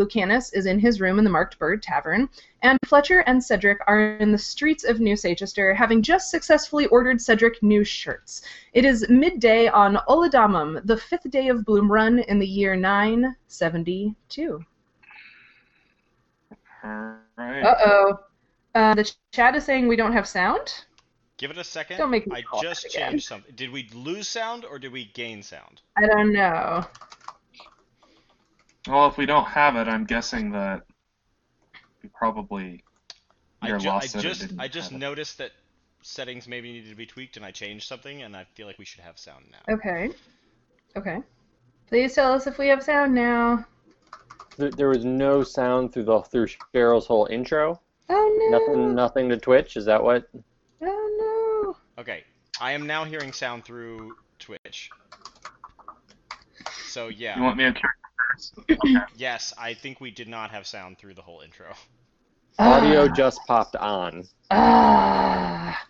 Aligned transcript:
Lucanus 0.00 0.52
is 0.54 0.66
in 0.66 0.78
his 0.78 1.00
room 1.00 1.18
in 1.18 1.24
the 1.24 1.30
Marked 1.30 1.58
Bird 1.58 1.82
Tavern, 1.82 2.28
and 2.62 2.78
Fletcher 2.86 3.20
and 3.20 3.42
Cedric 3.42 3.78
are 3.86 4.16
in 4.16 4.32
the 4.32 4.38
streets 4.38 4.84
of 4.84 4.98
New 4.98 5.14
Sachester, 5.14 5.76
having 5.76 6.02
just 6.02 6.30
successfully 6.30 6.86
ordered 6.86 7.20
Cedric 7.20 7.62
new 7.62 7.84
shirts. 7.84 8.42
It 8.72 8.84
is 8.84 9.08
midday 9.08 9.68
on 9.68 9.98
Ullidamum, 10.08 10.86
the 10.86 10.96
fifth 10.96 11.30
day 11.30 11.48
of 11.48 11.64
Bloom 11.64 11.92
Run 11.92 12.20
in 12.20 12.38
the 12.38 12.46
year 12.46 12.74
972. 12.76 14.64
All 16.82 17.14
right. 17.36 17.62
Uh-oh. 17.62 18.20
Uh, 18.74 18.94
the 18.94 19.12
chat 19.32 19.54
is 19.54 19.64
saying 19.64 19.86
we 19.86 19.96
don't 19.96 20.12
have 20.12 20.26
sound? 20.26 20.84
Give 21.36 21.50
it 21.50 21.58
a 21.58 21.64
second. 21.64 21.96
Don't 21.96 22.10
make 22.10 22.26
me 22.26 22.36
I 22.36 22.62
just 22.62 22.90
changed 22.90 23.26
something. 23.26 23.54
Did 23.56 23.70
we 23.70 23.88
lose 23.94 24.28
sound 24.28 24.64
or 24.64 24.78
did 24.78 24.92
we 24.92 25.06
gain 25.06 25.42
sound? 25.42 25.80
I 25.96 26.06
don't 26.06 26.32
know. 26.32 26.84
Well, 28.88 29.06
if 29.08 29.16
we 29.16 29.26
don't 29.26 29.46
have 29.46 29.76
it, 29.76 29.88
I'm 29.88 30.04
guessing 30.04 30.52
that 30.52 30.82
we 32.02 32.08
probably 32.14 32.82
I, 33.62 33.68
your 33.68 33.78
ju- 33.78 33.88
loss 33.88 34.14
I 34.14 34.18
it 34.18 34.22
just 34.22 34.52
I 34.58 34.68
just 34.68 34.90
have 34.90 34.96
it. 34.96 35.04
noticed 35.04 35.38
that 35.38 35.50
settings 36.02 36.48
maybe 36.48 36.72
needed 36.72 36.88
to 36.90 36.96
be 36.96 37.04
tweaked 37.06 37.36
and 37.36 37.44
I 37.44 37.50
changed 37.50 37.86
something 37.86 38.22
and 38.22 38.34
I 38.34 38.44
feel 38.54 38.66
like 38.66 38.78
we 38.78 38.86
should 38.86 39.02
have 39.02 39.18
sound 39.18 39.44
now. 39.52 39.74
Okay. 39.74 40.10
Okay. 40.96 41.18
Please 41.88 42.14
tell 42.14 42.32
us 42.32 42.46
if 42.46 42.56
we 42.56 42.68
have 42.68 42.82
sound 42.82 43.14
now. 43.14 43.66
There, 44.56 44.70
there 44.70 44.88
was 44.88 45.04
no 45.04 45.42
sound 45.42 45.92
through 45.92 46.04
the 46.04 46.20
through 46.22 46.46
Cheryl's 46.74 47.06
whole 47.06 47.26
intro. 47.26 47.80
Oh 48.08 48.48
no. 48.50 48.58
Nothing, 48.58 48.94
nothing 48.94 49.28
to 49.28 49.36
Twitch. 49.36 49.76
Is 49.76 49.84
that 49.84 50.02
what? 50.02 50.26
Oh 50.82 51.74
no. 51.96 52.02
Okay, 52.02 52.24
I 52.60 52.72
am 52.72 52.86
now 52.86 53.04
hearing 53.04 53.32
sound 53.32 53.64
through 53.64 54.16
Twitch. 54.38 54.88
So 56.86 57.08
yeah, 57.08 57.36
You 57.36 57.42
want 57.42 57.56
me 57.58 57.64
to 57.64 57.72
carry 57.72 57.82
first? 57.82 57.84
Okay. 57.84 57.99
Yes, 59.16 59.52
I 59.58 59.74
think 59.74 60.00
we 60.00 60.10
did 60.10 60.28
not 60.28 60.50
have 60.50 60.66
sound 60.66 60.98
through 60.98 61.14
the 61.14 61.22
whole 61.22 61.40
intro. 61.40 61.66
Audio 62.58 63.04
Ah. 63.04 63.08
just 63.14 63.40
popped 63.46 63.76
on. 63.76 64.26
Ah. 64.50 65.82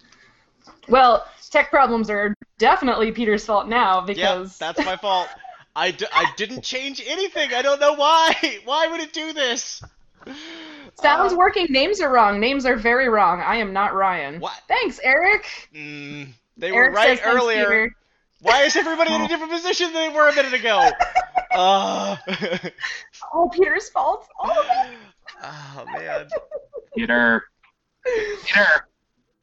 Well, 0.89 1.27
tech 1.51 1.71
problems 1.71 2.11
are 2.11 2.35
definitely 2.59 3.13
Peter's 3.13 3.45
fault 3.45 3.69
now 3.69 4.01
Yeah, 4.01 4.05
because 4.07 4.59
that's 4.59 4.85
my 4.85 4.97
fault. 5.03 5.29
I, 5.75 5.93
d- 5.93 6.07
I 6.13 6.27
didn't 6.37 6.63
change 6.63 7.01
anything. 7.07 7.55
I 7.55 7.63
don't 7.63 7.81
know 7.81 7.95
why. 7.95 8.35
Why 8.65 8.89
would 8.89 9.01
it 9.01 9.13
do 9.13 9.33
this? 9.33 9.83
sounds 11.01 11.33
Uh, 11.33 11.37
working. 11.37 11.67
Names 11.71 12.01
are 12.01 12.13
wrong. 12.13 12.41
Names 12.41 12.67
are 12.67 12.77
very 12.77 13.09
wrong. 13.09 13.41
I 13.41 13.57
am 13.57 13.73
not 13.73 13.95
Ryan. 13.95 14.41
What? 14.41 14.53
Thanks, 14.69 14.99
Eric. 15.03 15.69
Mm, 15.75 16.29
they 16.57 16.73
were 16.73 16.91
right 16.91 17.19
says 17.19 17.21
thanks, 17.21 17.41
earlier. 17.43 17.93
Peter. 18.43 18.53
Why 18.53 18.63
is 18.65 18.77
everybody 18.77 19.13
in 19.15 19.21
a 19.23 19.29
different 19.29 19.53
position 19.53 19.93
than 19.93 20.11
they 20.11 20.17
were 20.17 20.29
a 20.29 20.35
minute 20.35 20.55
ago? 20.55 20.91
Uh, 21.53 22.17
All 23.33 23.49
Peter's 23.51 23.89
fault. 23.91 24.27
All 24.39 24.51
of 24.51 24.67
it. 24.67 24.97
oh 25.43 25.85
man. 25.93 26.29
Peter. 26.97 27.43
Peter. 28.45 28.67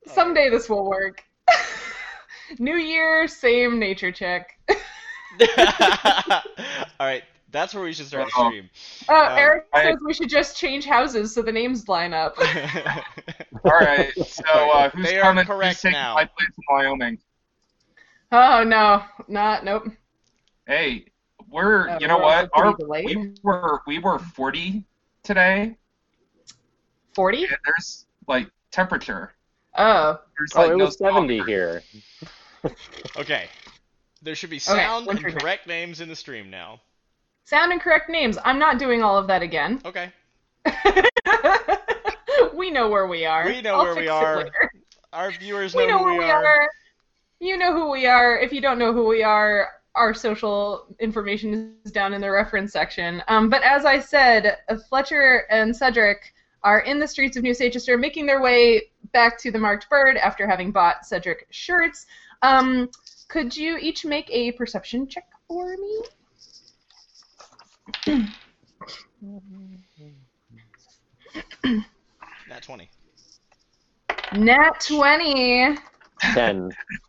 Someday 0.08 0.50
this 0.50 0.70
will 0.70 0.86
work. 0.90 1.24
New 2.60 2.78
year, 2.78 3.28
same 3.28 3.78
nature 3.80 4.12
check. 4.12 4.58
All 5.40 7.06
right, 7.06 7.24
that's 7.52 7.74
where 7.74 7.84
we 7.84 7.94
should 7.94 8.08
start 8.08 8.28
the 8.28 8.42
Uh-oh. 8.42 8.50
stream. 8.50 8.70
Oh, 9.10 9.26
Um, 9.26 9.38
Eric 9.38 9.66
I- 9.74 9.84
says 9.84 9.96
we 10.06 10.14
should 10.14 10.30
just 10.30 10.58
change 10.58 10.86
houses 10.86 11.34
so 11.34 11.42
the 11.42 11.52
names 11.52 11.88
line 11.90 12.14
up. 12.14 12.36
All 13.66 13.72
right. 13.72 14.12
So 14.26 14.44
uh, 14.46 14.90
who's 14.90 15.06
They 15.06 15.18
are 15.20 15.24
coming? 15.24 15.46
correct 15.46 15.76
who's 15.76 15.82
taking 15.82 16.00
now. 16.00 16.16
my 16.16 16.24
place 16.26 16.50
in 16.58 16.64
Wyoming? 16.76 17.18
Oh 18.32 18.64
no, 18.64 19.04
not 19.28 19.64
nope. 19.64 19.88
Hey, 20.66 21.06
we're 21.50 21.90
Uh, 21.90 22.00
you 22.00 22.08
know 22.08 22.18
we're 22.18 22.24
what? 22.24 22.50
Our, 22.54 22.76
we 23.04 23.34
were 23.44 23.82
we 23.88 24.00
were 24.00 24.20
40 24.20 24.84
today. 25.24 25.78
Forty? 27.14 27.44
And 27.46 27.58
there's 27.66 28.06
like 28.28 28.50
temperature. 28.72 29.34
Oh, 29.78 30.20
There's 30.38 30.54
Oh, 30.56 30.62
like 30.64 30.72
it 30.72 30.78
no 30.78 30.86
was 30.86 30.98
70 30.98 31.38
smoke. 31.38 31.48
here. 31.48 31.84
okay, 33.18 33.50
there 34.22 34.36
should 34.36 34.50
be 34.50 34.60
sound 34.60 35.08
and 35.08 35.08
winter 35.08 35.32
time. 35.32 35.40
correct 35.40 35.68
names 35.68 36.02
in 36.02 36.10
the 36.10 36.16
stream 36.16 36.50
now. 36.50 36.82
sound 37.46 37.72
and 37.72 37.82
correct 37.82 38.10
names. 38.10 38.38
I'm 38.44 38.60
not 38.60 38.80
doing 38.80 39.04
all 39.04 39.18
of 39.18 39.28
that 39.28 39.42
again. 39.42 39.82
Okay, 39.86 40.12
we 42.54 42.72
know 42.72 42.90
where 42.90 43.08
we 43.08 43.26
are. 43.26 43.46
We 43.46 43.62
know 43.62 43.76
I'll 43.76 43.84
where 43.84 43.96
we 43.96 44.08
fix 44.08 44.22
it 44.22 44.26
are. 44.26 44.38
later. 44.38 44.72
our 45.14 45.32
viewers 45.32 45.76
know, 45.76 45.82
We 45.82 45.88
know 45.88 45.98
who 46.00 46.04
where 46.06 46.14
we 46.18 46.26
we 46.26 46.30
are. 46.32 46.70
You 47.40 47.58
know 47.58 47.74
who 47.74 47.92
we 47.92 48.08
are. 48.08 48.38
If 48.40 48.52
you 48.52 48.62
don't 48.62 48.80
know 48.80 48.94
who 48.94 49.08
we 49.08 49.22
are, 49.22 49.70
our 49.94 50.14
social 50.14 50.86
information 51.00 51.76
is 51.86 51.92
down 51.92 52.14
in 52.14 52.22
the 52.22 52.32
reference 52.32 52.72
section. 52.74 53.22
Um, 53.28 53.50
but 53.50 53.62
as 53.64 53.86
I 53.86 54.00
said, 54.00 54.58
uh, 54.70 54.78
Fletcher 54.90 55.46
and 55.50 55.76
Cedric 55.76 56.34
are 56.64 56.80
in 56.82 57.00
the 57.00 57.08
streets 57.08 57.38
of 57.38 57.44
New 57.44 57.54
Sachester, 57.54 58.00
making 58.00 58.26
their 58.26 58.42
way 58.42 58.90
back 59.14 59.40
to 59.40 59.52
the 59.52 59.60
Marked 59.60 59.90
Bird 59.90 60.18
after 60.18 60.48
having 60.48 60.72
bought 60.72 61.06
Cedric 61.06 61.48
shirts. 61.52 62.08
Um, 62.42 62.90
could 63.28 63.56
you 63.56 63.78
each 63.78 64.06
make 64.06 64.30
a 64.32 64.52
perception 64.54 65.08
check 65.08 65.28
for 65.48 65.76
me? 65.78 66.04
Nat 72.50 72.64
20. 72.64 72.90
Nat 74.34 74.80
20. 74.80 75.78
10. 76.34 76.72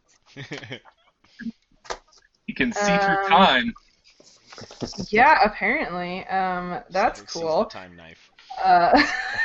You 2.46 2.54
can 2.54 2.72
see 2.72 2.92
Um, 2.92 3.00
through 3.00 3.28
time. 3.28 3.74
Yeah, 5.10 5.38
apparently. 5.44 6.26
Um, 6.26 6.80
that's 6.90 7.20
Cedric 7.20 7.32
cool. 7.32 7.64
time 7.66 7.94
knife. 7.96 8.30
Uh, 8.64 8.90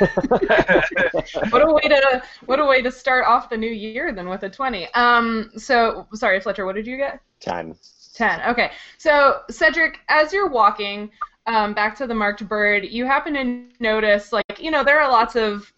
what 1.50 1.62
a 1.62 1.72
way 1.72 1.82
to 1.82 2.22
what 2.46 2.58
a 2.58 2.64
way 2.64 2.82
to 2.82 2.90
start 2.90 3.26
off 3.26 3.48
the 3.48 3.56
new 3.56 3.70
year 3.70 4.12
then 4.12 4.28
with 4.28 4.42
a 4.42 4.50
20 4.50 4.92
um 4.94 5.50
so 5.56 6.06
sorry 6.14 6.40
fletcher 6.40 6.64
what 6.66 6.74
did 6.74 6.84
you 6.86 6.96
get 6.96 7.20
10. 7.38 7.76
10 8.14 8.40
okay 8.42 8.72
so 8.98 9.42
cedric 9.50 10.00
as 10.08 10.32
you're 10.32 10.48
walking 10.48 11.10
um, 11.46 11.74
back 11.74 11.94
to 11.96 12.06
the 12.08 12.14
marked 12.14 12.48
bird 12.48 12.84
you 12.86 13.04
happen 13.04 13.34
to 13.34 13.82
notice 13.82 14.32
like 14.32 14.58
you 14.58 14.70
know 14.70 14.82
there 14.82 15.00
are 15.00 15.10
lots 15.10 15.36
of 15.36 15.72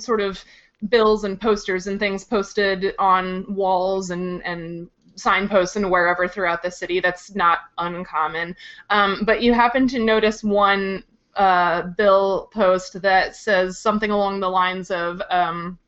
sort 0.00 0.20
of 0.20 0.42
bills 0.88 1.24
and 1.24 1.40
posters 1.40 1.86
and 1.86 1.98
things 1.98 2.24
posted 2.24 2.94
on 2.98 3.44
walls 3.54 4.10
and 4.10 4.42
and 4.44 4.88
signposts 5.16 5.76
and 5.76 5.90
wherever 5.90 6.26
throughout 6.26 6.62
the 6.62 6.70
city 6.70 7.00
that's 7.00 7.34
not 7.34 7.58
uncommon 7.78 8.56
um, 8.88 9.22
but 9.26 9.42
you 9.42 9.52
happen 9.52 9.86
to 9.86 9.98
notice 9.98 10.42
one 10.42 11.02
uh, 11.36 11.82
bill 11.82 12.50
post 12.52 13.00
that 13.02 13.36
says 13.36 13.78
something 13.78 14.10
along 14.10 14.40
the 14.40 14.48
lines 14.48 14.90
of 14.90 15.20
um, 15.30 15.78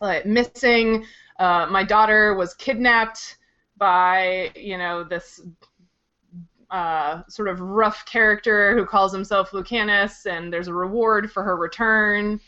like 0.00 0.26
missing. 0.26 1.04
Uh, 1.38 1.66
my 1.70 1.84
daughter 1.84 2.34
was 2.34 2.54
kidnapped 2.54 3.36
by 3.76 4.50
you 4.54 4.78
know 4.78 5.04
this 5.04 5.40
uh, 6.70 7.22
sort 7.28 7.48
of 7.48 7.60
rough 7.60 8.04
character 8.06 8.76
who 8.76 8.84
calls 8.86 9.12
himself 9.12 9.52
Lucanus, 9.52 10.26
and 10.26 10.52
there's 10.52 10.68
a 10.68 10.74
reward 10.74 11.30
for 11.30 11.42
her 11.42 11.56
return. 11.56 12.40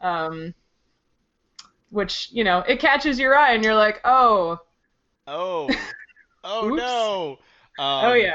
Um, 0.00 0.54
which 1.90 2.28
you 2.32 2.44
know 2.44 2.60
it 2.60 2.80
catches 2.80 3.18
your 3.18 3.36
eye, 3.36 3.52
and 3.54 3.64
you're 3.64 3.74
like, 3.74 4.00
oh, 4.04 4.60
Oh. 5.28 5.68
Oh 6.42 6.68
Oops. 6.68 6.76
no. 6.76 7.30
Um, 7.78 8.06
oh 8.06 8.14
yeah. 8.14 8.34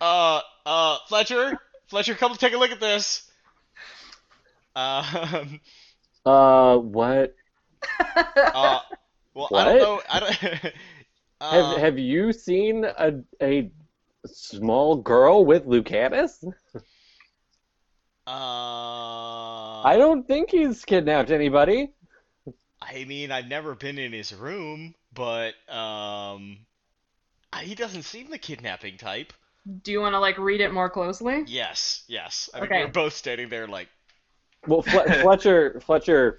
Uh, 0.00 0.40
uh, 0.66 0.98
Fletcher, 1.08 1.58
Fletcher, 1.88 2.14
come 2.14 2.34
take 2.36 2.52
a 2.52 2.58
look 2.58 2.70
at 2.70 2.80
this. 2.80 3.30
Um, 4.76 5.60
Uh, 6.26 6.76
what? 6.76 7.34
uh, 8.36 8.80
well, 9.34 9.48
I 9.54 9.64
don't 9.64 9.78
know. 9.78 10.00
I 10.10 10.20
don't. 10.20 10.34
Have, 11.40 11.64
uh, 11.64 11.78
have 11.78 11.98
you 11.98 12.32
seen 12.32 12.84
a, 12.84 13.12
a 13.42 13.70
small 14.24 14.96
girl 14.96 15.44
with 15.44 15.66
Lucanus? 15.66 16.42
uh, 18.26 19.82
I 19.84 19.96
don't 19.98 20.26
think 20.26 20.50
he's 20.50 20.84
kidnapped 20.84 21.30
anybody. 21.30 21.92
I 22.88 23.04
mean, 23.04 23.32
I've 23.32 23.48
never 23.48 23.74
been 23.74 23.98
in 23.98 24.12
his 24.12 24.32
room, 24.32 24.94
but 25.12 25.54
um, 25.68 26.58
he 27.60 27.74
doesn't 27.74 28.02
seem 28.02 28.30
the 28.30 28.38
kidnapping 28.38 28.96
type. 28.96 29.32
Do 29.82 29.90
you 29.90 30.00
want 30.00 30.14
to 30.14 30.20
like 30.20 30.38
read 30.38 30.60
it 30.60 30.72
more 30.72 30.88
closely? 30.88 31.42
Yes, 31.46 32.04
yes. 32.06 32.48
I 32.54 32.60
mean, 32.60 32.66
Okay. 32.70 32.84
we're 32.84 32.90
both 32.92 33.14
standing 33.14 33.48
there 33.48 33.66
like, 33.66 33.88
Well, 34.66 34.82
Fle- 34.82 35.00
Fletcher 35.22 35.80
Fletcher 35.84 36.38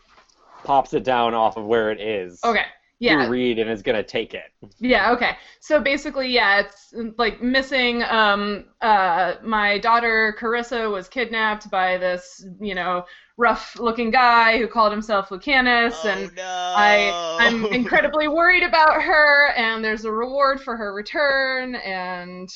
pops 0.64 0.94
it 0.94 1.04
down 1.04 1.34
off 1.34 1.58
of 1.58 1.66
where 1.66 1.92
it 1.92 2.00
is. 2.00 2.42
Okay. 2.44 2.66
Yeah. 3.00 3.26
To 3.26 3.30
read 3.30 3.60
and 3.60 3.70
is 3.70 3.84
gonna 3.84 4.02
take 4.02 4.34
it. 4.34 4.52
Yeah, 4.80 5.12
okay. 5.12 5.38
So 5.60 5.80
basically, 5.80 6.30
yeah, 6.30 6.62
it's 6.62 6.94
like 7.18 7.42
missing. 7.44 8.02
Um, 8.04 8.66
uh, 8.82 9.36
my 9.44 9.78
daughter 9.78 10.36
Carissa 10.40 10.92
was 10.92 11.08
kidnapped 11.08 11.70
by 11.70 11.98
this, 11.98 12.44
you 12.60 12.74
know, 12.74 13.06
rough-looking 13.38 14.10
guy 14.12 14.58
who 14.58 14.68
called 14.68 14.92
himself 14.92 15.30
Lucanus, 15.30 15.96
oh 16.04 16.10
and 16.10 16.36
no. 16.36 16.44
I 16.44 17.38
I'm 17.40 17.66
incredibly 17.74 18.28
worried 18.28 18.64
about 18.64 19.02
her. 19.02 19.50
And 19.52 19.84
there's 19.84 20.06
a 20.06 20.12
reward 20.12 20.62
for 20.62 20.76
her 20.76 20.94
return, 20.94 21.76
and 21.76 22.50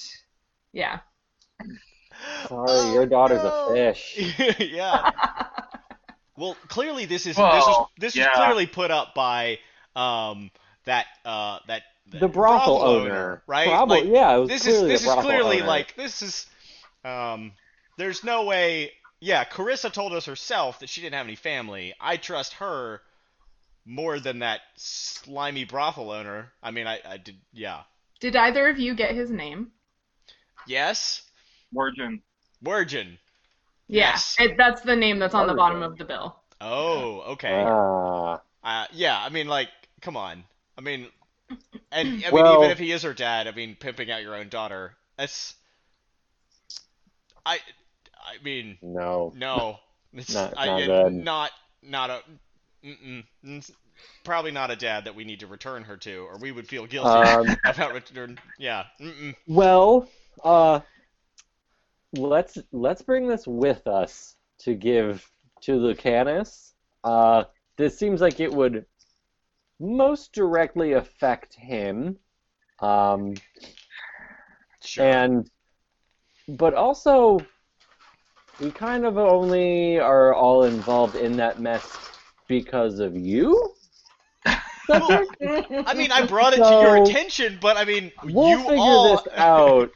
yeah. 0.74 1.00
Sorry, 2.48 2.66
Oh, 2.70 2.94
your 2.94 3.06
daughter's 3.06 3.44
no. 3.44 3.70
a 3.70 3.74
fish. 3.74 4.36
yeah. 4.60 5.12
Well, 6.38 6.56
clearly 6.68 7.06
this 7.06 7.26
is 7.28 7.36
this 7.36 7.68
is 7.68 7.76
this 8.00 8.16
yeah. 8.16 8.30
is 8.32 8.36
clearly 8.36 8.66
put 8.66 8.90
up 8.92 9.14
by 9.14 9.60
um 9.96 10.50
that 10.86 11.06
uh 11.26 11.60
that 11.68 11.84
The 12.12 12.28
brothel 12.28 12.82
owner, 12.82 13.44
right? 13.48 13.68
Probably, 13.68 14.02
Like, 14.04 14.10
yeah. 14.14 14.36
It 14.36 14.40
was 14.40 14.50
this 14.50 14.66
is 14.66 14.78
clearly 14.78 14.90
this 14.90 15.06
is 15.06 15.14
clearly 15.14 15.58
owner. 15.58 15.68
like 15.68 15.96
this 15.96 16.22
is 16.22 16.46
um 17.06 17.52
there's 17.98 18.24
no 18.24 18.46
way 18.46 18.92
yeah 19.22 19.46
carissa 19.46 19.90
told 19.92 20.12
us 20.14 20.26
herself 20.26 20.80
that 20.80 20.90
she 20.90 21.00
didn't 21.02 21.14
have 21.16 21.26
any 21.28 21.36
family 21.36 21.94
i 22.02 22.18
trust 22.18 22.54
her 22.56 23.00
more 23.86 24.20
than 24.20 24.40
that 24.40 24.60
slimy 24.76 25.64
brothel 25.64 26.12
owner 26.12 26.52
i 26.62 26.72
mean 26.72 26.88
i, 26.88 27.00
I 27.08 27.18
did 27.18 27.36
yeah 27.54 27.82
Did 28.20 28.36
either 28.36 28.68
of 28.68 28.78
you 28.78 28.94
get 28.96 29.16
his 29.16 29.32
name? 29.32 29.72
yes 30.68 31.22
Virgin. 31.74 32.22
virgin 32.62 33.18
Yeah, 33.88 34.10
Yes. 34.12 34.36
it, 34.40 34.58
that's 34.58 34.82
the 34.82 34.96
name 34.96 35.20
that's 35.20 35.34
on 35.34 35.48
the 35.48 35.54
bottom 35.54 35.82
of 35.84 35.98
the 35.98 36.06
bill. 36.06 36.36
oh 36.60 37.22
okay 37.34 37.64
Ah. 37.66 38.42
uh, 38.64 38.86
yeah 38.92 39.18
i 39.24 39.30
mean 39.30 39.48
like 39.48 39.70
come 40.02 40.18
on 40.18 40.44
i 40.78 40.82
mean 40.82 41.08
and 41.50 41.60
i 41.92 42.04
mean 42.04 42.24
Well- 42.32 42.60
even 42.60 42.72
if 42.72 42.80
he 42.80 42.92
is 42.92 43.04
her 43.04 43.14
dad 43.14 43.48
i 43.48 43.52
mean 43.52 43.76
pimping 43.80 44.10
out 44.12 44.22
your 44.22 44.36
own 44.36 44.50
daughter 44.50 44.94
that's 45.18 45.56
i 47.46 47.58
i 48.40 48.44
mean 48.44 48.78
no. 48.82 49.34
No, 49.36 49.78
it's 50.14 50.34
Not- 50.34 50.54
I, 50.58 50.66
not 50.66 50.86
good. 50.86 51.14
not 51.14 51.52
not 51.84 52.10
a 52.10 52.22
probably 54.24 54.52
not 54.52 54.72
a 54.72 54.76
dad 54.76 55.06
that 55.06 55.16
we 55.16 55.24
need 55.24 55.40
to 55.42 55.48
return 55.48 55.84
her 55.84 55.98
to, 55.98 56.26
or 56.26 56.38
we 56.38 56.52
would 56.52 56.68
feel 56.68 56.86
guilty 56.86 57.10
Um, 57.10 57.56
about 57.66 57.94
return. 57.94 58.40
Yeah, 58.58 58.86
mm-mm. 59.00 59.36
well, 59.48 60.08
uh, 60.44 60.80
let's 62.14 62.58
let's 62.72 63.02
bring 63.02 63.28
this 63.28 63.46
with 63.48 63.86
us 63.88 64.36
to 64.60 64.74
give 64.76 65.28
to 65.62 65.74
Lucanus. 65.74 66.74
Uh, 67.04 67.44
this 67.78 67.98
seems 67.98 68.22
like 68.22 68.40
it 68.40 68.52
would 68.52 68.86
most 69.80 70.34
directly 70.34 70.94
affect 70.94 71.54
him. 71.56 72.18
Um, 72.80 73.36
sure. 74.84 75.06
and 75.06 75.50
but 76.48 76.74
also 76.74 77.40
we 78.62 78.72
kind 78.72 79.06
of 79.06 79.18
only 79.18 80.00
are 80.00 80.34
all 80.34 80.64
involved 80.64 81.16
in 81.16 81.36
that 81.38 81.60
mess 81.60 81.98
because 82.48 83.00
of 83.00 83.18
you. 83.18 83.74
Well, 84.88 85.26
I 85.42 85.94
mean, 85.96 86.12
I 86.12 86.26
brought 86.26 86.54
it 86.54 86.58
to 86.58 86.64
your 86.64 86.98
attention, 87.04 87.58
but 87.62 87.78
I 87.78 87.86
mean, 87.86 88.12
We'll 88.24 88.50
you 88.50 88.58
figure 88.60 88.78
all. 88.78 89.16
this 89.16 89.28
out 89.38 89.92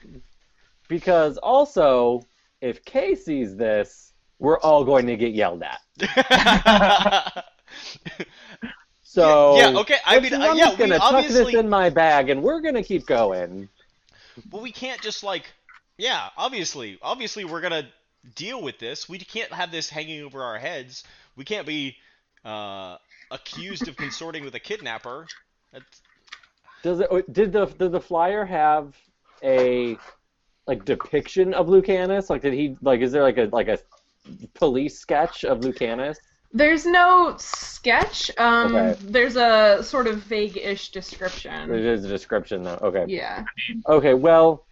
because 0.88 1.38
also 1.38 2.22
if 2.62 2.84
Kay 2.86 3.16
sees 3.16 3.56
this, 3.56 4.14
we're 4.40 4.60
all 4.60 4.84
going 4.84 5.08
to 5.08 5.18
get 5.18 5.34
yelled 5.34 5.64
at. 5.64 7.46
So 9.16 9.56
yeah, 9.56 9.80
okay. 9.80 9.96
I 10.06 10.20
mean, 10.20 10.34
I'm 10.34 10.42
uh, 10.42 10.54
yeah, 10.56 10.66
just 10.66 10.78
gonna 10.78 11.00
tuck 11.00 11.26
this 11.26 11.54
in 11.54 11.70
my 11.70 11.90
bag 11.90 12.30
and 12.30 12.44
we're 12.44 12.60
gonna 12.60 12.84
keep 12.84 13.06
going. 13.06 13.70
Well, 14.52 14.62
we 14.62 14.74
can't 14.74 15.00
just 15.00 15.24
like, 15.24 15.46
yeah, 15.98 16.32
obviously, 16.36 17.00
obviously, 17.02 17.46
we're 17.46 17.62
gonna 17.62 17.88
deal 18.36 18.62
with 18.62 18.80
this. 18.80 19.07
We 19.07 19.19
can't 19.19 19.51
have 19.51 19.72
this 19.72 19.89
hanging 19.89 20.24
over 20.24 20.42
our 20.42 20.57
heads. 20.57 21.04
We 21.36 21.44
can't 21.44 21.68
be 21.68 21.98
uh, 22.44 22.98
accused 23.31 23.88
of 23.88 23.95
consorting 23.95 24.44
with 24.44 24.56
a 24.56 24.60
kidnapper. 24.60 25.27
That's, 25.72 26.01
Does 26.83 27.00
it? 27.01 27.33
Did 27.33 27.51
the 27.51 27.66
did 27.66 27.92
the 27.92 28.01
flyer 28.01 28.45
have 28.45 28.95
a 29.44 29.98
like 30.68 30.86
depiction 30.86 31.54
of 31.54 31.68
Lucanus? 31.68 32.30
Like, 32.30 32.42
did 32.42 32.54
he 32.54 32.77
like? 32.81 33.01
Is 33.01 33.12
there 33.12 33.24
like 33.24 33.38
a 33.38 33.50
like 33.51 33.68
a 33.68 33.80
police 34.54 34.98
sketch 34.98 35.44
of 35.44 35.60
Lucanus? 35.60 36.18
There's 36.54 36.86
no 36.86 37.36
sketch. 37.38 38.31
Um, 38.38 38.75
Okay. 38.75 39.00
There's 39.01 39.36
a 39.36 39.83
sort 39.83 40.07
of 40.07 40.19
vague-ish 40.19 40.89
description. 40.89 41.68
There 41.69 41.94
is 41.94 42.06
a 42.06 42.07
description 42.07 42.63
though. 42.63 42.80
Okay. 42.81 43.06
Yeah. 43.10 43.44
Okay. 43.88 44.13
Well, 44.13 44.66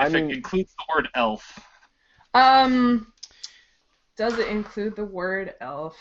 I 0.00 0.06
If 0.06 0.12
mean, 0.14 0.30
it 0.30 0.36
includes 0.38 0.74
the 0.76 0.84
word 0.94 1.08
elf. 1.14 1.60
Um, 2.38 3.12
does 4.16 4.38
it 4.38 4.48
include 4.48 4.96
the 4.96 5.04
word 5.04 5.54
elf? 5.60 5.96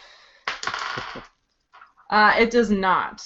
Uh, 2.09 2.33
it 2.39 2.51
does 2.51 2.71
not. 2.71 3.21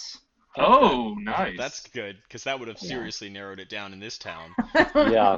Oh, 0.57 1.13
nice. 1.19 1.55
that's 1.55 1.87
good 1.89 2.17
because 2.23 2.43
that 2.45 2.57
would 2.59 2.67
have 2.67 2.81
Yeah. 2.81 2.89
seriously 2.89 3.29
narrowed 3.29 3.59
it 3.59 3.69
down 3.69 3.93
in 3.93 3.99
this 3.99 4.17
town. 4.17 4.55
yeah. 4.95 5.37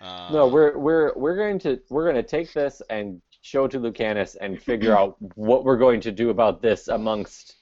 Uh, 0.00 0.30
No, 0.32 0.46
we're 0.48 0.78
we're 0.78 1.12
we're 1.14 1.36
going 1.36 1.58
to 1.58 1.78
we're 1.90 2.04
going 2.04 2.16
to 2.16 2.22
take 2.22 2.54
this 2.54 2.80
and 2.88 3.20
show 3.42 3.68
to 3.68 3.78
Lucanus 3.78 4.34
and 4.40 4.58
figure 4.62 4.96
out 4.96 5.16
what 5.34 5.64
we're 5.64 5.76
going 5.76 6.00
to 6.00 6.10
do 6.10 6.30
about 6.30 6.62
this 6.62 6.88
amongst 6.88 7.56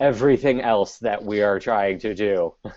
everything 0.00 0.60
else 0.60 0.98
that 0.98 1.22
we 1.24 1.40
are 1.42 1.60
trying 1.60 2.00
to 2.00 2.14
do. 2.14 2.54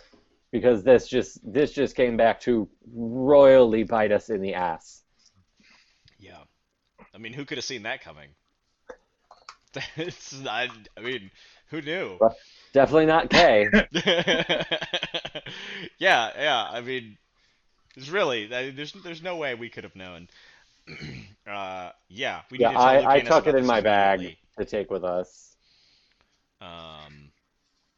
Because 0.52 0.82
this 0.84 1.08
just 1.10 1.40
this 1.44 1.72
just 1.74 1.96
came 1.96 2.16
back 2.18 2.40
to 2.42 2.70
royally 2.94 3.84
bite 3.84 4.12
us 4.14 4.30
in 4.30 4.42
the 4.42 4.54
ass. 4.54 5.02
I 7.18 7.20
mean, 7.20 7.34
who 7.34 7.46
could 7.46 7.58
have 7.58 7.66
seen 7.66 7.84
that 7.84 8.02
coming? 8.02 8.36
It's 9.96 10.46
I, 10.46 10.70
I 10.98 11.02
mean, 11.02 11.32
who 11.70 11.82
knew? 11.82 12.20
Definitely 12.74 13.06
not 13.08 13.30
Kay. 13.30 13.68
yeah, 16.00 16.32
yeah. 16.38 16.68
I 16.72 16.82
mean, 16.82 17.18
it's 17.98 18.10
really 18.10 18.54
I- 18.54 18.72
there's 18.72 18.94
there's 18.94 19.24
no 19.24 19.38
way 19.38 19.56
we 19.56 19.70
could 19.70 19.84
have 19.86 19.96
known. 19.96 20.30
uh, 21.48 21.92
yeah, 22.10 22.42
we 22.52 22.58
yeah, 22.58 22.70
need 22.70 22.72
to 22.72 22.78
tell 22.78 23.08
I, 23.08 23.16
I 23.16 23.20
tuck 23.22 23.48
it 23.48 23.56
in 23.56 23.66
my 23.66 23.82
bag 23.82 24.36
to 24.58 24.66
take 24.66 24.90
with 24.92 25.04
us. 25.04 25.56
Um, 26.62 27.32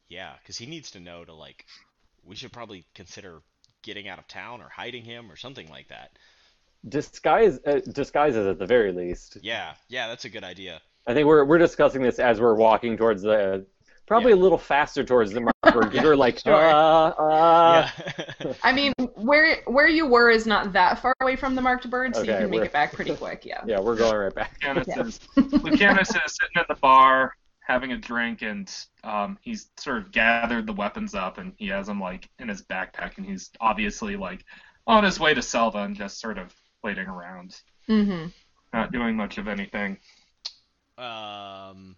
yeah, 0.09 0.35
because 0.41 0.57
he 0.57 0.65
needs 0.65 0.91
to 0.91 0.99
know 0.99 1.25
to 1.25 1.33
like, 1.33 1.65
we 2.23 2.35
should 2.35 2.53
probably 2.53 2.85
consider 2.95 3.41
getting 3.83 4.07
out 4.07 4.19
of 4.19 4.27
town 4.27 4.61
or 4.61 4.69
hiding 4.69 5.03
him 5.05 5.31
or 5.31 5.35
something 5.37 5.69
like 5.69 5.89
that. 5.89 6.17
Disguise 6.87 7.59
uh, 7.65 7.81
disguises 7.91 8.47
at 8.47 8.57
the 8.57 8.65
very 8.65 8.91
least. 8.91 9.37
Yeah, 9.41 9.73
yeah, 9.89 10.07
that's 10.07 10.25
a 10.25 10.29
good 10.29 10.43
idea. 10.43 10.81
I 11.07 11.13
think 11.13 11.27
we're 11.27 11.43
we're 11.43 11.57
discussing 11.57 12.01
this 12.01 12.19
as 12.19 12.39
we're 12.39 12.55
walking 12.55 12.95
towards 12.95 13.21
the 13.23 13.65
probably 14.07 14.31
a 14.31 14.35
little 14.35 14.57
faster 14.57 15.03
towards 15.03 15.31
the 15.33 15.41
marker 15.41 15.81
because 15.87 16.03
we're 16.03 16.15
like 16.15 16.39
Sure. 16.39 16.53
uh 16.55 17.09
uh 17.09 17.89
yeah. 18.43 18.53
I 18.63 18.71
mean, 18.71 18.93
where 19.15 19.61
where 19.65 19.87
you 19.87 20.07
were 20.07 20.29
is 20.29 20.45
not 20.47 20.71
that 20.73 20.99
far 20.99 21.13
away 21.21 21.35
from 21.35 21.53
the 21.55 21.61
marked 21.61 21.89
bird, 21.89 22.15
so 22.15 22.21
you 22.21 22.27
can 22.27 22.49
make 22.49 22.61
it 22.61 22.71
back 22.71 22.93
pretty 22.93 23.15
quick. 23.15 23.45
Yeah. 23.45 23.61
yeah 23.65 23.79
we're 23.79 23.95
going 23.97 24.15
right 24.15 24.33
back. 24.33 24.57
Lucanus 24.61 24.87
Yeah. 24.87 25.01
is 25.01 25.19
Lucanus 25.35 26.09
is 26.09 26.37
sitting 26.39 26.55
at 26.57 26.67
the 26.67 26.75
bar 26.75 27.35
having 27.61 27.91
a 27.91 27.97
drink, 27.97 28.41
and 28.41 28.73
um, 29.03 29.37
he's 29.41 29.69
sort 29.77 29.97
of 29.97 30.11
gathered 30.11 30.65
the 30.65 30.73
weapons 30.73 31.13
up, 31.13 31.37
and 31.37 31.53
he 31.57 31.67
has 31.67 31.85
them 31.87 31.99
like 31.99 32.27
in 32.39 32.47
his 32.47 32.61
backpack, 32.63 33.17
and 33.17 33.25
he's 33.27 33.51
obviously 33.61 34.15
like 34.15 34.43
on 34.87 35.03
his 35.03 35.19
way 35.19 35.33
to 35.35 35.41
Selva, 35.41 35.79
and 35.79 35.95
just 35.95 36.19
sort 36.19 36.37
of 36.39 36.55
waiting 36.83 37.07
around, 37.07 37.61
Mm-hmm. 37.87 38.27
not 38.73 38.91
doing 38.91 39.15
much 39.15 39.37
of 39.37 39.47
anything. 39.47 39.97
Um, 40.97 41.95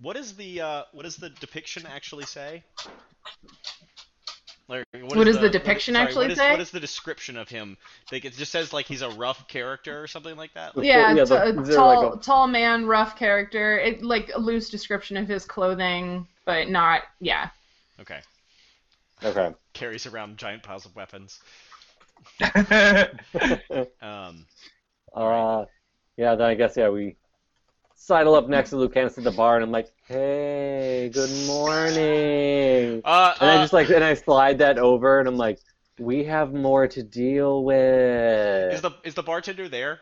what 0.00 0.16
is 0.16 0.34
the 0.34 0.60
uh, 0.60 0.82
what 0.92 1.02
does 1.02 1.16
the 1.16 1.30
depiction 1.30 1.84
actually 1.86 2.24
say? 2.24 2.62
Like, 4.68 4.84
What 5.00 5.24
does 5.24 5.36
the 5.36 5.42
what- 5.42 5.52
depiction 5.52 5.94
sorry, 5.94 6.06
actually 6.06 6.24
what 6.24 6.30
is, 6.32 6.38
say? 6.38 6.50
What 6.50 6.60
is 6.60 6.70
the 6.70 6.80
description 6.80 7.36
of 7.36 7.48
him? 7.48 7.76
Like 8.10 8.24
it 8.24 8.32
just 8.34 8.50
says 8.50 8.72
like 8.72 8.86
he's 8.86 9.02
a 9.02 9.10
rough 9.10 9.46
character 9.46 10.02
or 10.02 10.06
something 10.08 10.36
like 10.36 10.54
that. 10.54 10.76
Like, 10.76 10.86
Yeah, 10.86 11.12
Yeah, 11.12 11.24
t- 11.24 11.28
the- 11.30 11.60
a 11.72 11.74
tall, 11.76 12.04
like 12.10 12.14
a- 12.18 12.22
tall 12.22 12.46
man, 12.48 12.86
rough 12.86 13.16
character. 13.16 13.78
It 13.78 14.02
like 14.02 14.30
a 14.34 14.40
loose 14.40 14.68
description 14.70 15.16
of 15.16 15.28
his 15.28 15.44
clothing, 15.44 16.26
but 16.44 16.68
not. 16.68 17.02
Yeah. 17.20 17.50
okay, 18.00 18.20
Okay. 19.22 19.54
carries 19.72 20.06
around 20.06 20.36
giant 20.38 20.62
piles 20.64 20.84
of 20.84 20.94
weapons. 20.96 21.40
Um, 24.00 24.46
Uh, 25.14 25.64
yeah, 26.16 26.34
then 26.34 26.46
I 26.48 26.54
guess 26.54 26.76
yeah 26.76 26.88
we 26.90 27.16
sidle 27.96 28.34
up 28.34 28.48
next 28.48 28.70
to 28.72 28.76
Lucanus 28.76 29.18
at 29.18 29.24
the 29.24 29.32
bar, 29.32 29.56
and 29.56 29.64
I'm 29.64 29.72
like, 29.72 29.92
hey, 30.08 31.10
good 31.14 31.30
morning. 31.30 33.04
uh, 33.04 33.34
And 33.40 33.50
I 33.50 33.58
uh, 33.58 33.58
just 33.58 33.72
like 33.72 33.90
and 33.90 34.04
I 34.04 34.14
slide 34.14 34.58
that 34.58 34.78
over, 34.78 35.20
and 35.20 35.28
I'm 35.28 35.38
like, 35.38 35.60
we 35.98 36.24
have 36.24 36.54
more 36.54 36.88
to 36.88 37.02
deal 37.02 37.64
with. 37.64 37.76
is 38.70 38.80
the 38.80 38.90
is 39.04 39.14
the 39.14 39.22
bartender 39.24 39.68
there? 39.68 40.00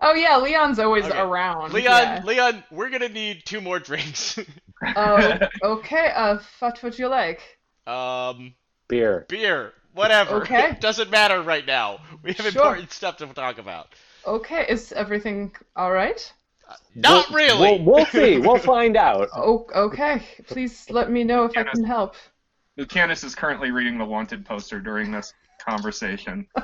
Oh 0.00 0.14
yeah, 0.14 0.38
Leon's 0.38 0.78
always 0.80 1.08
Okay. 1.08 1.10
around. 1.10 1.72
Leon, 1.72 1.84
yeah. 1.86 2.22
Leon, 2.22 2.64
we're 2.70 2.90
gonna 2.90 3.08
need 3.08 3.44
two 3.44 3.60
more 3.60 3.78
drinks. 3.78 4.38
Oh, 4.94 5.46
okay. 5.62 6.10
Uh, 6.14 6.38
what 6.58 6.82
would 6.82 6.98
you 6.98 7.08
like? 7.08 7.58
um, 7.86 8.54
Beer. 8.88 9.28
beer, 9.28 9.74
whatever. 9.98 10.36
Okay. 10.42 10.76
Doesn't 10.80 11.10
matter 11.10 11.42
right 11.42 11.66
now. 11.66 12.00
We 12.22 12.32
have 12.32 12.46
Sure. 12.46 12.62
important 12.62 12.92
stuff 12.92 13.16
to 13.18 13.26
talk 13.26 13.58
about. 13.58 13.88
Okay, 14.26 14.64
is 14.68 14.92
everything 14.92 15.54
all 15.76 15.92
right? 15.92 16.32
Not 16.94 17.28
We'll- 17.30 17.36
really. 17.36 17.78
We'll, 17.82 17.84
we'll 17.96 18.06
see. 18.18 18.38
We'll 18.38 18.58
find 18.58 18.96
out. 18.96 19.28
Oh, 19.34 19.66
okay. 19.74 20.22
Please 20.46 20.86
let 20.90 21.10
me 21.10 21.24
know 21.24 21.44
if 21.44 21.56
I 21.56 21.64
can 21.64 21.84
help. 21.84 22.14
Lucanus 22.78 23.24
is 23.24 23.34
currently 23.34 23.70
reading 23.70 23.98
the 23.98 24.04
wanted 24.04 24.44
poster 24.46 24.78
during 24.80 25.10
this. 25.10 25.32
conversation. 25.64 26.46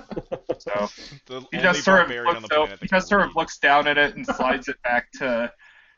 So 0.59 0.89
The 1.27 1.45
he 1.53 1.59
just 1.59 1.83
sort 1.85 2.03
of 2.03 2.09
looks 2.11 2.49
the 2.49 2.55
o- 2.55 2.65
planet 2.67 2.79
he 2.81 2.87
just 2.87 3.09
sort 3.09 3.23
of 3.23 3.35
looks 3.37 3.59
down 3.59 3.87
at 3.89 3.99
it 3.99 4.15
and 4.17 4.25
slides 4.25 4.69
it 4.69 4.81
back 4.83 5.11
to 5.19 5.53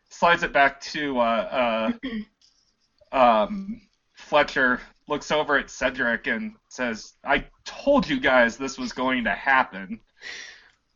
slides 0.08 0.42
it 0.42 0.52
back 0.52 0.80
to 0.92 1.18
uh, 1.20 1.92
uh, 3.12 3.12
um, 3.12 3.80
Fletcher. 4.14 4.80
Looks 5.08 5.30
over 5.30 5.56
at 5.56 5.70
Cedric 5.70 6.26
and 6.26 6.54
says, 6.76 7.14
"I 7.24 7.44
told 7.64 8.08
you 8.08 8.20
guys 8.20 8.56
this 8.56 8.78
was 8.78 8.92
going 8.92 9.24
to 9.24 9.32
happen." 9.32 10.00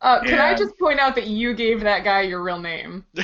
Uh, 0.02 0.20
can 0.22 0.38
I 0.38 0.54
just 0.54 0.78
point 0.78 0.99
out 0.99 1.14
that 1.16 1.26
you 1.26 1.52
gave 1.54 1.80
that 1.82 2.04
guy 2.04 2.22
your 2.22 2.42
real 2.42 2.58
name? 2.58 3.04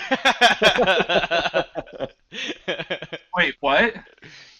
Wait, 3.36 3.54
what? 3.60 3.94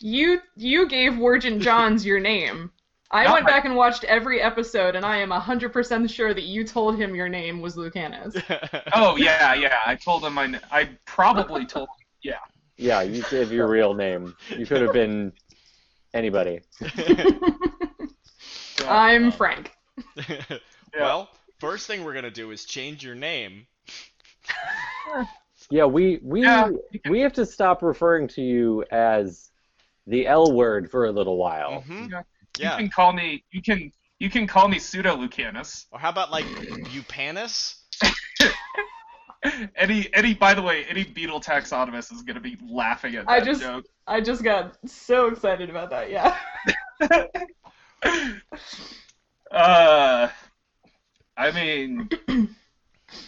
You 0.00 0.40
you 0.56 0.88
gave 0.88 1.14
Virgin 1.14 1.60
Johns 1.60 2.04
your 2.06 2.20
name. 2.20 2.70
I 3.10 3.24
No, 3.24 3.32
went 3.34 3.44
I- 3.46 3.50
back 3.50 3.64
and 3.64 3.76
watched 3.76 4.04
every 4.04 4.40
episode, 4.40 4.96
and 4.96 5.04
I 5.04 5.16
am 5.18 5.30
100% 5.30 6.10
sure 6.10 6.34
that 6.34 6.42
you 6.42 6.64
told 6.64 6.96
him 6.98 7.14
your 7.14 7.28
name 7.28 7.60
was 7.60 7.76
Lucanus. 7.76 8.34
Oh 8.94 9.16
yeah, 9.16 9.54
yeah. 9.54 9.78
I 9.86 9.94
told 9.94 10.24
him 10.24 10.38
I. 10.38 10.46
kn- 10.48 10.60
I 10.70 10.88
probably 11.04 11.66
told. 11.66 11.88
Yeah. 12.22 12.38
Yeah, 12.78 13.02
you 13.02 13.22
gave 13.30 13.52
your 13.52 13.68
real 13.68 13.94
name. 13.94 14.34
You 14.56 14.66
could 14.66 14.82
have 14.82 14.92
been 14.92 15.32
anybody. 16.14 16.60
I'm 18.86 19.32
Frank. 19.32 19.72
Well, 20.98 21.28
first 21.58 21.86
thing 21.86 22.04
we're 22.04 22.14
gonna 22.14 22.30
do 22.30 22.50
is 22.52 22.64
change 22.64 23.04
your 23.04 23.14
name. 23.14 23.66
Yeah, 25.70 25.84
we 25.86 26.20
we 26.22 26.42
Yeah, 26.42 26.70
we 27.08 27.20
have 27.20 27.32
to 27.34 27.44
stop 27.44 27.82
referring 27.82 28.28
to 28.28 28.40
you 28.40 28.84
as 28.92 29.50
the 30.06 30.26
L 30.26 30.52
word 30.52 30.90
for 30.90 31.06
a 31.06 31.10
little 31.10 31.36
while. 31.38 31.82
Mhm. 31.88 32.10
Yeah. 32.10 32.22
Yeah. 32.58 32.72
You 32.72 32.78
can 32.78 32.90
call 32.90 33.12
me. 33.12 33.42
You 33.50 33.60
can. 33.62 33.90
You 34.20 34.30
can 34.30 34.46
call 34.46 34.68
me 34.68 34.78
pseudo 34.78 35.16
Lucanus. 35.16 35.86
Or 35.90 35.98
how 35.98 36.10
about 36.10 36.30
like 36.30 36.44
Eupanis? 36.44 37.80
Any. 39.76 40.08
Any. 40.14 40.34
By 40.34 40.54
the 40.54 40.62
way, 40.62 40.84
any 40.84 41.02
Beetle 41.02 41.40
taxonomist 41.40 42.12
is 42.12 42.22
gonna 42.22 42.38
be 42.40 42.56
laughing 42.70 43.16
at 43.16 43.26
that 43.26 43.32
I 43.32 43.40
just- 43.40 43.60
joke. 43.60 43.84
I 44.06 44.20
just 44.20 44.44
got 44.44 44.76
so 44.88 45.26
excited 45.26 45.68
about 45.68 45.90
that. 45.90 46.10
Yeah. 46.10 46.36
uh, 49.50 50.28
I 51.36 51.50
mean, 51.52 52.08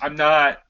I'm 0.00 0.16
not. 0.16 0.62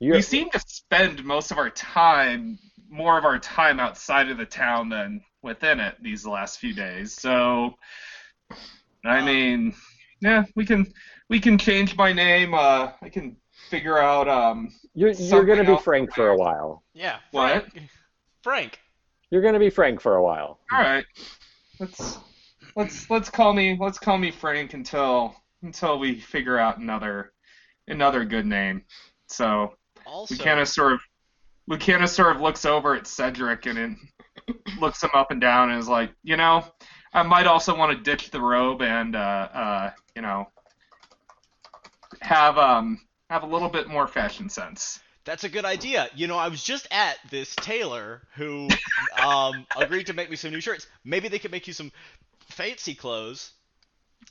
You're, 0.00 0.16
We 0.16 0.22
seem 0.22 0.50
to 0.50 0.60
spend 0.66 1.24
most 1.24 1.50
of 1.50 1.58
our 1.58 1.70
time, 1.70 2.58
more 2.88 3.16
of 3.16 3.24
our 3.24 3.38
time 3.38 3.80
outside 3.80 4.30
of 4.30 4.38
the 4.38 4.44
town 4.44 4.88
than 4.88 5.22
within 5.42 5.80
it 5.80 5.96
these 6.02 6.26
last 6.26 6.58
few 6.58 6.74
days. 6.74 7.12
So, 7.14 7.74
I 9.04 9.24
mean, 9.24 9.74
yeah, 10.20 10.44
we 10.56 10.66
can 10.66 10.92
we 11.28 11.40
can 11.40 11.58
change 11.58 11.96
my 11.96 12.12
name. 12.12 12.54
Uh, 12.54 12.92
I 13.00 13.08
can 13.08 13.36
figure 13.70 13.98
out 13.98 14.28
um 14.28 14.70
you're, 14.94 15.10
you're 15.10 15.44
gonna 15.44 15.64
be. 15.64 15.82
Frank 15.82 16.14
for 16.14 16.28
a 16.28 16.36
while. 16.36 16.82
Yeah. 16.92 17.18
What? 17.30 17.70
Frank. 17.70 17.90
Frank. 18.42 18.80
You're 19.30 19.42
gonna 19.42 19.58
be 19.58 19.70
Frank 19.70 20.00
for 20.00 20.16
a 20.16 20.22
while. 20.22 20.58
All 20.72 20.78
right. 20.78 21.04
Let's 21.78 22.18
let's 22.76 23.10
let's 23.10 23.30
call 23.30 23.52
me 23.52 23.76
let's 23.80 23.98
call 23.98 24.18
me 24.18 24.30
Frank 24.30 24.74
until 24.74 25.34
until 25.62 25.98
we 25.98 26.20
figure 26.20 26.58
out 26.58 26.78
another 26.78 27.32
another 27.88 28.24
good 28.24 28.46
name. 28.46 28.82
So 29.28 29.74
Also. 30.06 30.34
Lucanus 30.34 30.74
sort 30.74 30.92
of 30.92 31.00
sort 32.10 32.36
of 32.36 32.42
looks 32.42 32.64
over 32.64 32.94
at 32.94 33.06
Cedric 33.06 33.66
and 33.66 33.96
looks 34.80 35.02
him 35.02 35.10
up 35.14 35.30
and 35.30 35.40
down 35.40 35.70
and 35.70 35.78
is 35.78 35.88
like, 35.88 36.10
you 36.22 36.36
know, 36.36 36.64
I 37.12 37.22
might 37.22 37.46
also 37.46 37.76
want 37.76 37.96
to 37.96 38.02
ditch 38.02 38.30
the 38.30 38.40
robe 38.40 38.82
and 38.82 39.16
uh, 39.16 39.48
uh, 39.54 39.90
you 40.14 40.22
know 40.22 40.46
have 42.20 42.58
um 42.58 43.00
have 43.30 43.42
a 43.42 43.46
little 43.46 43.68
bit 43.68 43.88
more 43.88 44.06
fashion 44.06 44.48
sense. 44.48 45.00
That's 45.24 45.44
a 45.44 45.48
good 45.48 45.64
idea. 45.64 46.08
You 46.14 46.26
know, 46.26 46.36
I 46.38 46.48
was 46.48 46.62
just 46.62 46.86
at 46.90 47.16
this 47.30 47.54
tailor 47.56 48.22
who 48.36 48.68
um, 49.18 49.66
agreed 49.76 50.06
to 50.06 50.12
make 50.14 50.30
me 50.30 50.36
some 50.36 50.50
new 50.50 50.60
shirts. 50.60 50.86
Maybe 51.04 51.28
they 51.28 51.38
could 51.38 51.50
make 51.50 51.66
you 51.66 51.72
some 51.72 51.92
fancy 52.50 52.94
clothes. 52.94 53.52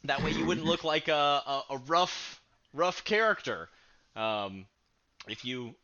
That 0.05 0.23
way 0.23 0.31
you 0.31 0.45
wouldn't 0.45 0.65
look 0.65 0.83
like 0.83 1.07
a, 1.07 1.13
a, 1.13 1.63
a 1.71 1.77
rough 1.77 2.41
rough 2.73 3.03
character. 3.03 3.69
Um, 4.15 4.65
if 5.27 5.45
you, 5.45 5.75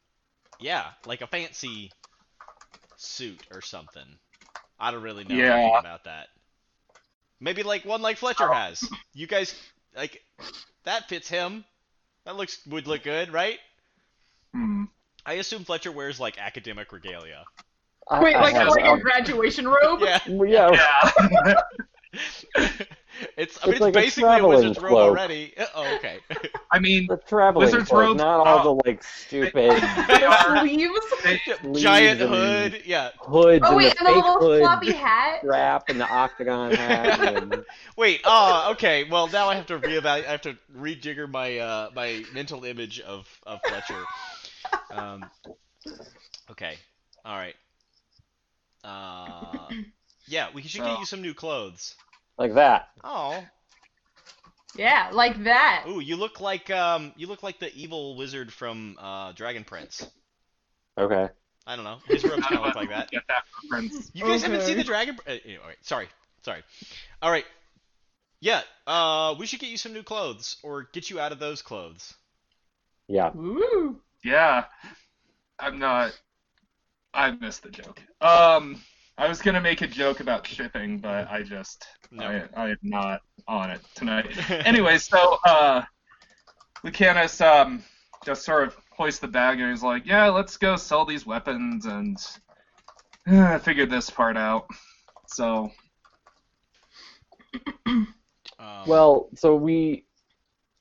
yeah, 0.60 0.86
like 1.06 1.22
a 1.22 1.28
fancy 1.28 1.92
suit 2.98 3.42
or 3.52 3.62
something. 3.62 4.20
I 4.80 4.92
don't 4.92 5.02
really 5.04 5.24
know 5.26 5.36
Yeah. 5.36 5.54
anything 5.56 5.76
about 5.80 6.06
that. 6.06 6.28
Maybe 7.40 7.64
like 7.64 7.86
one 7.86 8.02
like 8.02 8.18
Fletcher 8.18 8.52
has. 8.52 8.82
You 9.14 9.28
guys 9.28 9.56
like 9.96 10.22
that 10.84 11.10
fits 11.10 11.28
him. 11.30 11.66
That 12.26 12.36
looks 12.36 12.60
would 12.68 12.88
look 12.88 13.04
good, 13.04 13.32
right? 13.32 13.60
Hmm. 14.54 14.84
I 15.30 15.34
assume 15.34 15.64
Fletcher 15.64 15.92
wears 15.92 16.20
like 16.20 16.40
academic 16.40 16.92
regalia. 16.92 17.46
I- 18.10 18.24
Wait, 18.24 18.36
I 18.36 18.42
like 18.42 18.56
like 18.56 18.84
a 18.86 18.98
graduation 19.00 19.68
robe? 19.68 20.00
Yeah. 20.02 20.20
yeah, 20.26 20.72
Yeah. 20.72 21.62
it's 23.38 23.60
I 23.62 23.68
mean 23.68 23.76
It's 23.76 23.80
it's, 23.80 23.80
like 23.80 23.96
a 23.96 24.00
basically 24.00 24.40
a 24.40 24.40
traveling 24.40 24.58
wizard's 24.58 24.80
robe 24.80 24.90
cloak. 24.90 25.10
already. 25.10 25.54
Oh, 25.76 25.96
okay. 25.98 26.20
I 26.72 26.80
mean, 26.80 27.06
the 27.08 27.18
traveling 27.18 27.66
Wizard's 27.66 27.90
clothes, 27.90 28.08
robe- 28.10 28.18
not 28.18 28.48
all 28.48 28.60
oh. 28.68 28.76
the 28.76 28.90
like 28.90 29.04
stupid 29.04 29.54
they 30.08 30.24
are 30.24 30.60
Sleeves? 30.60 31.14
they, 31.24 31.42
Giant 31.74 32.20
hood. 32.20 32.82
Yeah. 32.86 33.12
hoods 33.20 33.64
Oh 33.68 33.78
and 33.78 33.78
wait, 33.78 33.94
the 33.94 34.00
and 34.00 34.08
the 34.08 34.12
little 34.14 34.40
hood 34.40 34.60
floppy 34.62 34.92
hat. 34.94 35.40
strap 35.44 35.84
and 35.90 36.00
the 36.00 36.08
octagon 36.08 36.72
hat. 36.74 37.20
And, 37.36 37.66
Wait. 37.96 38.22
Oh, 38.24 38.72
okay. 38.72 39.04
Well, 39.04 39.28
now 39.28 39.50
I 39.50 39.56
have 39.56 39.68
to 39.68 39.80
reevaluate. 39.80 40.26
I 40.28 40.32
have 40.32 40.42
to 40.42 40.58
rejigger 40.76 41.30
my 41.30 41.58
uh 41.60 41.90
my 41.96 42.24
mental 42.34 42.64
image 42.66 43.00
of 43.02 43.28
of 43.46 43.60
Fletcher. 43.68 44.04
Um. 44.92 45.30
Okay. 46.52 46.76
All 47.26 47.36
right. 47.38 47.56
Uh. 48.84 49.68
Yeah, 50.28 50.50
we 50.54 50.62
should 50.62 50.82
get 50.84 51.00
you 51.00 51.06
some 51.06 51.22
new 51.22 51.34
clothes. 51.34 51.96
like 52.38 52.54
that. 52.56 52.90
Oh. 53.04 53.44
Yeah, 54.76 55.10
like 55.12 55.44
that. 55.46 55.86
Ooh, 55.88 56.00
you 56.00 56.16
look 56.16 56.40
like 56.40 56.70
um 56.70 57.12
you 57.18 57.28
look 57.28 57.42
like 57.42 57.60
the 57.60 57.74
evil 57.74 58.16
wizard 58.16 58.54
from 58.54 58.98
uh 59.00 59.32
Dragon 59.34 59.64
Prince. 59.64 60.06
Okay. 60.98 61.30
I 61.66 61.76
don't 61.76 61.86
know. 61.86 61.98
His 62.08 62.24
robes 62.24 62.44
kind 62.46 62.60
of 62.60 62.66
look 62.66 62.76
like 62.76 62.90
that. 62.90 63.10
Get 63.12 63.24
that 63.28 63.44
reference. 63.72 64.12
You 64.14 64.26
guys 64.26 64.44
haven't 64.44 64.62
seen 64.62 64.78
the 64.78 64.84
Dragon. 64.84 65.18
Uh, 65.28 65.32
anyway, 65.44 65.62
alright, 65.62 65.78
sorry, 65.82 66.08
sorry. 66.44 66.64
All 67.22 67.32
right. 67.32 67.46
Yeah. 68.42 68.62
Uh, 68.88 69.36
we 69.38 69.46
should 69.46 69.60
get 69.60 69.70
you 69.70 69.78
some 69.78 69.94
new 69.94 70.04
clothes, 70.04 70.58
or 70.64 70.88
get 70.94 71.10
you 71.10 71.20
out 71.20 71.32
of 71.32 71.40
those 71.40 71.62
clothes. 71.62 72.14
Yeah. 73.08 73.32
Ooh. 73.36 74.00
Yeah, 74.24 74.66
I'm 75.60 75.80
not. 75.80 76.18
I 77.14 77.32
missed 77.32 77.64
the 77.64 77.70
joke. 77.70 78.02
Um, 78.22 78.82
I 79.18 79.28
was 79.28 79.42
gonna 79.42 79.62
make 79.62 79.82
a 79.82 79.88
joke 79.88 80.20
about 80.20 80.46
shipping, 80.46 81.00
but 81.00 81.30
I 81.30 81.44
just 81.44 81.86
No. 82.12 82.26
I 82.26 82.62
I 82.62 82.70
am 82.70 82.78
not 82.84 83.22
on 83.48 83.72
it 83.72 83.82
tonight. 83.96 84.32
anyway, 84.66 84.98
so 84.98 85.38
uh, 85.46 85.84
Lucanus 86.84 87.42
um 87.42 87.84
just 88.26 88.44
sort 88.44 88.68
of 88.68 88.76
hoists 88.92 89.20
the 89.20 89.28
bag 89.28 89.60
and 89.60 89.72
he's 89.72 89.84
like, 89.84 90.06
"Yeah, 90.06 90.28
let's 90.28 90.58
go 90.58 90.76
sell 90.76 91.06
these 91.06 91.26
weapons 91.26 91.86
and 91.86 92.18
uh, 93.28 93.60
figure 93.60 93.86
this 93.86 94.10
part 94.10 94.38
out." 94.38 94.68
So 95.28 95.72
Um, 98.60 98.84
Well, 98.88 99.30
so 99.36 99.56
we, 99.56 100.06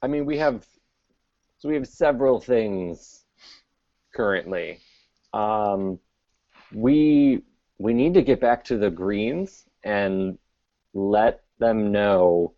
I 0.03 0.09
mean, 0.09 0.27
we 0.27 0.39
have, 0.39 0.67
so 1.59 1.69
we 1.69 1.75
have 1.77 1.87
several 1.87 2.41
things 2.41 3.25
currently. 4.19 4.81
Um, 5.33 6.01
we 6.75 7.43
we 7.79 7.95
need 7.95 8.15
to 8.15 8.23
get 8.23 8.41
back 8.41 8.65
to 8.65 8.77
the 8.77 8.91
Greens 8.91 9.65
and 9.85 10.37
let 10.93 11.45
them 11.61 11.93
know 11.93 12.55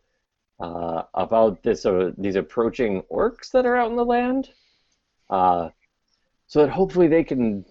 uh, 0.59 1.03
about 1.13 1.63
this 1.63 1.85
uh, 1.85 2.13
these 2.17 2.37
approaching 2.37 3.03
orcs 3.13 3.51
that 3.53 3.67
are 3.67 3.77
out 3.77 3.91
in 3.91 3.97
the 3.97 4.05
land, 4.05 4.49
uh, 5.29 5.69
so 6.47 6.61
that 6.61 6.71
hopefully 6.71 7.09
they 7.09 7.25
can 7.25 7.65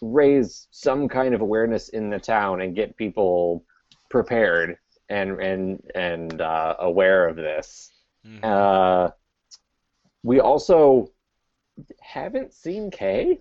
raise 0.00 0.68
some 0.70 1.08
kind 1.08 1.34
of 1.34 1.40
awareness 1.40 1.88
in 1.88 2.10
the 2.10 2.18
town 2.20 2.60
and 2.60 2.76
get 2.76 2.96
people 2.96 3.64
prepared 4.08 4.76
and 5.08 5.40
and 5.40 5.82
and 5.96 6.40
uh, 6.40 6.76
aware 6.78 7.26
of 7.28 7.36
this. 7.36 7.90
mhm. 8.24 8.44
Uh, 8.44 9.10
we 10.22 10.38
also 10.38 11.10
haven't 12.00 12.52
seen 12.54 12.90
Kay, 12.90 13.40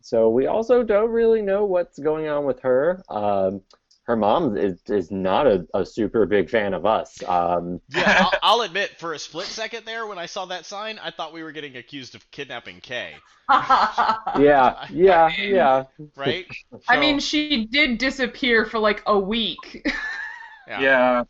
so 0.00 0.28
we 0.30 0.46
also 0.46 0.82
don't 0.82 1.10
really 1.10 1.42
know 1.42 1.64
what's 1.64 1.98
going 1.98 2.28
on 2.28 2.44
with 2.44 2.60
her. 2.60 3.02
Um, 3.08 3.62
her 4.04 4.16
mom 4.16 4.56
is, 4.56 4.80
is 4.88 5.10
not 5.10 5.46
a, 5.48 5.66
a 5.74 5.84
super 5.84 6.26
big 6.26 6.48
fan 6.48 6.74
of 6.74 6.86
us. 6.86 7.22
Um, 7.26 7.80
yeah, 7.88 8.14
I'll, 8.20 8.32
I'll 8.42 8.60
admit, 8.62 8.98
for 8.98 9.14
a 9.14 9.18
split 9.18 9.46
second 9.48 9.84
there, 9.84 10.06
when 10.06 10.18
I 10.18 10.26
saw 10.26 10.46
that 10.46 10.64
sign, 10.64 10.98
I 11.00 11.10
thought 11.10 11.32
we 11.32 11.42
were 11.42 11.52
getting 11.52 11.76
accused 11.76 12.14
of 12.14 12.30
kidnapping 12.30 12.80
Kay. 12.80 13.14
yeah, 13.50 14.86
yeah, 14.90 15.28
yeah. 15.36 15.84
Right? 16.16 16.46
I 16.88 16.98
mean, 16.98 17.18
she 17.20 17.66
did 17.66 17.98
disappear 17.98 18.64
for 18.64 18.78
like 18.78 19.02
a 19.06 19.18
week. 19.18 19.82
yeah. 20.68 20.80
yeah, 20.80 21.24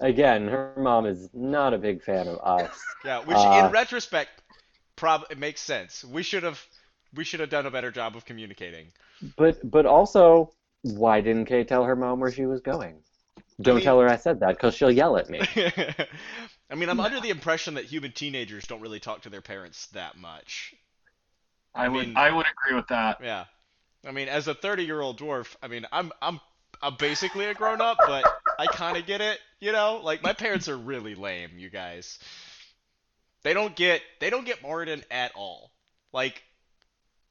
Again, 0.00 0.48
her 0.48 0.72
mom 0.78 1.06
is 1.06 1.28
not 1.34 1.74
a 1.74 1.78
big 1.78 2.02
fan 2.02 2.26
of 2.28 2.38
us. 2.42 2.96
Yeah, 3.04 3.20
which 3.20 3.36
Uh, 3.36 3.64
in 3.64 3.70
retrospect, 3.72 4.39
prob 5.00 5.24
it 5.30 5.38
makes 5.38 5.60
sense. 5.60 6.04
We 6.04 6.22
should 6.22 6.42
have 6.42 6.64
we 7.14 7.24
should 7.24 7.40
have 7.40 7.50
done 7.50 7.66
a 7.66 7.70
better 7.70 7.90
job 7.90 8.14
of 8.16 8.24
communicating. 8.24 8.88
But 9.36 9.58
but 9.68 9.86
also, 9.86 10.52
why 10.82 11.20
didn't 11.22 11.46
Kay 11.46 11.64
tell 11.64 11.84
her 11.84 11.96
mom 11.96 12.20
where 12.20 12.30
she 12.30 12.46
was 12.46 12.60
going? 12.60 13.02
Don't 13.60 13.76
mean- 13.76 13.84
tell 13.84 14.00
her 14.00 14.08
I 14.08 14.16
said 14.16 14.40
that, 14.40 14.56
because 14.56 14.74
she'll 14.74 14.90
yell 14.90 15.16
at 15.16 15.28
me. 15.28 15.40
I 16.70 16.74
mean, 16.76 16.88
I'm 16.88 17.00
under 17.00 17.20
the 17.20 17.30
impression 17.30 17.74
that 17.74 17.84
human 17.84 18.12
teenagers 18.12 18.66
don't 18.66 18.80
really 18.80 19.00
talk 19.00 19.22
to 19.22 19.30
their 19.30 19.40
parents 19.40 19.86
that 19.88 20.16
much. 20.16 20.74
I, 21.74 21.88
would 21.88 22.06
mean- 22.06 22.16
I 22.16 22.30
would 22.30 22.46
agree 22.46 22.76
with 22.76 22.88
that. 22.88 23.18
Yeah. 23.22 23.44
I 24.06 24.12
mean, 24.12 24.28
as 24.28 24.48
a 24.48 24.54
30-year-old 24.54 25.18
dwarf, 25.18 25.56
I 25.62 25.68
mean, 25.68 25.86
I'm 25.92 26.10
I'm 26.22 26.40
I'm 26.80 26.96
basically 26.96 27.46
a 27.46 27.54
grown-up, 27.54 27.98
but 27.98 28.24
I 28.58 28.66
kind 28.66 28.96
of 28.96 29.04
get 29.04 29.20
it, 29.20 29.38
you 29.60 29.72
know? 29.72 30.00
Like 30.02 30.22
my 30.22 30.32
parents 30.32 30.68
are 30.68 30.76
really 30.76 31.14
lame, 31.14 31.50
you 31.58 31.68
guys. 31.68 32.18
They 33.42 33.54
don't 33.54 33.74
get 33.74 34.02
they 34.20 34.30
don't 34.30 34.44
get 34.46 34.62
Moradin 34.62 35.02
at 35.10 35.32
all. 35.34 35.70
Like 36.12 36.42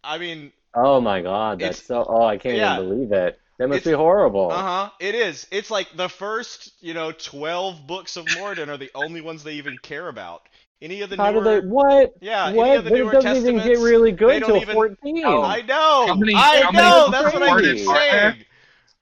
I 0.03 0.17
mean, 0.17 0.51
Oh 0.73 1.01
my 1.01 1.21
god, 1.21 1.59
that's 1.59 1.83
so. 1.83 2.05
Oh, 2.07 2.23
I 2.23 2.37
can't 2.37 2.55
yeah. 2.57 2.77
even 2.77 2.89
believe 2.89 3.11
it. 3.11 3.39
That 3.57 3.67
must 3.67 3.83
be 3.83 3.91
horrible. 3.91 4.51
uh-huh, 4.51 4.91
it 5.01 5.15
is. 5.15 5.45
It's 5.51 5.69
like 5.69 5.89
the 5.95 6.07
first, 6.07 6.71
you 6.79 6.93
know, 6.93 7.11
12 7.11 7.85
books 7.85 8.15
of 8.15 8.25
Moradin 8.27 8.69
are 8.69 8.77
the 8.77 8.89
only 8.95 9.19
ones 9.19 9.43
they 9.43 9.55
even 9.55 9.77
care 9.79 10.07
about. 10.07 10.43
Any 10.81 11.01
of 11.01 11.09
the 11.09 11.17
How 11.17 11.33
do 11.33 11.41
newer 11.41 11.59
they? 11.61 11.67
What? 11.67 12.13
Yeah, 12.21 12.47
any 12.47 12.57
what? 12.57 12.77
of 12.77 12.83
the 12.85 12.89
But 12.91 12.95
newer 12.99 13.13
it 13.15 13.21
doesn't 13.21 13.47
even 13.53 13.57
get 13.67 13.79
really 13.79 14.13
good 14.13 14.39
don't 14.39 14.61
till 14.61 14.73
14. 14.73 15.25
Oh. 15.25 15.43
I 15.43 15.61
know. 15.63 16.05
How 16.07 16.15
many- 16.15 16.33
I 16.35 16.61
how 16.61 16.71
many 16.71 16.77
know. 16.87 17.11
That's 17.11 17.27
of 17.35 17.41
what 17.41 17.49
I'm 17.49 17.57
Moradin 17.57 17.85
are 17.87 17.93
there? 17.93 18.31
saying. 18.31 18.45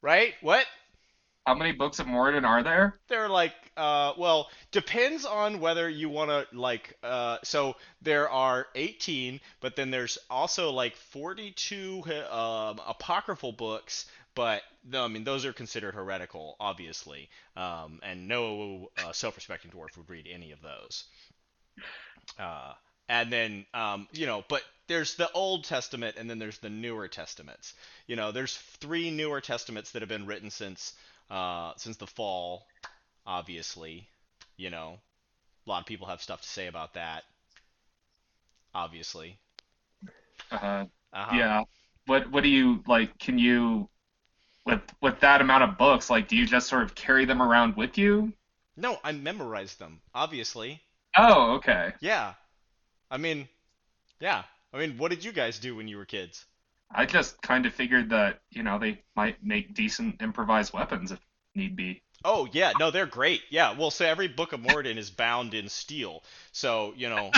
Right? 0.01 0.33
What? 0.41 0.65
How 1.47 1.55
many 1.55 1.71
books 1.71 1.99
of 1.99 2.07
Moradin 2.07 2.43
are 2.45 2.61
there? 2.61 2.99
They're 3.07 3.29
like, 3.29 3.53
uh, 3.77 4.11
well, 4.17 4.49
depends 4.73 5.23
on 5.23 5.61
whether 5.61 5.87
you 5.87 6.09
want 6.09 6.29
to 6.29 6.45
like. 6.51 6.97
Uh, 7.01 7.37
so 7.41 7.77
there 8.01 8.29
are 8.29 8.67
18, 8.75 9.39
but 9.61 9.77
then 9.77 9.89
there's 9.89 10.17
also 10.29 10.71
like 10.71 10.97
42 10.97 12.03
um, 12.29 12.81
apocryphal 12.85 13.53
books. 13.53 14.07
But 14.35 14.61
I 14.93 15.07
mean 15.07 15.23
those 15.23 15.45
are 15.45 15.53
considered 15.53 15.95
heretical, 15.95 16.57
obviously, 16.59 17.29
um, 17.55 18.01
and 18.03 18.27
no 18.27 18.89
uh, 19.01 19.13
self-respecting 19.13 19.71
dwarf 19.71 19.95
would 19.95 20.09
read 20.09 20.27
any 20.29 20.51
of 20.51 20.61
those. 20.61 21.05
Uh, 22.37 22.73
and 23.07 23.31
then 23.31 23.65
um, 23.73 24.09
you 24.11 24.25
know, 24.25 24.43
but 24.49 24.63
there's 24.87 25.15
the 25.15 25.31
Old 25.31 25.63
Testament 25.63 26.17
and 26.17 26.29
then 26.29 26.39
there's 26.39 26.57
the 26.57 26.69
newer 26.69 27.07
testaments. 27.07 27.73
You 28.05 28.17
know, 28.17 28.33
there's 28.33 28.57
three 28.81 29.11
newer 29.11 29.39
testaments 29.39 29.91
that 29.91 30.01
have 30.01 30.09
been 30.09 30.25
written 30.25 30.49
since 30.49 30.91
uh, 31.29 31.73
since 31.77 31.97
the 31.97 32.07
fall, 32.07 32.65
obviously. 33.25 34.09
You 34.57 34.69
know, 34.71 34.99
a 35.65 35.69
lot 35.69 35.81
of 35.81 35.85
people 35.87 36.07
have 36.07 36.21
stuff 36.21 36.41
to 36.41 36.47
say 36.49 36.67
about 36.67 36.93
that. 36.95 37.23
Obviously. 38.73 39.39
Uh, 40.51 40.85
Uh-huh. 41.13 41.35
yeah. 41.35 41.63
What 42.05 42.31
What 42.31 42.43
do 42.43 42.49
you 42.49 42.83
like? 42.87 43.17
Can 43.19 43.37
you, 43.37 43.89
with 44.65 44.81
with 45.01 45.19
that 45.21 45.41
amount 45.41 45.63
of 45.63 45.77
books, 45.77 46.09
like, 46.09 46.27
do 46.27 46.35
you 46.37 46.45
just 46.45 46.67
sort 46.67 46.83
of 46.83 46.95
carry 46.95 47.25
them 47.25 47.41
around 47.41 47.75
with 47.77 47.97
you? 47.97 48.33
No, 48.77 48.97
I 49.03 49.11
memorized 49.11 49.77
them. 49.77 50.01
Obviously. 50.13 50.81
Oh, 51.17 51.55
okay. 51.55 51.93
Yeah. 51.99 52.35
I 53.11 53.17
mean, 53.17 53.49
yeah. 54.19 54.45
I 54.73 54.79
mean, 54.79 54.97
what 54.97 55.09
did 55.11 55.23
you 55.23 55.31
guys 55.33 55.59
do 55.59 55.75
when 55.75 55.87
you 55.87 55.97
were 55.97 56.05
kids? 56.05 56.45
I 56.89 57.05
just 57.05 57.41
kind 57.41 57.65
of 57.65 57.73
figured 57.73 58.09
that 58.11 58.39
you 58.51 58.63
know 58.63 58.79
they 58.79 59.01
might 59.15 59.43
make 59.43 59.73
decent 59.73 60.21
improvised 60.21 60.73
weapons 60.73 61.11
if 61.11 61.19
need 61.55 61.75
be. 61.75 62.01
Oh 62.25 62.47
yeah, 62.51 62.71
no, 62.79 62.91
they're 62.91 63.05
great. 63.05 63.41
Yeah, 63.49 63.77
well, 63.77 63.91
so 63.91 64.05
every 64.05 64.27
book 64.27 64.53
of 64.53 64.59
Moradin 64.61 64.97
is 64.97 65.09
bound 65.09 65.53
in 65.53 65.69
steel, 65.69 66.23
so 66.51 66.93
you 66.97 67.09
know, 67.09 67.31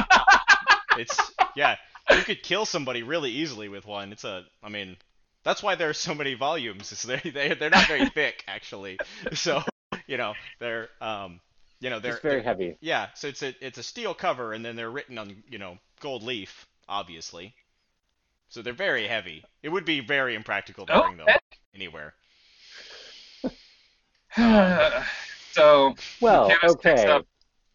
it's 0.97 1.17
yeah, 1.55 1.75
you 2.09 2.21
could 2.21 2.41
kill 2.43 2.65
somebody 2.65 3.03
really 3.03 3.31
easily 3.31 3.69
with 3.69 3.85
one. 3.85 4.11
It's 4.11 4.23
a, 4.23 4.45
I 4.63 4.69
mean, 4.69 4.95
that's 5.43 5.61
why 5.61 5.75
there 5.75 5.89
are 5.89 5.93
so 5.93 6.13
many 6.15 6.33
volumes. 6.35 6.91
Is 6.91 7.01
they 7.03 7.17
they 7.29 7.53
they're 7.55 7.69
not 7.69 7.87
very 7.87 8.07
thick 8.09 8.43
actually, 8.47 8.99
so 9.33 9.63
you 10.07 10.17
know 10.17 10.33
they're 10.59 10.89
um 11.01 11.39
you 11.81 11.89
know 11.89 11.99
they're, 11.99 12.13
It's 12.13 12.21
very 12.21 12.35
they're- 12.35 12.43
heavy. 12.43 12.77
yeah, 12.81 13.07
so 13.15 13.27
it's 13.27 13.41
a 13.43 13.53
it's 13.65 13.77
a 13.79 13.83
steel 13.83 14.13
cover 14.13 14.53
and 14.53 14.63
then 14.63 14.75
they're 14.75 14.91
written 14.91 15.17
on 15.17 15.43
you 15.49 15.57
know 15.57 15.77
gold 16.01 16.23
leaf 16.23 16.65
obviously, 16.87 17.53
so 18.49 18.61
they're 18.61 18.73
very 18.73 19.07
heavy. 19.07 19.43
It 19.63 19.69
would 19.69 19.85
be 19.85 19.99
very 20.01 20.35
impractical 20.35 20.85
to 20.87 20.93
Oh, 20.93 21.03
bring 21.03 21.17
them 21.17 21.27
okay. 21.29 21.39
anywhere. 21.73 22.13
so 25.51 25.95
Well, 26.21 26.49
Lucanus 26.49 26.75
picks 26.81 27.01
okay. 27.01 27.09
up 27.11 27.25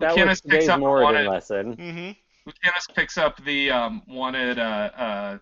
That 0.00 0.08
was 0.08 0.16
Lucanus 0.16 0.28
picks 0.28 0.40
today's 0.42 0.68
up 0.68 0.80
the 0.80 0.86
Moradin 0.86 1.02
wanted- 1.02 1.28
lesson. 1.28 1.76
Mm-hmm. 1.76 2.10
Lucanus 2.50 2.86
picks 2.94 3.16
up 3.18 3.42
the 3.44 3.70
um, 3.70 4.02
wanted 4.06 4.58
uh, 4.58 4.90
uh, 4.96 5.38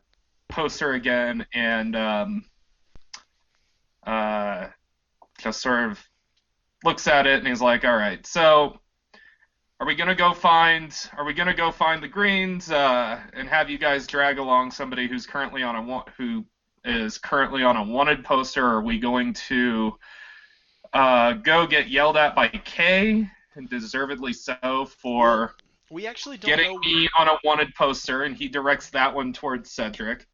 poster 0.48 0.92
again 0.92 1.44
and 1.52 1.96
um, 1.96 2.44
uh, 4.06 4.68
just 5.40 5.60
sort 5.60 5.90
of 5.90 6.00
looks 6.84 7.08
at 7.08 7.26
it 7.26 7.38
and 7.40 7.46
he's 7.48 7.60
like, 7.60 7.84
"All 7.84 7.96
right, 7.96 8.24
so 8.24 8.78
are 9.82 9.84
we 9.84 9.96
gonna 9.96 10.14
go 10.14 10.32
find? 10.32 10.96
Are 11.18 11.24
we 11.24 11.34
gonna 11.34 11.52
go 11.52 11.72
find 11.72 12.00
the 12.00 12.06
greens 12.06 12.70
uh, 12.70 13.18
and 13.32 13.48
have 13.48 13.68
you 13.68 13.78
guys 13.78 14.06
drag 14.06 14.38
along 14.38 14.70
somebody 14.70 15.08
who's 15.08 15.26
currently 15.26 15.64
on 15.64 15.74
a 15.74 16.04
who 16.16 16.44
is 16.84 17.18
currently 17.18 17.64
on 17.64 17.76
a 17.76 17.82
wanted 17.82 18.24
poster? 18.24 18.64
Or 18.64 18.76
are 18.76 18.82
we 18.82 19.00
going 19.00 19.32
to 19.48 19.98
uh, 20.92 21.32
go 21.32 21.66
get 21.66 21.88
yelled 21.88 22.16
at 22.16 22.36
by 22.36 22.46
Kay 22.46 23.28
and 23.56 23.68
deservedly 23.68 24.32
so 24.32 24.86
for?" 24.86 25.56
We 25.90 26.06
actually 26.06 26.36
don't 26.36 26.48
getting 26.48 26.74
know. 26.74 26.78
me 26.78 27.08
on 27.18 27.26
a 27.26 27.38
wanted 27.42 27.74
poster, 27.74 28.22
and 28.22 28.36
he 28.36 28.46
directs 28.46 28.88
that 28.90 29.12
one 29.12 29.32
towards 29.32 29.68
Cedric. 29.72 30.28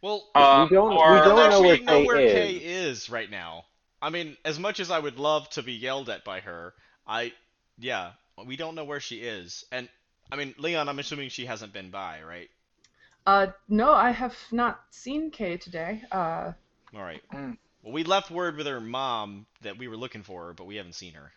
Well, 0.00 0.30
Um, 0.36 0.68
we 0.70 0.76
don't, 0.76 0.92
or- 0.92 1.10
we 1.14 1.18
don't 1.18 1.36
don't 1.36 1.50
know 1.50 1.60
where 1.60 1.74
actually 1.74 1.84
know 1.86 1.98
Kay 1.98 2.06
where 2.06 2.20
is. 2.20 2.32
Kay 2.32 2.52
is 2.58 3.10
right 3.10 3.30
now. 3.30 3.64
I 4.00 4.10
mean, 4.10 4.36
as 4.44 4.60
much 4.60 4.78
as 4.78 4.92
I 4.92 5.00
would 5.00 5.18
love 5.18 5.50
to 5.50 5.62
be 5.64 5.72
yelled 5.72 6.08
at 6.08 6.24
by 6.24 6.38
her, 6.38 6.74
I, 7.04 7.32
yeah, 7.78 8.12
we 8.46 8.56
don't 8.56 8.74
know 8.74 8.84
where 8.84 9.00
she 9.00 9.22
is. 9.22 9.64
And 9.72 9.88
I 10.30 10.36
mean, 10.36 10.54
Leon, 10.58 10.88
I'm 10.88 10.98
assuming 10.98 11.28
she 11.30 11.46
hasn't 11.46 11.72
been 11.72 11.90
by, 11.90 12.22
right? 12.22 12.50
Uh, 13.26 13.48
no, 13.68 13.92
I 13.92 14.12
have 14.12 14.36
not 14.52 14.84
seen 14.90 15.32
Kay 15.32 15.56
today. 15.56 16.04
Uh, 16.12 16.52
All 16.94 17.02
right. 17.02 17.22
Mm. 17.32 17.56
Well, 17.82 17.92
we 17.92 18.04
left 18.04 18.30
word 18.30 18.56
with 18.56 18.66
her 18.66 18.80
mom 18.80 19.46
that 19.60 19.76
we 19.78 19.88
were 19.88 19.96
looking 19.96 20.22
for 20.22 20.46
her, 20.46 20.54
but 20.54 20.64
we 20.66 20.76
haven't 20.76 20.94
seen 20.94 21.14
her. 21.14 21.32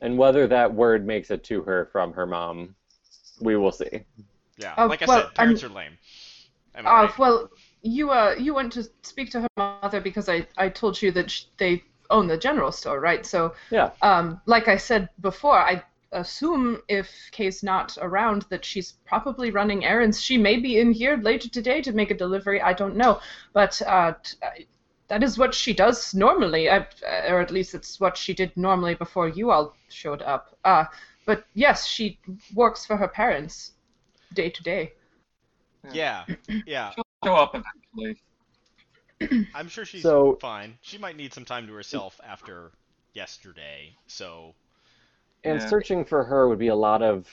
And 0.00 0.18
whether 0.18 0.46
that 0.48 0.74
word 0.74 1.06
makes 1.06 1.30
it 1.30 1.44
to 1.44 1.62
her 1.62 1.86
from 1.86 2.12
her 2.12 2.26
mom, 2.26 2.76
we 3.40 3.56
will 3.56 3.72
see. 3.72 4.04
Yeah, 4.58 4.76
Oh, 4.76 4.86
like 4.86 5.02
I 5.02 5.06
well, 5.06 5.30
said, 5.30 5.34
parents 5.34 5.62
are 5.64 5.68
lame. 5.68 5.98
Am 6.74 6.86
I 6.86 6.90
uh, 6.90 6.92
right? 6.92 7.14
well, 7.18 7.50
you 7.82 8.10
uh, 8.10 8.34
you 8.38 8.54
went 8.54 8.72
to 8.72 8.84
speak 9.02 9.30
to 9.30 9.40
her 9.42 9.48
mother 9.56 10.00
because 10.00 10.28
I, 10.28 10.46
I 10.56 10.68
told 10.68 11.00
you 11.00 11.10
that 11.12 11.30
sh- 11.30 11.44
they 11.58 11.84
own 12.10 12.26
the 12.26 12.36
general 12.36 12.72
store, 12.72 13.00
right? 13.00 13.24
So, 13.24 13.54
Yeah. 13.70 13.92
um, 14.02 14.40
like 14.46 14.68
I 14.68 14.76
said 14.76 15.08
before, 15.20 15.58
I 15.58 15.82
assume 16.12 16.80
if 16.88 17.08
Kay's 17.30 17.62
not 17.62 17.96
around 18.00 18.42
that 18.50 18.64
she's 18.64 18.92
probably 19.06 19.50
running 19.50 19.84
errands. 19.84 20.20
She 20.20 20.36
may 20.38 20.58
be 20.58 20.78
in 20.78 20.92
here 20.92 21.16
later 21.16 21.48
today 21.48 21.80
to 21.82 21.92
make 21.92 22.10
a 22.10 22.14
delivery. 22.16 22.60
I 22.60 22.72
don't 22.72 22.96
know, 22.96 23.20
but 23.52 23.80
uh, 23.82 24.14
t- 24.22 24.36
I- 24.42 24.66
that 25.08 25.22
is 25.22 25.36
what 25.36 25.54
she 25.54 25.74
does 25.74 26.14
normally, 26.14 26.70
I, 26.70 26.86
or 27.28 27.40
at 27.40 27.50
least 27.50 27.74
it's 27.74 28.00
what 28.00 28.16
she 28.16 28.32
did 28.32 28.56
normally 28.56 28.94
before 28.94 29.28
you 29.28 29.50
all 29.50 29.74
showed 29.88 30.22
up. 30.22 30.56
Uh, 30.64 30.84
but 31.26 31.44
yes, 31.54 31.86
she 31.86 32.18
works 32.54 32.86
for 32.86 32.96
her 32.96 33.08
parents 33.08 33.72
day 34.32 34.48
to 34.48 34.62
day. 34.62 34.92
yeah, 35.92 36.24
yeah. 36.66 36.92
Show 37.24 37.34
up 37.34 37.54
eventually. 37.54 38.22
I'm 39.54 39.68
sure 39.68 39.84
she's 39.84 40.02
So- 40.02 40.38
fine. 40.40 40.78
She 40.80 40.98
might 40.98 41.16
need 41.16 41.32
some 41.34 41.44
time 41.44 41.66
to 41.66 41.74
herself 41.74 42.18
after 42.26 42.72
yesterday. 43.14 43.94
So, 44.06 44.54
And 45.44 45.60
Yeah. 45.60 45.68
searching 45.68 46.04
for 46.04 46.24
her 46.24 46.48
would 46.48 46.58
be 46.58 46.68
a 46.68 46.74
lot 46.76 47.02
of 47.02 47.28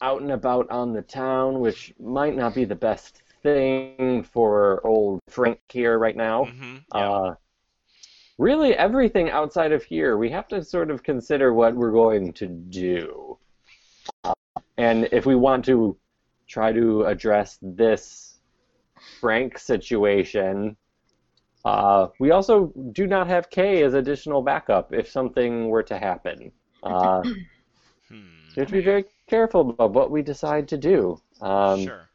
out 0.00 0.22
and 0.22 0.32
about 0.32 0.70
on 0.70 0.92
the 0.92 1.02
town, 1.02 1.60
which 1.60 1.94
might 1.98 2.36
not 2.36 2.54
be 2.54 2.64
the 2.64 2.76
best 2.76 3.22
thing 3.42 4.22
for 4.22 4.86
old 4.86 5.20
Frank 5.28 5.60
here 5.68 5.98
right 5.98 6.16
now. 6.16 6.44
hmm 6.44 6.76
Uh, 6.92 7.34
really, 8.38 8.74
everything 8.74 9.30
outside 9.30 9.72
of 9.72 9.82
here, 9.84 10.16
we 10.16 10.30
have 10.30 10.48
to 10.48 10.62
sort 10.62 10.90
of 10.90 11.02
consider 11.02 11.52
what 11.52 11.74
we're 11.74 11.92
going 11.92 12.32
to 12.34 12.46
do. 12.46 13.38
Uh, 14.24 14.32
and 14.76 15.08
if 15.12 15.26
we 15.26 15.34
want 15.34 15.64
to 15.66 15.96
try 16.48 16.72
to 16.72 17.04
address 17.04 17.58
this 17.62 18.40
Frank 19.20 19.58
situation, 19.58 20.76
uh, 21.64 22.08
we 22.20 22.30
also 22.30 22.72
do 22.92 23.06
not 23.06 23.26
have 23.28 23.50
Kay 23.50 23.82
as 23.82 23.94
additional 23.94 24.42
backup 24.42 24.92
if 24.92 25.08
something 25.08 25.68
were 25.68 25.82
to 25.84 25.98
happen. 25.98 26.52
Uh, 26.82 27.22
hmm. 28.08 28.20
we 28.56 28.60
have 28.60 28.68
to 28.68 28.72
be 28.72 28.80
very 28.80 29.04
careful 29.28 29.70
about 29.70 29.92
what 29.92 30.10
we 30.10 30.22
decide 30.22 30.68
to 30.68 30.76
do. 30.76 31.20
Um, 31.40 31.84
sure. 31.84 32.08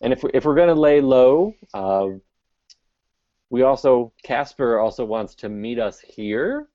and 0.00 0.12
if, 0.12 0.22
we, 0.22 0.30
if 0.34 0.44
we're 0.44 0.54
going 0.54 0.68
to 0.68 0.80
lay 0.80 1.00
low, 1.00 1.54
uh, 1.74 2.08
we 3.50 3.62
also, 3.62 4.12
Casper 4.22 4.78
also 4.78 5.04
wants 5.04 5.34
to 5.36 5.48
meet 5.48 5.78
us 5.78 6.00
here. 6.00 6.68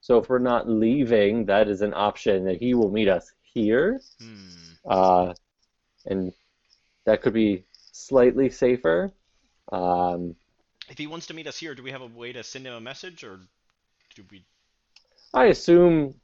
So 0.00 0.18
if 0.18 0.28
we're 0.28 0.38
not 0.38 0.68
leaving, 0.68 1.44
that 1.46 1.68
is 1.68 1.82
an 1.82 1.94
option 1.94 2.44
that 2.46 2.58
he 2.58 2.74
will 2.74 2.90
meet 2.90 3.08
us 3.08 3.30
here, 3.42 4.00
Hmm. 4.18 4.48
uh, 4.88 5.34
and 6.06 6.32
that 7.04 7.22
could 7.22 7.34
be 7.34 7.64
slightly 7.92 8.48
safer. 8.48 9.12
Um, 9.70 10.34
If 10.88 10.98
he 10.98 11.06
wants 11.06 11.26
to 11.26 11.34
meet 11.34 11.46
us 11.46 11.58
here, 11.58 11.74
do 11.74 11.82
we 11.82 11.90
have 11.90 12.02
a 12.02 12.06
way 12.06 12.32
to 12.32 12.42
send 12.42 12.66
him 12.66 12.74
a 12.74 12.80
message, 12.80 13.22
or 13.24 13.38
do 14.14 14.24
we? 14.30 14.44
I 15.34 15.46
assume 15.46 16.14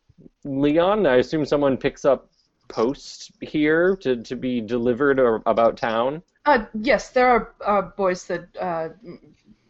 Leon. 0.44 1.06
I 1.06 1.16
assume 1.16 1.44
someone 1.44 1.76
picks 1.76 2.04
up 2.04 2.30
posts 2.68 3.30
here 3.40 3.96
to, 3.96 4.16
to 4.22 4.36
be 4.36 4.60
delivered 4.60 5.18
or 5.20 5.42
about 5.46 5.76
town. 5.76 6.22
Uh, 6.44 6.64
yes, 6.74 7.10
there 7.10 7.28
are 7.28 7.54
uh, 7.64 7.82
boys 7.82 8.26
that, 8.26 8.48
uh, 8.58 8.88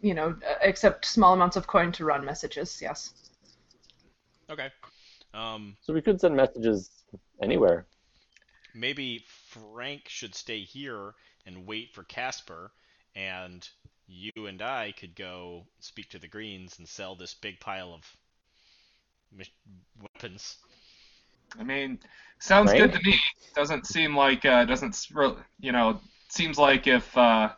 you 0.00 0.14
know, 0.14 0.38
accept 0.62 1.04
small 1.04 1.34
amounts 1.34 1.56
of 1.56 1.66
coin 1.66 1.92
to 1.92 2.04
run 2.04 2.24
messages. 2.24 2.80
Yes. 2.80 3.14
Okay. 4.50 4.70
Um, 5.34 5.76
So 5.80 5.92
we 5.92 6.02
could 6.02 6.20
send 6.20 6.36
messages 6.36 6.90
anywhere. 7.42 7.86
maybe 8.74 9.18
Frank 9.26 10.08
should 10.08 10.34
stay 10.34 10.64
here 10.64 11.14
and 11.44 11.66
wait 11.66 11.92
for 11.94 12.04
Casper, 12.04 12.72
and 13.14 13.68
you 14.06 14.32
and 14.46 14.62
I 14.62 14.92
could 14.92 15.14
go 15.14 15.66
speak 15.80 16.08
to 16.10 16.18
the 16.18 16.28
Greens 16.28 16.78
and 16.78 16.88
sell 16.88 17.14
this 17.14 17.34
big 17.34 17.60
pile 17.60 17.92
of 17.92 18.04
mi- 18.04 18.27
weapons. 20.00 20.56
I 21.58 21.62
mean, 21.64 21.98
sounds 22.38 22.70
Right? 22.70 22.78
good 22.78 22.92
to 22.92 23.00
me. 23.02 23.18
Doesn't 23.54 23.86
seem 23.86 24.16
like 24.16 24.44
uh, 24.44 24.64
doesn't 24.64 24.90
s- 24.94 25.10
you 25.60 25.72
know? 25.72 26.00
Seems 26.30 26.58
like 26.58 26.86
if 26.86 27.16
uh, 27.16 27.50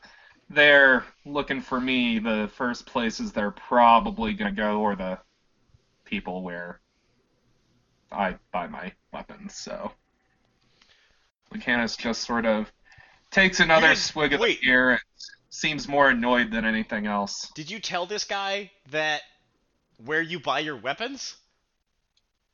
they're 0.48 1.04
looking 1.26 1.60
for 1.60 1.80
me, 1.80 2.20
the 2.20 2.48
first 2.54 2.86
places 2.86 3.32
they're 3.32 3.50
probably 3.50 4.32
gonna 4.32 4.52
go 4.52 4.84
are 4.84 4.94
the 4.94 5.18
people 6.04 6.42
where 6.42 6.80
I 8.12 8.36
buy 8.52 8.68
my 8.68 8.92
weapons. 9.12 9.56
So 9.56 9.90
Lucanus 11.52 11.96
just 11.96 12.22
sort 12.22 12.46
of 12.46 12.70
takes 13.32 13.58
another 13.60 13.88
didn't- 13.88 13.98
swig 13.98 14.32
of 14.34 14.40
wait. 14.40 14.60
the 14.60 14.66
beer 14.66 14.90
and 14.90 15.00
seems 15.50 15.88
more 15.88 16.10
annoyed 16.10 16.52
than 16.52 16.64
anything 16.64 17.06
else. 17.06 17.50
Did 17.56 17.70
you 17.70 17.80
tell 17.80 18.06
this 18.06 18.22
guy 18.24 18.70
that 18.90 19.22
where 20.04 20.22
you 20.22 20.38
buy 20.38 20.60
your 20.60 20.76
weapons? 20.76 21.36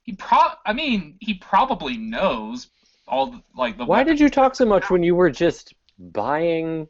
He 0.06 0.14
pro 0.14 0.38
I 0.64 0.72
mean, 0.72 1.16
he 1.20 1.34
probably 1.34 1.96
knows 1.96 2.68
all 3.08 3.26
the, 3.26 3.42
like 3.54 3.76
the 3.76 3.84
Why 3.84 4.02
did 4.04 4.20
you 4.20 4.28
talk 4.28 4.54
so 4.54 4.64
much 4.64 4.88
when 4.90 5.02
you 5.02 5.14
were 5.14 5.30
just 5.30 5.74
buying 5.98 6.88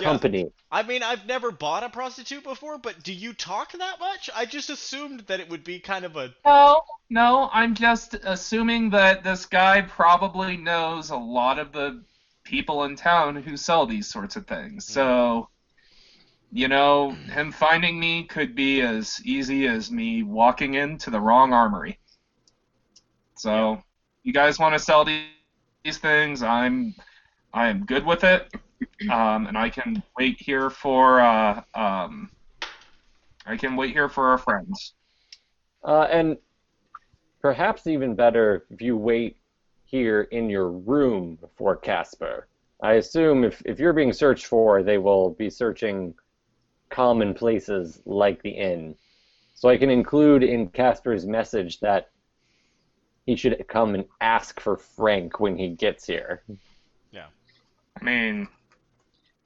Yeah. 0.00 0.06
company? 0.08 0.50
I 0.70 0.82
mean, 0.82 1.02
I've 1.04 1.26
never 1.26 1.52
bought 1.52 1.84
a 1.84 1.88
prostitute 1.88 2.42
before, 2.42 2.78
but 2.78 3.02
do 3.04 3.12
you 3.12 3.32
talk 3.32 3.72
that 3.72 4.00
much? 4.00 4.28
I 4.34 4.44
just 4.44 4.70
assumed 4.70 5.20
that 5.28 5.40
it 5.40 5.48
would 5.48 5.62
be 5.62 5.78
kind 5.78 6.04
of 6.04 6.16
a 6.16 6.34
No, 6.44 6.82
no, 7.10 7.48
I'm 7.52 7.74
just 7.74 8.14
assuming 8.14 8.90
that 8.90 9.22
this 9.22 9.46
guy 9.46 9.82
probably 9.82 10.56
knows 10.56 11.10
a 11.10 11.16
lot 11.16 11.58
of 11.58 11.72
the 11.72 12.02
people 12.44 12.84
in 12.84 12.96
town 12.96 13.36
who 13.36 13.56
sell 13.56 13.86
these 13.86 14.08
sorts 14.08 14.36
of 14.36 14.46
things. 14.46 14.86
Hmm. 14.86 14.92
So, 14.92 15.48
you 16.54 16.68
know, 16.68 17.10
him 17.10 17.50
finding 17.50 17.98
me 17.98 18.22
could 18.22 18.54
be 18.54 18.80
as 18.80 19.20
easy 19.24 19.66
as 19.66 19.90
me 19.90 20.22
walking 20.22 20.74
into 20.74 21.10
the 21.10 21.20
wrong 21.20 21.52
armory. 21.52 21.98
So, 23.34 23.82
you 24.22 24.32
guys 24.32 24.60
want 24.60 24.72
to 24.72 24.78
sell 24.78 25.04
these, 25.04 25.24
these 25.82 25.98
things? 25.98 26.44
I'm 26.44 26.94
I 27.52 27.68
am 27.68 27.84
good 27.84 28.06
with 28.06 28.24
it. 28.24 28.54
Um, 29.10 29.46
and 29.46 29.56
I 29.56 29.70
can 29.70 30.02
wait 30.18 30.36
here 30.38 30.68
for 30.70 31.20
uh, 31.20 31.62
um, 31.74 32.30
I 33.46 33.56
can 33.56 33.76
wait 33.76 33.92
here 33.92 34.08
for 34.08 34.28
our 34.28 34.38
friends. 34.38 34.94
Uh, 35.82 36.06
and 36.10 36.36
perhaps 37.40 37.86
even 37.86 38.14
better 38.14 38.66
if 38.70 38.80
you 38.80 38.96
wait 38.96 39.36
here 39.84 40.22
in 40.32 40.48
your 40.48 40.70
room 40.70 41.38
for 41.56 41.76
Casper. 41.76 42.46
I 42.82 42.94
assume 42.94 43.44
if, 43.44 43.62
if 43.64 43.78
you're 43.78 43.92
being 43.92 44.12
searched 44.12 44.46
for, 44.46 44.82
they 44.82 44.98
will 44.98 45.30
be 45.30 45.50
searching 45.50 46.14
common 46.94 47.34
places 47.34 48.00
like 48.06 48.40
the 48.42 48.50
inn. 48.50 48.94
So 49.54 49.68
I 49.68 49.76
can 49.76 49.90
include 49.90 50.44
in 50.44 50.68
Casper's 50.68 51.26
message 51.26 51.80
that 51.80 52.10
he 53.26 53.34
should 53.34 53.64
come 53.68 53.94
and 53.94 54.04
ask 54.20 54.60
for 54.60 54.76
Frank 54.76 55.40
when 55.40 55.56
he 55.56 55.70
gets 55.70 56.06
here. 56.06 56.42
Yeah. 57.10 57.26
I 58.00 58.04
mean, 58.04 58.46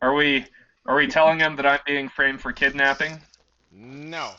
are 0.03 0.15
we 0.15 0.45
are 0.87 0.97
we 0.97 1.07
telling 1.07 1.39
him 1.39 1.57
that 1.57 1.67
I'm 1.67 1.81
being 1.87 2.09
framed 2.09 2.41
for 2.41 2.53
kidnapping? 2.53 3.19
no. 3.73 4.33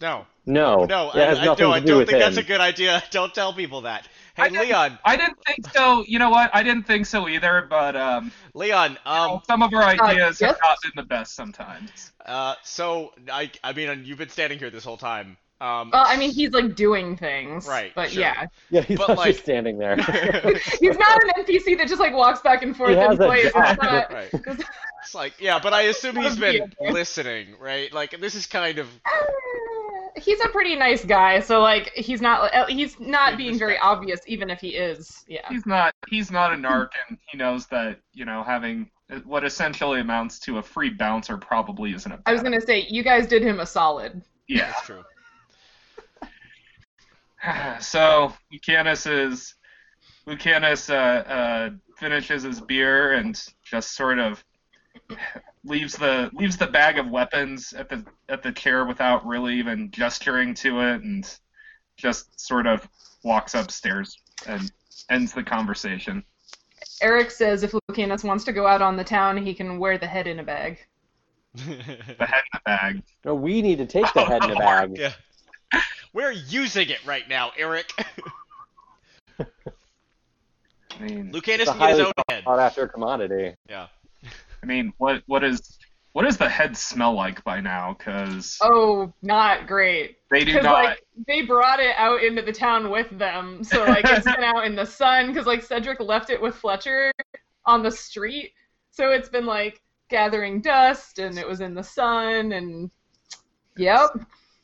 No, 0.00 0.26
No, 0.46 0.86
no, 0.86 1.10
it 1.10 1.16
has 1.16 1.38
I, 1.38 1.42
I, 1.42 1.44
nothing 1.44 1.64
no, 1.64 1.70
to 1.72 1.76
I 1.76 1.80
do 1.80 1.86
don't 1.86 1.98
think 2.06 2.10
him. 2.12 2.20
that's 2.20 2.38
a 2.38 2.42
good 2.42 2.60
idea. 2.62 3.02
Don't 3.10 3.34
tell 3.34 3.52
people 3.52 3.82
that. 3.82 4.08
Hey, 4.40 4.46
I 4.46 4.48
didn't- 4.48 4.62
Leon, 4.68 4.98
I 5.04 5.16
didn't 5.16 5.38
think 5.46 5.66
so. 5.72 6.04
You 6.06 6.18
know 6.18 6.30
what? 6.30 6.50
I 6.54 6.62
didn't 6.62 6.86
think 6.86 7.06
so 7.06 7.28
either. 7.28 7.66
But 7.68 7.96
um, 7.96 8.32
Leon, 8.54 8.98
um, 9.06 9.40
some 9.46 9.62
of 9.62 9.72
our 9.74 9.82
ideas 9.82 10.40
yes? 10.40 10.50
have 10.50 10.58
not 10.62 10.78
been 10.82 10.92
the 10.96 11.02
best 11.04 11.34
sometimes. 11.34 12.12
uh, 12.26 12.54
so 12.64 13.12
I, 13.30 13.50
I 13.64 13.72
mean, 13.72 14.02
you've 14.04 14.18
been 14.18 14.28
standing 14.28 14.58
here 14.58 14.70
this 14.70 14.84
whole 14.84 14.96
time. 14.96 15.36
Um, 15.62 15.90
Well, 15.92 16.04
I 16.06 16.16
mean, 16.16 16.30
he's 16.30 16.52
like 16.52 16.74
doing 16.74 17.18
things. 17.18 17.66
Right, 17.68 17.92
But 17.94 18.10
sure. 18.12 18.22
yeah, 18.22 18.46
Yeah, 18.70 18.80
he's 18.80 18.96
But, 18.96 19.08
not 19.08 19.18
like- 19.18 19.32
just 19.32 19.42
standing 19.44 19.76
there. 19.76 19.96
he's 20.80 20.96
not 20.96 21.22
an 21.22 21.44
NPC 21.44 21.76
that 21.76 21.86
just 21.86 22.00
like 22.00 22.14
walks 22.14 22.40
back 22.40 22.62
and 22.62 22.74
forth 22.74 22.90
He 22.92 22.96
has 22.96 23.10
in 23.12 23.16
place. 23.18 23.52
job. 23.52 23.64
It's 23.74 23.82
not- 23.82 24.12
right. 24.12 24.30
It's 25.02 25.14
like, 25.14 25.34
yeah, 25.40 25.58
but 25.58 25.72
I 25.72 25.82
assume 25.82 26.16
he's 26.16 26.36
been 26.36 26.72
listening, 26.78 27.54
right? 27.58 27.90
Like, 27.92 28.20
this 28.20 28.34
is 28.34 28.46
kind 28.46 28.78
of, 28.78 28.86
he's 30.16 30.40
a 30.40 30.48
pretty 30.48 30.76
nice 30.76 31.04
guy, 31.04 31.40
so 31.40 31.60
like 31.60 31.90
he's 31.94 32.20
not 32.20 32.54
uh, 32.54 32.66
he's 32.66 32.98
not 33.00 33.36
being 33.36 33.58
very 33.58 33.78
obvious, 33.78 34.20
even 34.26 34.50
if 34.50 34.60
he 34.60 34.70
is. 34.70 35.24
Yeah. 35.28 35.48
He's 35.48 35.66
not. 35.66 35.94
He's 36.08 36.30
not 36.30 36.52
a 36.52 36.56
narc, 36.56 36.88
and 37.08 37.18
he 37.30 37.38
knows 37.38 37.66
that 37.66 38.00
you 38.12 38.24
know 38.24 38.42
having 38.42 38.90
what 39.24 39.44
essentially 39.44 40.00
amounts 40.00 40.38
to 40.40 40.58
a 40.58 40.62
free 40.62 40.90
bouncer 40.90 41.36
probably 41.36 41.94
isn't 41.94 42.10
a. 42.10 42.20
I 42.26 42.32
was 42.32 42.42
gonna 42.42 42.60
say 42.60 42.86
you 42.88 43.02
guys 43.02 43.26
did 43.26 43.42
him 43.42 43.60
a 43.60 43.66
solid. 43.66 44.22
Yeah. 44.48 44.66
that's 44.66 44.86
true. 44.86 45.04
so 47.80 48.32
Lucanus 48.52 49.06
is 49.06 49.54
Lucanus 50.26 50.90
uh, 50.90 50.94
uh, 50.94 51.70
finishes 51.96 52.42
his 52.42 52.60
beer 52.60 53.12
and 53.12 53.40
just 53.64 53.94
sort 53.94 54.18
of 54.18 54.44
leaves 55.64 55.94
the 55.96 56.30
leaves 56.32 56.56
the 56.56 56.66
bag 56.66 56.98
of 56.98 57.08
weapons 57.10 57.72
at 57.74 57.88
the 57.88 58.04
at 58.28 58.42
the 58.42 58.50
chair 58.52 58.86
without 58.86 59.26
really 59.26 59.54
even 59.58 59.90
gesturing 59.90 60.54
to 60.54 60.80
it 60.80 61.02
and 61.02 61.38
just 61.96 62.40
sort 62.40 62.66
of 62.66 62.88
walks 63.24 63.54
upstairs 63.54 64.16
and 64.46 64.72
ends 65.10 65.32
the 65.32 65.42
conversation. 65.42 66.24
Eric 67.02 67.30
says 67.30 67.62
if 67.62 67.72
Lucanus 67.72 68.24
wants 68.24 68.44
to 68.44 68.52
go 68.52 68.66
out 68.66 68.80
on 68.82 68.96
the 68.96 69.04
town, 69.04 69.36
he 69.36 69.52
can 69.54 69.78
wear 69.78 69.98
the 69.98 70.06
head 70.06 70.26
in 70.26 70.38
a 70.38 70.42
bag. 70.44 70.78
The 71.56 72.26
head 72.26 72.42
in 72.44 72.50
the 72.54 72.60
bag. 72.64 73.02
no, 73.24 73.34
we 73.34 73.60
need 73.60 73.78
to 73.78 73.86
take 73.86 74.12
the 74.14 74.24
head 74.24 74.42
in 74.44 74.50
the 74.50 74.56
bag. 74.58 74.96
yeah. 74.96 75.12
We're 76.12 76.30
using 76.32 76.88
it 76.88 77.04
right 77.06 77.28
now, 77.28 77.52
Eric. 77.58 77.92
I 79.40 79.44
mean, 81.00 81.32
Lucanus 81.32 81.60
It's 81.62 81.70
can 81.70 81.78
get 81.78 81.90
his 81.90 82.00
own 82.00 82.12
head. 82.28 82.44
sought 82.44 82.58
after 82.58 82.86
commodity. 82.88 83.54
Yeah. 83.68 83.86
I 84.62 84.66
mean, 84.66 84.92
what 84.98 85.22
what 85.26 85.44
is 85.44 85.78
what 86.12 86.24
does 86.24 86.36
the 86.36 86.48
head 86.48 86.76
smell 86.76 87.14
like 87.14 87.42
by 87.44 87.60
now? 87.60 87.94
Because 87.96 88.58
Oh, 88.60 89.12
not 89.22 89.66
great. 89.66 90.16
they 90.30 90.44
do 90.44 90.60
not. 90.60 90.84
like 90.84 91.02
they 91.26 91.42
brought 91.42 91.80
it 91.80 91.94
out 91.96 92.22
into 92.22 92.42
the 92.42 92.52
town 92.52 92.90
with 92.90 93.08
them, 93.16 93.62
so 93.62 93.84
like 93.84 94.04
it's 94.08 94.24
been 94.24 94.42
out 94.42 94.66
in 94.66 94.74
the 94.74 94.84
sun. 94.86 95.28
Because 95.28 95.46
like 95.46 95.62
Cedric 95.62 96.00
left 96.00 96.30
it 96.30 96.40
with 96.40 96.56
Fletcher 96.56 97.12
on 97.64 97.82
the 97.82 97.90
street, 97.90 98.52
so 98.90 99.10
it's 99.10 99.28
been 99.28 99.46
like 99.46 99.80
gathering 100.08 100.60
dust, 100.60 101.18
and 101.20 101.38
it 101.38 101.46
was 101.46 101.60
in 101.60 101.74
the 101.74 101.84
sun, 101.84 102.52
and 102.52 102.90
yep. 103.76 104.10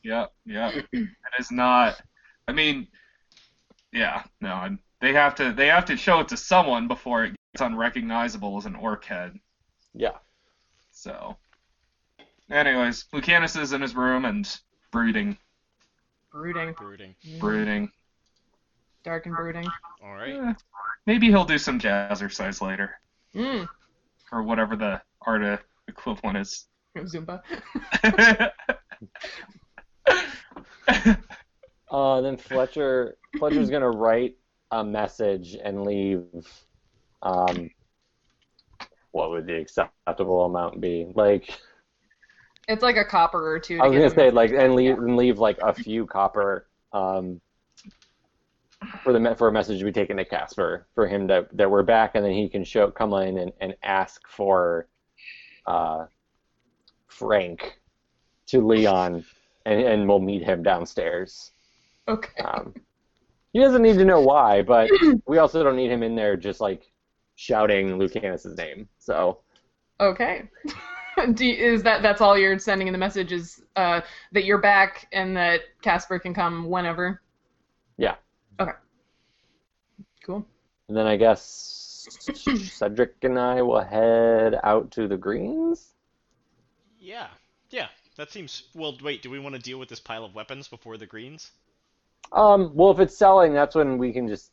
Yep, 0.02 0.32
yep. 0.46 0.84
it 0.92 1.08
is 1.38 1.50
not. 1.50 2.00
I 2.48 2.52
mean, 2.52 2.86
yeah, 3.92 4.22
no. 4.40 4.50
I'm, 4.52 4.78
they 5.00 5.12
have 5.12 5.34
to. 5.36 5.52
They 5.52 5.66
have 5.68 5.84
to 5.86 5.96
show 5.96 6.20
it 6.20 6.28
to 6.28 6.36
someone 6.36 6.88
before 6.88 7.24
it 7.24 7.36
gets 7.54 7.62
unrecognizable 7.62 8.56
as 8.56 8.66
an 8.66 8.74
orc 8.74 9.04
head. 9.04 9.38
Yeah. 9.96 10.18
So, 10.92 11.36
anyways, 12.50 13.06
Lucanus 13.12 13.56
is 13.60 13.72
in 13.72 13.80
his 13.80 13.94
room 13.96 14.24
and 14.24 14.46
brooding, 14.90 15.36
Brooding, 16.30 16.74
Brooding. 16.74 17.14
brooding. 17.40 17.90
dark 19.04 19.24
and 19.26 19.34
brooding. 19.34 19.66
All 20.04 20.12
right. 20.14 20.34
Eh, 20.34 20.52
maybe 21.06 21.26
he'll 21.28 21.44
do 21.44 21.58
some 21.58 21.78
jazzercise 21.80 22.60
later, 22.60 22.98
Mm. 23.34 23.66
or 24.32 24.42
whatever 24.42 24.76
the 24.76 25.00
art 25.22 25.60
equivalent 25.88 26.36
is. 26.38 26.66
Zumba. 26.96 27.42
Uh, 31.88 32.20
then 32.20 32.36
Fletcher 32.36 33.16
Fletcher's 33.38 33.70
gonna 33.70 33.88
write 33.88 34.36
a 34.72 34.82
message 34.84 35.54
and 35.62 35.82
leave. 35.84 36.24
Um, 37.22 37.70
what 39.16 39.30
would 39.30 39.46
the 39.46 39.56
acceptable 39.56 40.44
amount 40.44 40.80
be? 40.80 41.06
Like 41.14 41.58
It's 42.68 42.82
like 42.82 42.96
a 42.96 43.04
copper 43.04 43.50
or 43.50 43.58
two. 43.58 43.80
I 43.80 43.88
was 43.88 43.96
gonna 43.96 44.10
say 44.10 44.30
like 44.30 44.50
and 44.50 44.74
leave 44.74 44.98
and 44.98 45.16
leave 45.16 45.38
like 45.38 45.58
a 45.62 45.72
few 45.72 46.04
copper 46.06 46.66
um, 46.92 47.40
for 49.02 49.12
the 49.12 49.34
for 49.36 49.48
a 49.48 49.52
message 49.52 49.78
to 49.78 49.84
be 49.84 49.92
taken 49.92 50.18
to 50.18 50.24
Casper 50.24 50.86
for 50.94 51.08
him 51.08 51.28
to 51.28 51.46
that 51.52 51.70
we're 51.70 51.82
back 51.82 52.14
and 52.14 52.24
then 52.24 52.32
he 52.32 52.48
can 52.48 52.62
show 52.62 52.90
come 52.90 53.14
in 53.14 53.38
and, 53.38 53.52
and 53.60 53.74
ask 53.82 54.20
for 54.28 54.88
uh, 55.66 56.06
Frank 57.06 57.80
to 58.48 58.66
Leon 58.66 59.24
and 59.64 59.80
and 59.80 60.08
we'll 60.08 60.20
meet 60.20 60.42
him 60.42 60.62
downstairs. 60.62 61.52
Okay. 62.08 62.42
Um, 62.42 62.74
he 63.52 63.60
doesn't 63.60 63.82
need 63.82 63.96
to 63.96 64.04
know 64.04 64.20
why, 64.20 64.60
but 64.60 64.90
we 65.26 65.38
also 65.38 65.62
don't 65.62 65.76
need 65.76 65.90
him 65.90 66.02
in 66.02 66.14
there 66.14 66.36
just 66.36 66.60
like 66.60 66.82
shouting 67.36 67.98
Lucanus's 67.98 68.56
name. 68.58 68.88
So 68.98 69.38
Okay. 70.00 70.48
Do 71.34 71.46
you, 71.46 71.54
is 71.72 71.82
that 71.84 72.02
that's 72.02 72.20
all 72.20 72.36
you're 72.36 72.58
sending 72.58 72.88
in 72.88 72.92
the 72.92 72.98
message 72.98 73.32
is 73.32 73.62
uh, 73.76 74.02
that 74.32 74.44
you're 74.44 74.60
back 74.60 75.08
and 75.12 75.34
that 75.36 75.60
Casper 75.80 76.18
can 76.18 76.34
come 76.34 76.68
whenever? 76.68 77.22
Yeah. 77.96 78.16
Okay. 78.60 78.72
Cool. 80.24 80.44
and 80.88 80.96
then 80.96 81.06
I 81.06 81.16
guess 81.16 82.06
Cedric 82.70 83.14
and 83.22 83.38
I 83.38 83.62
will 83.62 83.80
head 83.80 84.58
out 84.62 84.90
to 84.92 85.08
the 85.08 85.16
greens. 85.16 85.94
Yeah, 86.98 87.28
yeah. 87.70 87.88
That 88.16 88.30
seems. 88.30 88.64
Well, 88.74 88.96
wait. 89.02 89.22
Do 89.22 89.30
we 89.30 89.38
want 89.38 89.54
to 89.54 89.60
deal 89.60 89.78
with 89.78 89.88
this 89.88 90.00
pile 90.00 90.24
of 90.24 90.34
weapons 90.34 90.68
before 90.68 90.96
the 90.96 91.06
greens? 91.06 91.50
Um, 92.32 92.72
well, 92.74 92.90
if 92.90 92.98
it's 92.98 93.16
selling, 93.16 93.52
that's 93.54 93.74
when 93.74 93.98
we 93.98 94.12
can 94.12 94.26
just 94.28 94.50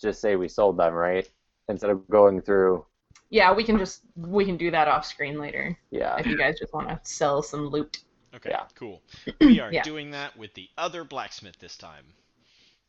just 0.00 0.20
say 0.20 0.36
we 0.36 0.48
sold 0.48 0.76
them, 0.76 0.94
right? 0.94 1.28
Instead 1.68 1.90
of 1.90 2.08
going 2.08 2.40
through. 2.42 2.84
Yeah, 3.30 3.52
we 3.54 3.64
can 3.64 3.78
just 3.78 4.02
we 4.16 4.44
can 4.44 4.56
do 4.56 4.70
that 4.70 4.88
off 4.88 5.06
screen 5.06 5.38
later 5.38 5.78
Yeah. 5.90 6.16
if 6.18 6.26
you 6.26 6.36
guys 6.36 6.58
just 6.58 6.72
want 6.74 6.88
to 6.88 7.00
sell 7.02 7.42
some 7.42 7.68
loot. 7.68 7.98
Okay, 8.34 8.50
Yeah. 8.50 8.64
cool. 8.74 9.02
We 9.40 9.60
are 9.60 9.72
Yeah. 9.72 9.82
doing 9.82 10.10
that 10.10 10.36
with 10.36 10.52
the 10.54 10.68
other 10.76 11.04
blacksmith 11.04 11.58
this 11.58 11.76
time. 11.76 12.04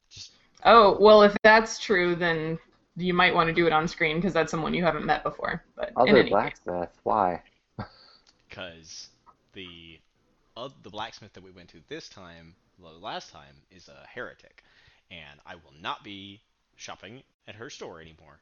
Just 0.10 0.32
Oh 0.66 0.98
well, 1.00 1.22
if 1.24 1.36
that's 1.44 1.80
true, 1.80 2.16
then 2.16 2.58
you 2.96 3.14
might 3.14 3.34
want 3.34 3.48
to 3.48 3.54
do 3.54 3.68
it 3.68 3.74
on 3.74 3.88
screen 3.88 4.18
because 4.18 4.34
that's 4.34 4.52
someone 4.52 4.74
you 4.74 4.84
haven't 4.84 5.06
met 5.06 5.24
before. 5.24 5.64
But 5.76 5.92
Other 5.96 6.10
any 6.10 6.24
case, 6.24 6.30
blacksmith. 6.32 6.90
Why? 7.04 7.42
because 8.50 9.10
the 9.54 10.00
uh, 10.56 10.70
the 10.84 10.90
blacksmith 10.90 11.34
that 11.34 11.44
we 11.44 11.52
went 11.52 11.70
to 11.70 11.78
this 11.90 12.10
time, 12.10 12.56
the 12.80 12.88
last 12.90 13.32
time, 13.32 13.56
is 13.72 13.88
a 13.88 14.06
heretic, 14.08 14.64
and 15.10 15.40
I 15.46 15.56
will 15.56 15.74
not 15.82 16.04
be 16.04 16.42
shopping 16.76 17.24
at 17.48 17.56
her 17.56 17.70
store 17.70 18.00
anymore. 18.02 18.40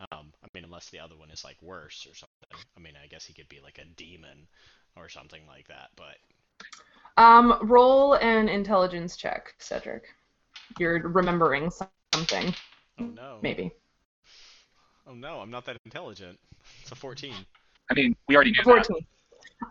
Um, 0.00 0.32
I 0.44 0.48
mean, 0.54 0.64
unless 0.64 0.90
the 0.90 1.00
other 1.00 1.16
one 1.16 1.30
is 1.30 1.44
like 1.44 1.60
worse 1.60 2.06
or 2.08 2.14
something. 2.14 2.66
I 2.76 2.80
mean, 2.80 2.94
I 3.02 3.08
guess 3.08 3.24
he 3.24 3.32
could 3.32 3.48
be 3.48 3.60
like 3.62 3.78
a 3.78 3.84
demon 3.96 4.46
or 4.96 5.08
something 5.08 5.42
like 5.48 5.66
that. 5.68 5.90
But 5.96 6.16
um, 7.22 7.58
roll 7.62 8.14
an 8.14 8.48
intelligence 8.48 9.16
check, 9.16 9.54
Cedric. 9.58 10.04
You're 10.78 11.08
remembering 11.08 11.70
something, 12.12 12.54
oh 13.00 13.04
no, 13.04 13.38
maybe. 13.42 13.72
oh 15.06 15.14
no, 15.14 15.40
I'm 15.40 15.50
not 15.50 15.64
that 15.66 15.78
intelligent. 15.84 16.38
It's 16.82 16.92
a 16.92 16.94
14. 16.94 17.34
I 17.90 17.94
mean, 17.94 18.14
we 18.28 18.36
already 18.36 18.50
knew 18.50 18.62
that. 18.64 18.86
14. 18.86 19.06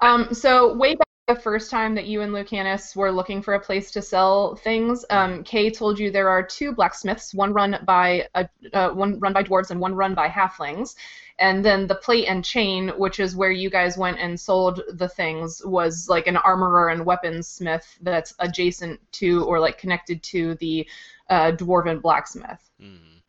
Um, 0.01 0.33
so 0.33 0.75
way 0.75 0.95
back 0.95 1.06
the 1.27 1.35
first 1.35 1.69
time 1.69 1.93
that 1.93 2.05
you 2.05 2.21
and 2.21 2.31
Lucanus 2.31 2.95
were 2.95 3.11
looking 3.11 3.41
for 3.41 3.55
a 3.55 3.59
place 3.59 3.91
to 3.91 4.01
sell 4.01 4.55
things, 4.55 5.03
um, 5.09 5.43
Kay 5.43 5.69
told 5.69 5.99
you 5.99 6.09
there 6.09 6.29
are 6.29 6.41
two 6.41 6.71
blacksmiths, 6.71 7.33
one 7.33 7.51
run 7.51 7.77
by 7.83 8.25
a, 8.33 8.47
uh, 8.73 8.91
one 8.91 9.19
run 9.19 9.33
by 9.33 9.43
dwarves 9.43 9.69
and 9.69 9.79
one 9.79 9.93
run 9.93 10.15
by 10.15 10.29
halflings. 10.29 10.95
And 11.39 11.63
then 11.63 11.85
the 11.85 11.95
plate 11.95 12.27
and 12.27 12.43
chain, 12.43 12.89
which 12.97 13.19
is 13.19 13.35
where 13.35 13.51
you 13.51 13.69
guys 13.69 13.97
went 13.97 14.19
and 14.19 14.39
sold 14.39 14.81
the 14.93 15.09
things, 15.09 15.61
was 15.65 16.07
like 16.07 16.27
an 16.27 16.37
armorer 16.37 16.89
and 16.89 17.05
weaponsmith 17.05 17.83
that's 18.01 18.33
adjacent 18.39 18.99
to 19.13 19.43
or 19.43 19.59
like 19.59 19.77
connected 19.77 20.23
to 20.23 20.55
the 20.55 20.87
uh, 21.29 21.51
dwarven 21.51 22.01
blacksmith. 22.01 22.69
Mm. 22.81 23.21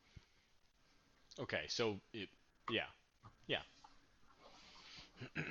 Okay, 1.41 1.63
so 1.67 1.99
it, 2.13 2.29
yeah, 2.71 2.87
yeah. 3.49 3.59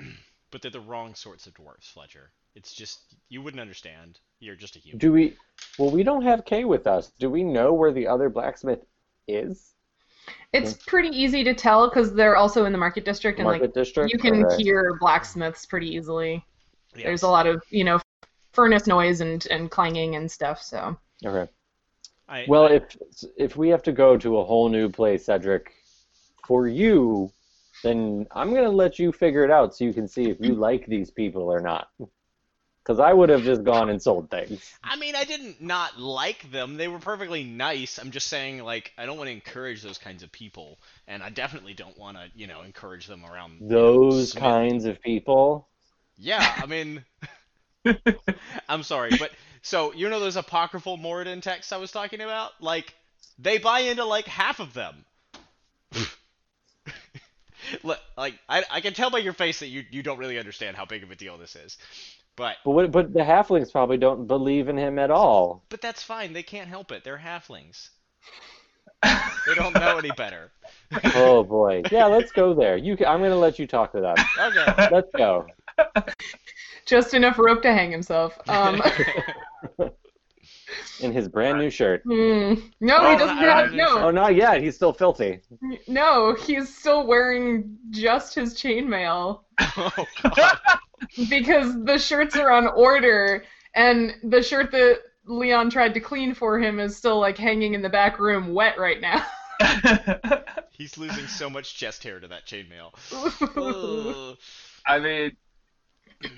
but 0.52 0.62
they're 0.62 0.72
the 0.72 0.80
wrong 0.80 1.16
sorts 1.16 1.48
of 1.48 1.54
dwarfs, 1.54 1.88
Fletcher. 1.90 2.32
It's 2.56 2.74
just 2.74 3.00
you 3.30 3.42
wouldn't 3.42 3.62
understand. 3.62 4.20
You're 4.40 4.56
just 4.56 4.76
a 4.76 4.80
human. 4.80 5.00
Do 5.00 5.12
we? 5.12 5.36
Well, 5.78 5.92
we 5.92 6.04
don't 6.04 6.24
have 6.24 6.46
Kay 6.46 6.64
with 6.66 6.88
us. 6.88 7.12
Do 7.20 7.30
we 7.30 7.44
know 7.44 7.74
where 7.74 7.92
the 7.92 8.08
other 8.08 8.30
blacksmith 8.30 8.80
is? 9.28 9.74
It's 10.54 10.74
pretty 10.74 11.10
easy 11.10 11.44
to 11.46 11.54
tell 11.54 11.88
because 11.90 12.14
they're 12.14 12.36
also 12.36 12.66
in 12.66 12.72
the 12.72 12.78
market 12.78 13.06
district 13.06 13.40
and 13.40 13.46
Market 13.46 13.62
like 13.62 13.74
district. 13.74 14.12
you 14.12 14.20
can 14.20 14.44
Okay. 14.46 14.64
hear 14.64 14.98
blacksmiths 15.00 15.66
pretty 15.66 15.88
easily. 15.96 16.44
Yes. 16.96 17.04
There's 17.04 17.24
a 17.24 17.30
lot 17.30 17.48
of 17.48 17.62
you 17.70 17.84
know 17.84 18.00
furnace 18.54 18.88
noise 18.88 19.22
and 19.22 19.46
and 19.52 19.70
clanging 19.72 20.16
and 20.16 20.30
stuff. 20.30 20.62
So 20.62 20.98
Okay. 21.26 21.50
I, 22.28 22.46
Well, 22.48 22.64
I- 22.66 22.76
if 22.76 22.98
if 23.38 23.56
we 23.56 23.70
have 23.70 23.84
to 23.84 23.92
go 23.92 24.18
to 24.18 24.40
a 24.40 24.44
whole 24.44 24.68
new 24.70 24.90
place, 24.90 25.26
Cedric, 25.26 25.72
for 26.46 26.68
you, 26.68 27.32
then 27.84 28.28
I'm 28.32 28.54
gonna 28.54 28.70
let 28.70 29.00
you 29.00 29.12
figure 29.12 29.44
it 29.44 29.52
out 29.52 29.76
so 29.76 29.86
you 29.86 29.94
can 29.94 30.08
see 30.08 30.30
if 30.30 30.38
you 30.40 30.56
like 30.56 30.86
these 30.88 31.12
people 31.12 31.44
or 31.44 31.60
not. 31.60 31.90
Because 32.84 33.00
I 33.02 33.12
would 33.12 33.28
have 33.28 33.44
just 33.44 33.66
gone 33.66 33.90
and 33.90 34.02
sold 34.02 34.32
things. 34.32 34.74
I 34.82 34.96
mean, 34.96 35.14
I 35.14 35.26
didn't 35.26 35.62
not 35.62 36.00
like 36.00 36.50
them. 36.52 36.78
They 36.78 36.88
were 36.88 37.00
perfectly 37.00 37.44
nice. 37.44 37.98
I'm 37.98 38.12
just 38.12 38.28
saying, 38.28 38.64
like, 38.64 38.94
I 38.98 39.06
don't 39.06 39.18
want 39.18 39.28
to 39.28 39.34
encourage 39.34 39.84
those 39.84 39.98
kinds 39.98 40.24
of 40.24 40.32
people, 40.32 40.80
and 41.06 41.22
I 41.22 41.30
definitely 41.30 41.74
don't 41.74 41.98
want 41.98 42.16
to, 42.16 42.30
you 42.34 42.48
know, 42.48 42.62
encourage 42.62 43.06
them 43.06 43.26
around. 43.26 43.60
you 43.60 43.68
know, 43.68 44.00
Those 44.02 44.32
kinds 44.32 44.86
of 44.86 45.02
people. 45.02 45.68
Yeah, 46.16 46.50
I 46.62 46.66
mean, 46.66 47.04
I'm 48.70 48.84
sorry, 48.84 49.12
but 49.20 49.32
so 49.62 49.92
you 49.94 50.10
know 50.10 50.22
those 50.22 50.38
apocryphal 50.38 50.98
Moradin 50.98 51.42
texts 51.42 51.74
I 51.74 51.78
was 51.78 51.92
talking 51.92 52.22
about? 52.22 52.52
Like, 52.62 52.96
they 53.38 53.58
buy 53.58 53.82
into 53.82 54.06
like 54.06 54.28
half 54.28 54.62
of 54.62 54.74
them. 54.74 55.04
Look, 57.84 58.00
like 58.18 58.36
I, 58.50 58.64
I 58.72 58.82
can 58.82 58.94
tell 58.94 59.10
by 59.10 59.20
your 59.20 59.34
face 59.34 59.60
that 59.60 59.68
you 59.68 59.84
you 59.92 60.04
don't 60.04 60.18
really 60.20 60.40
understand 60.40 60.76
how 60.78 60.86
big 60.86 61.04
of 61.04 61.12
a 61.12 61.16
deal 61.16 61.38
this 61.38 61.56
is, 61.56 61.78
but 62.36 62.58
But 62.64 62.72
what, 62.72 62.92
but 62.92 63.14
the 63.14 63.20
halflings 63.22 63.72
probably 63.72 63.98
don't 63.98 64.28
believe 64.28 64.70
in 64.70 64.78
him 64.78 65.00
at 65.00 65.12
all. 65.12 65.64
but 65.70 65.82
that's 65.82 66.04
fine. 66.04 66.34
They 66.34 66.44
can't 66.44 66.70
help 66.70 66.92
it. 66.92 67.04
They're 67.04 67.18
halflings. 67.18 67.90
They 69.46 69.54
don't 69.54 69.74
know 69.76 69.98
any 69.98 70.12
better. 70.12 70.52
Oh 71.16 71.44
boy. 71.44 71.84
Yeah, 71.92 72.06
let's 72.06 72.32
go 72.32 72.54
there. 72.54 72.76
You, 72.78 72.94
I'm 73.08 73.22
gonna 73.22 73.36
let 73.38 73.60
you 73.60 73.68
talk 73.68 73.92
to 73.94 74.02
them. 74.02 74.16
Okay. 74.40 74.90
Let's 74.92 75.12
go. 75.16 75.46
just 76.86 77.14
enough 77.14 77.38
rope 77.40 77.62
to 77.62 77.72
hang 77.74 77.92
himself. 77.92 78.38
Um, 78.50 78.82
In 81.00 81.14
his 81.14 81.28
brand 81.30 81.58
new 81.60 81.70
shirt. 81.70 82.02
hmm. 82.04 82.56
no, 82.82 82.98
Oh, 83.00 83.12
he 83.12 83.18
doesn't 83.18 83.38
I 83.38 83.46
don't 83.46 83.66
have 83.66 83.74
know. 83.74 84.00
Oh, 84.08 84.12
not 84.12 84.36
yet. 84.36 84.62
He's 84.62 84.76
still 84.76 84.92
filthy. 84.94 85.40
no. 85.88 86.34
He's 86.36 86.76
still 86.76 87.08
wearing 87.08 87.78
just 87.90 88.36
his 88.36 88.54
chainmail 88.56 89.42
oh 89.62 90.06
god. 90.24 90.58
because 91.30 91.84
the 91.86 91.98
shirts 91.98 92.36
are 92.36 92.52
on 92.52 92.68
order, 92.68 93.44
and 93.76 94.14
the 94.24 94.42
shirt 94.44 94.72
that 94.72 95.00
Leon 95.26 95.70
tried 95.70 95.94
to 95.94 96.00
clean 96.00 96.34
for 96.34 96.60
him 96.60 96.80
is 96.80 96.96
still 96.98 97.20
like 97.20 97.38
hanging 97.38 97.74
in 97.74 97.82
the 97.82 97.90
back 97.90 98.20
room, 98.20 98.54
wet 98.54 98.78
right 98.78 99.00
now. 99.02 99.26
He's 100.72 100.98
losing 100.98 101.28
so 101.28 101.50
much 101.50 101.76
chest 101.76 102.04
hair 102.04 102.20
to 102.20 102.28
that 102.28 102.46
chainmail. 102.46 102.94
I 104.86 105.00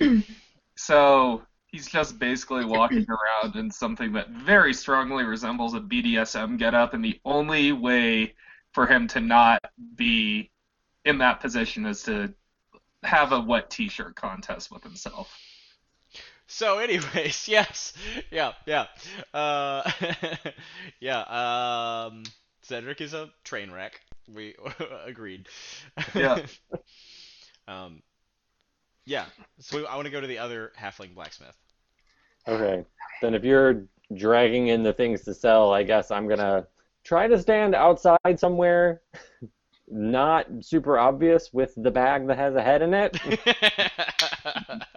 mean, 0.01 0.23
so 0.77 1.41
he's 1.71 1.87
just 1.87 2.19
basically 2.19 2.65
walking 2.65 3.05
around 3.09 3.55
in 3.55 3.69
something 3.71 4.13
that 4.13 4.29
very 4.29 4.73
strongly 4.73 5.23
resembles 5.23 5.73
a 5.73 5.79
BDSM 5.79 6.57
getup, 6.57 6.93
and 6.93 7.03
the 7.03 7.19
only 7.25 7.71
way 7.71 8.33
for 8.71 8.87
him 8.87 9.07
to 9.09 9.19
not 9.19 9.63
be 9.95 10.51
in 11.05 11.17
that 11.19 11.39
position 11.39 11.85
is 11.85 12.03
to 12.03 12.33
have 13.03 13.31
a 13.31 13.39
wet 13.39 13.69
T-shirt 13.69 14.15
contest 14.15 14.71
with 14.71 14.83
himself. 14.83 15.35
So, 16.47 16.79
anyways, 16.79 17.47
yes, 17.47 17.93
yeah, 18.31 18.53
yeah, 18.65 18.87
uh, 19.33 19.89
yeah. 20.99 22.07
Um, 22.09 22.23
Cedric 22.63 23.01
is 23.01 23.13
a 23.13 23.29
train 23.43 23.71
wreck. 23.71 24.01
We 24.33 24.55
agreed. 25.05 25.47
Yeah. 26.13 26.45
um, 27.67 28.01
yeah. 29.09 29.25
So 29.59 29.85
I 29.85 29.95
want 29.95 30.05
to 30.05 30.11
go 30.11 30.21
to 30.21 30.27
the 30.27 30.37
other 30.37 30.71
halfling 30.79 31.15
blacksmith. 31.15 31.55
Okay. 32.47 32.85
Then 33.21 33.33
if 33.33 33.43
you're 33.43 33.83
dragging 34.15 34.67
in 34.67 34.83
the 34.83 34.93
things 34.93 35.23
to 35.23 35.33
sell, 35.33 35.73
I 35.73 35.83
guess 35.83 36.11
I'm 36.11 36.27
gonna 36.27 36.67
try 37.03 37.27
to 37.27 37.39
stand 37.39 37.75
outside 37.75 38.39
somewhere, 38.39 39.01
not 39.87 40.45
super 40.61 40.99
obvious, 40.99 41.51
with 41.51 41.73
the 41.75 41.91
bag 41.91 42.27
that 42.27 42.37
has 42.37 42.55
a 42.55 42.61
head 42.61 42.81
in 42.81 42.93
it. 42.93 43.17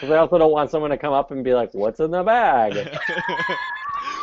Because 0.00 0.12
I 0.12 0.18
also 0.18 0.38
don't 0.38 0.52
want 0.52 0.70
someone 0.70 0.90
to 0.90 0.96
come 0.96 1.12
up 1.12 1.30
and 1.30 1.44
be 1.44 1.52
like, 1.54 1.74
"What's 1.74 2.00
in 2.00 2.10
the 2.10 2.22
bag?" 2.22 2.74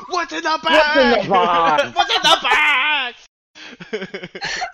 What's 0.09 0.31
in 0.33 0.41
the 0.41 0.59
bag? 0.63 0.73
What's 0.73 0.97
in 0.97 1.11
the 1.11 1.29
bag? 1.29 1.95
What's 1.95 2.15
in 2.15 2.21
the 2.23 2.37
bag? 4.01 4.69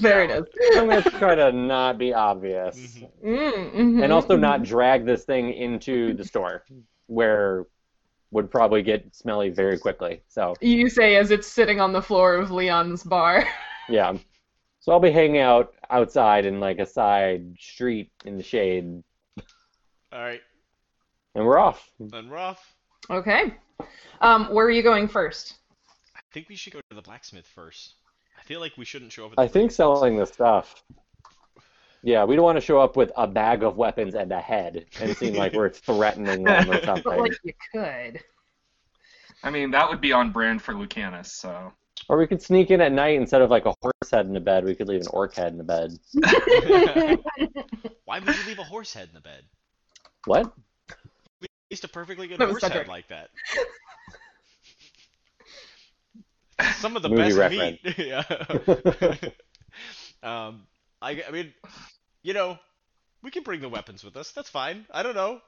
there 0.02 0.24
it 0.24 0.30
is. 0.30 0.44
I'm 0.76 0.88
gonna 0.88 1.02
try 1.02 1.34
to 1.34 1.52
not 1.52 1.98
be 1.98 2.12
obvious, 2.14 2.76
Mhm. 2.76 3.10
Mm, 3.24 3.72
mhm, 3.74 4.02
and 4.04 4.12
also 4.12 4.36
not 4.36 4.60
mhm. 4.60 4.66
drag 4.66 5.04
this 5.04 5.24
thing 5.24 5.52
into 5.52 6.14
the 6.14 6.24
store, 6.24 6.64
where 7.06 7.66
would 8.32 8.50
probably 8.50 8.82
get 8.82 9.14
smelly 9.14 9.50
very 9.50 9.78
quickly. 9.78 10.22
So 10.28 10.54
You 10.60 10.88
say 10.88 11.16
as 11.16 11.30
it's 11.30 11.48
sitting 11.48 11.80
on 11.80 11.92
the 11.92 12.02
floor 12.02 12.36
of 12.36 12.50
Leon's 12.50 13.02
bar. 13.02 13.44
yeah, 13.88 14.16
so 14.80 14.92
I'll 14.92 15.00
be 15.00 15.10
hanging 15.10 15.38
out 15.40 15.74
outside 15.90 16.46
in 16.46 16.60
like 16.60 16.78
a 16.78 16.86
side 16.86 17.56
street 17.58 18.12
in 18.24 18.36
the 18.36 18.42
shade, 18.44 19.02
All 20.12 20.20
right, 20.20 20.40
and 21.34 21.44
we're 21.44 21.58
off. 21.58 21.90
then 21.98 22.28
we're 22.28 22.38
off. 22.38 22.74
Okay. 23.10 23.54
Um, 24.20 24.52
where 24.54 24.66
are 24.66 24.70
you 24.70 24.82
going 24.82 25.08
first? 25.08 25.54
I 26.14 26.20
think 26.32 26.48
we 26.48 26.54
should 26.54 26.72
go 26.72 26.80
to 26.90 26.94
the 26.96 27.02
blacksmith 27.02 27.46
first. 27.46 27.94
I 28.50 28.52
feel 28.52 28.60
like 28.60 28.76
we 28.76 28.84
shouldn't 28.84 29.12
show 29.12 29.26
up. 29.26 29.32
At 29.34 29.38
I 29.38 29.46
think 29.46 29.70
selling 29.70 30.16
the 30.16 30.26
stuff. 30.26 30.82
Yeah, 32.02 32.24
we 32.24 32.34
don't 32.34 32.44
want 32.44 32.56
to 32.56 32.60
show 32.60 32.80
up 32.80 32.96
with 32.96 33.12
a 33.16 33.28
bag 33.28 33.62
of 33.62 33.76
weapons 33.76 34.16
and 34.16 34.32
a 34.32 34.40
head 34.40 34.86
and 35.00 35.16
seem 35.16 35.34
like 35.34 35.52
we're 35.52 35.68
threatening 35.70 36.42
them 36.42 36.68
or 36.68 36.72
But 36.80 36.84
something. 36.84 37.16
like 37.16 37.38
you 37.44 37.52
could. 37.72 38.20
I 39.44 39.50
mean, 39.50 39.70
that 39.70 39.88
would 39.88 40.00
be 40.00 40.12
on 40.12 40.32
brand 40.32 40.62
for 40.62 40.74
Lucanus, 40.74 41.26
so. 41.26 41.72
Or 42.08 42.18
we 42.18 42.26
could 42.26 42.42
sneak 42.42 42.72
in 42.72 42.80
at 42.80 42.90
night 42.90 43.14
instead 43.14 43.40
of 43.40 43.50
like 43.50 43.66
a 43.66 43.74
horse 43.82 44.10
head 44.10 44.26
in 44.26 44.32
the 44.32 44.40
bed, 44.40 44.64
we 44.64 44.74
could 44.74 44.88
leave 44.88 45.02
an 45.02 45.06
orc 45.12 45.32
head 45.32 45.52
in 45.52 45.58
the 45.58 45.62
bed. 45.62 45.96
Why 48.04 48.18
would 48.18 48.36
you 48.36 48.46
leave 48.48 48.58
a 48.58 48.64
horse 48.64 48.92
head 48.92 49.06
in 49.10 49.14
the 49.14 49.20
bed? 49.20 49.44
What? 50.24 50.52
At 50.90 50.96
least 51.70 51.84
a 51.84 51.88
perfectly 51.88 52.26
good 52.26 52.40
That 52.40 52.48
horse 52.48 52.64
head 52.64 52.88
like 52.88 53.06
that. 53.10 53.30
Some 56.78 56.96
of 56.96 57.02
the 57.02 57.08
best 57.08 57.36
reference. 57.36 57.78
meat. 57.84 57.98
yeah. 57.98 58.22
um, 60.22 60.66
I, 61.02 61.22
I 61.26 61.30
mean, 61.30 61.52
you 62.22 62.34
know, 62.34 62.58
we 63.22 63.30
can 63.30 63.42
bring 63.42 63.60
the 63.60 63.68
weapons 63.68 64.04
with 64.04 64.16
us. 64.16 64.32
That's 64.32 64.48
fine. 64.48 64.86
I 64.90 65.02
don't 65.02 65.14
know. 65.14 65.40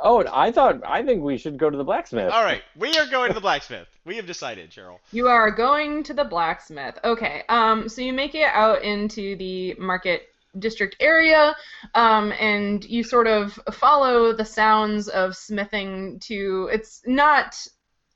Oh, 0.00 0.24
I 0.32 0.52
thought 0.52 0.82
I 0.86 1.02
think 1.02 1.22
we 1.22 1.38
should 1.38 1.58
go 1.58 1.68
to 1.68 1.76
the 1.76 1.84
blacksmith. 1.84 2.30
All 2.30 2.44
right, 2.44 2.62
we 2.76 2.96
are 2.98 3.06
going 3.06 3.28
to 3.28 3.34
the 3.34 3.40
blacksmith. 3.40 3.88
We 4.04 4.14
have 4.16 4.26
decided, 4.26 4.70
Cheryl. 4.70 4.98
You 5.10 5.26
are 5.26 5.50
going 5.50 6.04
to 6.04 6.14
the 6.14 6.24
blacksmith. 6.24 6.96
Okay. 7.02 7.42
Um, 7.48 7.88
so 7.88 8.00
you 8.00 8.12
make 8.12 8.36
it 8.36 8.48
out 8.52 8.82
into 8.82 9.34
the 9.36 9.74
market 9.74 10.28
district 10.56 10.96
area, 11.00 11.56
um, 11.94 12.32
and 12.38 12.84
you 12.84 13.02
sort 13.02 13.26
of 13.26 13.58
follow 13.72 14.32
the 14.32 14.44
sounds 14.44 15.08
of 15.08 15.36
smithing 15.36 16.20
to. 16.20 16.68
It's 16.72 17.02
not 17.04 17.66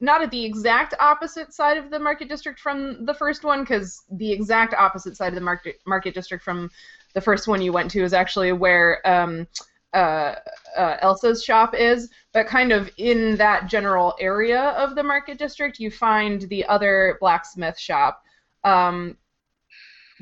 not 0.02 0.20
at 0.20 0.30
the 0.30 0.44
exact 0.44 0.94
opposite 1.00 1.54
side 1.54 1.78
of 1.78 1.90
the 1.90 1.98
market 1.98 2.28
district 2.28 2.58
from 2.60 3.06
the 3.06 3.14
first 3.14 3.44
one, 3.44 3.60
because 3.60 4.02
the 4.10 4.30
exact 4.30 4.74
opposite 4.74 5.16
side 5.16 5.28
of 5.28 5.36
the 5.36 5.40
market 5.40 5.80
market 5.86 6.12
district 6.12 6.44
from 6.44 6.68
the 7.14 7.20
first 7.20 7.46
one 7.46 7.62
you 7.62 7.72
went 7.72 7.90
to 7.92 8.02
is 8.02 8.12
actually 8.12 8.52
where 8.52 9.00
um, 9.08 9.46
uh, 9.94 10.34
uh, 10.76 10.96
Elsa's 11.00 11.44
shop 11.44 11.74
is, 11.74 12.10
but 12.32 12.46
kind 12.46 12.72
of 12.72 12.90
in 12.96 13.36
that 13.36 13.68
general 13.68 14.14
area 14.18 14.70
of 14.70 14.96
the 14.96 15.02
market 15.02 15.38
district, 15.38 15.78
you 15.78 15.90
find 15.90 16.42
the 16.42 16.64
other 16.66 17.16
blacksmith 17.20 17.78
shop. 17.78 18.24
Um, 18.64 19.16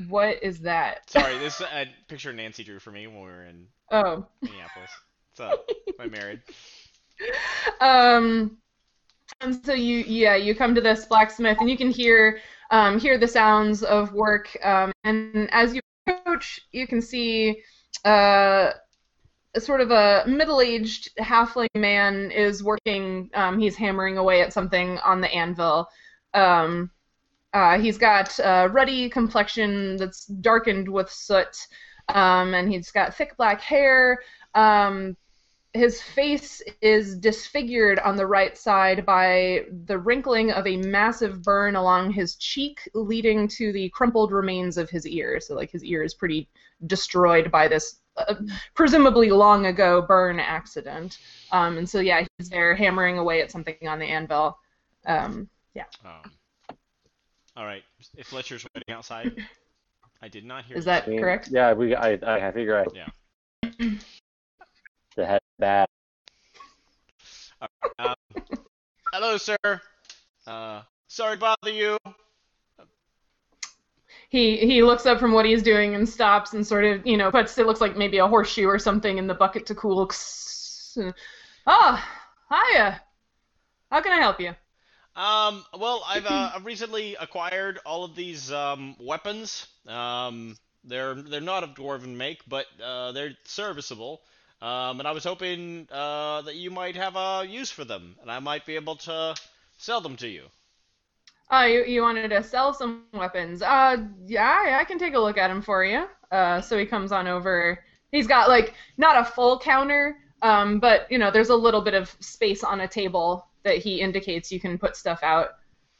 what 0.09 0.43
is 0.43 0.59
that? 0.59 1.09
Sorry, 1.09 1.37
this 1.39 1.59
is 1.59 1.65
a 1.73 1.87
picture 2.07 2.31
Nancy 2.33 2.63
drew 2.63 2.79
for 2.79 2.91
me 2.91 3.07
when 3.07 3.15
we 3.17 3.23
were 3.23 3.45
in 3.45 3.65
Oh. 3.91 4.25
Minneapolis. 4.41 4.91
So, 5.33 5.63
I'm 5.99 6.11
married. 6.11 6.41
Um, 7.79 8.57
and 9.39 9.65
so 9.65 9.73
you, 9.73 9.97
yeah, 9.99 10.35
you 10.35 10.53
come 10.53 10.75
to 10.75 10.81
this 10.81 11.05
blacksmith, 11.05 11.57
and 11.61 11.69
you 11.69 11.77
can 11.77 11.89
hear, 11.89 12.39
um, 12.69 12.99
hear 12.99 13.17
the 13.17 13.27
sounds 13.27 13.83
of 13.83 14.13
work. 14.13 14.57
Um, 14.63 14.91
and 15.03 15.49
as 15.51 15.73
you 15.73 15.81
approach, 16.07 16.61
you 16.71 16.87
can 16.87 17.01
see, 17.01 17.61
uh, 18.05 18.71
a 19.53 19.59
sort 19.59 19.81
of 19.81 19.91
a 19.91 20.23
middle-aged 20.27 21.15
halfling 21.19 21.67
man 21.75 22.31
is 22.31 22.63
working. 22.63 23.29
Um, 23.33 23.59
he's 23.59 23.75
hammering 23.75 24.17
away 24.17 24.41
at 24.41 24.53
something 24.53 24.97
on 24.99 25.19
the 25.19 25.33
anvil. 25.33 25.89
Um, 26.33 26.89
uh, 27.53 27.77
he's 27.77 27.97
got 27.97 28.39
a 28.39 28.69
ruddy 28.71 29.09
complexion 29.09 29.97
that's 29.97 30.25
darkened 30.25 30.87
with 30.87 31.11
soot, 31.11 31.67
um, 32.07 32.53
and 32.53 32.71
he's 32.71 32.91
got 32.91 33.13
thick 33.13 33.35
black 33.35 33.59
hair. 33.59 34.19
Um, 34.55 35.17
his 35.73 36.01
face 36.01 36.61
is 36.81 37.15
disfigured 37.17 37.99
on 37.99 38.15
the 38.15 38.27
right 38.27 38.57
side 38.57 39.05
by 39.05 39.65
the 39.85 39.97
wrinkling 39.97 40.51
of 40.51 40.67
a 40.67 40.77
massive 40.77 41.41
burn 41.43 41.75
along 41.75 42.11
his 42.11 42.35
cheek, 42.35 42.89
leading 42.93 43.47
to 43.47 43.71
the 43.71 43.89
crumpled 43.89 44.31
remains 44.31 44.77
of 44.77 44.89
his 44.89 45.07
ear. 45.07 45.39
So, 45.39 45.55
like, 45.55 45.71
his 45.71 45.83
ear 45.83 46.03
is 46.03 46.13
pretty 46.13 46.49
destroyed 46.87 47.51
by 47.51 47.67
this 47.67 47.99
uh, 48.17 48.35
presumably 48.73 49.31
long 49.31 49.67
ago 49.67 50.01
burn 50.01 50.39
accident. 50.39 51.19
Um, 51.51 51.77
and 51.77 51.89
so, 51.89 51.99
yeah, 51.99 52.25
he's 52.37 52.49
there 52.49 52.75
hammering 52.75 53.17
away 53.17 53.41
at 53.41 53.51
something 53.51 53.87
on 53.87 53.99
the 53.99 54.05
anvil. 54.05 54.57
Um, 55.05 55.49
Um, 56.03 56.31
all 57.55 57.65
right, 57.65 57.83
if 58.17 58.27
Fletcher's 58.27 58.65
waiting 58.75 58.93
outside, 58.93 59.45
I 60.21 60.27
did 60.27 60.45
not 60.45 60.65
hear. 60.65 60.77
is 60.77 60.85
that 60.85 61.05
correct? 61.05 61.49
Yeah, 61.51 61.73
we 61.73 61.95
I 61.95 62.13
I 62.13 62.51
figure 62.51 62.77
I 62.77 62.85
Yeah. 62.93 63.95
The 65.15 65.25
head 65.25 65.41
bad. 65.59 65.87
Um, 67.99 68.15
hello, 69.13 69.37
sir. 69.37 69.57
Uh, 70.47 70.81
sorry 71.07 71.35
to 71.35 71.39
bother 71.39 71.71
you. 71.71 71.97
He 74.29 74.57
he 74.57 74.81
looks 74.81 75.05
up 75.05 75.19
from 75.19 75.33
what 75.33 75.45
he's 75.45 75.61
doing 75.61 75.93
and 75.93 76.07
stops 76.07 76.53
and 76.53 76.65
sort 76.65 76.85
of 76.85 77.05
you 77.05 77.17
know 77.17 77.31
puts 77.31 77.57
it 77.57 77.65
looks 77.65 77.81
like 77.81 77.97
maybe 77.97 78.17
a 78.17 78.27
horseshoe 78.27 78.65
or 78.65 78.79
something 78.79 79.17
in 79.17 79.27
the 79.27 79.33
bucket 79.33 79.65
to 79.67 79.75
cool. 79.75 80.09
Ah, 81.67 82.09
hiya. 82.49 83.01
How 83.91 84.01
can 84.01 84.13
I 84.13 84.21
help 84.21 84.39
you? 84.39 84.55
Um, 85.13 85.65
well, 85.77 86.01
I've 86.07 86.25
uh, 86.25 86.51
I've 86.55 86.65
recently 86.65 87.15
acquired 87.15 87.79
all 87.85 88.05
of 88.05 88.15
these 88.15 88.51
um, 88.51 88.95
weapons. 88.99 89.67
Um, 89.85 90.55
they're 90.85 91.13
they're 91.15 91.41
not 91.41 91.63
of 91.63 91.75
dwarven 91.75 92.15
make, 92.15 92.39
but 92.47 92.65
uh, 92.81 93.11
they're 93.11 93.35
serviceable. 93.43 94.21
Um, 94.61 94.99
and 94.99 95.07
I 95.07 95.11
was 95.11 95.23
hoping 95.23 95.87
uh, 95.91 96.41
that 96.43 96.55
you 96.55 96.69
might 96.71 96.95
have 96.95 97.15
a 97.15 97.45
use 97.47 97.71
for 97.71 97.83
them, 97.83 98.15
and 98.21 98.31
I 98.31 98.39
might 98.39 98.65
be 98.65 98.75
able 98.75 98.95
to 98.97 99.35
sell 99.77 100.01
them 100.01 100.15
to 100.17 100.27
you. 100.27 100.45
Uh, 101.51 101.65
you, 101.69 101.83
you 101.83 102.01
wanted 102.01 102.29
to 102.29 102.43
sell 102.43 102.73
some 102.73 103.03
weapons. 103.13 103.61
Uh, 103.61 103.97
yeah, 104.25 104.47
I- 104.65 104.79
I 104.79 104.83
can 104.85 104.97
take 104.97 105.15
a 105.15 105.19
look 105.19 105.37
at 105.37 105.47
them 105.49 105.61
for 105.61 105.83
you. 105.83 106.07
Uh, 106.31 106.61
so 106.61 106.77
he 106.77 106.85
comes 106.85 107.11
on 107.11 107.27
over. 107.27 107.83
He's 108.11 108.27
got 108.27 108.47
like 108.47 108.73
not 108.97 109.17
a 109.19 109.25
full 109.25 109.59
counter, 109.59 110.17
um, 110.41 110.79
but 110.79 111.11
you 111.11 111.17
know, 111.17 111.29
there's 111.31 111.49
a 111.49 111.55
little 111.55 111.81
bit 111.81 111.93
of 111.93 112.15
space 112.21 112.63
on 112.63 112.81
a 112.81 112.87
table 112.87 113.47
that 113.63 113.77
he 113.77 113.99
indicates 114.01 114.51
you 114.51 114.59
can 114.59 114.77
put 114.77 114.95
stuff 114.95 115.19
out. 115.23 115.49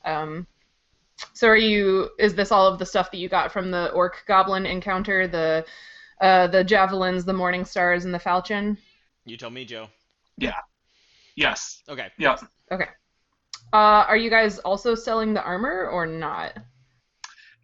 Um, 0.05 0.47
so 1.33 1.47
are 1.47 1.57
you? 1.57 2.09
Is 2.17 2.33
this 2.33 2.51
all 2.51 2.65
of 2.67 2.79
the 2.79 2.85
stuff 2.85 3.11
that 3.11 3.17
you 3.17 3.29
got 3.29 3.51
from 3.51 3.71
the 3.71 3.91
orc 3.91 4.23
goblin 4.27 4.65
encounter? 4.65 5.27
The 5.27 5.65
uh, 6.21 6.47
the 6.47 6.63
javelins, 6.63 7.25
the 7.25 7.33
morning 7.33 7.65
stars, 7.65 8.05
and 8.05 8.13
the 8.13 8.19
falchion. 8.19 8.77
You 9.25 9.37
tell 9.37 9.49
me, 9.49 9.65
Joe. 9.65 9.87
Yeah. 10.37 10.55
Yes. 11.35 11.83
Okay. 11.89 12.07
Yeah. 12.17 12.37
Okay. 12.71 12.87
Uh, 13.73 14.05
are 14.07 14.17
you 14.17 14.29
guys 14.29 14.59
also 14.59 14.95
selling 14.95 15.33
the 15.33 15.43
armor 15.43 15.87
or 15.87 16.05
not? 16.05 16.57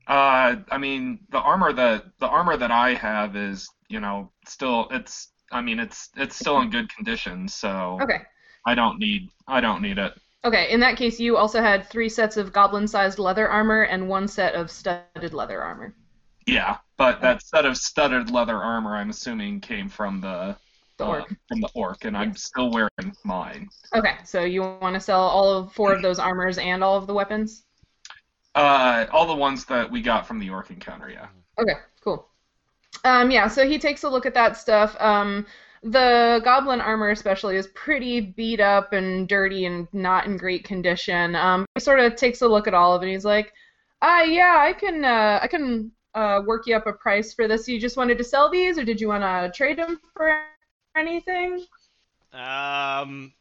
Uh, 0.07 0.55
I 0.71 0.77
mean, 0.77 1.19
the 1.29 1.39
armor 1.39 1.73
that 1.73 2.05
the 2.19 2.27
armor 2.27 2.55
that 2.57 2.71
I 2.71 2.93
have 2.93 3.35
is, 3.35 3.67
you 3.89 3.99
know, 3.99 4.31
still 4.45 4.87
it's. 4.91 5.29
I 5.51 5.61
mean, 5.61 5.79
it's 5.79 6.09
it's 6.17 6.35
still 6.35 6.59
in 6.61 6.69
good 6.69 6.93
condition, 6.93 7.47
so 7.47 7.99
Okay. 8.01 8.21
I 8.65 8.75
don't 8.75 8.99
need 8.99 9.29
I 9.47 9.61
don't 9.61 9.81
need 9.81 9.97
it. 9.97 10.13
Okay, 10.45 10.71
in 10.71 10.79
that 10.81 10.97
case, 10.97 11.19
you 11.19 11.35
also 11.35 11.61
had 11.61 11.89
three 11.89 12.09
sets 12.09 12.37
of 12.37 12.53
goblin-sized 12.53 13.19
leather 13.19 13.49
armor 13.49 13.83
and 13.83 14.07
one 14.07 14.27
set 14.27 14.55
of 14.55 14.71
studded 14.71 15.33
leather 15.33 15.61
armor. 15.61 15.93
Yeah, 16.47 16.77
but 16.97 17.21
that 17.21 17.43
set 17.43 17.65
of 17.65 17.77
studded 17.77 18.31
leather 18.31 18.55
armor, 18.57 18.95
I'm 18.95 19.09
assuming, 19.09 19.59
came 19.59 19.89
from 19.89 20.21
the 20.21 20.55
The 20.97 21.05
uh, 21.05 21.07
orc. 21.09 21.35
from 21.49 21.59
the 21.61 21.69
orc, 21.75 22.05
and 22.05 22.17
I'm 22.17 22.35
still 22.35 22.71
wearing 22.71 23.13
mine. 23.23 23.69
Okay, 23.93 24.15
so 24.23 24.43
you 24.43 24.61
want 24.61 24.95
to 24.95 24.99
sell 24.99 25.21
all 25.21 25.53
of 25.53 25.73
four 25.73 25.93
of 25.93 26.01
those 26.01 26.19
armors 26.19 26.57
and 26.57 26.83
all 26.83 26.97
of 26.97 27.05
the 27.05 27.13
weapons? 27.13 27.63
Uh, 28.55 29.05
all 29.11 29.27
the 29.27 29.35
ones 29.35 29.65
that 29.65 29.91
we 29.91 30.01
got 30.01 30.25
from 30.25 30.39
the 30.39 30.49
orc 30.49 30.71
encounter, 30.71 31.09
yeah. 31.09 31.27
Okay, 31.59 31.73
cool. 32.01 32.27
Um, 33.03 33.29
yeah, 33.29 33.47
so 33.47 33.67
he 33.67 33.77
takes 33.77 34.03
a 34.03 34.09
look 34.09 34.25
at 34.25 34.33
that 34.33 34.57
stuff. 34.57 34.95
Um, 34.99 35.45
the 35.83 36.41
goblin 36.43 36.81
armor, 36.81 37.09
especially, 37.11 37.57
is 37.57 37.67
pretty 37.75 38.19
beat 38.21 38.59
up 38.59 38.93
and 38.93 39.27
dirty 39.27 39.65
and 39.65 39.87
not 39.93 40.25
in 40.25 40.37
great 40.37 40.63
condition. 40.63 41.35
Um, 41.35 41.65
he 41.75 41.81
sort 41.81 41.99
of 41.99 42.15
takes 42.15 42.41
a 42.41 42.47
look 42.47 42.67
at 42.67 42.73
all 42.73 42.95
of 42.95 43.01
it. 43.03 43.05
and 43.05 43.13
He's 43.13 43.25
like, 43.25 43.53
"Ah, 44.01 44.23
yeah, 44.23 44.55
I 44.57 44.73
can, 44.73 45.05
uh, 45.05 45.39
I 45.41 45.47
can 45.47 45.91
uh, 46.17 46.41
work 46.41 46.65
you 46.65 46.75
up 46.75 46.87
a 46.87 46.93
price 46.93 47.33
for 47.33 47.47
this. 47.47 47.67
You 47.67 47.79
just 47.79 47.97
wanted 47.97 48.17
to 48.17 48.23
sell 48.23 48.49
these, 48.49 48.77
or 48.77 48.83
did 48.83 48.99
you 48.99 49.07
want 49.07 49.23
to 49.23 49.51
trade 49.55 49.77
them 49.77 49.99
for 50.13 50.41
anything?" 50.95 51.65
Um, 52.33 53.33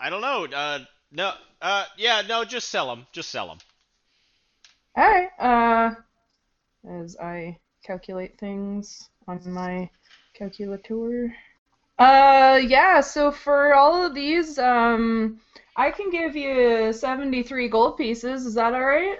I 0.00 0.10
don't 0.10 0.20
know. 0.20 0.46
Uh, 0.46 0.80
no. 1.10 1.32
Uh, 1.60 1.84
yeah, 1.96 2.22
no. 2.28 2.44
Just 2.44 2.68
sell 2.70 2.88
them. 2.88 3.06
Just 3.12 3.30
sell 3.30 3.48
them. 3.48 3.58
All 4.96 5.04
right. 5.04 5.30
Uh, 5.38 5.94
as 7.02 7.16
I 7.16 7.58
calculate 7.84 8.38
things 8.38 9.08
on 9.28 9.40
my 9.46 9.88
calculator. 10.34 11.34
Uh, 11.98 12.60
yeah. 12.62 13.00
So 13.00 13.30
for 13.30 13.74
all 13.74 14.04
of 14.04 14.14
these, 14.14 14.58
um, 14.58 15.40
I 15.76 15.90
can 15.90 16.10
give 16.10 16.36
you 16.36 16.92
73 16.92 17.68
gold 17.68 17.96
pieces. 17.96 18.44
Is 18.44 18.54
that 18.54 18.74
all 18.74 18.84
right? 18.84 19.18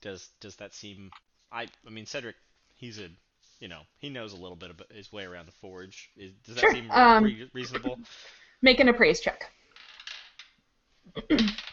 Does 0.00 0.30
does 0.40 0.56
that 0.56 0.74
seem? 0.74 1.10
I 1.52 1.68
I 1.86 1.90
mean 1.90 2.06
Cedric, 2.06 2.36
he's 2.76 2.98
a 2.98 3.08
you 3.60 3.68
know 3.68 3.82
he 3.98 4.08
knows 4.10 4.32
a 4.32 4.36
little 4.36 4.56
bit 4.56 4.70
about 4.70 4.92
his 4.92 5.12
way 5.12 5.24
around 5.24 5.46
the 5.46 5.52
forge. 5.52 6.10
Is, 6.16 6.32
does 6.44 6.56
that 6.56 6.68
Sure, 6.68 6.70
seem 6.70 6.92
um, 6.92 7.24
re- 7.24 7.50
reasonable? 7.52 8.00
Make 8.62 8.80
an 8.80 8.88
appraise 8.88 9.20
check. 9.20 9.50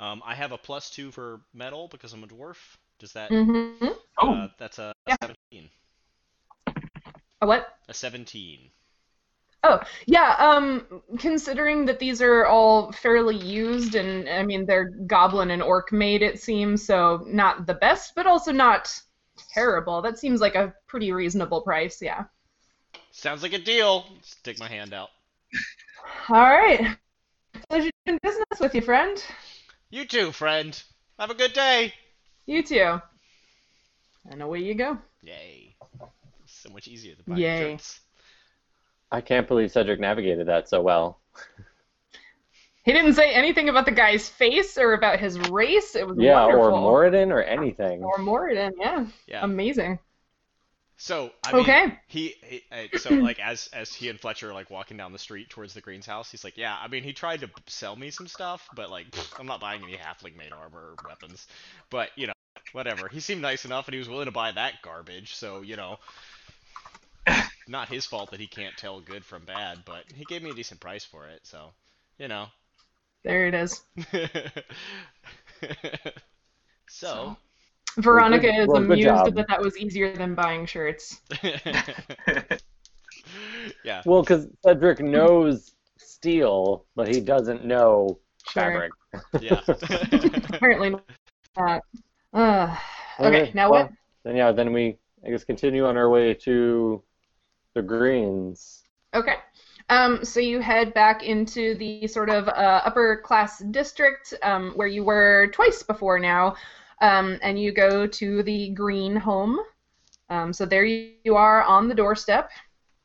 Um, 0.00 0.22
I 0.24 0.34
have 0.34 0.50
a 0.52 0.58
plus 0.58 0.90
two 0.90 1.12
for 1.12 1.42
metal 1.52 1.86
because 1.88 2.12
I'm 2.12 2.24
a 2.24 2.26
dwarf. 2.26 2.56
Does 2.98 3.12
that? 3.12 3.30
Mm-hmm. 3.30 3.88
Oh, 4.20 4.32
Uh, 4.32 4.48
that's 4.58 4.78
a 4.78 4.94
Yeah. 5.06 5.16
17. 5.20 5.70
A 7.42 7.46
what? 7.46 7.76
A 7.88 7.94
17. 7.94 8.70
Oh, 9.62 9.80
yeah. 10.06 10.36
Um, 10.38 11.02
considering 11.18 11.84
that 11.86 11.98
these 11.98 12.22
are 12.22 12.46
all 12.46 12.92
fairly 12.92 13.36
used, 13.36 13.94
and 13.94 14.28
I 14.28 14.42
mean 14.42 14.64
they're 14.64 14.90
goblin 15.06 15.50
and 15.50 15.62
orc 15.62 15.92
made, 15.92 16.22
it 16.22 16.40
seems 16.40 16.84
so 16.84 17.24
not 17.26 17.66
the 17.66 17.74
best, 17.74 18.14
but 18.14 18.26
also 18.26 18.52
not 18.52 18.90
terrible. 19.52 20.00
That 20.00 20.18
seems 20.18 20.40
like 20.40 20.54
a 20.54 20.74
pretty 20.86 21.12
reasonable 21.12 21.60
price. 21.60 22.00
Yeah. 22.00 22.24
Sounds 23.10 23.42
like 23.42 23.52
a 23.52 23.58
deal. 23.58 24.06
Stick 24.22 24.58
my 24.58 24.68
hand 24.68 24.94
out. 24.94 25.10
All 26.28 26.36
right. 26.36 26.96
Pleasure 27.68 27.90
doing 28.06 28.18
business 28.22 28.60
with 28.60 28.74
you, 28.74 28.80
friend. 28.80 29.22
You 29.90 30.06
too, 30.06 30.32
friend. 30.32 30.80
Have 31.18 31.30
a 31.30 31.34
good 31.34 31.52
day. 31.52 31.92
You 32.46 32.62
too. 32.62 33.00
And 34.30 34.42
away 34.42 34.60
you 34.60 34.74
go. 34.74 34.98
Yay. 35.22 35.74
So 36.46 36.70
much 36.70 36.88
easier 36.88 37.14
than 37.14 37.24
buying 37.26 37.40
Yay. 37.40 37.60
drinks. 37.60 38.00
I 39.12 39.20
can't 39.20 39.46
believe 39.46 39.70
Cedric 39.70 40.00
navigated 40.00 40.48
that 40.48 40.68
so 40.68 40.82
well. 40.82 41.20
He 42.84 42.92
didn't 42.92 43.14
say 43.14 43.32
anything 43.32 43.68
about 43.70 43.86
the 43.86 43.90
guy's 43.92 44.28
face 44.28 44.76
or 44.76 44.92
about 44.92 45.18
his 45.18 45.38
race. 45.38 45.94
It 45.96 46.06
was 46.06 46.18
Yeah, 46.18 46.46
or 46.46 46.72
wonderful. 46.72 46.72
Moradin 46.72 47.32
or 47.32 47.42
anything. 47.42 48.12
Or 48.12 48.18
Moradin, 48.18 48.72
yeah. 48.78 49.06
Yeah. 49.26 49.46
Amazing. 49.46 49.98
So 50.96 51.32
I 51.42 51.52
mean, 51.54 51.72
Okay. 51.72 51.98
he, 52.06 52.34
he 52.42 52.62
uh, 52.70 52.88
so 52.94 53.16
like 53.20 53.38
as 53.40 53.68
as 53.72 53.94
he 53.94 54.08
and 54.08 54.20
Fletcher 54.20 54.50
are 54.50 54.54
like 54.54 54.70
walking 54.70 54.96
down 54.96 55.12
the 55.12 55.18
street 55.18 55.48
towards 55.48 55.72
the 55.74 55.80
Green's 55.80 56.06
house, 56.06 56.30
he's 56.30 56.44
like, 56.44 56.56
yeah, 56.56 56.76
I 56.78 56.88
mean, 56.88 57.02
he 57.04 57.12
tried 57.12 57.40
to 57.40 57.50
sell 57.66 57.96
me 57.96 58.10
some 58.10 58.26
stuff, 58.28 58.68
but 58.74 58.90
like, 58.90 59.10
pfft, 59.12 59.34
I'm 59.38 59.46
not 59.46 59.60
buying 59.60 59.82
any 59.82 59.96
halfling 59.96 60.36
made 60.36 60.52
armor 60.52 60.78
or 60.92 60.98
weapons. 61.02 61.46
But 61.90 62.10
you 62.16 62.26
know, 62.26 62.32
whatever. 62.72 63.08
He 63.08 63.20
seemed 63.20 63.42
nice 63.42 63.64
enough, 63.64 63.86
and 63.88 63.94
he 63.94 63.98
was 63.98 64.08
willing 64.08 64.26
to 64.26 64.32
buy 64.32 64.52
that 64.52 64.82
garbage. 64.82 65.34
So 65.34 65.62
you 65.62 65.76
know, 65.76 65.98
not 67.70 67.88
his 67.88 68.04
fault 68.04 68.32
that 68.32 68.40
he 68.40 68.46
can't 68.46 68.76
tell 68.76 69.00
good 69.00 69.24
from 69.24 69.44
bad, 69.44 69.78
but 69.86 70.04
he 70.14 70.24
gave 70.24 70.42
me 70.42 70.50
a 70.50 70.54
decent 70.54 70.80
price 70.80 71.04
for 71.04 71.26
it. 71.26 71.40
So 71.44 71.70
you 72.18 72.28
know. 72.28 72.46
There 73.22 73.46
it 73.46 73.54
is. 73.54 73.82
so. 76.88 77.36
Veronica 77.98 78.46
good- 78.46 78.60
is 78.60 78.66
well, 78.68 78.80
good 78.82 78.92
amused 78.92 79.04
job. 79.08 79.34
that 79.34 79.48
that 79.48 79.60
was 79.60 79.76
easier 79.76 80.14
than 80.16 80.34
buying 80.34 80.64
shirts. 80.66 81.20
yeah. 83.84 84.02
Well, 84.06 84.22
because 84.22 84.46
Cedric 84.64 85.00
knows 85.00 85.72
steel, 85.98 86.86
but 86.94 87.08
he 87.08 87.20
doesn't 87.20 87.64
know 87.64 88.18
Sure. 88.48 88.62
fabric. 88.62 88.92
Yeah. 89.40 89.60
Apparently 90.54 90.94
not. 91.56 91.82
Uh, 92.32 92.76
okay, 93.18 93.42
Okay, 93.42 93.52
now 93.54 93.70
well, 93.70 93.82
what? 93.82 93.92
Then 94.24 94.36
yeah, 94.36 94.52
then 94.52 94.72
we 94.72 94.96
I 95.26 95.30
guess 95.30 95.44
continue 95.44 95.84
on 95.86 95.96
our 95.96 96.08
way 96.08 96.34
to 96.34 97.02
the 97.74 97.82
greens. 97.82 98.82
Okay. 99.14 99.36
Um, 99.88 100.24
so 100.24 100.38
you 100.38 100.60
head 100.60 100.94
back 100.94 101.24
into 101.24 101.74
the 101.74 102.06
sort 102.06 102.30
of 102.30 102.46
uh, 102.48 102.82
upper 102.84 103.20
class 103.24 103.58
district 103.70 104.34
um, 104.42 104.72
where 104.76 104.86
you 104.86 105.02
were 105.02 105.48
twice 105.52 105.82
before 105.82 106.18
now, 106.20 106.54
um, 107.00 107.38
and 107.42 107.58
you 107.58 107.72
go 107.72 108.06
to 108.06 108.42
the 108.44 108.70
green 108.70 109.16
home. 109.16 109.58
Um, 110.28 110.52
so 110.52 110.64
there 110.64 110.84
you 110.84 111.34
are 111.34 111.64
on 111.64 111.88
the 111.88 111.94
doorstep. 111.94 112.50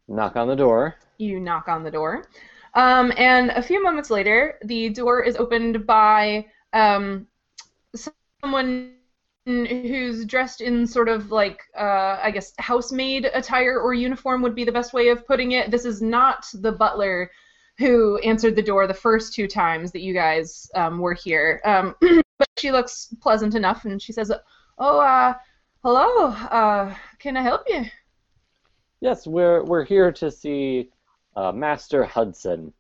Knock 0.07 0.36
on 0.36 0.47
the 0.47 0.55
door. 0.55 0.95
You 1.18 1.39
knock 1.39 1.68
on 1.68 1.84
the 1.84 1.89
door. 1.89 2.28
Um, 2.76 3.11
and 3.18 3.49
a 3.51 3.63
few 3.63 3.82
moments 3.82 4.11
later, 4.11 4.59
the 4.66 4.89
door 4.89 5.24
is 5.24 5.38
opened 5.38 5.88
by 5.88 6.45
um, 6.74 7.26
someone 8.43 8.95
who's 9.45 10.25
dressed 10.25 10.61
in 10.61 10.87
sort 10.87 11.07
of 11.07 11.31
like, 11.31 11.61
uh, 11.77 12.19
I 12.21 12.31
guess, 12.31 12.53
housemaid 12.57 13.29
attire 13.33 13.79
or 13.79 13.93
uniform 13.93 14.41
would 14.41 14.55
be 14.55 14.63
the 14.63 14.71
best 14.71 14.93
way 14.93 15.09
of 15.09 15.25
putting 15.27 15.51
it. 15.51 15.69
This 15.69 15.85
is 15.85 16.01
not 16.01 16.47
the 16.53 16.71
butler 16.71 17.29
who 17.77 18.17
answered 18.19 18.55
the 18.55 18.61
door 18.61 18.87
the 18.87 18.93
first 18.93 19.33
two 19.33 19.47
times 19.47 19.91
that 19.91 20.01
you 20.01 20.13
guys 20.13 20.69
um, 20.75 20.97
were 20.97 21.13
here. 21.13 21.61
Um, 21.63 21.95
but 22.37 22.47
she 22.57 22.71
looks 22.71 23.13
pleasant 23.21 23.53
enough, 23.53 23.85
and 23.85 24.01
she 24.01 24.13
says, 24.13 24.31
"Oh, 24.79 24.99
uh, 24.99 25.35
hello. 25.83 26.27
Uh, 26.27 26.95
can 27.19 27.37
I 27.37 27.41
help 27.41 27.63
you?" 27.67 27.85
Yes, 29.01 29.27
we're 29.27 29.63
we're 29.63 29.85
here 29.85 30.11
to 30.13 30.31
see 30.31 30.89
uh, 31.35 31.51
Master 31.51 32.03
Hudson. 32.03 32.73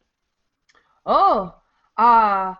Oh, 1.05 1.53
uh, 1.97 2.55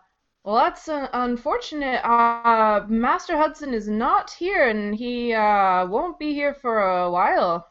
well, 0.46 0.58
that's 0.58 0.90
uh, 0.90 1.10
unfortunate. 1.14 2.06
Uh, 2.06 2.86
Master 2.88 3.38
Hudson 3.38 3.74
is 3.74 3.90
not 3.90 4.32
here, 4.32 4.70
and 4.70 4.96
he 4.96 5.34
uh, 5.34 5.86
won't 5.88 6.20
be 6.20 6.34
here 6.34 6.54
for 6.54 6.80
a 6.82 7.12
while. 7.12 7.68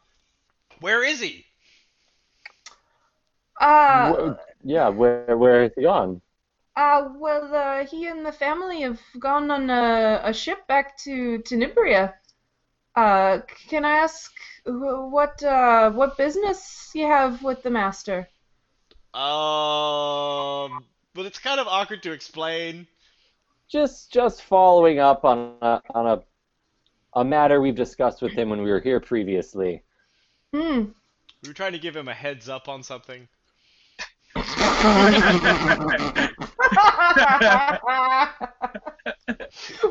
Where 0.79 1.03
is 1.03 1.21
he? 1.21 1.45
Uh, 3.59 4.15
Wh- 4.15 4.37
yeah, 4.63 4.89
where 4.89 5.37
where 5.37 5.63
is 5.63 5.71
he 5.75 5.83
gone? 5.83 6.21
uh, 6.75 7.09
well, 7.17 7.53
uh, 7.53 7.85
he 7.85 8.05
and 8.07 8.25
the 8.25 8.31
family 8.31 8.81
have 8.81 8.99
gone 9.19 9.51
on 9.51 9.69
a, 9.69 10.21
a 10.23 10.33
ship 10.33 10.67
back 10.67 10.97
to 10.99 11.39
Tenebria. 11.39 12.13
Uh, 12.95 13.39
can 13.69 13.85
I 13.85 13.97
ask 13.97 14.31
what 14.65 15.43
uh, 15.43 15.91
what 15.91 16.17
business 16.17 16.91
you 16.93 17.05
have 17.07 17.43
with 17.43 17.63
the 17.63 17.71
Master? 17.71 18.27
Um, 19.13 20.85
but 21.15 21.25
it's 21.25 21.39
kind 21.39 21.59
of 21.59 21.67
awkward 21.67 22.03
to 22.03 22.11
explain. 22.11 22.85
Just 23.67 24.13
just 24.13 24.43
following 24.43 24.99
up 24.99 25.25
on 25.25 25.55
a, 25.61 25.81
on 25.89 26.05
a 26.05 26.21
a 27.19 27.25
matter 27.25 27.59
we've 27.61 27.73
discussed 27.75 28.21
with 28.21 28.33
him 28.33 28.49
when 28.49 28.61
we 28.61 28.69
were 28.69 28.81
here 28.81 28.99
previously. 28.99 29.81
Hmm. 30.53 30.83
We 31.41 31.47
were 31.47 31.53
trying 31.53 31.71
to 31.71 31.79
give 31.79 31.95
him 31.95 32.07
a 32.07 32.13
heads 32.13 32.47
up 32.49 32.67
on 32.67 32.83
something. 32.83 33.27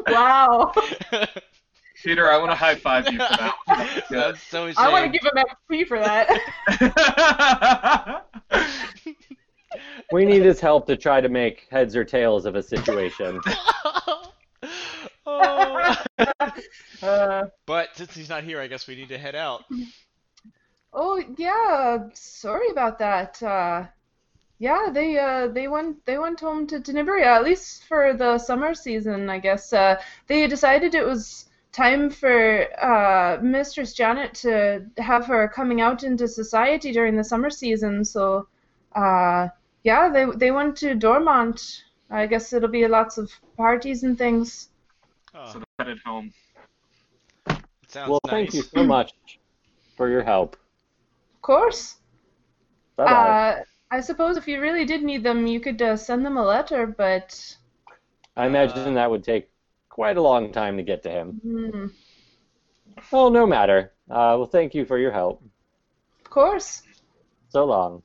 wow. 0.06 0.72
Peter, 2.04 2.30
I 2.30 2.36
want 2.36 2.50
to 2.50 2.54
high 2.54 2.74
five 2.74 3.06
you 3.06 3.12
for 3.12 3.18
that. 3.18 3.54
That's 3.66 4.08
good. 4.08 4.18
That's 4.18 4.42
so 4.42 4.70
I 4.76 4.90
want 4.90 5.10
to 5.10 5.18
give 5.18 5.24
him 5.24 5.42
XP 5.70 5.88
for 5.88 5.98
that. 5.98 6.28
We 10.12 10.24
need 10.24 10.42
his 10.42 10.60
help 10.60 10.86
to 10.86 10.96
try 10.96 11.20
to 11.20 11.28
make 11.28 11.66
heads 11.70 11.96
or 11.96 12.04
tails 12.04 12.46
of 12.46 12.54
a 12.54 12.62
situation. 12.62 13.40
Oh. 15.26 15.96
Uh, 17.02 17.44
But 17.66 17.96
since 17.96 18.14
he's 18.14 18.28
not 18.28 18.44
here, 18.44 18.60
I 18.60 18.66
guess 18.66 18.86
we 18.86 18.94
need 18.94 19.08
to 19.08 19.18
head 19.18 19.34
out. 19.34 19.64
oh 20.92 21.22
yeah, 21.36 22.08
sorry 22.14 22.68
about 22.70 22.98
that. 22.98 23.42
Uh, 23.42 23.86
yeah, 24.58 24.88
they 24.92 25.18
uh, 25.18 25.48
they 25.48 25.68
went 25.68 26.04
they 26.06 26.18
went 26.18 26.40
home 26.40 26.66
to 26.68 26.80
Tenebria 26.80 27.26
at 27.26 27.44
least 27.44 27.84
for 27.84 28.14
the 28.14 28.38
summer 28.38 28.74
season, 28.74 29.28
I 29.28 29.38
guess. 29.38 29.72
Uh, 29.72 30.00
they 30.28 30.46
decided 30.46 30.94
it 30.94 31.04
was 31.04 31.46
time 31.72 32.08
for 32.08 32.68
uh, 32.82 33.38
Mistress 33.42 33.92
Janet 33.92 34.34
to 34.34 34.86
have 34.98 35.26
her 35.26 35.48
coming 35.48 35.80
out 35.80 36.04
into 36.04 36.28
society 36.28 36.92
during 36.92 37.16
the 37.16 37.24
summer 37.24 37.50
season. 37.50 38.04
So, 38.04 38.46
uh, 38.94 39.48
yeah, 39.84 40.08
they 40.10 40.26
they 40.36 40.50
went 40.50 40.76
to 40.78 40.94
Dormont. 40.94 41.60
I 42.10 42.26
guess 42.26 42.52
it'll 42.52 42.68
be 42.68 42.86
lots 42.88 43.18
of 43.18 43.30
parties 43.56 44.02
and 44.02 44.18
things. 44.18 44.68
Oh, 45.34 45.52
so 45.52 45.58
they're 45.60 45.86
headed 45.86 46.00
home. 46.04 46.32
sounds 47.88 48.10
Well, 48.10 48.20
nice. 48.26 48.30
thank 48.30 48.54
you 48.54 48.62
so 48.62 48.84
much 48.84 49.12
for 49.96 50.08
your 50.08 50.22
help. 50.24 50.56
Of 51.36 51.42
course. 51.42 51.96
Bye 52.96 53.08
bye. 53.08 53.36
Uh, 53.36 53.60
I 53.90 54.00
suppose 54.00 54.36
if 54.36 54.46
you 54.48 54.60
really 54.60 54.84
did 54.84 55.02
need 55.02 55.22
them, 55.22 55.46
you 55.46 55.60
could 55.60 55.80
uh, 55.80 55.96
send 55.96 56.26
them 56.26 56.36
a 56.36 56.44
letter, 56.44 56.86
but 56.86 57.56
I 58.36 58.46
imagine 58.46 58.94
that 58.94 59.10
would 59.10 59.24
take 59.24 59.50
quite 59.88 60.16
a 60.16 60.22
long 60.22 60.52
time 60.52 60.76
to 60.76 60.84
get 60.84 61.02
to 61.02 61.10
him. 61.10 61.36
hmm, 61.42 61.86
Well, 63.10 63.30
no 63.30 63.46
matter. 63.46 63.94
Uh, 64.10 64.36
well, 64.36 64.44
thank 64.46 64.74
you 64.74 64.84
for 64.84 64.98
your 64.98 65.12
help. 65.12 65.42
of 66.24 66.30
course. 66.30 66.82
So 67.48 67.64
long. 67.64 68.02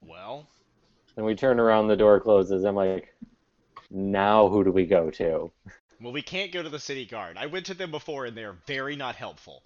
Well, 0.00 0.48
Then 1.16 1.24
we 1.24 1.34
turn 1.34 1.60
around, 1.60 1.88
the 1.88 1.96
door 1.96 2.20
closes. 2.20 2.64
I'm 2.64 2.74
like, 2.74 3.14
now 3.90 4.48
who 4.48 4.64
do 4.64 4.72
we 4.72 4.86
go 4.86 5.10
to? 5.10 5.50
Well, 6.00 6.12
we 6.12 6.22
can't 6.22 6.52
go 6.52 6.62
to 6.62 6.68
the 6.68 6.78
city 6.78 7.06
guard. 7.06 7.36
I 7.38 7.46
went 7.46 7.66
to 7.66 7.74
them 7.74 7.90
before, 7.90 8.26
and 8.26 8.36
they 8.36 8.44
are 8.44 8.56
very 8.66 8.96
not 8.96 9.14
helpful. 9.14 9.62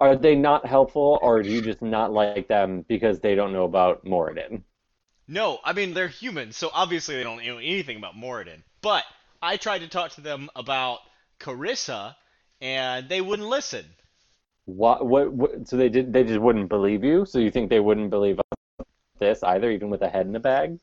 Are 0.00 0.14
they 0.14 0.36
not 0.36 0.66
helpful, 0.66 1.18
or 1.22 1.42
do 1.42 1.50
you 1.50 1.60
just 1.60 1.82
not 1.82 2.12
like 2.12 2.46
them 2.46 2.84
because 2.86 3.18
they 3.18 3.34
don't 3.34 3.52
know 3.52 3.64
about 3.64 4.04
Moradin? 4.04 4.62
No, 5.26 5.58
I 5.64 5.72
mean 5.72 5.92
they're 5.92 6.08
humans, 6.08 6.56
so 6.56 6.70
obviously 6.72 7.16
they 7.16 7.22
don't 7.22 7.44
know 7.44 7.58
anything 7.58 7.96
about 7.96 8.14
Moradin. 8.14 8.62
But 8.80 9.04
I 9.42 9.56
tried 9.56 9.80
to 9.80 9.88
talk 9.88 10.12
to 10.12 10.20
them 10.20 10.48
about 10.54 11.00
Carissa, 11.40 12.14
and 12.60 13.08
they 13.08 13.20
wouldn't 13.20 13.48
listen. 13.48 13.84
What, 14.66 15.06
what, 15.06 15.32
what? 15.32 15.68
So 15.68 15.76
they 15.76 15.88
did. 15.88 16.12
They 16.12 16.24
just 16.24 16.40
wouldn't 16.40 16.68
believe 16.68 17.02
you. 17.02 17.26
So 17.26 17.38
you 17.38 17.50
think 17.50 17.68
they 17.68 17.80
wouldn't 17.80 18.10
believe 18.10 18.38
this 19.18 19.42
either, 19.42 19.70
even 19.70 19.90
with 19.90 20.02
a 20.02 20.08
head 20.08 20.26
in 20.26 20.34
a 20.36 20.40
bag? 20.40 20.78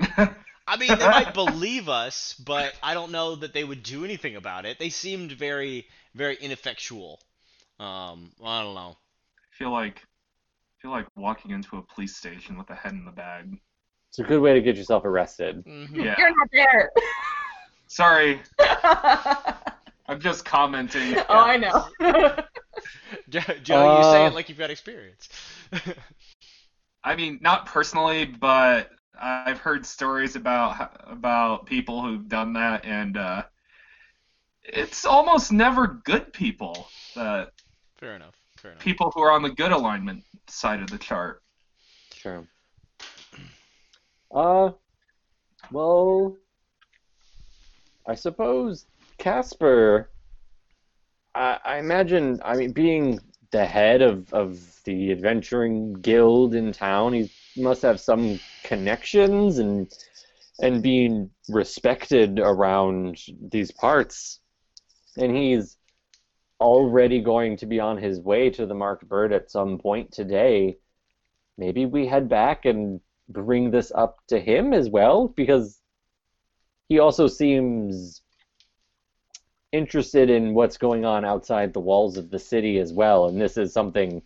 I 0.00 0.76
mean, 0.78 0.98
they 0.98 1.06
might 1.06 1.32
believe 1.34 1.88
us, 1.88 2.34
but 2.44 2.74
I 2.82 2.92
don't 2.94 3.10
know 3.10 3.36
that 3.36 3.54
they 3.54 3.64
would 3.64 3.82
do 3.82 4.04
anything 4.04 4.36
about 4.36 4.66
it. 4.66 4.78
They 4.78 4.90
seemed 4.90 5.32
very, 5.32 5.86
very 6.14 6.36
ineffectual. 6.36 7.20
Um, 7.80 8.30
I 8.44 8.62
don't 8.62 8.74
know. 8.74 8.96
I 8.96 9.56
feel 9.56 9.70
like 9.72 9.96
I 9.96 10.76
feel 10.82 10.90
like 10.90 11.06
walking 11.16 11.52
into 11.52 11.76
a 11.78 11.82
police 11.82 12.16
station 12.16 12.58
with 12.58 12.68
a 12.70 12.74
head 12.74 12.92
in 12.92 13.04
the 13.04 13.10
bag. 13.10 13.58
It's 14.10 14.18
a 14.18 14.22
good 14.24 14.40
way 14.40 14.54
to 14.54 14.60
get 14.60 14.76
yourself 14.76 15.04
arrested. 15.04 15.64
Mhm. 15.64 15.96
Yeah. 15.96 16.14
You're 16.18 16.36
not 16.36 16.48
there. 16.52 16.90
Sorry, 17.86 18.40
I'm 20.06 20.20
just 20.20 20.44
commenting. 20.44 21.16
Oh, 21.16 21.24
I 21.38 21.56
know. 21.56 21.88
Jo- 23.30 23.40
Joe, 23.62 23.96
you 23.98 24.02
say 24.04 24.24
Uh, 24.24 24.28
it 24.28 24.34
like 24.34 24.48
you've 24.50 24.58
got 24.58 24.70
experience. 24.70 25.28
I 27.04 27.16
mean, 27.16 27.38
not 27.40 27.66
personally, 27.66 28.24
but 28.24 28.90
I've 29.20 29.58
heard 29.58 29.84
stories 29.84 30.36
about 30.36 31.00
about 31.06 31.66
people 31.66 32.02
who've 32.02 32.28
done 32.28 32.52
that, 32.54 32.84
and 32.84 33.16
uh, 33.16 33.42
it's 34.62 35.04
almost 35.04 35.52
never 35.52 35.86
good 36.04 36.32
people. 36.32 36.88
That 37.14 37.52
fair 37.96 38.14
enough. 38.14 38.34
Fair 38.56 38.72
enough. 38.72 38.82
people 38.82 39.12
who 39.14 39.22
are 39.22 39.32
on 39.32 39.42
the 39.42 39.50
good 39.50 39.72
alignment 39.72 40.24
side 40.48 40.80
of 40.80 40.90
the 40.90 40.98
chart. 40.98 41.42
Sure. 42.12 42.44
Uh, 44.34 44.70
well, 45.70 46.36
I 48.06 48.14
suppose 48.14 48.86
Casper. 49.18 50.10
I, 51.34 51.58
I 51.64 51.78
imagine. 51.78 52.40
I 52.44 52.56
mean, 52.56 52.72
being 52.72 53.20
the 53.50 53.64
head 53.64 54.02
of 54.02 54.32
of 54.32 54.80
the 54.84 55.12
adventuring 55.12 55.94
guild 55.94 56.54
in 56.54 56.72
town, 56.72 57.12
he 57.12 57.30
must 57.56 57.82
have 57.82 58.00
some 58.00 58.38
connections 58.64 59.58
and 59.58 59.92
and 60.60 60.82
being 60.82 61.30
respected 61.48 62.38
around 62.40 63.18
these 63.50 63.70
parts. 63.70 64.40
And 65.16 65.36
he's 65.36 65.76
already 66.60 67.20
going 67.20 67.56
to 67.56 67.66
be 67.66 67.78
on 67.78 67.98
his 67.98 68.20
way 68.20 68.50
to 68.50 68.66
the 68.66 68.74
marked 68.74 69.08
bird 69.08 69.32
at 69.32 69.50
some 69.50 69.78
point 69.78 70.10
today 70.10 70.76
maybe 71.58 71.84
we 71.84 72.06
head 72.06 72.28
back 72.28 72.64
and 72.64 73.00
bring 73.28 73.70
this 73.70 73.92
up 73.94 74.20
to 74.28 74.40
him 74.40 74.72
as 74.72 74.88
well 74.88 75.28
because 75.28 75.80
he 76.88 77.00
also 77.00 77.26
seems 77.26 78.22
interested 79.72 80.30
in 80.30 80.54
what's 80.54 80.78
going 80.78 81.04
on 81.04 81.24
outside 81.24 81.72
the 81.72 81.80
walls 81.80 82.16
of 82.16 82.30
the 82.30 82.38
city 82.38 82.78
as 82.78 82.92
well 82.92 83.28
and 83.28 83.40
this 83.40 83.56
is 83.56 83.72
something 83.72 84.22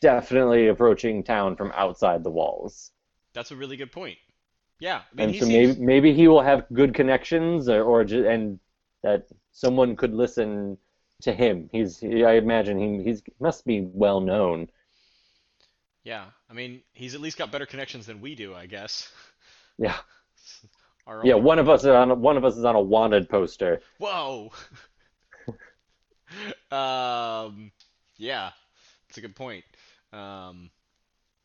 definitely 0.00 0.68
approaching 0.68 1.22
town 1.24 1.56
from 1.56 1.72
outside 1.74 2.24
the 2.24 2.30
walls 2.30 2.92
That's 3.34 3.50
a 3.50 3.56
really 3.56 3.76
good 3.76 3.92
point. 3.92 4.18
Yeah, 4.78 5.02
I 5.12 5.14
mean, 5.14 5.28
and 5.28 5.34
so 5.36 5.44
seems, 5.44 5.46
maybe 5.46 5.80
maybe 5.80 6.12
he 6.12 6.28
will 6.28 6.42
have 6.42 6.66
good 6.72 6.94
connections 6.94 7.68
or, 7.68 7.82
or 7.82 8.04
ju- 8.04 8.26
and 8.28 8.58
that 9.02 9.28
someone 9.52 9.94
could 9.96 10.12
listen 10.14 10.76
to 11.22 11.32
him 11.32 11.68
he's 11.72 12.02
i 12.02 12.32
imagine 12.34 12.78
he 12.78 13.02
he's 13.04 13.22
must 13.40 13.64
be 13.64 13.82
well 13.92 14.20
known 14.20 14.68
yeah, 16.02 16.26
I 16.50 16.52
mean, 16.52 16.82
he's 16.92 17.14
at 17.14 17.20
least 17.20 17.38
got 17.38 17.50
better 17.50 17.66
connections 17.66 18.06
than 18.06 18.20
we 18.20 18.34
do, 18.34 18.54
I 18.54 18.66
guess. 18.66 19.10
yeah 19.78 19.98
yeah 21.22 21.34
one 21.34 21.58
of 21.58 21.68
us 21.68 21.80
is 21.80 21.88
on 21.88 22.20
one 22.20 22.36
of 22.36 22.44
us 22.44 22.56
is 22.56 22.64
on 22.64 22.74
a 22.74 22.80
wanted 22.80 23.28
poster 23.28 23.80
Whoa. 23.98 24.50
um, 26.70 27.70
yeah, 28.16 28.50
that's 29.08 29.18
a 29.18 29.20
good 29.20 29.36
point. 29.36 29.64
Um, 30.12 30.70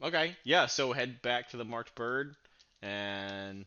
okay, 0.02 0.36
yeah. 0.44 0.66
So 0.68 0.94
head 0.94 1.22
back 1.22 1.50
to 1.50 1.58
the 1.58 1.66
marked 1.66 1.96
bird 1.96 2.36
and 2.82 3.66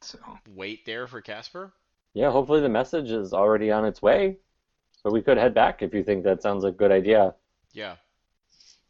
So 0.00 0.18
wait 0.54 0.84
there 0.86 1.06
for 1.06 1.20
Casper. 1.20 1.72
Yeah, 2.14 2.30
hopefully 2.30 2.60
the 2.60 2.68
message 2.68 3.10
is 3.10 3.32
already 3.32 3.70
on 3.70 3.84
its 3.84 4.02
way. 4.02 4.38
But 5.02 5.12
we 5.12 5.22
could 5.22 5.36
head 5.36 5.54
back 5.54 5.82
if 5.82 5.94
you 5.94 6.04
think 6.04 6.24
that 6.24 6.42
sounds 6.42 6.62
like 6.62 6.74
a 6.74 6.76
good 6.76 6.92
idea. 6.92 7.34
Yeah. 7.72 7.96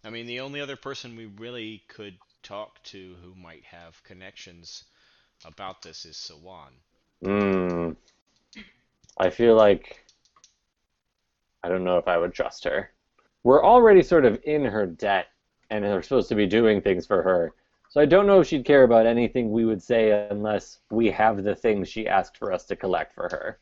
I 0.05 0.11
mean, 0.11 0.27
the 0.27 0.41
only 0.41 0.61
other 0.61 0.77
person 0.77 1.17
we 1.17 1.27
really 1.27 1.83
could 1.89 2.19
talk 2.43 2.83
to 2.85 3.15
who 3.23 3.35
might 3.35 3.65
have 3.65 4.03
connections 4.03 4.85
about 5.45 5.83
this 5.83 6.05
is 6.05 6.17
Sawan. 6.17 6.73
Hmm. 7.25 7.93
I 9.19 9.31
feel 9.31 9.55
like 9.55 10.05
I 11.63 11.69
don't 11.69 11.85
know 11.85 11.99
if 11.99 12.09
I 12.09 12.19
would 12.19 12.35
trust 12.35 12.65
her. 12.65 12.91
We're 13.45 13.65
already 13.65 14.03
sort 14.03 14.25
of 14.25 14.41
in 14.45 14.65
her 14.65 14.87
debt 14.87 15.29
and 15.71 15.85
are 15.85 16.03
supposed 16.03 16.29
to 16.29 16.35
be 16.35 16.47
doing 16.47 16.81
things 16.81 17.07
for 17.07 17.23
her. 17.23 17.55
So 17.91 18.01
I 18.01 18.07
don't 18.07 18.27
know 18.27 18.41
if 18.41 18.47
she'd 18.47 18.65
care 18.65 18.85
about 18.85 19.07
anything 19.07 19.51
we 19.51 19.65
would 19.65 19.83
say 19.83 20.27
unless 20.31 20.79
we 20.91 21.11
have 21.11 21.45
the 21.45 21.55
things 21.55 21.89
she 21.89 22.09
asked 22.09 22.39
for 22.39 22.53
us 22.53 22.65
to 22.67 22.77
collect 22.77 23.15
for 23.15 23.29
her. 23.31 23.61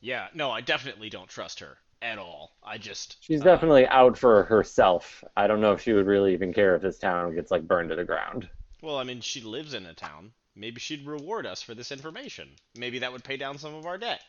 Yeah, 0.00 0.28
no, 0.34 0.50
I 0.50 0.60
definitely 0.60 1.08
don't 1.08 1.28
trust 1.28 1.60
her 1.60 1.78
at 2.02 2.18
all. 2.18 2.56
I 2.62 2.78
just 2.78 3.16
She's 3.20 3.40
uh, 3.40 3.44
definitely 3.44 3.86
out 3.86 4.18
for 4.18 4.44
herself. 4.44 5.24
I 5.36 5.46
don't 5.46 5.60
know 5.60 5.72
if 5.72 5.80
she 5.80 5.94
would 5.94 6.06
really 6.06 6.34
even 6.34 6.52
care 6.52 6.76
if 6.76 6.82
this 6.82 6.98
town 6.98 7.34
gets 7.34 7.50
like 7.50 7.66
burned 7.66 7.88
to 7.90 7.96
the 7.96 8.04
ground. 8.04 8.48
Well, 8.82 8.98
I 8.98 9.04
mean, 9.04 9.20
she 9.20 9.40
lives 9.40 9.72
in 9.74 9.86
a 9.86 9.94
town. 9.94 10.32
Maybe 10.56 10.80
she'd 10.80 11.06
reward 11.06 11.44
us 11.46 11.60
for 11.62 11.74
this 11.74 11.92
information. 11.92 12.48
Maybe 12.76 12.98
that 13.00 13.12
would 13.12 13.22
pay 13.22 13.36
down 13.36 13.58
some 13.58 13.74
of 13.74 13.84
our 13.84 13.98
debt. 13.98 14.20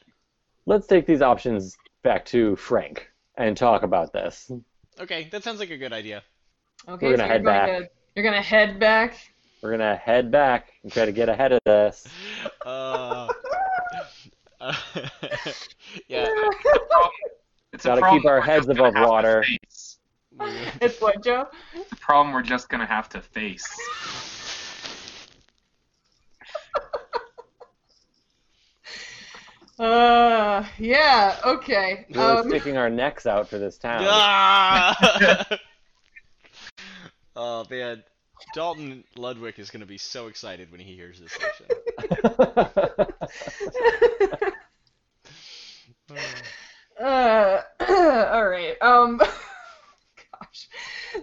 Let's 0.65 0.85
take 0.85 1.05
these 1.05 1.21
options 1.21 1.77
back 2.03 2.25
to 2.27 2.55
Frank 2.57 3.09
and 3.35 3.55
talk 3.55 3.83
about 3.83 4.11
this. 4.11 4.51
Okay, 4.99 5.29
that 5.31 5.43
sounds 5.43 5.59
like 5.59 5.69
a 5.69 5.77
good 5.77 5.93
idea. 5.93 6.23
Okay, 6.87 7.07
We're 7.07 7.15
gonna 7.17 7.23
you're 7.23 7.33
head 7.33 7.43
going 7.43 7.55
back. 7.55 7.79
to 7.79 7.89
you're 8.15 8.25
gonna 8.25 8.41
head 8.41 8.79
back. 8.79 9.17
We're 9.61 9.71
gonna 9.71 9.95
head 9.95 10.29
back 10.29 10.73
and 10.83 10.91
try 10.91 11.05
to 11.05 11.11
get 11.13 11.29
ahead 11.29 11.53
of 11.53 11.59
this. 11.65 12.05
Uh, 12.65 13.27
uh, 14.59 14.73
yeah. 16.07 16.27
it's 17.73 17.85
a 17.85 17.87
Gotta 17.87 18.01
problem 18.01 18.19
keep 18.21 18.25
our 18.29 18.41
heads 18.41 18.67
above 18.67 18.93
water. 18.95 19.45
it's 20.81 20.99
what, 20.99 21.23
Joe? 21.23 21.47
It's 21.73 21.91
a 21.91 21.95
problem 21.95 22.33
we're 22.33 22.41
just 22.43 22.67
gonna 22.69 22.85
have 22.85 23.07
to 23.09 23.21
face. 23.21 23.65
Uh, 29.79 30.65
yeah, 30.79 31.37
okay. 31.45 32.05
We're 32.09 32.39
Um, 32.39 32.49
sticking 32.49 32.77
our 32.77 32.89
necks 32.89 33.25
out 33.27 33.47
for 33.47 33.59
this 33.59 33.77
town. 33.77 34.03
Ah! 34.07 35.45
oh 37.35 37.65
man, 37.69 38.03
Dalton 38.55 39.03
Ludwig 39.15 39.59
is 39.59 39.69
gonna 39.69 39.85
be 39.85 39.97
so 39.99 40.27
excited 40.27 40.71
when 40.71 40.79
he 40.79 40.95
hears 40.95 41.19
this 41.19 41.31
section. 41.31 41.65
Uh, 46.99 47.61
all 48.31 48.47
right. 48.47 48.75
Um, 48.81 49.17
gosh. 49.19 50.67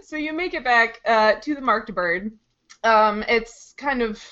So 0.03 0.15
you 0.15 0.31
make 0.33 0.53
it 0.53 0.63
back 0.63 1.01
uh, 1.05 1.33
to 1.41 1.55
the 1.55 1.61
marked 1.61 1.93
bird. 1.93 2.31
Um, 2.83 3.23
it's 3.27 3.73
kind 3.77 4.01
of 4.01 4.23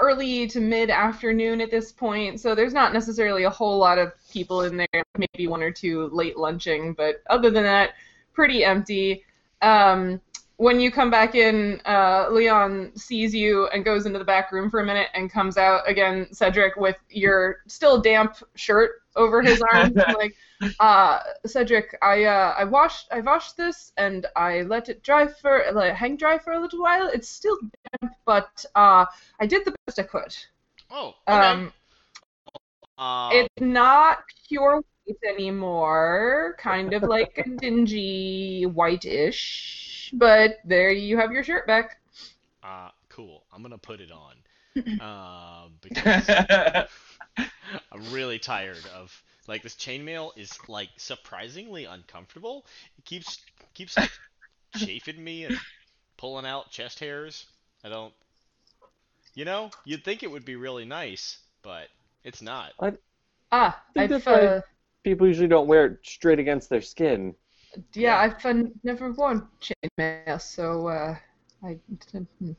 early 0.00 0.46
to 0.48 0.60
mid 0.60 0.90
afternoon 0.90 1.60
at 1.60 1.70
this 1.70 1.92
point, 1.92 2.40
so 2.40 2.54
there's 2.54 2.72
not 2.72 2.92
necessarily 2.92 3.44
a 3.44 3.50
whole 3.50 3.78
lot 3.78 3.98
of 3.98 4.12
people 4.30 4.62
in 4.62 4.76
there. 4.76 5.04
Maybe 5.16 5.46
one 5.46 5.62
or 5.62 5.70
two 5.70 6.08
late 6.12 6.36
lunching, 6.36 6.94
but 6.94 7.22
other 7.28 7.50
than 7.50 7.64
that, 7.64 7.90
pretty 8.32 8.64
empty. 8.64 9.24
Um, 9.60 10.20
when 10.56 10.80
you 10.80 10.90
come 10.90 11.10
back 11.10 11.34
in, 11.34 11.80
uh, 11.86 12.28
Leon 12.30 12.92
sees 12.94 13.34
you 13.34 13.66
and 13.68 13.84
goes 13.84 14.06
into 14.06 14.18
the 14.18 14.24
back 14.24 14.52
room 14.52 14.70
for 14.70 14.80
a 14.80 14.86
minute 14.86 15.08
and 15.14 15.30
comes 15.30 15.56
out 15.56 15.88
again, 15.88 16.28
Cedric, 16.32 16.76
with 16.76 16.96
your 17.08 17.62
still 17.66 18.00
damp 18.00 18.36
shirt 18.54 19.01
over 19.16 19.42
his 19.42 19.62
arm. 19.72 19.92
like, 20.08 20.34
uh, 20.80 21.20
Cedric, 21.46 21.96
I 22.02 22.24
uh, 22.24 22.54
I 22.58 22.64
washed 22.64 23.08
I 23.12 23.20
washed 23.20 23.56
this 23.56 23.92
and 23.96 24.26
I 24.36 24.62
let 24.62 24.88
it 24.88 25.02
dry 25.02 25.26
for 25.26 25.64
like 25.72 25.94
hang 25.94 26.16
dry 26.16 26.38
for 26.38 26.52
a 26.54 26.60
little 26.60 26.80
while. 26.80 27.08
It's 27.08 27.28
still 27.28 27.58
damp, 28.00 28.14
but 28.26 28.64
uh, 28.74 29.06
I 29.40 29.46
did 29.46 29.64
the 29.64 29.74
best 29.86 29.98
I 29.98 30.04
could. 30.04 30.36
Oh, 30.90 31.14
okay. 31.28 31.54
Um, 31.54 31.72
Uh, 32.98 33.30
it's 33.30 33.60
not 33.60 34.24
pure 34.48 34.76
white 35.06 35.18
anymore, 35.28 36.54
kind 36.58 36.92
of 36.92 37.04
like 37.04 37.32
a 37.38 37.48
dingy 37.48 38.64
whitish. 38.64 40.10
But 40.14 40.58
there 40.64 40.90
you 40.92 41.16
have 41.18 41.32
your 41.32 41.42
shirt 41.42 41.66
back. 41.66 42.00
uh, 42.62 42.90
cool. 43.08 43.44
I'm 43.52 43.62
gonna 43.62 43.78
put 43.78 44.00
it 44.00 44.10
on. 44.10 44.36
Uh, 45.00 45.68
because 45.82 46.28
I'm 47.92 48.12
really 48.12 48.38
tired 48.38 48.84
of 48.94 49.22
Like 49.46 49.62
this 49.62 49.74
chainmail 49.74 50.32
is 50.36 50.58
like 50.68 50.90
surprisingly 50.96 51.84
uncomfortable. 51.84 52.66
It 52.98 53.04
keeps 53.04 53.38
keeps 53.74 53.96
like 53.96 54.10
chafing 54.76 55.22
me 55.22 55.44
and 55.44 55.58
pulling 56.16 56.46
out 56.46 56.70
chest 56.70 57.00
hairs. 57.00 57.46
I 57.84 57.88
don't. 57.88 58.14
You 59.34 59.44
know, 59.44 59.70
you'd 59.84 60.04
think 60.04 60.22
it 60.22 60.30
would 60.30 60.44
be 60.44 60.56
really 60.56 60.84
nice, 60.84 61.38
but 61.62 61.88
it's 62.24 62.40
not. 62.42 62.72
Ah, 63.52 63.82
think 63.94 64.04
I've 64.04 64.10
that's 64.10 64.26
why- 64.26 64.46
uh, 64.46 64.60
People 65.04 65.26
usually 65.26 65.48
don't 65.48 65.66
wear 65.66 65.86
it 65.86 65.98
straight 66.04 66.38
against 66.38 66.68
their 66.70 66.80
skin. 66.80 67.34
yeah, 67.94 68.18
I've 68.18 68.44
uh, 68.46 68.64
never 68.84 69.10
worn 69.12 69.48
chainmail, 69.60 70.40
so 70.40 70.88
uh, 70.88 71.16
I. 71.64 71.78
hmm. 72.38 72.52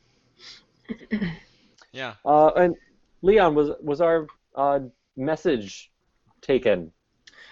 Yeah. 1.91 2.15
Uh, 2.25 2.51
and 2.55 2.75
Leon, 3.21 3.55
was 3.55 3.71
was 3.81 4.01
our 4.01 4.27
uh, 4.55 4.79
message 5.15 5.91
taken? 6.41 6.91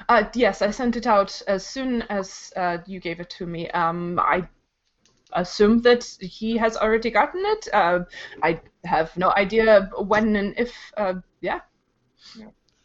Uh, 0.09 0.23
yes, 0.33 0.61
I 0.61 0.71
sent 0.71 0.95
it 0.95 1.07
out 1.07 1.41
as 1.47 1.65
soon 1.65 2.01
as 2.03 2.51
uh, 2.55 2.79
you 2.85 2.99
gave 2.99 3.19
it 3.19 3.29
to 3.31 3.45
me. 3.45 3.69
Um, 3.71 4.19
I 4.19 4.47
assume 5.33 5.81
that 5.81 6.03
he 6.19 6.57
has 6.57 6.77
already 6.77 7.11
gotten 7.11 7.41
it. 7.45 7.67
Uh, 7.73 7.99
I 8.43 8.59
have 8.85 9.15
no 9.17 9.31
idea 9.35 9.89
when 9.97 10.35
and 10.35 10.53
if. 10.57 10.73
Uh, 10.97 11.15
yeah. 11.41 11.59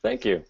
Thank 0.02 0.24
you. 0.24 0.44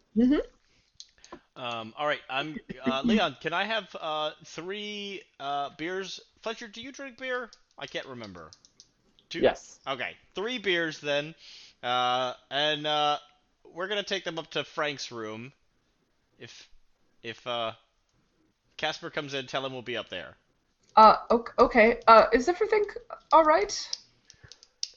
Um, 1.57 1.95
all 1.97 2.07
right. 2.07 2.21
I'm 2.29 2.59
uh, 2.85 3.03
Leon. 3.05 3.37
Can 3.41 3.53
I 3.53 3.65
have 3.65 3.97
uh, 3.99 4.33
three 4.45 5.23
uh, 5.41 5.71
beers? 5.79 6.21
Fletcher, 6.43 6.69
do 6.69 6.83
you 6.83 6.93
drink 6.93 7.19
beer? 7.19 7.51
I 7.79 7.87
can't 7.87 8.07
remember. 8.07 8.51
Two. 9.29 9.41
Yes. 9.41 9.81
Okay, 9.89 10.13
three 10.35 10.59
beers 10.59 11.01
then, 11.01 11.35
uh, 11.83 12.35
and 12.51 12.87
uh, 12.87 13.19
we're 13.75 13.89
gonna 13.89 14.03
take 14.03 14.25
them 14.25 14.39
up 14.39 14.51
to 14.53 14.65
Frank's 14.65 15.11
room. 15.13 15.53
If 16.39 16.69
if 17.23 17.47
uh, 17.47 17.73
Casper 18.77 19.11
comes 19.11 19.35
in, 19.35 19.47
tell 19.47 19.65
him 19.65 19.73
we'll 19.73 19.83
be 19.83 19.97
up 19.97 20.09
there. 20.09 20.37
Uh, 20.97 21.17
ok- 21.31 21.53
okay. 21.59 22.01
Uh, 22.07 22.27
is 22.33 22.49
everything 22.49 22.85
all 23.33 23.45
right? 23.45 23.99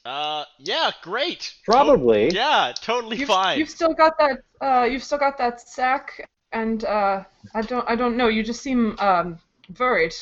Uh, 0.04 0.44
yeah, 0.58 0.90
great. 1.02 1.54
Probably. 1.64 2.30
To- 2.30 2.36
yeah, 2.36 2.72
totally 2.80 3.18
You've, 3.18 3.28
fine. 3.28 3.58
you've 3.58 3.68
still 3.70 3.92
got 3.92 4.16
that. 4.18 4.42
Uh, 4.60 4.84
you've 4.84 5.04
still 5.04 5.18
got 5.18 5.36
that 5.38 5.60
sack, 5.60 6.28
and 6.52 6.84
uh, 6.84 7.24
I 7.54 7.62
don't. 7.62 7.88
I 7.88 7.96
don't 7.96 8.16
know. 8.16 8.28
You 8.28 8.42
just 8.42 8.62
seem 8.62 8.98
um 8.98 9.38
worried. 9.78 10.14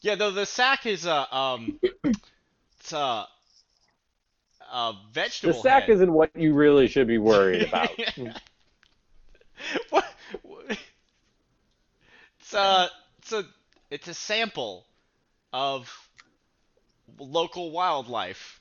Yeah, 0.00 0.14
though 0.16 0.30
the 0.30 0.46
sack 0.46 0.86
is 0.86 1.06
uh 1.06 1.26
um, 1.30 1.78
it's 2.80 2.92
a 4.74 4.76
a 4.76 4.96
The 5.42 5.52
sack 5.54 5.84
head. 5.84 5.90
isn't 5.90 6.12
what 6.12 6.30
you 6.34 6.54
really 6.54 6.88
should 6.88 7.06
be 7.06 7.18
worried 7.18 7.62
about. 7.68 7.90
what? 9.90 10.04
what- 10.42 10.78
It's 12.40 12.54
a 12.54 12.88
it's 13.18 13.32
a 13.32 13.44
it's 13.90 14.08
a 14.08 14.14
sample 14.14 14.84
of 15.52 15.90
local 17.18 17.70
wildlife. 17.70 18.60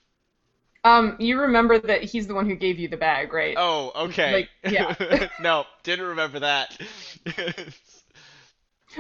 Um, 0.86 1.16
you 1.20 1.39
remember 1.39 1.80
that 1.80 2.03
he's 2.03 2.28
the 2.28 2.34
one 2.36 2.47
who 2.49 2.55
gave 2.55 2.78
you 2.78 2.89
the 2.89 2.97
bag, 2.97 3.32
right? 3.32 3.55
Oh, 3.57 3.91
okay. 4.07 4.34
Like, 4.34 4.49
yeah. 4.74 5.30
no, 5.41 5.64
didn't 5.84 6.07
remember 6.07 6.39
that. 6.41 6.78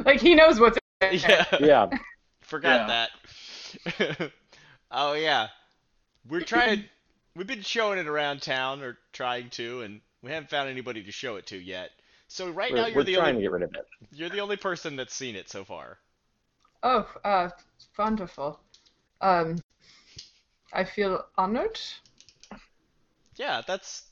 Like 0.03 0.19
he 0.19 0.33
knows 0.33 0.59
what's. 0.59 0.77
in 0.77 0.81
there. 1.01 1.13
yeah, 1.13 1.45
yeah. 1.59 1.89
forgot 2.41 2.87
that. 2.87 4.31
oh 4.89 5.13
yeah, 5.13 5.49
we're 6.27 6.41
trying. 6.41 6.85
We've 7.35 7.47
been 7.47 7.61
showing 7.61 7.99
it 7.99 8.07
around 8.07 8.41
town, 8.41 8.81
or 8.81 8.97
trying 9.11 9.49
to, 9.51 9.81
and 9.81 10.01
we 10.21 10.31
haven't 10.31 10.49
found 10.49 10.69
anybody 10.69 11.03
to 11.03 11.11
show 11.11 11.35
it 11.37 11.47
to 11.47 11.57
yet. 11.57 11.89
So 12.27 12.49
right 12.49 12.71
We're, 12.71 12.77
now 12.77 12.87
you're 12.87 13.03
the 13.03 13.15
trying 13.15 13.35
only 13.35 13.41
to 13.41 13.41
get 13.41 13.51
rid 13.51 13.63
of 13.63 13.73
it. 13.73 13.87
you're 14.11 14.29
the 14.29 14.39
only 14.39 14.57
person 14.57 14.95
that's 14.95 15.13
seen 15.13 15.35
it 15.35 15.49
so 15.49 15.63
far. 15.63 15.97
Oh, 16.83 17.07
uh, 17.23 17.49
wonderful. 17.97 18.59
Um, 19.21 19.61
I 20.73 20.83
feel 20.83 21.25
honored. 21.37 21.79
Yeah, 23.35 23.61
that's 23.65 24.03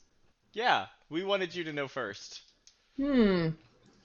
yeah. 0.54 0.88
We 1.10 1.24
wanted 1.24 1.54
you 1.54 1.64
to 1.66 1.74
know 1.74 1.88
first. 1.88 2.42
Hmm. 2.98 3.50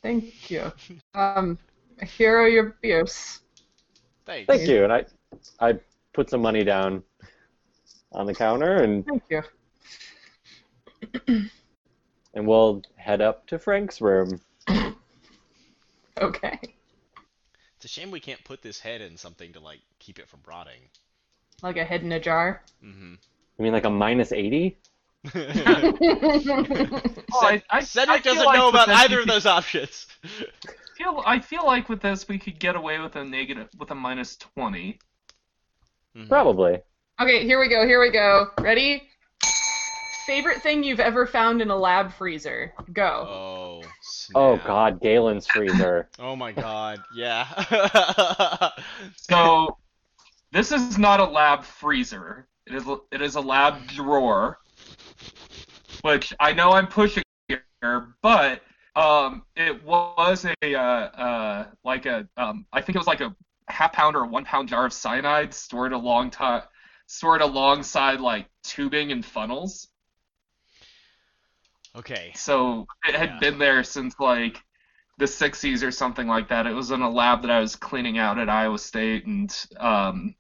Thank 0.02 0.50
you. 0.50 0.72
Um, 1.14 1.58
here 2.06 2.38
are 2.38 2.48
your 2.48 2.76
beers. 2.80 3.40
Thanks. 4.24 4.46
Thank 4.46 4.68
you. 4.68 4.84
And 4.84 4.92
I, 4.92 5.04
I 5.60 5.78
put 6.12 6.30
some 6.30 6.42
money 6.42 6.64
down 6.64 7.02
on 8.16 8.26
the 8.26 8.34
counter, 8.34 8.82
and 8.82 9.06
Thank 9.06 9.22
you. 9.28 9.42
and 12.34 12.46
we'll 12.46 12.82
head 12.96 13.20
up 13.20 13.46
to 13.48 13.58
Frank's 13.58 14.00
room. 14.00 14.40
Okay. 16.18 16.58
It's 17.76 17.84
a 17.84 17.88
shame 17.88 18.10
we 18.10 18.20
can't 18.20 18.42
put 18.42 18.62
this 18.62 18.80
head 18.80 19.02
in 19.02 19.18
something 19.18 19.52
to 19.52 19.60
like 19.60 19.80
keep 19.98 20.18
it 20.18 20.30
from 20.30 20.40
rotting. 20.48 20.80
Like 21.62 21.76
a 21.76 21.84
head 21.84 22.00
in 22.00 22.10
a 22.12 22.18
jar. 22.18 22.62
Mm-hmm. 22.82 23.16
I 23.58 23.62
mean, 23.62 23.74
like 23.74 23.84
a 23.84 23.90
minus 23.90 24.32
eighty. 24.32 24.78
Well, 25.34 25.44
I, 25.44 27.20
I, 27.42 27.62
I 27.70 27.80
Cedric 27.80 28.22
doesn't 28.22 28.46
like 28.46 28.56
know 28.56 28.70
about 28.70 28.88
either 28.88 29.20
of 29.20 29.26
those 29.26 29.44
options. 29.44 30.06
Feel, 30.96 31.22
I 31.26 31.38
feel 31.40 31.66
like 31.66 31.90
with 31.90 32.00
this 32.00 32.26
we 32.26 32.38
could 32.38 32.58
get 32.58 32.76
away 32.76 32.98
with 32.98 33.16
a 33.16 33.24
negative, 33.24 33.68
with 33.76 33.90
a 33.90 33.94
minus 33.94 34.36
twenty. 34.36 34.98
Mhm. 36.16 36.30
Probably. 36.30 36.78
Okay, 37.20 37.44
here 37.44 37.60
we 37.60 37.68
go. 37.68 37.86
Here 37.86 38.00
we 38.00 38.10
go. 38.10 38.50
Ready? 38.60 39.02
Favorite 40.26 40.62
thing 40.62 40.82
you've 40.82 41.00
ever 41.00 41.26
found 41.26 41.62
in 41.62 41.70
a 41.70 41.76
lab 41.76 42.12
freezer? 42.12 42.72
Go. 42.92 43.26
Oh. 43.28 43.82
Oh. 44.34 44.60
God, 44.66 45.00
Galen's 45.00 45.46
freezer. 45.46 46.08
Oh 46.18 46.34
my 46.34 46.52
god. 46.52 47.00
Yeah. 47.14 47.46
So 49.16 49.76
this 50.52 50.72
is 50.72 50.98
not 50.98 51.20
a 51.20 51.24
lab 51.24 51.64
freezer. 51.64 52.48
It 52.66 52.74
is 52.74 52.84
it 53.12 53.22
is 53.22 53.36
a 53.36 53.40
lab 53.40 53.86
drawer, 53.88 54.58
which 56.02 56.32
I 56.40 56.52
know 56.52 56.72
I'm 56.72 56.86
pushing 56.86 57.22
here, 57.48 58.14
but 58.22 58.62
um, 58.96 59.44
it 59.54 59.84
was 59.84 60.46
a 60.62 60.74
uh, 60.74 60.80
uh, 60.80 61.66
like 61.84 62.06
a 62.06 62.26
um, 62.36 62.66
I 62.72 62.80
think 62.80 62.96
it 62.96 62.98
was 62.98 63.06
like 63.06 63.20
a 63.20 63.34
half 63.68 63.92
pound 63.92 64.16
or 64.16 64.24
a 64.24 64.26
one 64.26 64.44
pound 64.44 64.68
jar 64.68 64.86
of 64.86 64.92
cyanide 64.92 65.52
stored 65.52 65.92
a 65.92 65.98
long 65.98 66.30
time 66.30 66.62
stored 67.06 67.42
alongside 67.42 68.20
like 68.20 68.48
tubing 68.62 69.12
and 69.12 69.24
funnels. 69.24 69.88
okay. 71.94 72.34
So 72.34 72.86
it 73.08 73.14
had 73.16 73.28
Yeah. 73.28 73.40
been 73.40 73.58
there 73.58 73.82
since 73.82 74.14
like 74.20 74.62
the 75.18 75.26
60s 75.26 75.82
or 75.82 75.90
something 75.90 76.28
like 76.28 76.48
that. 76.48 76.66
It 76.66 76.72
was 76.74 76.90
in 76.90 77.00
a 77.02 77.10
lab 77.10 77.42
that 77.42 77.50
I 77.50 77.60
was 77.60 77.76
cleaning 77.76 78.18
out 78.18 78.38
at 78.38 78.48
Iowa 78.48 78.78
State, 78.78 79.26
and 79.26 79.54
um, 79.78 80.34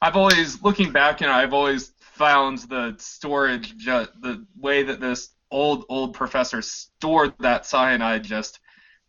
I've 0.00 0.16
always, 0.16 0.62
looking 0.62 0.92
back, 0.92 1.20
you 1.20 1.26
know, 1.26 1.32
I've 1.32 1.52
always 1.54 1.92
found 2.00 2.58
the 2.58 2.94
storage, 2.98 3.76
ju- 3.76 4.06
the 4.20 4.46
way 4.56 4.82
that 4.84 5.00
this 5.00 5.30
old 5.50 5.84
old 5.88 6.14
professor 6.14 6.62
stored 6.62 7.32
that 7.38 7.64
cyanide 7.64 8.24
just 8.24 8.58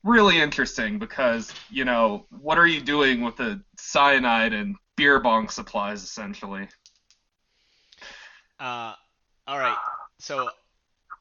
really 0.03 0.39
interesting 0.39 0.99
because 0.99 1.53
you 1.69 1.86
know 1.86 2.27
what 2.29 2.57
are 2.59 2.67
you 2.67 2.81
doing 2.81 3.21
with 3.21 3.36
the 3.38 3.61
cyanide 3.77 4.53
and 4.53 4.75
beer 4.95 5.19
bong 5.19 5.49
supplies 5.49 6.03
essentially? 6.03 6.67
Uh, 8.59 8.93
all 9.47 9.59
right. 9.59 9.77
So, 10.19 10.49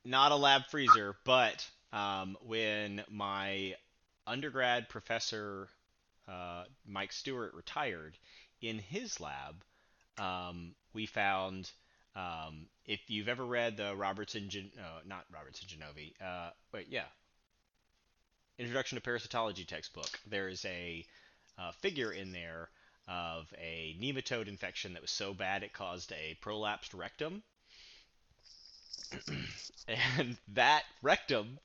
not 0.04 0.32
a 0.32 0.36
lab 0.36 0.66
freezer, 0.66 1.16
but 1.24 1.66
um, 1.92 2.36
when 2.46 3.02
my 3.10 3.74
undergrad 4.26 4.88
professor 4.88 5.68
uh, 6.28 6.64
Mike 6.86 7.12
Stewart 7.12 7.54
retired, 7.54 8.16
in 8.62 8.78
his 8.78 9.20
lab, 9.20 9.62
um, 10.18 10.74
we 10.92 11.06
found. 11.06 11.70
Um, 12.16 12.66
if 12.86 13.00
you've 13.08 13.26
ever 13.26 13.44
read 13.44 13.76
the 13.76 13.96
Robertson, 13.96 14.48
Gen- 14.48 14.70
uh, 14.78 15.00
not 15.04 15.24
Robertson 15.32 15.66
Janovy, 15.66 16.12
uh, 16.24 16.50
wait, 16.72 16.86
yeah, 16.88 17.06
Introduction 18.56 19.00
to 19.00 19.02
Parasitology 19.02 19.66
textbook, 19.66 20.08
there 20.28 20.48
is 20.48 20.64
a 20.64 21.04
uh, 21.58 21.72
figure 21.72 22.12
in 22.12 22.30
there 22.30 22.68
of 23.08 23.52
a 23.58 23.96
nematode 24.00 24.48
infection 24.48 24.94
that 24.94 25.02
was 25.02 25.10
so 25.10 25.34
bad 25.34 25.62
it 25.62 25.72
caused 25.72 26.12
a 26.12 26.36
prolapsed 26.42 26.94
rectum. 26.94 27.42
and 29.88 30.36
that 30.54 30.84
rectum 31.02 31.58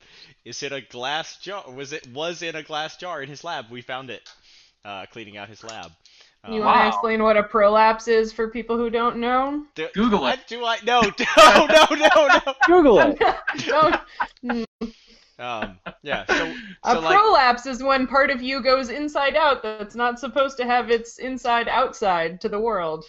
is 0.44 0.62
in 0.62 0.72
a 0.72 0.80
glass 0.80 1.36
jar. 1.38 1.70
Was 1.70 1.92
it 1.92 2.06
was 2.08 2.42
in 2.42 2.54
a 2.56 2.62
glass 2.62 2.96
jar 2.96 3.22
in 3.22 3.28
his 3.28 3.44
lab? 3.44 3.70
We 3.70 3.82
found 3.82 4.10
it 4.10 4.28
uh, 4.84 5.06
cleaning 5.06 5.36
out 5.36 5.48
his 5.48 5.64
lab. 5.64 5.92
Uh, 6.44 6.56
You 6.56 6.60
Wow. 6.60 6.66
want 6.66 6.80
to 6.80 6.86
explain 6.86 7.22
what 7.22 7.36
a 7.36 7.42
prolapse 7.42 8.08
is 8.08 8.32
for 8.32 8.48
people 8.48 8.76
who 8.76 8.90
don't 8.90 9.16
know? 9.18 9.64
do, 9.74 9.88
Google 9.94 10.26
what 10.26 10.38
it. 10.40 10.40
Do 10.48 10.64
I? 10.64 10.78
No, 10.84 11.02
no, 11.36 11.66
no, 11.66 11.86
no, 11.96 12.28
no. 12.28 12.54
Google 12.66 13.00
it. 13.00 13.18
don't. 13.66 14.00
Um, 15.40 15.78
yeah. 16.02 16.24
So, 16.26 16.54
A 16.84 16.92
so 16.94 17.00
like, 17.00 17.16
prolapse 17.18 17.66
is 17.66 17.82
when 17.82 18.06
part 18.06 18.30
of 18.30 18.42
you 18.42 18.62
goes 18.62 18.90
inside 18.90 19.36
out 19.36 19.62
that's 19.62 19.94
not 19.94 20.18
supposed 20.20 20.56
to 20.58 20.64
have 20.66 20.90
its 20.90 21.18
inside 21.18 21.66
outside 21.68 22.40
to 22.42 22.48
the 22.48 22.60
world. 22.60 23.04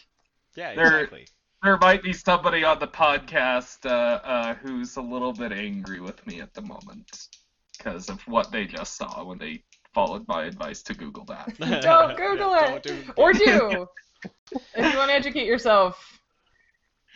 yeah, 0.55 0.73
There- 0.75 0.85
exactly. 0.99 1.27
there 1.63 1.77
might 1.79 2.01
be 2.01 2.13
somebody 2.13 2.63
on 2.63 2.79
the 2.79 2.87
podcast 2.87 3.85
uh, 3.85 4.19
uh, 4.25 4.53
who's 4.55 4.95
a 4.95 5.01
little 5.01 5.33
bit 5.33 5.51
angry 5.51 5.99
with 5.99 6.25
me 6.25 6.39
at 6.41 6.53
the 6.53 6.61
moment 6.61 7.27
because 7.77 8.09
of 8.09 8.21
what 8.27 8.51
they 8.51 8.65
just 8.65 8.95
saw 8.97 9.23
when 9.23 9.37
they 9.37 9.63
followed 9.93 10.25
my 10.27 10.45
advice 10.45 10.81
to 10.83 10.93
Google 10.93 11.25
that. 11.25 11.53
Don't 11.81 12.15
Google 12.25 12.53
it. 12.55 12.67
Don't 12.67 12.83
do- 12.83 13.13
Or 13.17 13.33
do. 13.33 13.87
if 14.23 14.93
you 14.93 14.97
want 14.97 15.09
to 15.09 15.13
educate 15.15 15.45
yourself. 15.45 16.20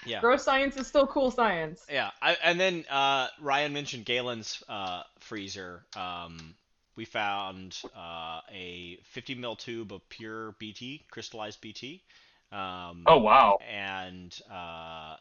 Yeah. 0.05 0.21
Gross 0.21 0.43
science 0.43 0.77
is 0.77 0.87
still 0.87 1.07
cool 1.07 1.31
science. 1.31 1.89
Yeah, 1.89 2.11
I, 2.21 2.35
and 2.43 2.59
then 2.59 2.85
uh, 2.89 3.27
Ryan 3.39 3.73
mentioned 3.73 4.05
Galen's 4.05 4.63
uh, 4.67 5.03
freezer. 5.19 5.85
Um, 5.95 6.55
we 6.95 7.05
found 7.05 7.77
uh, 7.95 8.41
a 8.51 8.97
50 9.03 9.35
mil 9.35 9.55
tube 9.55 9.93
of 9.93 10.07
pure 10.09 10.53
BT, 10.53 11.05
crystallized 11.11 11.61
BT. 11.61 12.03
Um, 12.51 13.07
Oh 13.07 13.17
wow. 13.17 13.59
and 13.59 14.37
uh, 14.51 15.17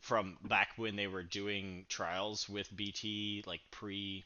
from 0.00 0.38
back 0.48 0.68
when 0.76 0.96
they 0.96 1.06
were 1.06 1.22
doing 1.22 1.86
trials 1.88 2.48
with 2.48 2.74
BT, 2.74 3.42
like 3.46 3.60
pre 3.70 4.24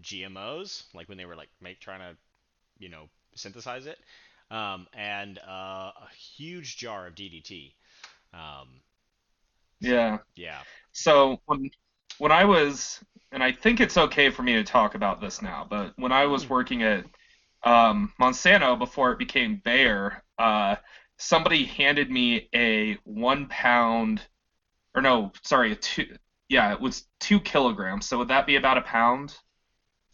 GMOs, 0.00 0.84
like 0.94 1.08
when 1.08 1.18
they 1.18 1.26
were 1.26 1.36
like 1.36 1.50
make 1.60 1.80
trying 1.80 2.00
to, 2.00 2.16
you 2.78 2.88
know, 2.88 3.08
synthesize 3.34 3.86
it, 3.86 3.98
um, 4.50 4.86
and 4.94 5.38
uh, 5.38 5.92
a 5.96 6.08
huge 6.36 6.76
jar 6.78 7.06
of 7.06 7.14
DDT. 7.14 7.74
Um, 8.32 8.82
Yeah. 9.80 10.18
yeah. 10.36 10.62
So 10.92 11.40
when 11.46 11.70
when 12.18 12.32
I 12.32 12.44
was, 12.44 13.02
and 13.32 13.42
I 13.42 13.52
think 13.52 13.80
it's 13.80 13.96
okay 13.96 14.30
for 14.30 14.42
me 14.42 14.54
to 14.54 14.64
talk 14.64 14.94
about 14.94 15.20
this 15.20 15.40
now, 15.42 15.66
but 15.68 15.94
when 15.96 16.12
I 16.12 16.26
was 16.26 16.44
Mm. 16.44 16.48
working 16.48 16.82
at 16.82 17.06
um, 17.62 18.12
Monsanto 18.20 18.78
before 18.78 19.12
it 19.12 19.18
became 19.18 19.56
Bayer, 19.64 20.22
uh, 20.38 20.76
somebody 21.18 21.64
handed 21.64 22.10
me 22.10 22.48
a 22.54 22.94
one 23.04 23.46
pound, 23.48 24.22
or 24.94 25.02
no, 25.02 25.32
sorry, 25.44 25.72
a 25.72 25.76
two, 25.76 26.16
yeah, 26.48 26.72
it 26.72 26.80
was 26.80 27.04
two 27.20 27.40
kilograms. 27.40 28.06
So 28.06 28.18
would 28.18 28.28
that 28.28 28.46
be 28.46 28.56
about 28.56 28.78
a 28.78 28.82
pound? 28.82 29.36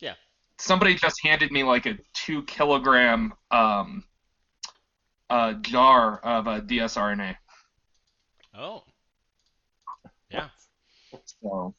Yeah. 0.00 0.14
Somebody 0.58 0.94
just 0.94 1.16
handed 1.22 1.50
me 1.50 1.64
like 1.64 1.86
a 1.86 1.98
two 2.14 2.42
kilogram 2.44 3.32
um, 3.50 4.04
uh, 5.30 5.54
jar 5.54 6.18
of 6.18 6.48
uh, 6.48 6.60
dsRNA. 6.60 7.36
Oh. 8.58 8.82
Yeah. 10.30 10.48
So, 11.42 11.74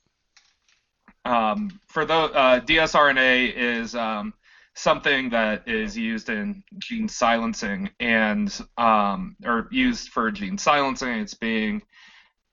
um, 1.26 1.80
for 1.88 2.06
the 2.06 2.14
uh, 2.14 2.60
dsRNA 2.62 3.54
is 3.56 3.96
um, 3.96 4.34
something 4.76 5.30
that 5.32 5.68
is 5.68 5.98
used 5.98 6.30
in 6.30 6.64
gene 6.78 7.08
silencing 7.10 7.90
and 8.00 8.62
um, 8.78 9.36
or 9.44 9.68
used 9.72 10.10
for 10.10 10.30
gene 10.32 10.58
silencing. 10.58 11.10
It's 11.10 11.34
being 11.34 11.82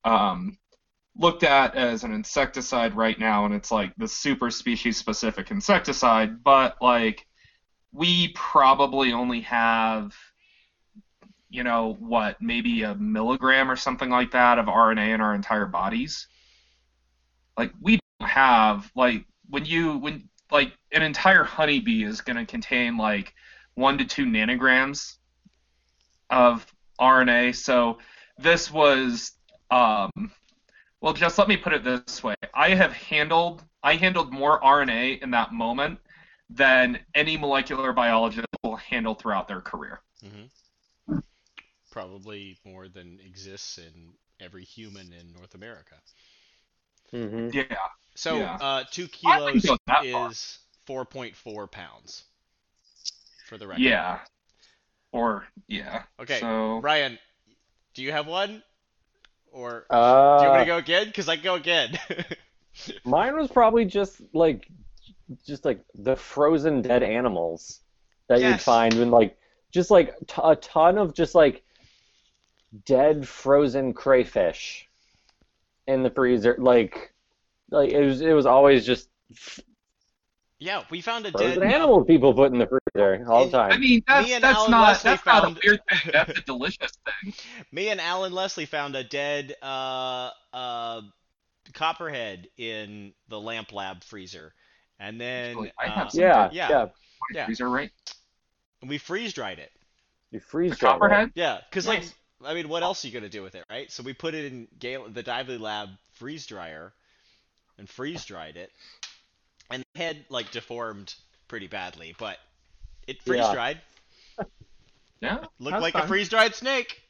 um, 0.04 0.58
looked 1.16 1.42
at 1.42 1.74
as 1.76 2.02
an 2.02 2.12
insecticide 2.12 2.96
right 2.96 3.18
now, 3.18 3.44
and 3.44 3.54
it's 3.54 3.70
like 3.70 3.94
the 3.98 4.08
super 4.08 4.50
species 4.50 4.96
specific 4.96 5.50
insecticide. 5.50 6.42
But 6.42 6.76
like, 6.80 7.26
we 7.92 8.28
probably 8.34 9.12
only 9.12 9.42
have 9.42 10.14
you 11.54 11.62
know 11.62 11.96
what 12.00 12.40
maybe 12.40 12.82
a 12.82 12.94
milligram 12.96 13.70
or 13.70 13.76
something 13.76 14.10
like 14.10 14.32
that 14.32 14.58
of 14.58 14.66
RNA 14.66 15.14
in 15.14 15.20
our 15.20 15.34
entire 15.34 15.66
bodies 15.66 16.26
like 17.56 17.72
we 17.80 18.00
don't 18.18 18.28
have 18.28 18.90
like 18.94 19.24
when 19.48 19.64
you 19.64 19.98
when 19.98 20.28
like 20.50 20.72
an 20.92 21.02
entire 21.02 21.44
honeybee 21.44 22.04
is 22.04 22.20
going 22.20 22.36
to 22.36 22.46
contain 22.46 22.96
like 22.96 23.34
one 23.74 23.98
to 23.98 24.04
two 24.04 24.24
nanograms 24.24 25.16
of 26.30 26.66
RNA. 27.00 27.56
So 27.56 27.98
this 28.38 28.70
was 28.70 29.32
um, 29.70 30.10
well, 31.00 31.12
just 31.12 31.38
let 31.38 31.48
me 31.48 31.56
put 31.56 31.72
it 31.72 31.84
this 31.84 32.22
way: 32.22 32.34
I 32.54 32.70
have 32.70 32.92
handled 32.92 33.64
I 33.82 33.96
handled 33.96 34.32
more 34.32 34.60
RNA 34.60 35.22
in 35.22 35.30
that 35.32 35.52
moment 35.52 35.98
than 36.50 37.00
any 37.14 37.36
molecular 37.36 37.92
biologist 37.92 38.46
will 38.62 38.76
handle 38.76 39.14
throughout 39.14 39.48
their 39.48 39.60
career. 39.60 40.00
hmm 40.22 40.44
Probably 41.94 42.58
more 42.64 42.88
than 42.88 43.20
exists 43.24 43.78
in 43.78 43.92
every 44.40 44.64
human 44.64 45.12
in 45.12 45.32
North 45.32 45.54
America. 45.54 45.94
hmm 47.12 47.50
Yeah. 47.52 47.76
So, 48.16 48.36
Yeah. 48.38 48.58
uh, 48.60 48.84
two 48.90 49.06
kilos 49.06 49.62
go 49.64 49.76
that 49.86 50.04
far. 50.10 50.28
is 50.28 50.58
4.4 50.88 51.70
pounds. 51.70 52.24
For 53.46 53.58
the 53.58 53.68
record. 53.68 53.82
Yeah. 53.82 54.18
Or 55.12 55.46
yeah. 55.68 56.02
Okay. 56.18 56.40
So 56.40 56.80
Ryan, 56.80 57.16
do 57.94 58.02
you 58.02 58.10
have 58.10 58.26
one? 58.26 58.64
Or 59.52 59.86
Uh, 59.88 60.38
do 60.40 60.44
you 60.46 60.50
want 60.50 60.62
to 60.62 60.66
go 60.66 60.78
again? 60.78 61.06
Because 61.06 61.28
I 61.28 61.36
can 61.36 61.44
go 61.44 61.54
again. 61.54 61.96
Mine 63.04 63.36
was 63.36 63.48
probably 63.50 63.84
just 63.84 64.20
like, 64.32 64.66
just 65.46 65.64
like 65.64 65.78
the 65.94 66.16
frozen 66.16 66.82
dead 66.82 67.04
animals 67.04 67.80
that 68.28 68.40
you'd 68.42 68.60
find 68.60 68.94
when 68.94 69.12
like, 69.12 69.38
just 69.70 69.92
like 69.92 70.16
t- 70.26 70.42
a 70.42 70.56
ton 70.56 70.98
of 70.98 71.14
just 71.14 71.36
like 71.36 71.62
dead 72.86 73.26
frozen 73.28 73.92
crayfish 73.92 74.88
in 75.86 76.02
the 76.02 76.10
freezer. 76.10 76.56
Like, 76.58 77.12
like 77.70 77.90
it 77.90 78.04
was 78.04 78.20
it 78.20 78.32
was 78.32 78.46
always 78.46 78.86
just 78.86 79.08
yeah, 80.58 80.84
we 80.90 81.00
found 81.00 81.26
a 81.26 81.30
frozen 81.32 81.62
dead 81.62 81.62
animals 81.62 82.06
people 82.06 82.32
put 82.34 82.52
in 82.52 82.58
the 82.58 82.66
freezer 82.66 83.26
all 83.28 83.46
the 83.46 83.56
time. 83.56 83.72
I 83.72 83.78
mean 83.78 84.02
that's 84.06 84.28
Me 84.28 84.32
and 84.34 84.44
that's 84.44 84.46
Alan 84.46 84.68
not 84.68 84.78
Leslie 84.78 85.02
that's 85.02 85.24
not 85.26 85.44
a 85.44 85.56
weird 85.64 85.80
thing. 85.90 86.10
That's 86.12 86.38
a 86.38 86.42
delicious 86.42 86.92
thing. 87.04 87.34
Me 87.72 87.88
and 87.88 88.00
Alan 88.00 88.32
Leslie 88.32 88.66
found 88.66 88.96
a 88.96 89.04
dead 89.04 89.54
uh, 89.62 90.30
uh, 90.52 91.02
copperhead 91.74 92.48
in 92.56 93.12
the 93.28 93.40
lamp 93.40 93.72
lab 93.72 94.04
freezer, 94.04 94.54
and 94.98 95.20
then 95.20 95.56
Actually, 95.56 95.72
I 95.78 95.88
have 95.88 96.08
uh, 96.08 96.10
yeah, 96.14 96.48
yeah. 96.52 96.68
yeah, 96.68 96.86
Yeah. 97.32 97.46
freezer 97.46 97.68
right. 97.68 97.90
And 98.80 98.88
we 98.90 98.98
freeze 98.98 99.32
dried 99.32 99.58
it. 99.58 99.72
You 100.30 100.40
freeze 100.40 100.70
The 100.70 100.76
dry 100.76 100.90
it. 100.92 101.00
copperhead. 101.00 101.32
Yeah, 101.34 101.60
because 101.70 101.86
Nice. 101.86 102.12
like 102.12 102.14
I 102.42 102.54
mean, 102.54 102.68
what 102.68 102.82
else 102.82 103.04
are 103.04 103.08
you 103.08 103.12
gonna 103.14 103.28
do 103.28 103.42
with 103.42 103.54
it, 103.54 103.64
right? 103.70 103.90
So 103.90 104.02
we 104.02 104.12
put 104.12 104.34
it 104.34 104.46
in 104.52 104.68
Gale- 104.78 105.08
the 105.08 105.22
Dively 105.22 105.58
Lab 105.60 105.90
freeze 106.12 106.46
dryer, 106.46 106.92
and 107.78 107.88
freeze 107.88 108.24
dried 108.24 108.56
it, 108.56 108.72
and 109.70 109.84
the 109.94 109.98
head 109.98 110.24
like 110.28 110.50
deformed 110.50 111.14
pretty 111.48 111.66
badly, 111.66 112.14
but 112.18 112.38
it 113.06 113.22
freeze 113.22 113.40
Yeah. 113.40 113.52
dried. 113.52 113.80
Yeah. 115.20 115.44
Looked 115.58 115.80
That's 115.80 115.82
like 115.82 115.94
a 115.94 116.06
freeze 116.06 116.28
dried 116.28 116.54
snake. 116.54 117.00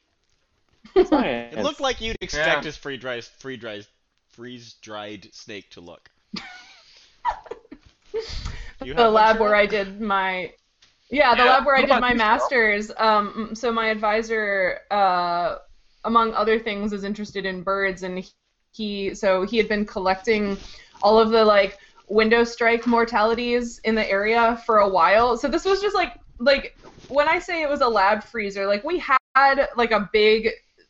It 0.95 1.57
looked 1.61 1.81
like 1.81 1.99
you'd 1.99 2.15
expect 2.21 2.63
Yeah. 2.63 2.69
a 2.69 2.71
free 2.71 2.95
dry, 2.95 3.19
free 3.19 3.57
dry, 3.57 3.81
freeze 4.29 4.75
dried 4.75 5.33
snake 5.33 5.69
to 5.71 5.81
look. 5.81 6.09
You 8.83 8.93
the 8.93 9.03
have 9.03 9.13
one, 9.13 9.13
lab 9.13 9.39
where 9.39 9.55
I 9.55 9.65
did 9.65 9.99
my 9.99 10.53
yeah, 11.09 11.35
the 11.35 11.43
Yeah, 11.43 11.49
lab 11.49 11.65
where 11.65 11.75
I 11.75 11.85
did 11.85 11.99
my 11.99 12.13
master's. 12.13 12.91
Um, 12.97 13.51
so 13.53 13.71
my 13.71 13.87
advisor, 13.87 14.79
uh, 14.91 15.57
among 16.03 16.33
other 16.33 16.59
things, 16.59 16.93
is 16.93 17.03
interested 17.03 17.45
in 17.45 17.63
birds, 17.63 18.03
and 18.03 18.23
he 18.73 19.13
so 19.15 19.43
he 19.45 19.57
had 19.57 19.67
been 19.69 19.85
collecting 19.85 20.57
all 21.01 21.19
of 21.19 21.29
the 21.29 21.43
like 21.45 21.77
window 22.07 22.43
strike 22.43 22.85
mortalities 22.87 23.79
in 23.83 23.95
the 23.95 24.09
area 24.09 24.61
for 24.65 24.79
a 24.79 24.89
while. 24.89 25.37
So 25.37 25.47
this 25.47 25.65
was 25.65 25.81
just 25.81 25.95
like 25.95 26.13
like 26.39 26.77
when 27.07 27.27
I 27.27 27.39
say 27.39 27.61
it 27.61 27.69
was 27.69 27.81
a 27.81 27.87
lab 27.87 28.23
freezer, 28.23 28.65
like 28.67 28.83
we 28.83 28.99
had 28.99 29.67
like 29.75 29.91
a 29.91 30.09
big, 30.11 30.49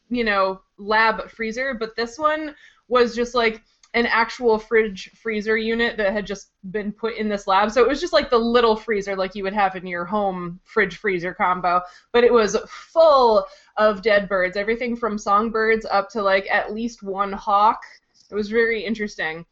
you 0.10 0.24
know, 0.24 0.62
lab 0.78 1.30
freezer, 1.30 1.74
but 1.74 1.96
this 1.96 2.18
one 2.18 2.56
was 2.88 3.16
just 3.16 3.36
like 3.36 3.62
an 3.96 4.06
actual 4.08 4.60
fridge 4.60 5.10
freezer 5.16 5.56
unit 5.56 5.96
that 5.96 6.12
had 6.12 6.28
just 6.28 6.52
been 6.70 6.92
put 6.92 7.16
in 7.16 7.30
this 7.30 7.48
lab. 7.48 7.72
So 7.72 7.82
it 7.82 7.88
was 7.88 8.02
just 8.02 8.12
like 8.12 8.30
the 8.30 8.38
little 8.38 8.76
freezer 8.76 9.16
like 9.16 9.36
you 9.36 9.44
would 9.44 9.54
have 9.54 9.78
in 9.78 9.88
your 9.88 10.04
home 10.04 10.60
fridge 10.66 10.98
freezer 10.98 11.34
combo, 11.34 11.82
but 12.12 12.26
it 12.26 12.32
was 12.32 12.58
full 12.68 13.46
of 13.78 14.02
dead 14.02 14.28
birds, 14.28 14.58
everything 14.58 14.98
from 14.98 15.18
songbirds 15.18 15.86
up 15.90 16.10
to 16.10 16.22
like 16.22 16.46
at 16.52 16.74
least 16.74 17.04
one 17.04 17.32
hawk. 17.32 17.82
It 18.30 18.36
was 18.36 18.50
very 18.50 18.84
interesting. 18.84 19.46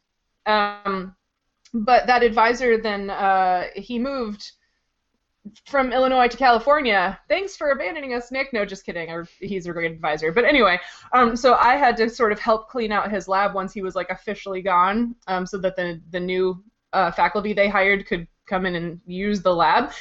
Um, 0.44 1.16
but 1.72 2.06
that 2.06 2.22
advisor 2.22 2.76
then 2.76 3.08
uh, 3.08 3.68
he 3.74 3.98
moved 3.98 4.52
from 5.66 5.92
Illinois 5.92 6.28
to 6.28 6.36
California. 6.36 7.18
Thanks 7.28 7.56
for 7.56 7.70
abandoning 7.70 8.14
us, 8.14 8.32
Nick. 8.32 8.52
No, 8.52 8.64
just 8.64 8.86
kidding. 8.86 9.10
Or 9.10 9.28
he's 9.40 9.66
a 9.66 9.72
great 9.72 9.92
advisor. 9.92 10.32
But 10.32 10.44
anyway, 10.44 10.78
um, 11.12 11.36
so 11.36 11.54
I 11.54 11.76
had 11.76 11.96
to 11.98 12.08
sort 12.08 12.32
of 12.32 12.38
help 12.38 12.68
clean 12.68 12.92
out 12.92 13.10
his 13.10 13.28
lab 13.28 13.54
once 13.54 13.72
he 13.72 13.82
was 13.82 13.94
like 13.94 14.10
officially 14.10 14.62
gone, 14.62 15.14
um, 15.26 15.46
so 15.46 15.58
that 15.58 15.76
the 15.76 16.00
the 16.10 16.20
new 16.20 16.62
uh, 16.92 17.10
faculty 17.10 17.52
they 17.52 17.68
hired 17.68 18.06
could 18.06 18.26
come 18.46 18.66
in 18.66 18.74
and 18.74 19.00
use 19.06 19.42
the 19.42 19.54
lab. 19.54 19.92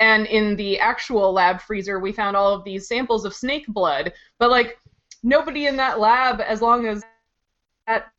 And 0.00 0.26
in 0.26 0.56
the 0.56 0.78
actual 0.78 1.32
lab 1.32 1.60
freezer, 1.60 1.98
we 1.98 2.12
found 2.12 2.36
all 2.36 2.52
of 2.52 2.64
these 2.64 2.88
samples 2.88 3.24
of 3.24 3.34
snake 3.34 3.66
blood. 3.68 4.12
But 4.38 4.50
like 4.50 4.78
nobody 5.22 5.66
in 5.66 5.76
that 5.76 6.00
lab, 6.00 6.40
as 6.40 6.60
long 6.60 6.86
as 6.86 7.02
that 7.86 8.12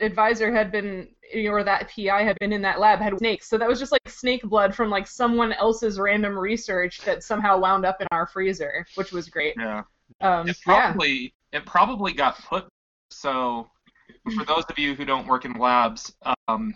advisor 0.00 0.52
had 0.52 0.70
been 0.70 1.08
or 1.34 1.64
that 1.64 1.90
PI 1.94 2.22
had 2.22 2.38
been 2.38 2.52
in 2.52 2.62
that 2.62 2.80
lab 2.80 3.00
had 3.00 3.16
snakes. 3.18 3.48
So 3.48 3.58
that 3.58 3.68
was 3.68 3.78
just 3.78 3.92
like 3.92 4.08
snake 4.08 4.42
blood 4.42 4.74
from 4.74 4.90
like 4.90 5.06
someone 5.06 5.52
else's 5.52 5.98
random 5.98 6.38
research 6.38 7.00
that 7.02 7.22
somehow 7.22 7.58
wound 7.58 7.84
up 7.84 8.00
in 8.00 8.06
our 8.10 8.26
freezer, 8.26 8.86
which 8.94 9.12
was 9.12 9.28
great. 9.28 9.54
Yeah. 9.58 9.82
Um, 10.20 10.48
It 10.48 10.56
yeah. 10.66 10.92
probably 10.92 11.34
it 11.52 11.66
probably 11.66 12.12
got 12.12 12.38
put 12.44 12.66
so 13.10 13.68
for 14.36 14.44
those 14.44 14.64
of 14.68 14.78
you 14.78 14.94
who 14.94 15.04
don't 15.04 15.26
work 15.26 15.44
in 15.44 15.52
labs, 15.54 16.12
um, 16.48 16.74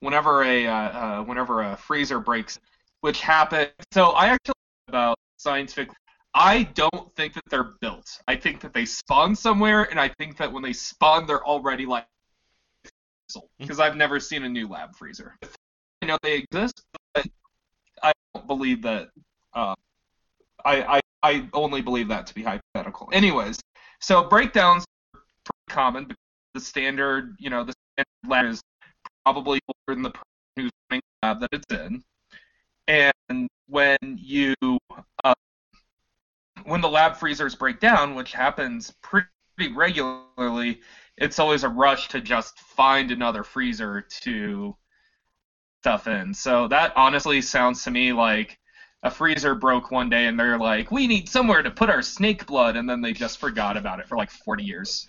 whenever 0.00 0.42
a 0.42 0.66
uh, 0.66 0.72
uh, 0.72 1.22
whenever 1.24 1.62
a 1.62 1.76
freezer 1.76 2.20
breaks, 2.20 2.58
which 3.00 3.20
happens, 3.20 3.70
so 3.92 4.10
I 4.10 4.26
actually 4.28 4.54
about 4.88 5.18
science 5.36 5.72
fiction. 5.72 5.94
I 6.34 6.64
don't 6.64 7.14
think 7.14 7.32
that 7.34 7.44
they're 7.48 7.72
built. 7.80 8.20
I 8.28 8.36
think 8.36 8.60
that 8.60 8.74
they 8.74 8.84
spawn 8.84 9.34
somewhere, 9.34 9.84
and 9.84 9.98
I 9.98 10.08
think 10.08 10.36
that 10.36 10.52
when 10.52 10.62
they 10.62 10.74
spawn, 10.74 11.26
they're 11.26 11.44
already 11.44 11.86
like 11.86 12.06
because 13.58 13.80
I've 13.80 13.96
never 13.96 14.20
seen 14.20 14.44
a 14.44 14.48
new 14.48 14.68
lab 14.68 14.94
freezer. 14.94 15.36
I 16.02 16.06
know 16.06 16.18
they 16.22 16.36
exist, 16.36 16.82
but 17.14 17.26
I 18.02 18.12
don't 18.34 18.46
believe 18.46 18.82
that. 18.82 19.08
Uh, 19.54 19.74
I, 20.64 20.96
I 20.96 21.00
I 21.22 21.48
only 21.54 21.80
believe 21.80 22.08
that 22.08 22.26
to 22.28 22.34
be 22.34 22.42
hypothetical. 22.42 23.08
Anyways, 23.12 23.58
so 24.00 24.28
breakdowns 24.28 24.84
are 25.14 25.20
pretty 25.44 25.74
common 25.74 26.14
the 26.56 26.60
standard, 26.60 27.36
you 27.38 27.50
know, 27.50 27.62
the 27.62 27.74
standard 27.92 28.30
lab 28.30 28.46
is 28.46 28.62
probably 29.24 29.60
older 29.68 29.94
than 29.94 30.02
the 30.02 30.10
person 30.10 30.24
who's 30.56 30.70
running 30.90 31.02
the 31.22 31.26
lab 31.28 31.40
that 31.40 31.50
it's 31.52 31.72
in. 31.72 32.02
And 32.88 33.48
when 33.68 33.98
you, 34.02 34.54
uh, 35.22 35.34
when 36.64 36.80
the 36.80 36.88
lab 36.88 37.16
freezers 37.16 37.54
break 37.54 37.78
down, 37.78 38.14
which 38.14 38.32
happens 38.32 38.94
pretty 39.02 39.28
regularly, 39.74 40.80
it's 41.18 41.38
always 41.38 41.64
a 41.64 41.68
rush 41.68 42.08
to 42.08 42.20
just 42.20 42.58
find 42.58 43.10
another 43.10 43.42
freezer 43.42 44.06
to 44.22 44.76
stuff 45.80 46.06
in. 46.08 46.34
So 46.34 46.68
that 46.68 46.92
honestly 46.96 47.40
sounds 47.40 47.84
to 47.84 47.90
me 47.90 48.12
like 48.12 48.58
a 49.02 49.10
freezer 49.10 49.54
broke 49.54 49.90
one 49.90 50.08
day 50.08 50.26
and 50.26 50.38
they're 50.38 50.58
like, 50.58 50.90
we 50.90 51.06
need 51.06 51.28
somewhere 51.28 51.62
to 51.62 51.70
put 51.70 51.88
our 51.88 52.02
snake 52.02 52.46
blood, 52.46 52.76
and 52.76 52.88
then 52.88 53.00
they 53.00 53.12
just 53.12 53.38
forgot 53.38 53.76
about 53.76 54.00
it 54.00 54.08
for 54.08 54.16
like 54.16 54.30
40 54.30 54.64
years. 54.64 55.06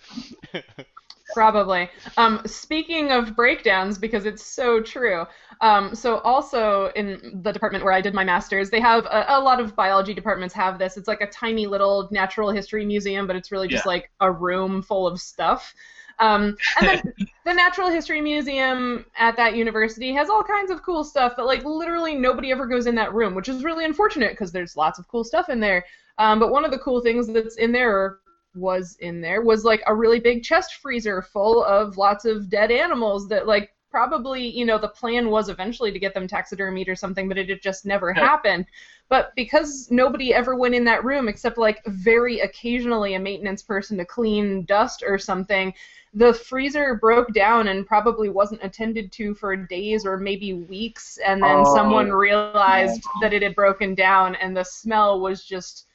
Probably. 1.34 1.90
Um, 2.16 2.40
speaking 2.46 3.12
of 3.12 3.36
breakdowns, 3.36 3.98
because 3.98 4.24
it's 4.24 4.44
so 4.44 4.80
true. 4.80 5.26
Um, 5.60 5.94
so 5.94 6.18
also 6.20 6.90
in 6.96 7.40
the 7.42 7.52
department 7.52 7.84
where 7.84 7.92
I 7.92 8.00
did 8.00 8.14
my 8.14 8.24
master's, 8.24 8.70
they 8.70 8.80
have 8.80 9.04
a, 9.06 9.26
a, 9.28 9.40
lot 9.40 9.60
of 9.60 9.76
biology 9.76 10.14
departments 10.14 10.54
have 10.54 10.78
this. 10.78 10.96
It's 10.96 11.08
like 11.08 11.20
a 11.20 11.26
tiny 11.26 11.66
little 11.66 12.08
natural 12.10 12.50
history 12.50 12.86
museum, 12.86 13.26
but 13.26 13.36
it's 13.36 13.52
really 13.52 13.68
just 13.68 13.84
yeah. 13.84 13.90
like 13.90 14.10
a 14.20 14.30
room 14.30 14.82
full 14.82 15.06
of 15.06 15.20
stuff. 15.20 15.74
Um, 16.18 16.56
and 16.80 16.88
then 16.88 17.12
the 17.44 17.54
Natural 17.54 17.90
History 17.90 18.20
Museum 18.20 19.04
at 19.16 19.36
that 19.36 19.54
university 19.54 20.12
has 20.14 20.28
all 20.28 20.42
kinds 20.42 20.70
of 20.70 20.82
cool 20.82 21.04
stuff, 21.04 21.34
but 21.36 21.46
like 21.46 21.64
literally 21.64 22.14
nobody 22.14 22.50
ever 22.50 22.66
goes 22.66 22.86
in 22.86 22.94
that 22.96 23.14
room, 23.14 23.34
which 23.34 23.48
is 23.48 23.64
really 23.64 23.84
unfortunate 23.84 24.32
because 24.32 24.52
there's 24.52 24.76
lots 24.76 24.98
of 24.98 25.06
cool 25.08 25.24
stuff 25.24 25.48
in 25.48 25.60
there. 25.60 25.84
Um, 26.18 26.40
but 26.40 26.50
one 26.50 26.64
of 26.64 26.70
the 26.70 26.78
cool 26.78 27.00
things 27.00 27.28
that's 27.28 27.56
in 27.56 27.70
there, 27.72 28.18
was 28.54 28.96
in 29.00 29.20
there 29.20 29.42
was 29.42 29.64
like 29.64 29.82
a 29.86 29.94
really 29.94 30.20
big 30.20 30.42
chest 30.42 30.76
freezer 30.76 31.22
full 31.22 31.64
of 31.64 31.96
lots 31.96 32.24
of 32.24 32.48
dead 32.48 32.70
animals 32.70 33.28
that 33.28 33.46
like 33.46 33.70
probably 33.90 34.46
you 34.46 34.64
know 34.64 34.78
the 34.78 34.88
plan 34.88 35.30
was 35.30 35.48
eventually 35.48 35.90
to 35.90 35.98
get 35.98 36.14
them 36.14 36.28
taxidermied 36.28 36.88
or 36.88 36.94
something 36.94 37.28
but 37.28 37.38
it 37.38 37.62
just 37.62 37.86
never 37.86 38.12
yeah. 38.14 38.24
happened 38.24 38.66
but 39.08 39.34
because 39.34 39.88
nobody 39.90 40.34
ever 40.34 40.54
went 40.54 40.74
in 40.74 40.84
that 40.84 41.04
room 41.04 41.28
except 41.28 41.56
like 41.56 41.82
very 41.86 42.40
occasionally 42.40 43.14
a 43.14 43.18
maintenance 43.18 43.62
person 43.62 43.96
to 43.96 44.04
clean 44.04 44.64
dust 44.64 45.02
or 45.06 45.18
something 45.18 45.72
the 46.14 46.32
freezer 46.32 46.94
broke 46.96 47.32
down 47.34 47.68
and 47.68 47.86
probably 47.86 48.28
wasn't 48.28 48.62
attended 48.62 49.12
to 49.12 49.34
for 49.34 49.54
days 49.56 50.06
or 50.06 50.16
maybe 50.16 50.52
weeks 50.52 51.18
and 51.24 51.42
then 51.42 51.62
oh. 51.66 51.74
someone 51.74 52.10
realized 52.10 53.02
yeah. 53.04 53.28
that 53.28 53.34
it 53.34 53.42
had 53.42 53.54
broken 53.54 53.94
down 53.94 54.34
and 54.36 54.56
the 54.56 54.64
smell 54.64 55.20
was 55.20 55.44
just 55.44 55.87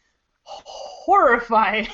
horrifying 0.45 1.87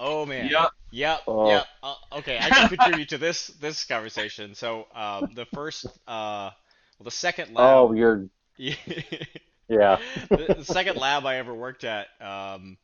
Oh 0.00 0.24
man. 0.24 0.48
Yep. 0.50 0.70
Yep. 0.92 1.20
Oh. 1.26 1.48
Yep. 1.48 1.66
Uh, 1.82 1.94
okay, 2.12 2.38
I 2.40 2.48
can 2.48 2.68
contribute 2.68 3.10
to 3.10 3.18
this 3.18 3.48
this 3.60 3.84
conversation. 3.84 4.54
So 4.54 4.86
um, 4.94 5.30
the 5.34 5.46
first, 5.46 5.86
uh, 6.08 6.50
well, 6.98 7.04
the 7.04 7.10
second 7.10 7.54
lab. 7.54 7.76
Oh, 7.76 7.92
you're. 7.92 8.26
yeah. 8.56 9.98
the, 10.28 10.54
the, 10.58 10.64
second 10.64 10.96
lab 10.96 11.24
I 11.24 11.36
ever 11.36 11.54
worked 11.54 11.84
at, 11.84 12.08
um, 12.20 12.76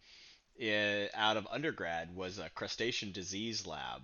in, 0.59 1.09
out 1.14 1.36
of 1.36 1.47
undergrad, 1.51 2.16
was 2.16 2.38
a 2.38 2.49
crustacean 2.49 3.12
disease 3.12 3.66
lab, 3.66 4.01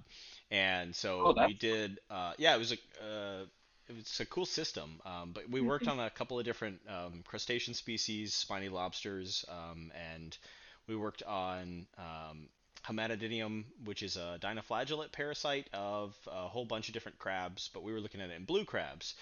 and 0.51 0.95
so 0.95 1.35
oh, 1.37 1.47
we 1.47 1.55
did. 1.55 1.99
Uh, 2.11 2.33
yeah, 2.39 2.55
it 2.55 2.59
was 2.59 2.73
a. 2.73 3.47
It 3.93 3.97
was 3.97 4.21
a 4.21 4.27
cool 4.27 4.47
system, 4.47 5.01
um, 5.05 5.33
but 5.33 5.51
we 5.51 5.61
worked 5.61 5.85
mm-hmm. 5.85 6.01
on 6.01 6.07
a 6.07 6.11
couple 6.11 6.39
of 6.39 6.47
different 6.47 6.81
um, 6.89 7.23
crustacean 7.27 7.75
species, 7.75 8.33
spiny 8.33 8.71
lobsters, 8.71 9.45
um, 9.51 9.93
and 10.15 10.37
we 10.87 10.97
worked 10.97 11.23
on 11.25 11.87
um, 11.99 12.49
Hematodinium, 12.87 13.65
which 13.85 14.03
is 14.03 14.17
a 14.17 14.39
dinoflagellate 14.41 15.13
parasite 15.13 15.69
of 15.75 16.17
a 16.27 16.49
whole 16.49 16.65
bunch 16.65 16.89
of 16.89 16.95
different 16.95 17.19
crabs, 17.19 17.69
but 17.75 17.83
we 17.83 17.93
were 17.93 18.01
looking 18.01 18.23
at 18.23 18.31
it 18.31 18.37
in 18.37 18.45
blue 18.45 18.65
crabs. 18.65 19.15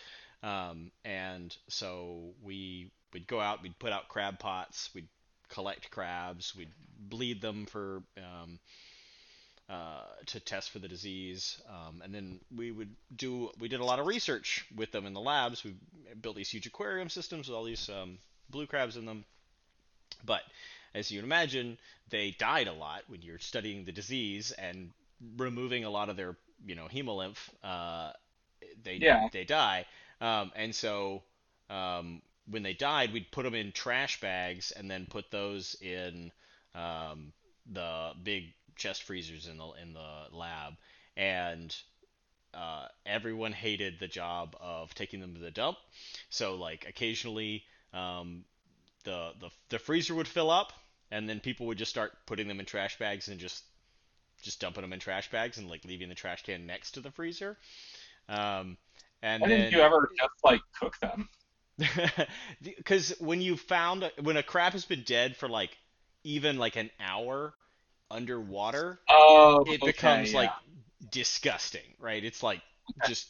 Um, 0.44 0.92
and 1.04 1.54
so 1.68 2.34
we 2.40 2.92
would 3.12 3.26
go 3.26 3.40
out, 3.40 3.62
we'd 3.62 3.78
put 3.78 3.92
out 3.92 4.08
crab 4.08 4.38
pots, 4.38 4.90
we'd 4.94 5.08
collect 5.48 5.90
crabs, 5.90 6.54
we'd 6.54 6.72
bleed 6.96 7.42
them 7.42 7.66
for 7.66 8.04
um, 8.16 8.60
uh, 9.70 10.02
to 10.26 10.40
test 10.40 10.70
for 10.70 10.80
the 10.80 10.88
disease, 10.88 11.62
um, 11.68 12.02
and 12.02 12.12
then 12.12 12.40
we 12.56 12.72
would 12.72 12.90
do 13.14 13.50
we 13.60 13.68
did 13.68 13.78
a 13.78 13.84
lot 13.84 14.00
of 14.00 14.06
research 14.06 14.66
with 14.74 14.90
them 14.90 15.06
in 15.06 15.14
the 15.14 15.20
labs. 15.20 15.62
We 15.62 15.74
built 16.20 16.34
these 16.34 16.50
huge 16.50 16.66
aquarium 16.66 17.08
systems 17.08 17.48
with 17.48 17.56
all 17.56 17.62
these 17.62 17.88
um, 17.88 18.18
blue 18.50 18.66
crabs 18.66 18.96
in 18.96 19.06
them, 19.06 19.24
but 20.24 20.42
as 20.92 21.12
you'd 21.12 21.22
imagine, 21.22 21.78
they 22.08 22.32
died 22.32 22.66
a 22.66 22.72
lot 22.72 23.02
when 23.06 23.22
you're 23.22 23.38
studying 23.38 23.84
the 23.84 23.92
disease 23.92 24.50
and 24.50 24.90
removing 25.36 25.84
a 25.84 25.90
lot 25.90 26.08
of 26.08 26.16
their, 26.16 26.36
you 26.66 26.74
know, 26.74 26.88
hemolymph. 26.92 27.38
Uh, 27.62 28.10
they 28.82 28.94
yeah. 28.94 29.28
they 29.32 29.44
die, 29.44 29.86
um, 30.20 30.50
and 30.56 30.74
so 30.74 31.22
um, 31.68 32.22
when 32.50 32.64
they 32.64 32.72
died, 32.72 33.12
we'd 33.12 33.30
put 33.30 33.44
them 33.44 33.54
in 33.54 33.70
trash 33.70 34.20
bags 34.20 34.72
and 34.72 34.90
then 34.90 35.06
put 35.08 35.30
those 35.30 35.76
in 35.80 36.32
um, 36.74 37.32
the 37.70 38.12
big 38.22 38.52
chest 38.76 39.02
freezers 39.02 39.46
in 39.46 39.58
the 39.58 39.70
in 39.82 39.92
the 39.92 40.36
lab, 40.36 40.74
and 41.16 41.74
uh, 42.54 42.86
everyone 43.06 43.52
hated 43.52 43.98
the 43.98 44.08
job 44.08 44.56
of 44.60 44.94
taking 44.94 45.20
them 45.20 45.34
to 45.34 45.40
the 45.40 45.50
dump. 45.50 45.78
So 46.30 46.56
like 46.56 46.86
occasionally 46.88 47.64
um, 47.92 48.44
the, 49.04 49.32
the 49.40 49.50
the 49.68 49.78
freezer 49.78 50.14
would 50.14 50.28
fill 50.28 50.50
up, 50.50 50.72
and 51.10 51.28
then 51.28 51.40
people 51.40 51.66
would 51.66 51.78
just 51.78 51.90
start 51.90 52.12
putting 52.26 52.48
them 52.48 52.60
in 52.60 52.66
trash 52.66 52.98
bags 52.98 53.28
and 53.28 53.38
just 53.38 53.64
just 54.42 54.60
dumping 54.60 54.82
them 54.82 54.92
in 54.92 55.00
trash 55.00 55.30
bags 55.30 55.58
and 55.58 55.68
like 55.68 55.84
leaving 55.84 56.08
the 56.08 56.14
trash 56.14 56.42
can 56.42 56.66
next 56.66 56.92
to 56.92 57.00
the 57.00 57.10
freezer. 57.10 57.56
Um, 58.28 58.76
and 59.22 59.42
Why 59.42 59.48
then, 59.48 59.58
didn't 59.58 59.72
you 59.72 59.80
ever 59.80 60.10
just 60.18 60.44
like 60.44 60.60
cook 60.78 60.98
them? 61.00 61.28
Because 62.62 63.14
when 63.20 63.40
you 63.40 63.56
found 63.56 64.10
when 64.22 64.36
a 64.36 64.42
crab 64.42 64.72
has 64.72 64.84
been 64.84 65.02
dead 65.02 65.36
for 65.36 65.48
like 65.48 65.76
even 66.24 66.58
like 66.58 66.76
an 66.76 66.90
hour 67.00 67.54
underwater, 68.10 68.98
oh, 69.08 69.64
it 69.66 69.82
okay, 69.82 69.86
becomes 69.86 70.32
yeah. 70.32 70.38
like 70.38 70.50
disgusting, 71.10 71.94
right? 71.98 72.24
It's 72.24 72.42
like 72.42 72.60
okay. 72.90 73.08
just 73.08 73.28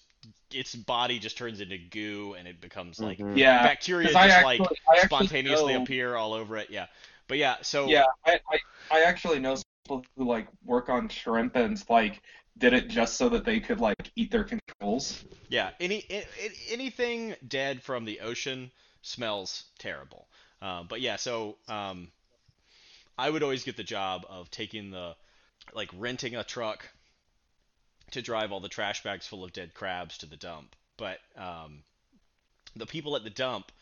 its 0.52 0.74
body 0.74 1.18
just 1.18 1.36
turns 1.38 1.60
into 1.60 1.78
goo 1.78 2.34
and 2.38 2.48
it 2.48 2.60
becomes 2.60 2.98
like 2.98 3.18
mm-hmm. 3.18 3.36
yeah 3.36 3.62
bacteria 3.62 4.08
just 4.08 4.18
actually, 4.18 4.58
like 4.58 4.68
spontaneously 5.04 5.74
know, 5.74 5.82
appear 5.82 6.16
all 6.16 6.32
over 6.32 6.56
it 6.56 6.68
yeah 6.70 6.86
but 7.28 7.38
yeah 7.38 7.56
so 7.62 7.86
yeah 7.86 8.04
I, 8.26 8.40
I, 8.50 8.58
I 8.90 9.02
actually 9.02 9.38
know 9.38 9.56
people 9.84 10.04
who 10.16 10.24
like 10.24 10.48
work 10.64 10.88
on 10.88 11.08
shrimp 11.08 11.56
and 11.56 11.82
like 11.88 12.20
did 12.58 12.72
it 12.72 12.88
just 12.88 13.16
so 13.16 13.28
that 13.28 13.44
they 13.44 13.60
could 13.60 13.80
like 13.80 14.10
eat 14.16 14.30
their 14.30 14.44
controls 14.44 15.24
yeah 15.48 15.70
any 15.78 16.04
anything 16.70 17.34
dead 17.46 17.82
from 17.82 18.04
the 18.04 18.20
ocean 18.20 18.70
smells 19.02 19.64
terrible 19.78 20.26
um, 20.62 20.86
but 20.88 21.00
yeah 21.00 21.16
so 21.16 21.56
um, 21.68 22.08
i 23.20 23.30
would 23.30 23.42
always 23.42 23.64
get 23.64 23.76
the 23.76 23.84
job 23.84 24.26
of 24.28 24.50
taking 24.50 24.90
the 24.90 25.14
like 25.74 25.90
renting 25.96 26.36
a 26.36 26.44
truck 26.44 26.88
to 28.12 28.22
drive 28.22 28.52
all 28.52 28.60
the 28.60 28.68
trash 28.68 29.02
bags 29.02 29.26
full 29.26 29.44
of 29.44 29.52
dead 29.52 29.74
crabs 29.74 30.18
to 30.18 30.26
the 30.26 30.36
dump. 30.36 30.74
But 30.96 31.18
um, 31.36 31.82
the 32.76 32.86
people 32.86 33.16
at 33.16 33.24
the 33.24 33.30
dump 33.30 33.72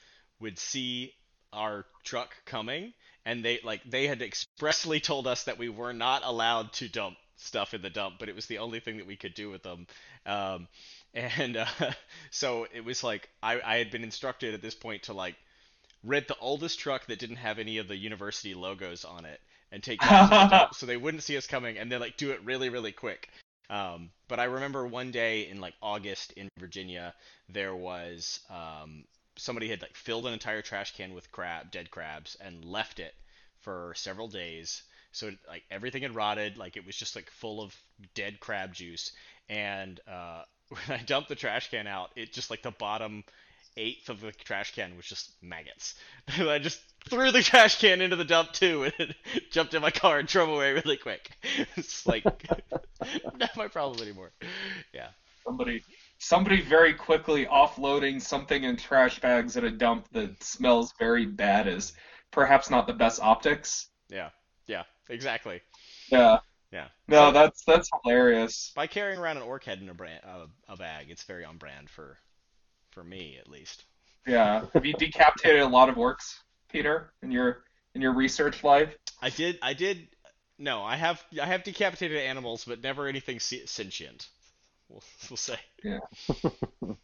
would 0.41 0.59
see 0.59 1.13
our 1.53 1.87
truck 2.05 2.35
coming, 2.45 2.93
and 3.25 3.45
they 3.45 3.61
like 3.65 3.83
they 3.85 4.07
had 4.07 4.23
expressly 4.23 5.01
told 5.01 5.27
us 5.27 5.45
that 5.45 5.59
we 5.59 5.69
were 5.69 5.93
not 5.93 6.23
allowed 6.25 6.73
to 6.75 6.89
dump 6.89 7.17
stuff 7.37 7.75
in 7.75 7.83
the 7.83 7.91
dump, 7.91 8.17
but 8.19 8.29
it 8.29 8.35
was 8.35 8.47
the 8.47 8.59
only 8.59 8.81
thing 8.81 8.99
that 8.99 9.07
we 9.07 9.17
could 9.17 9.35
do 9.35 9.51
with 9.51 9.63
them. 9.63 9.87
Um, 10.27 10.69
and 11.15 11.57
uh, 11.57 11.67
so 12.31 12.67
it 12.73 12.85
was 12.85 13.03
like 13.03 13.29
I, 13.43 13.61
I 13.65 13.79
had 13.79 13.91
been 13.91 14.05
instructed 14.05 14.55
at 14.55 14.63
this 14.63 14.75
point 14.75 15.05
to 15.05 15.13
like 15.13 15.37
rent 16.05 16.29
the 16.29 16.37
oldest 16.41 16.79
truck 16.79 17.07
that 17.07 17.19
didn't 17.19 17.37
have 17.37 17.59
any 17.59 17.79
of 17.79 17.89
the 17.89 17.97
university 17.97 18.55
logos 18.55 19.05
on 19.05 19.25
it 19.25 19.41
and 19.73 19.83
take 19.83 20.03
so 20.73 20.87
they 20.87 20.97
wouldn't 20.97 21.23
see 21.23 21.37
us 21.37 21.47
coming 21.47 21.79
and 21.79 21.91
then 21.91 22.01
like 22.01 22.17
do 22.17 22.31
it 22.31 22.45
really 22.45 22.69
really 22.69 22.93
quick 22.93 23.29
um, 23.71 24.09
but 24.29 24.41
I 24.41 24.45
remember 24.45 24.87
one 24.87 25.11
day 25.11 25.47
in 25.47 25.61
like 25.61 25.75
August 25.83 26.33
in 26.33 26.49
Virginia, 26.59 27.15
there 27.51 27.77
was 27.77 28.41
um, 28.49 29.05
somebody 29.37 29.69
had 29.69 29.83
like 29.83 29.95
filled 29.95 30.25
an 30.25 30.33
entire 30.33 30.63
trash 30.63 30.97
can 30.97 31.13
with 31.13 31.31
crab, 31.31 31.71
dead 31.71 31.91
crabs, 31.91 32.35
and 32.41 32.65
left 32.65 32.99
it 32.99 33.13
for 33.61 33.93
several 33.95 34.27
days 34.27 34.85
so 35.13 35.33
like 35.49 35.65
everything 35.71 36.03
had 36.03 36.15
rotted, 36.15 36.59
like 36.59 36.77
it 36.77 36.87
was 36.87 36.97
just 36.97 37.17
like 37.17 37.31
full 37.31 37.61
of 37.63 37.75
dead 38.15 38.41
crab 38.41 38.73
juice. 38.75 39.13
And 39.49 40.01
uh, 40.07 40.43
when 40.69 41.01
I 41.01 41.03
dumped 41.03 41.29
the 41.29 41.35
trash 41.35 41.71
can 41.71 41.87
out, 41.87 42.11
it 42.17 42.33
just 42.33 42.51
like 42.51 42.63
the 42.63 42.71
bottom 42.71 43.25
eighth 43.79 44.09
of 44.09 44.21
the 44.21 44.33
trash 44.33 44.75
can 44.75 44.97
was 44.97 45.07
just 45.07 45.31
maggots. 45.43 45.95
I 46.39 46.59
just 46.59 46.81
threw 47.09 47.31
the 47.31 47.43
trash 47.43 47.81
can 47.81 48.01
into 48.01 48.17
the 48.17 48.25
dump 48.25 48.53
too, 48.53 48.91
and 48.99 49.15
jumped 49.51 49.75
in 49.75 49.83
my 49.83 49.91
car 49.91 50.19
and 50.19 50.29
drove 50.29 50.49
away 50.49 50.73
really 50.73 50.97
quick. 50.97 51.31
It's 51.77 52.07
like 52.07 52.25
not 53.39 53.57
my 53.57 53.69
problem 53.69 54.03
anymore. 54.03 54.33
Yeah. 54.93 55.09
Somebody, 55.45 55.83
somebody 56.19 56.61
very 56.61 56.93
quickly 56.93 57.47
offloading 57.47 58.21
something 58.21 58.65
in 58.65 58.77
trash 58.77 59.21
bags 59.21 59.57
at 59.57 59.65
a 59.65 59.71
dump 59.71 60.09
that 60.13 60.43
smells 60.43 60.93
very 60.99 61.25
bad 61.25 61.67
is 61.69 61.93
perhaps 62.33 62.69
not 62.69 62.87
the 62.87 62.93
best 62.93 63.21
optics. 63.23 63.87
Yeah. 64.11 64.31
Yeah. 64.67 64.83
Exactly. 65.09 65.63
Yeah. 66.11 66.41
Yeah. 66.73 66.89
No, 67.07 67.29
So- 67.29 67.33
that's 67.33 67.65
that's 67.65 67.89
hilarious. 68.03 68.73
By 68.75 68.87
carrying 68.89 69.19
around 69.19 69.39
an 69.39 69.45
orc 69.45 69.65
head 69.65 69.81
in 69.81 69.89
a 69.89 69.95
brand, 69.95 70.21
uh, 70.25 70.47
a 70.69 70.77
bag, 70.77 71.07
it's 71.09 71.23
very 71.23 71.45
on 71.45 71.57
brand 71.57 71.89
for, 71.89 72.19
for 72.99 73.05
me 73.05 73.39
at 73.39 73.49
least. 73.49 73.85
Yeah. 74.27 74.65
Have 74.75 74.85
you 74.85 74.93
decapitated 74.93 75.61
a 75.61 75.69
lot 75.69 75.89
of 75.89 75.95
orcs, 75.95 76.41
Peter, 76.69 77.13
in 77.23 77.31
your 77.31 77.63
in 77.95 78.03
your 78.03 78.13
research 78.13 78.65
life? 78.65 78.93
I 79.23 79.31
did. 79.31 79.57
I 79.63 79.73
did. 79.73 80.09
No, 80.59 80.83
I 80.83 80.97
have. 80.97 81.23
I 81.41 81.47
have 81.47 81.63
decapitated 81.63 82.19
animals, 82.19 82.65
but 82.65 82.83
never 82.83 83.07
anything 83.07 83.39
sentient. 83.39 84.27
We'll, 84.89 85.05
we'll 85.31 85.37
say. 85.37 85.59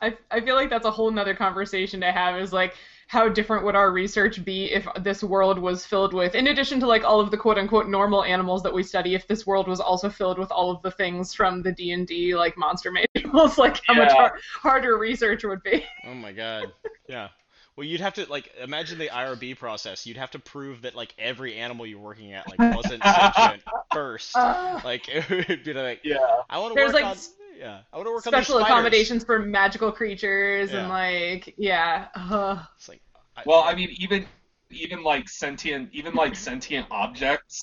I, 0.00 0.16
I 0.30 0.40
feel 0.40 0.54
like 0.54 0.70
that's 0.70 0.86
a 0.86 0.90
whole 0.90 1.10
nother 1.10 1.34
conversation 1.34 2.00
to 2.00 2.12
have 2.12 2.38
is 2.38 2.52
like 2.52 2.74
how 3.08 3.28
different 3.28 3.64
would 3.64 3.76
our 3.76 3.92
research 3.92 4.44
be 4.44 4.72
if 4.72 4.86
this 5.00 5.22
world 5.22 5.58
was 5.58 5.86
filled 5.86 6.12
with 6.12 6.34
in 6.34 6.48
addition 6.48 6.80
to 6.80 6.86
like 6.86 7.04
all 7.04 7.20
of 7.20 7.30
the 7.30 7.36
quote 7.36 7.56
unquote 7.56 7.88
normal 7.88 8.24
animals 8.24 8.62
that 8.62 8.74
we 8.74 8.82
study 8.82 9.14
if 9.14 9.26
this 9.26 9.46
world 9.46 9.68
was 9.68 9.80
also 9.80 10.10
filled 10.10 10.38
with 10.38 10.50
all 10.50 10.70
of 10.70 10.82
the 10.82 10.90
things 10.90 11.32
from 11.32 11.62
the 11.62 11.72
D&D 11.72 12.34
like 12.34 12.58
monster 12.58 12.90
manuals 12.92 13.58
like 13.58 13.80
how 13.86 13.94
much 13.94 14.12
har- 14.12 14.38
harder 14.60 14.98
research 14.98 15.44
would 15.44 15.62
be 15.62 15.84
Oh 16.06 16.14
my 16.14 16.32
god. 16.32 16.72
Yeah. 17.08 17.28
Well, 17.76 17.86
you'd 17.86 18.00
have 18.00 18.14
to 18.14 18.24
like 18.30 18.50
imagine 18.58 18.98
the 18.98 19.08
IRB 19.08 19.58
process. 19.58 20.06
You'd 20.06 20.16
have 20.16 20.30
to 20.30 20.38
prove 20.38 20.82
that 20.82 20.94
like 20.94 21.14
every 21.18 21.56
animal 21.56 21.86
you're 21.86 22.00
working 22.00 22.32
at 22.32 22.48
like 22.48 22.74
wasn't 22.74 23.02
sentient 23.04 23.62
first. 23.92 24.34
Uh, 24.34 24.80
Like 24.82 25.08
it 25.08 25.48
would 25.48 25.62
be 25.62 25.74
like, 25.74 26.00
Yeah. 26.02 26.16
I 26.48 26.58
want 26.58 26.74
to 26.74 26.82
work 26.82 26.94
like, 26.94 27.04
on. 27.04 27.16
S- 27.56 27.60
Yeah, 27.60 27.80
I 27.92 27.96
want 27.96 28.06
to 28.08 28.12
work 28.12 28.22
special 28.22 28.56
on 28.56 28.60
these 28.60 28.66
spiders. 28.66 28.66
accommodations 28.66 29.24
for 29.24 29.38
magical 29.38 29.92
creatures 29.92 30.72
and 30.72 30.88
like 30.88 31.54
yeah 31.58 32.08
uh, 32.14 32.62
It's 32.76 32.88
like. 32.88 33.00
I, 33.36 33.42
Well, 33.44 33.62
I 33.64 33.74
mean, 33.74 33.90
even 33.98 34.26
even 34.70 35.02
like 35.02 35.28
sentient, 35.28 35.90
even 35.92 36.14
like 36.14 36.34
sentient 36.34 36.86
objects, 36.90 37.62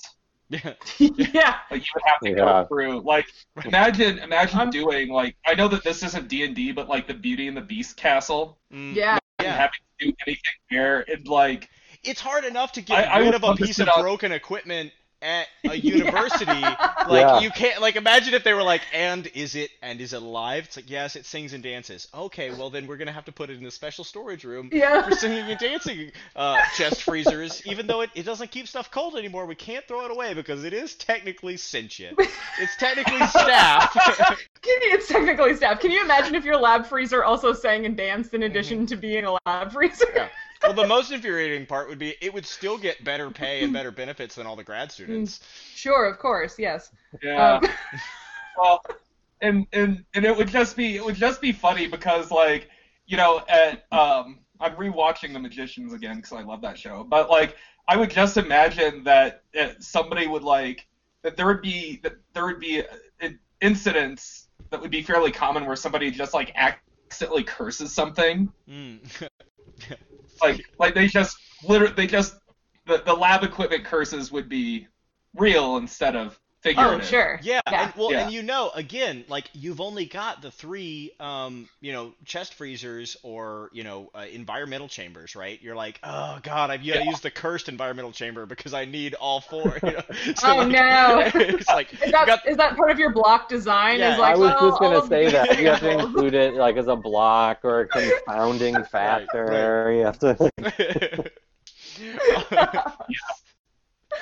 yeah. 0.49 0.73
yeah 0.99 1.55
like 1.71 1.81
you 1.81 1.91
would 1.95 2.03
have 2.05 2.19
to 2.23 2.29
Yeah. 2.29 2.35
go 2.35 2.65
through. 2.67 3.01
Like, 3.01 3.25
imagine 3.65 4.19
imagine 4.19 4.59
I'm- 4.59 4.69
doing 4.69 5.09
like 5.09 5.35
I 5.45 5.53
know 5.55 5.67
that 5.69 5.83
this 5.83 6.03
isn't 6.03 6.27
D 6.27 6.43
and 6.43 6.55
D, 6.55 6.71
but 6.71 6.87
like 6.89 7.07
the 7.07 7.13
Beauty 7.13 7.47
and 7.47 7.57
the 7.57 7.61
Beast 7.61 7.97
castle, 7.97 8.59
Mm, 8.71 8.95
yeah 8.95 9.17
yeah. 9.41 9.51
having 9.55 9.79
to 9.99 10.05
do 10.07 10.13
anything 10.27 10.59
there, 10.69 11.03
and 11.09 11.27
like 11.27 11.69
It's 12.03 12.21
hard 12.21 12.45
enough 12.45 12.71
to 12.73 12.81
get 12.81 13.07
I- 13.07 13.13
I 13.15 13.17
rid 13.19 13.25
would 13.27 13.35
of 13.35 13.43
a 13.43 13.55
piece 13.55 13.79
of 13.79 13.89
on- 13.89 14.01
broken 14.01 14.31
equipment 14.31 14.91
at 15.23 15.47
a 15.71 15.75
university. 15.77 16.45
Like 17.05 17.19
Yeah. 17.27 17.39
you 17.41 17.51
can't 17.51 17.81
like 17.81 17.97
imagine 17.97 18.33
if 18.33 18.45
they 18.45 18.53
were 18.53 18.63
like, 18.63 18.81
and 18.93 19.27
is 19.35 19.55
it 19.55 19.71
and 19.81 19.99
is 19.99 20.13
it 20.13 20.21
alive? 20.21 20.63
It's 20.65 20.77
like 20.77 20.89
yes, 20.89 21.17
it 21.17 21.25
sings 21.25 21.51
and 21.51 21.61
dances. 21.61 22.07
Okay, 22.13 22.49
well 22.51 22.69
then 22.69 22.87
we're 22.87 22.95
gonna 22.95 23.11
have 23.11 23.25
to 23.25 23.33
put 23.33 23.49
it 23.49 23.57
in 23.59 23.65
a 23.65 23.71
special 23.71 24.05
storage 24.05 24.45
room 24.45 24.69
yeah 24.71 25.01
for 25.01 25.13
singing 25.15 25.49
and 25.49 25.59
dancing 25.59 26.11
uh, 26.35 26.57
chest 26.77 27.03
freezers. 27.03 27.61
Even 27.65 27.87
though 27.87 28.01
it, 28.01 28.09
it 28.15 28.23
doesn't 28.23 28.51
keep 28.51 28.69
stuff 28.69 28.89
cold 28.89 29.17
anymore, 29.17 29.45
we 29.45 29.55
can't 29.55 29.85
throw 29.85 30.05
it 30.05 30.11
away 30.11 30.33
because 30.33 30.63
it 30.63 30.71
is 30.71 30.95
technically 30.95 31.57
sentient. 31.57 32.17
It's 32.59 32.75
technically 32.77 33.25
staff. 33.27 33.91
Can 34.61 34.81
you- 34.81 34.93
It's 34.93 35.09
technically 35.09 35.55
staff. 35.55 35.81
Can 35.81 35.91
you 35.91 36.01
imagine 36.03 36.35
if 36.35 36.45
your 36.45 36.57
lab 36.57 36.85
freezer 36.85 37.23
also 37.25 37.51
sang 37.51 37.85
and 37.85 37.97
danced 37.97 38.33
in 38.33 38.39
Mm-hmm. 38.41 38.51
addition 38.51 38.85
to 38.87 38.95
being 38.95 39.25
a 39.25 39.37
lab 39.45 39.73
freezer? 39.73 40.05
Yeah. 40.15 40.29
Well, 40.63 40.73
the 40.73 40.87
most 40.87 41.11
infuriating 41.11 41.65
part 41.65 41.89
would 41.89 41.99
be 41.99 42.15
it 42.21 42.33
would 42.33 42.45
still 42.45 42.77
get 42.77 43.03
better 43.03 43.29
pay 43.29 43.63
and 43.63 43.73
better 43.73 43.91
benefits 43.91 44.35
than 44.35 44.47
all 44.47 44.55
the 44.55 44.63
grad 44.63 44.91
students. 44.91 45.41
Sure, 45.73 46.05
of 46.05 46.19
course, 46.19 46.57
yes. 46.57 46.91
yeah. 47.21 47.55
Um, 47.55 47.69
well, 48.57 48.81
and 49.41 49.67
and 49.73 50.05
and 50.15 50.25
it 50.25 50.35
would 50.35 50.47
just 50.47 50.77
be 50.77 50.95
it 50.95 51.03
would 51.03 51.15
just 51.15 51.41
be 51.41 51.51
funny 51.51 51.87
because 51.87 52.31
like 52.31 52.69
you 53.05 53.17
know 53.17 53.43
at 53.49 53.85
um 53.91 54.39
I'm 54.59 54.75
rewatching 54.75 55.33
The 55.33 55.39
Magicians 55.39 55.93
again 55.93 56.17
because 56.17 56.31
I 56.31 56.41
love 56.41 56.61
that 56.61 56.77
show, 56.77 57.03
but 57.03 57.29
like 57.29 57.57
I 57.87 57.97
would 57.97 58.09
just 58.09 58.37
imagine 58.37 59.03
that 59.03 59.43
uh, 59.59 59.69
somebody 59.79 60.27
would 60.27 60.43
like 60.43 60.87
that 61.23 61.35
there 61.35 61.45
would 61.45 61.61
be 61.61 61.99
that 62.03 62.13
there 62.33 62.45
would 62.45 62.59
be 62.59 62.81
uh, 62.81 63.29
incidents 63.59 64.47
that 64.69 64.81
would 64.81 64.91
be 64.91 65.01
fairly 65.01 65.31
common 65.31 65.65
where 65.65 65.75
somebody 65.75 66.09
just 66.09 66.33
like 66.33 66.53
accidentally 66.55 67.43
curses 67.43 67.93
something 67.93 68.51
Mm. 68.69 68.99
like 70.43 70.61
like 70.79 70.93
they 70.93 71.07
just 71.07 71.37
literally 71.63 71.93
they 71.95 72.07
just 72.07 72.35
the, 72.85 73.01
the 73.05 73.13
lab 73.13 73.43
equipment 73.43 73.83
curses 73.83 74.31
would 74.31 74.49
be 74.49 74.87
real 75.35 75.77
instead 75.77 76.15
of 76.15 76.39
oh, 76.75 76.99
figurative. 76.99 77.01
sure. 77.01 77.39
Yeah, 77.41 77.61
Yeah. 77.69 77.83
and 77.83 77.93
well, 77.95 78.11
Yeah. 78.11 78.19
and 78.19 78.31
you 78.31 78.41
know, 78.43 78.71
again, 78.73 79.25
like 79.27 79.49
you've 79.53 79.81
only 79.81 80.05
got 80.05 80.41
the 80.41 80.51
three, 80.51 81.11
um, 81.19 81.69
you 81.81 81.91
know, 81.93 82.13
chest 82.25 82.53
freezers 82.55 83.17
or 83.23 83.69
you 83.73 83.83
know, 83.83 84.09
uh, 84.15 84.25
environmental 84.31 84.87
chambers, 84.87 85.35
right? 85.35 85.61
You're 85.61 85.75
like, 85.75 85.99
oh 86.03 86.39
god, 86.43 86.71
I've 86.71 86.89
got 86.89 86.97
to 86.99 87.03
Yeah. 87.03 87.03
use 87.03 87.21
the 87.21 87.31
cursed 87.31 87.69
environmental 87.69 88.11
chamber 88.11 88.45
because 88.45 88.73
I 88.73 88.85
need 88.85 89.13
all 89.15 89.41
four. 89.41 89.79
You 89.85 89.93
know? 89.93 90.01
So, 90.35 90.55
Oh, 90.55 90.57
like, 90.57 90.69
no. 90.69 91.29
it's 91.59 91.71
like 91.71 91.93
Is 92.01 92.11
that, 92.11 92.25
got 92.25 92.39
is 92.47 92.57
that 92.57 92.75
part 92.75 92.91
of 92.91 92.99
your 92.99 93.13
block 93.13 93.49
design? 93.49 94.01
Yeah, 94.01 94.03
is 94.03 94.17
like, 94.17 94.35
I 94.35 94.35
was 94.35 94.55
well, 94.55 94.55
just 94.55 94.79
gonna 94.79 95.01
all 95.01 95.03
of 95.03 95.09
say 95.09 95.29
the 95.29 95.31
that 95.31 95.57
you 95.57 95.67
have 95.67 95.79
to 95.81 95.89
include 95.91 96.33
it 96.33 96.55
like 96.55 96.77
as 96.77 96.87
a 96.87 96.95
block 96.95 97.59
or 97.63 97.81
a 97.81 97.87
confounding 97.87 98.83
factor. 98.83 99.91
You 99.95 100.05
have 100.05 100.19
to. 100.19 101.31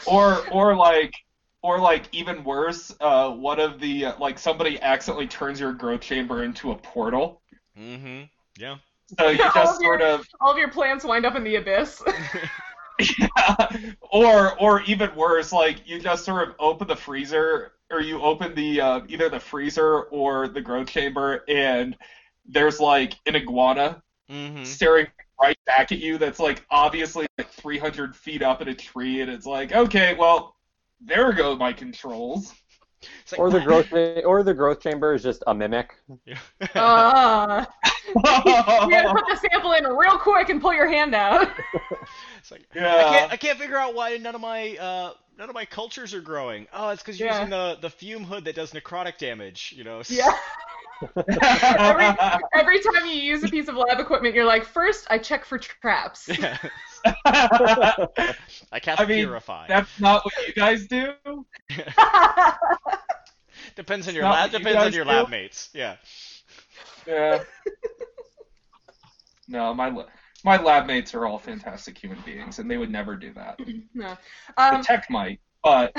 or 0.06 0.48
or 0.50 0.76
like 0.76 1.14
or 1.64 1.80
like 1.80 2.04
even 2.12 2.44
worse 2.44 2.94
uh 3.02 3.30
one 3.30 3.60
of 3.60 3.80
the 3.80 4.06
uh, 4.06 4.14
like 4.20 4.40
somebody 4.40 4.80
accidentally 4.82 5.28
turns 5.28 5.60
your 5.60 5.74
growth 5.74 6.02
chamber 6.02 6.44
into 6.44 6.72
a 6.72 6.76
portal 6.76 7.42
mm-hmm. 7.80 8.24
Yeah. 8.60 8.78
so 9.20 9.30
you 9.30 9.44
All 9.44 9.52
just 9.54 9.76
of 9.78 9.82
your- 9.82 10.00
sort 10.00 10.02
of 10.02 10.28
All 10.40 10.52
of 10.52 10.58
your 10.58 10.70
plants 10.72 11.04
wind 11.06 11.26
up 11.26 11.36
in 11.36 11.44
the 11.44 11.56
abyss. 11.56 12.02
yeah. 13.20 13.68
or 14.12 14.60
or 14.60 14.82
even 14.84 15.14
worse 15.16 15.52
like 15.52 15.88
you 15.88 16.00
just 16.00 16.26
sort 16.26 16.48
of 16.48 16.56
open 16.60 16.88
the 16.88 16.96
freezer 16.96 17.72
or 17.90 18.00
you 18.02 18.22
open 18.22 18.54
the 18.56 18.80
uh, 18.80 19.02
either 19.08 19.28
the 19.30 19.40
freezer 19.40 20.02
or 20.04 20.48
the 20.48 20.62
growth 20.62 20.88
chamber 20.88 21.44
and 21.48 21.98
there's 22.48 22.80
like 22.80 23.14
an 23.26 23.36
iguana 23.36 24.02
Mm-hmm. 24.30 24.64
staring 24.64 25.08
right 25.42 25.58
back 25.66 25.92
at 25.92 25.98
you 26.00 26.18
that's 26.18 26.40
like 26.40 26.66
obviously 26.72 27.28
like 27.38 27.50
300 27.50 28.16
feet 28.16 28.42
up 28.42 28.62
in 28.62 28.70
a 28.70 28.74
tree 28.74 29.20
and 29.20 29.30
it's 29.30 29.46
like 29.46 29.74
okay 29.74 30.16
well 30.18 30.56
there 31.06 31.34
go 31.34 31.56
my 31.56 31.74
controls 31.74 32.54
like, 33.32 33.40
Or 33.40 33.50
the 33.50 33.60
growth 33.66 33.92
or 34.26 34.44
the 34.44 34.54
growth 34.54 34.80
chamber 34.82 35.14
is 35.14 35.24
just 35.24 35.44
a 35.48 35.54
mimic. 35.54 35.96
Yeah. 36.26 36.38
uh, 36.76 37.66
you 38.16 38.22
gotta 38.24 39.14
put 39.14 39.26
the 39.28 39.36
sample 39.52 39.74
in 39.74 39.86
real 39.86 40.18
quick 40.18 40.50
and 40.50 40.62
pull 40.62 40.74
your 40.74 40.88
hand 40.90 41.16
out. 41.16 41.50
It's 42.40 42.52
like, 42.52 42.66
yeah 42.76 42.98
I 42.98 43.04
can't 43.04 43.32
I 43.34 43.38
can't 43.38 43.58
figure 43.60 43.78
out 43.78 43.96
why 43.96 44.18
none 44.18 44.36
of 44.36 44.42
my 44.42 44.76
uh 44.78 45.14
none 45.38 45.50
of 45.50 45.56
my 45.56 45.66
cultures 45.66 46.14
are 46.14 46.22
growing. 46.22 46.68
Oh, 46.74 46.90
it's 46.90 47.02
because 47.02 47.20
you're 47.20 47.30
Yeah. 47.30 47.40
using 47.40 47.50
the 47.50 47.78
the 47.82 47.90
fume 47.90 48.24
hood 48.24 48.46
that 48.46 48.56
does 48.56 48.72
necrotic 48.72 49.18
damage. 49.18 49.74
You 49.76 49.84
know. 49.84 50.02
Yeah. 50.08 50.32
every, 51.28 52.06
every 52.54 52.80
time 52.82 53.06
you 53.06 53.14
use 53.16 53.44
a 53.44 53.48
piece 53.50 53.68
of 53.68 53.76
lab 53.76 54.00
equipment, 54.00 54.36
you're 54.36 54.46
like, 54.46 54.66
first 54.66 55.08
I 55.10 55.18
check 55.18 55.46
for 55.46 55.58
traps. 55.58 56.28
Yeah. 56.30 56.58
I 57.06 58.80
cast 58.82 59.02
I 59.02 59.06
mean, 59.06 59.26
purify. 59.26 59.68
that's 59.68 60.00
not 60.00 60.24
what 60.24 60.34
you 60.48 60.54
guys 60.54 60.86
do 60.88 61.14
Depends 63.76 64.08
on 64.08 64.14
your 64.16 64.24
lab. 64.26 64.52
what 64.52 64.60
you 64.60 64.60
Depends 64.60 64.86
on 64.86 64.94
your 64.94 65.06
do. 65.06 65.10
lab 65.10 65.30
mates. 65.30 65.70
Yeah. 65.74 65.96
yeah 67.08 67.44
no 69.48 69.74
my 69.74 69.92
my 70.44 70.62
lab 70.62 70.86
mates 70.86 71.14
are 71.16 71.26
all 71.26 71.38
fantastic 71.40 71.98
human 71.98 72.20
beings 72.26 72.60
and 72.60 72.70
they 72.70 72.78
would 72.78 72.92
never 72.92 73.16
do 73.16 73.34
that 73.34 73.60
no. 73.94 74.16
the 74.58 74.64
Um, 74.64 74.82
tech 74.84 75.10
might 75.10 75.40
but 75.64 75.96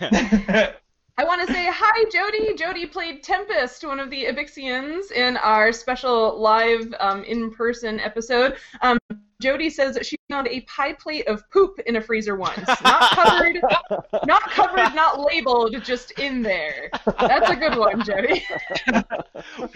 Yeah. 0.00 0.72
I 1.18 1.24
want 1.24 1.46
to 1.46 1.52
say 1.52 1.66
hi, 1.72 2.04
Jody. 2.10 2.54
Jody 2.54 2.84
played 2.84 3.22
Tempest, 3.22 3.82
one 3.86 4.00
of 4.00 4.10
the 4.10 4.26
Evixians, 4.26 5.10
in 5.12 5.38
our 5.38 5.72
special 5.72 6.38
live 6.38 6.92
um, 7.00 7.24
in-person 7.24 8.00
episode. 8.00 8.56
Um, 8.82 8.98
Jody 9.40 9.70
says 9.70 9.94
that 9.94 10.04
she 10.04 10.16
found 10.30 10.46
a 10.48 10.60
pie 10.62 10.92
plate 10.92 11.26
of 11.26 11.48
poop 11.50 11.78
in 11.86 11.96
a 11.96 12.02
freezer 12.02 12.36
once, 12.36 12.66
not 12.82 13.10
covered, 13.12 13.60
not 14.26 14.42
covered, 14.50 14.94
not 14.94 15.18
labeled, 15.20 15.82
just 15.82 16.10
in 16.18 16.42
there. 16.42 16.90
That's 17.18 17.48
a 17.48 17.56
good 17.56 17.78
one, 17.78 18.04
Jody. 18.04 18.44
I 18.88 19.02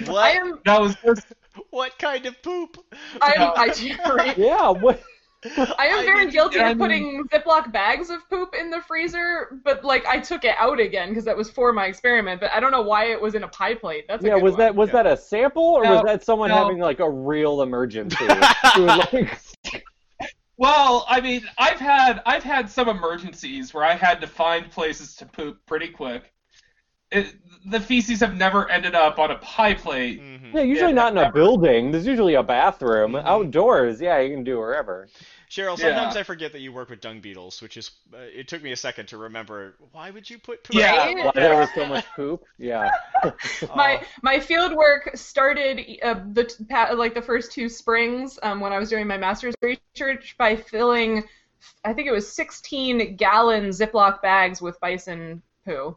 what? 0.07 0.36
am, 0.36 0.59
that 0.66 0.80
was 0.80 0.95
just 1.03 1.26
What 1.70 1.99
kind 1.99 2.26
of 2.26 2.41
poop? 2.43 2.76
I 3.22 3.32
am, 3.38 3.53
I, 3.57 4.14
right? 4.14 4.36
yeah. 4.36 4.68
What? 4.68 5.03
I 5.45 5.86
am 5.86 6.01
I 6.01 6.05
very 6.05 6.24
need- 6.26 6.32
guilty 6.32 6.61
I 6.61 6.70
of 6.70 6.78
putting 6.78 7.24
Ziploc 7.28 7.72
bags 7.72 8.11
of 8.11 8.28
poop 8.28 8.55
in 8.59 8.70
the 8.70 8.80
freezer, 8.82 9.59
but 9.64 9.82
like 9.84 10.05
I 10.07 10.18
took 10.20 10.45
it 10.45 10.55
out 10.59 10.78
again 10.80 11.09
because 11.09 11.24
that 11.24 11.36
was 11.36 11.51
for 11.51 11.72
my 11.72 11.86
experiment. 11.86 12.41
But 12.41 12.53
I 12.53 12.61
don't 12.61 12.72
know 12.72 12.82
why 12.82 13.07
it 13.07 13.20
was 13.20 13.34
in 13.34 13.43
a 13.45 13.49
pie 13.49 13.74
plate. 13.74 14.05
That's 14.07 14.22
a 14.22 14.28
yeah, 14.28 14.34
good 14.34 14.43
was 14.43 14.53
one. 14.53 14.59
that 14.61 14.74
was 14.74 14.88
Yeah. 14.91 15.03
that 15.03 15.07
a 15.07 15.16
sample 15.16 15.62
or 15.62 15.82
was 15.82 16.03
that 16.05 16.22
someone 16.24 16.51
no. 16.51 16.57
having 16.57 16.78
like 16.78 17.01
a 17.01 17.09
real 17.11 17.62
emergency? 17.62 18.16
Who 18.76 18.82
was 18.84 19.09
like, 19.12 19.38
Well, 20.59 21.07
I 21.09 21.22
mean, 21.22 21.43
I've 21.57 21.78
had 21.80 22.20
I've 22.26 22.43
had 22.43 22.68
some 22.68 22.88
emergencies 22.88 23.72
where 23.72 23.84
I 23.84 23.95
had 23.95 24.20
to 24.20 24.26
find 24.26 24.70
places 24.70 25.16
to 25.16 25.26
poop 25.26 25.59
pretty 25.66 25.88
quick. 25.88 26.32
It, 27.11 27.34
the 27.66 27.80
feces 27.80 28.20
have 28.20 28.36
never 28.36 28.68
ended 28.70 28.94
up 28.94 29.18
on 29.18 29.30
a 29.30 29.36
pie 29.38 29.74
plate. 29.74 30.20
Mhm. 30.20 30.54
yeah, 30.54 30.61
usually 30.62 30.90
Yeah, 30.90 30.94
not 30.94 31.12
in 31.12 31.18
a 31.18 31.22
never. 31.22 31.32
building. 31.34 31.90
There's 31.92 32.06
usually 32.06 32.34
a 32.34 32.42
bathroom. 32.42 33.12
Mhm. 33.12 33.24
Outdoors, 33.26 34.00
yeah, 34.00 34.18
you 34.18 34.34
can 34.34 34.44
do 34.44 34.58
wherever. 34.58 35.08
Cheryl, 35.50 35.76
sometimes 35.76 36.14
Yeah. 36.14 36.20
I 36.20 36.22
forget 36.22 36.52
that 36.52 36.61
you 36.61 36.72
work 36.72 36.88
with 36.90 37.00
dung 37.00 37.20
beetles, 37.20 37.61
which 37.61 37.76
is 37.76 37.90
uh, 38.14 38.18
it 38.18 38.46
took 38.48 38.62
me 38.62 38.70
a 38.72 38.76
second 38.76 39.06
to 39.08 39.16
remember. 39.18 39.74
Why 39.92 40.11
would 40.11 40.30
you 40.30 40.38
put 40.38 40.62
poop? 40.64 40.76
Yeah. 40.76 40.96
Right? 40.96 41.24
Why 41.24 41.32
there 41.34 41.56
was 41.58 41.68
so 41.74 41.86
much 41.86 42.06
poop? 42.14 42.44
Yeah. 42.56 42.88
my 43.74 44.00
Oh. 44.00 44.06
my 44.22 44.38
field 44.40 44.72
work 44.74 45.11
started 45.14 45.84
uh, 46.02 46.14
the 46.32 46.48
like 46.96 47.14
the 47.14 47.22
first 47.22 47.52
two 47.52 47.68
springs 47.68 48.38
um, 48.42 48.61
when 48.61 48.72
I 48.72 48.78
was 48.78 48.88
doing 48.88 49.06
my 49.06 49.18
master's 49.18 49.54
research 49.61 50.36
by 50.38 50.54
filling, 50.56 51.24
I 51.84 51.92
think 51.92 52.06
it 52.08 52.12
was 52.12 52.32
16 52.32 53.16
gallon 53.16 53.64
Ziploc 53.70 54.22
bags 54.22 54.62
with 54.62 54.78
bison 54.80 55.42
poo. 55.66 55.96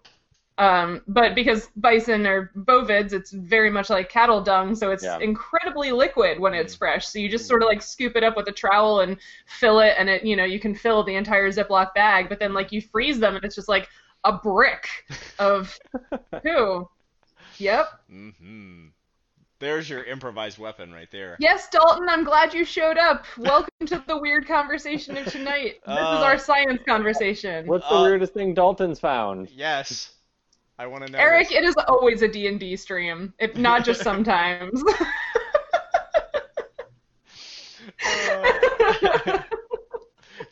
Um, 0.59 1.01
but 1.07 1.33
because 1.33 1.67
bison 1.75 2.27
are 2.27 2.51
bovids, 2.55 3.11
it's 3.11 3.31
very 3.31 3.71
much 3.71 3.89
like 3.89 4.09
cattle 4.09 4.39
dung, 4.41 4.75
so 4.75 4.91
it's 4.91 5.03
Yeah. 5.03 5.17
incredibly 5.19 5.91
liquid 5.91 6.39
when 6.39 6.53
it's 6.53 6.75
Mm. 6.75 6.77
fresh. 6.77 7.07
So 7.07 7.17
you 7.19 7.27
just 7.27 7.47
sort 7.47 7.63
of 7.63 7.67
like 7.69 7.81
scoop 7.81 8.15
it 8.15 8.23
up 8.23 8.37
with 8.37 8.47
a 8.47 8.51
trowel 8.51 8.99
and 8.99 9.17
fill 9.47 9.79
it, 9.79 9.95
and 9.97 10.09
it 10.09 10.23
you 10.23 10.35
know 10.35 10.43
you 10.45 10.59
can 10.59 10.75
fill 10.75 11.03
the 11.03 11.15
entire 11.15 11.49
Ziploc 11.49 11.93
bag. 11.95 12.29
But 12.29 12.39
then 12.39 12.53
like 12.53 12.71
you 12.71 12.81
freeze 12.81 13.19
them, 13.19 13.35
and 13.35 13.43
it's 13.43 13.55
just 13.55 13.67
like 13.69 13.89
a 14.25 14.33
brick 14.33 14.87
of 15.39 15.77
poo. 16.43 16.87
Yep. 17.57 17.87
hmm 18.09 18.87
There's 19.59 19.89
your 19.89 20.03
improvised 20.03 20.59
weapon 20.59 20.93
right 20.93 21.09
there. 21.11 21.37
Yes, 21.39 21.67
Dalton, 21.69 22.07
I'm 22.09 22.23
glad 22.23 22.53
you 22.53 22.63
showed 22.65 22.97
up. 22.97 23.25
Welcome 23.37 23.87
to 23.87 24.03
the 24.07 24.17
weird 24.17 24.47
conversation 24.47 25.17
of 25.17 25.25
tonight. 25.31 25.75
This 25.85 25.97
Uh, 26.09 26.17
is 26.17 26.23
our 26.23 26.37
science 26.37 26.81
conversation. 26.87 27.67
What's 27.67 27.87
the 27.87 27.95
Uh, 27.95 28.01
weirdest 28.03 28.33
thing 28.33 28.53
Dalton's 28.53 28.99
found? 28.99 29.49
Yes. 29.49 30.11
I 30.79 30.87
want 30.87 31.05
to 31.05 31.11
know. 31.11 31.19
Eric, 31.19 31.49
this. 31.49 31.57
it 31.57 31.63
is 31.63 31.75
always 31.87 32.21
a 32.21 32.27
D&D 32.27 32.75
stream, 32.77 33.33
if 33.39 33.55
not 33.55 33.85
just 33.85 34.01
sometimes. 34.03 34.83
Uh, 38.05 39.39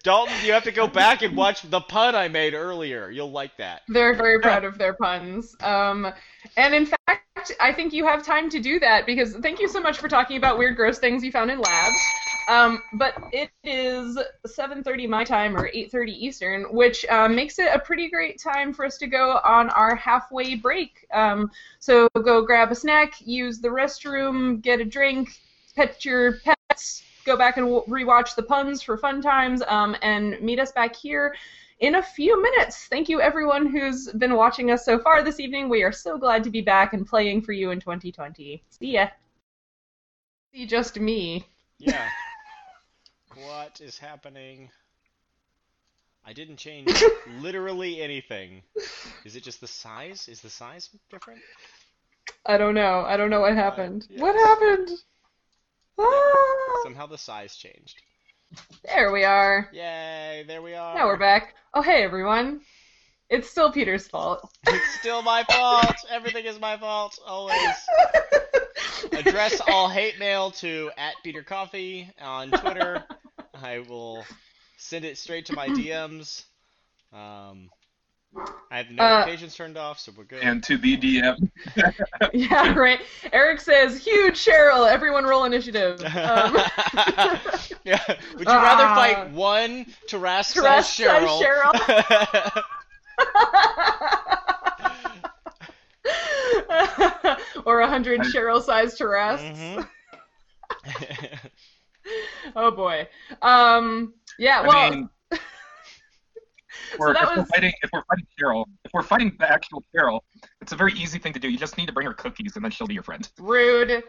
Dalton, 0.04 0.34
you 0.44 0.52
have 0.54 0.64
to 0.64 0.72
go 0.72 0.88
back 0.88 1.22
and 1.22 1.36
watch 1.36 1.62
the 1.64 1.82
pun 1.82 2.16
I 2.16 2.28
made 2.28 2.54
earlier. 2.54 3.10
You'll 3.10 3.32
like 3.32 3.56
that. 3.58 3.84
They're 3.88 4.16
very 4.16 4.40
proud 4.40 4.64
of 4.64 4.78
their 4.78 4.94
puns. 4.94 5.56
Um, 5.62 6.12
and 6.58 6.74
in 6.74 6.86
fact, 6.86 7.52
I 7.60 7.72
think 7.74 7.94
you 7.94 8.06
have 8.06 8.26
time 8.26 8.50
to 8.50 8.60
do 8.60 8.80
that 8.80 9.06
because 9.06 9.36
thank 9.36 9.60
you 9.60 9.68
so 9.68 9.80
much 9.80 10.00
for 10.00 10.08
talking 10.08 10.38
about 10.38 10.58
weird, 10.58 10.76
gross 10.76 10.98
things 10.98 11.24
you 11.24 11.32
found 11.32 11.52
in 11.52 11.60
labs. 11.60 11.98
Um, 12.52 12.84
but 12.91 13.16
it 13.32 13.49
is 13.64 14.20
7:30 14.45 15.08
my 15.08 15.24
time 15.24 15.56
or 15.56 15.70
8:30 15.74 16.12
Eastern, 16.12 16.64
which 16.64 17.06
um, 17.06 17.34
makes 17.34 17.60
it 17.60 17.70
a 17.74 17.80
pretty 17.80 18.10
great 18.10 18.41
time 18.41 18.74
for 18.74 18.84
us 18.86 18.97
to 18.97 19.08
go 19.08 19.39
on 19.45 19.70
our 19.70 19.95
halfway 19.95 20.56
break. 20.56 21.08
Um, 21.14 21.49
so 21.80 22.10
go 22.10 22.41
grab 22.41 22.70
a 22.70 22.76
snack, 22.76 23.14
use 23.22 23.62
the 23.62 23.70
restroom, 23.70 24.62
get 24.62 24.82
a 24.82 24.86
drink, 24.86 25.39
pet 25.78 26.04
your 26.04 26.39
pets, 26.39 27.04
go 27.26 27.38
back 27.38 27.56
and 27.56 27.68
w- 27.68 27.86
rewatch 27.86 28.36
the 28.36 28.43
puns 28.43 28.82
for 28.82 28.97
fun 28.97 29.22
times, 29.22 29.64
um, 29.70 29.95
and 30.02 30.38
meet 30.41 30.60
us 30.60 30.74
back 30.74 30.93
here 30.93 31.34
in 31.80 31.95
a 31.95 32.04
few 32.04 32.43
minutes. 32.43 32.88
Thank 32.88 33.08
you, 33.08 33.22
everyone 33.22 33.66
who's 33.66 34.12
been 34.12 34.36
watching 34.36 34.72
us 34.72 34.84
so 34.84 34.99
far 34.99 35.24
this 35.24 35.39
evening. 35.39 35.70
We 35.70 35.84
are 35.84 35.93
so 35.93 36.18
glad 36.18 36.43
to 36.43 36.49
be 36.49 36.60
back 36.60 36.91
and 36.91 37.08
playing 37.08 37.43
for 37.43 37.54
you 37.54 37.72
in 37.72 37.80
2020. 37.80 38.62
See 38.70 38.91
ya. 38.91 39.08
See 40.54 40.66
just 40.66 40.99
me. 40.99 41.45
Yeah. 41.80 42.10
what 43.36 43.80
is 43.82 43.98
happening? 43.98 44.70
I 46.26 46.34
didn't 46.34 46.58
change 46.58 46.92
literally 47.42 48.02
anything. 48.02 48.62
Is 49.26 49.36
it 49.36 49.44
just 49.44 49.60
the 49.62 49.68
size? 49.68 50.28
Is 50.28 50.42
the 50.42 50.50
size 50.50 50.90
different? 51.10 51.40
I 52.46 52.58
don't 52.58 52.76
know. 52.76 53.02
I 53.08 53.18
don't 53.18 53.30
know 53.30 53.42
what 53.42 53.56
happened. 53.56 54.08
yeah. 54.10 54.22
What 54.22 54.36
happened? 54.36 54.90
Ah, 56.00 56.82
Somehow 56.84 57.08
the 57.08 57.18
size 57.18 57.56
changed. 57.56 57.96
there 58.84 59.12
we 59.12 59.24
are. 59.24 59.70
Yay, 59.74 60.44
there 60.48 60.62
we 60.62 60.74
are. 60.76 60.94
Now 60.96 61.08
we're 61.08 61.18
back. 61.18 61.56
Oh, 61.74 61.82
hey, 61.82 62.04
everyone. 62.04 62.62
It's 63.32 63.50
still 63.50 63.72
Peter's 63.72 64.08
fault. 64.08 64.52
It's 64.68 65.00
still 65.00 65.22
my 65.22 65.44
fault. 65.50 65.96
Everything 66.10 66.46
is 66.46 66.60
my 66.60 66.76
fault. 66.78 67.18
Always. 67.26 67.56
Address 69.14 69.62
all 69.70 69.88
hate 69.90 70.20
mail 70.20 70.52
to 70.52 70.92
at 70.98 71.14
Peter 71.24 71.42
Coffee 71.42 72.10
on 72.22 72.52
Twitter. 72.52 73.04
I 73.64 73.80
will 73.80 74.24
send 74.78 75.06
it 75.06 75.18
straight 75.18 75.46
to 75.46 75.54
my 75.56 75.68
DMs. 75.70 76.44
Um, 77.14 77.70
I 78.72 78.78
have 78.78 78.88
the 78.90 79.00
Uh, 79.02 79.10
notifications 79.20 79.56
turned 79.56 79.78
off, 79.78 80.00
so 80.00 80.12
we're 80.18 80.24
good. 80.24 80.42
And 80.44 80.64
to 80.64 80.78
the 80.78 80.98
DM. 80.98 81.50
yeah, 82.34 82.74
right. 82.74 83.00
Eric 83.34 83.60
says, 83.60 84.04
huge 84.04 84.36
Cheryl. 84.36 84.90
Everyone 84.90 85.24
roll 85.26 85.46
initiative. 85.46 86.02
Um, 86.06 86.58
yeah. 87.84 88.00
Would 88.08 88.48
you 88.48 88.54
rather 88.54 88.86
Ah. 88.86 88.96
fight 88.96 89.32
one 89.32 89.86
Tarrasque 90.08 90.54
Tarrasque 90.62 91.04
size 91.04 91.28
Cheryl? 91.42 92.64
or 97.66 97.82
a 97.82 97.88
hundred 97.88 98.22
Cheryl-sized 98.22 98.98
Tarrasques. 99.00 99.56
Mhm. 99.56 99.88
Oh 102.56 102.72
boy. 102.72 103.08
Um. 103.44 104.16
Yeah. 104.40 104.62
I 104.62 104.68
Well. 104.68 104.90
mean, 104.90 105.10
or 107.00 107.14
that 107.14 107.24
if 107.24 107.30
we're 107.38 107.46
fighting, 107.46 107.72
if 107.84 107.90
we're 107.94 108.02
fighting 108.10 108.26
Carol, 108.38 108.68
if 108.84 108.92
we're 108.94 109.04
fighting 109.04 109.36
the 109.40 109.50
actual 109.50 109.84
Cheryl, 109.96 110.22
it's 110.62 110.72
a 110.72 110.76
very 110.76 110.94
easy 110.94 111.20
thing 111.20 111.32
to 111.34 111.40
do. 111.40 111.48
You 111.48 111.60
just 111.60 111.78
need 111.78 111.86
to 111.86 111.94
bring 111.94 112.08
her 112.08 112.14
cookies, 112.14 112.56
and 112.56 112.66
then 112.66 112.72
she'll 112.72 112.88
be 112.88 112.96
your 112.96 113.04
friend. 113.04 113.30
Rude. 113.40 114.04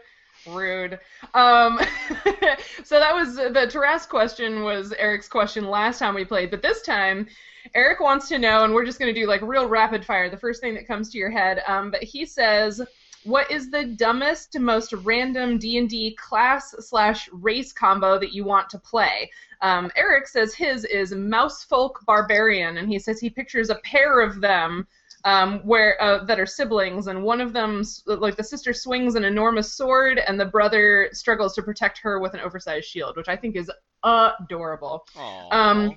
Rude. 0.47 0.99
Um, 1.33 1.79
so 2.83 2.99
that 2.99 3.13
was 3.13 3.35
the 3.35 3.69
Tarrasque 3.71 4.09
question 4.09 4.63
was 4.63 4.93
Eric's 4.93 5.27
question 5.27 5.69
last 5.69 5.99
time 5.99 6.15
we 6.15 6.25
played, 6.25 6.51
but 6.51 6.61
this 6.61 6.81
time 6.81 7.27
Eric 7.73 7.99
wants 7.99 8.27
to 8.29 8.37
know, 8.37 8.63
and 8.63 8.73
we're 8.73 8.85
just 8.85 8.99
going 8.99 9.13
to 9.13 9.19
do 9.19 9.27
like 9.27 9.41
real 9.41 9.67
rapid 9.67 10.05
fire, 10.05 10.29
the 10.29 10.37
first 10.37 10.61
thing 10.61 10.73
that 10.75 10.87
comes 10.87 11.09
to 11.11 11.17
your 11.17 11.31
head. 11.31 11.61
Um, 11.67 11.91
but 11.91 12.03
he 12.03 12.25
says, 12.25 12.81
"What 13.23 13.49
is 13.49 13.71
the 13.71 13.85
dumbest, 13.85 14.59
most 14.59 14.91
random 14.93 15.57
D 15.57 15.77
and 15.77 15.89
D 15.89 16.15
class 16.15 16.75
slash 16.79 17.29
race 17.31 17.71
combo 17.71 18.19
that 18.19 18.33
you 18.33 18.43
want 18.43 18.69
to 18.71 18.79
play?" 18.79 19.31
Um, 19.61 19.91
Eric 19.95 20.27
says 20.27 20.53
his 20.53 20.83
is 20.85 21.13
Mousefolk 21.13 22.05
Barbarian, 22.05 22.77
and 22.77 22.89
he 22.89 22.99
says 22.99 23.19
he 23.19 23.29
pictures 23.29 23.69
a 23.69 23.75
pair 23.75 24.19
of 24.19 24.41
them 24.41 24.87
um, 25.25 25.59
where 25.59 26.01
uh, 26.01 26.23
that 26.25 26.39
are 26.39 26.45
siblings, 26.45 27.07
and 27.07 27.23
one 27.23 27.41
of 27.41 27.53
them, 27.53 27.83
like 28.05 28.35
the 28.35 28.43
sister, 28.43 28.73
swings 28.73 29.15
an 29.15 29.23
enormous 29.23 29.73
sword, 29.73 30.19
and 30.19 30.39
the 30.39 30.45
brother 30.45 31.09
struggles 31.13 31.55
to 31.55 31.61
protect 31.61 31.99
her 31.99 32.19
with 32.19 32.33
an 32.33 32.41
oversized 32.41 32.85
shield, 32.85 33.15
which 33.15 33.29
I 33.29 33.35
think 33.35 33.55
is 33.55 33.71
adorable. 34.03 35.05
Um, 35.51 35.95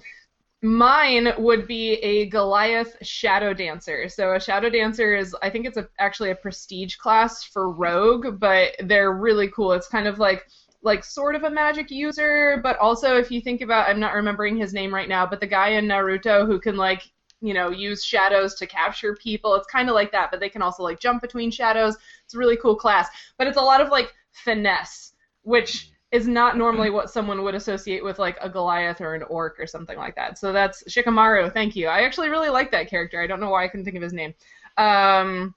Mine 0.63 1.33
would 1.39 1.67
be 1.67 1.93
a 1.95 2.27
Goliath 2.27 2.97
Shadow 3.03 3.53
Dancer. 3.53 4.09
So 4.09 4.35
a 4.35 4.41
Shadow 4.41 4.71
Dancer 4.71 5.15
is, 5.15 5.37
I 5.43 5.51
think 5.51 5.67
it's 5.67 5.77
a, 5.77 5.87
actually 5.99 6.31
a 6.31 6.35
prestige 6.35 6.97
class 6.97 7.45
for 7.45 7.71
Rogue, 7.71 8.41
but 8.41 8.73
they're 8.81 9.13
really 9.13 9.49
cool. 9.49 9.73
It's 9.73 9.89
kind 9.89 10.09
of 10.09 10.19
like 10.19 10.47
like 10.83 11.05
sort 11.05 11.35
of 11.35 11.43
a 11.43 11.51
magic 11.51 11.91
user, 11.91 12.61
but 12.63 12.79
also 12.79 13.17
if 13.17 13.31
you 13.31 13.41
think 13.41 13.61
about, 13.61 13.89
I'm 13.89 13.99
not 13.99 14.15
remembering 14.15 14.57
his 14.57 14.73
name 14.73 14.95
right 14.95 15.09
now, 15.09 15.27
but 15.27 15.41
the 15.41 15.47
guy 15.47 15.71
in 15.71 15.87
Naruto 15.87 16.47
who 16.47 16.61
can 16.61 16.77
like 16.77 17.03
you 17.41 17.55
know 17.55 17.71
use 17.71 18.05
shadows 18.05 18.55
to 18.57 18.67
capture 18.67 19.15
people. 19.15 19.55
It's 19.55 19.67
kind 19.67 19.89
of 19.89 19.95
like 19.95 20.13
that, 20.13 20.31
but 20.31 20.41
they 20.41 20.49
can 20.49 20.63
also 20.63 20.83
like 20.83 21.01
jump 21.01 21.23
between 21.23 21.51
shadows. 21.51 21.97
It's 22.25 22.35
a 22.35 22.39
really 22.39 22.57
cool 22.57 22.77
class, 22.77 23.09
but 23.39 23.47
it's 23.47 23.59
a 23.59 23.63
lot 23.63 23.81
of 23.81 23.91
like 23.91 24.13
finesse, 24.33 25.13
which 25.43 25.91
is 26.13 26.29
not 26.29 26.57
normally 26.57 26.91
what 26.91 27.11
someone 27.11 27.43
would 27.43 27.55
associate 27.55 28.03
with 28.03 28.19
like 28.19 28.39
a 28.41 28.49
Goliath 28.49 29.01
or 29.01 29.15
an 29.15 29.25
orc 29.25 29.59
or 29.59 29.67
something 29.67 29.99
like 29.99 30.15
that. 30.15 30.39
So 30.39 30.53
that's 30.53 30.85
Shikamaru. 30.85 31.53
Thank 31.53 31.75
you. 31.75 31.89
I 31.89 32.03
actually 32.03 32.29
really 32.29 32.49
like 32.49 32.71
that 32.71 32.89
character. 32.89 33.21
I 33.21 33.27
don't 33.27 33.41
know 33.41 33.51
why 33.51 33.65
I 33.65 33.69
couldn't 33.69 33.85
think 33.85 33.97
of 33.97 34.03
his 34.03 34.13
name. 34.13 34.33
Um, 34.77 35.55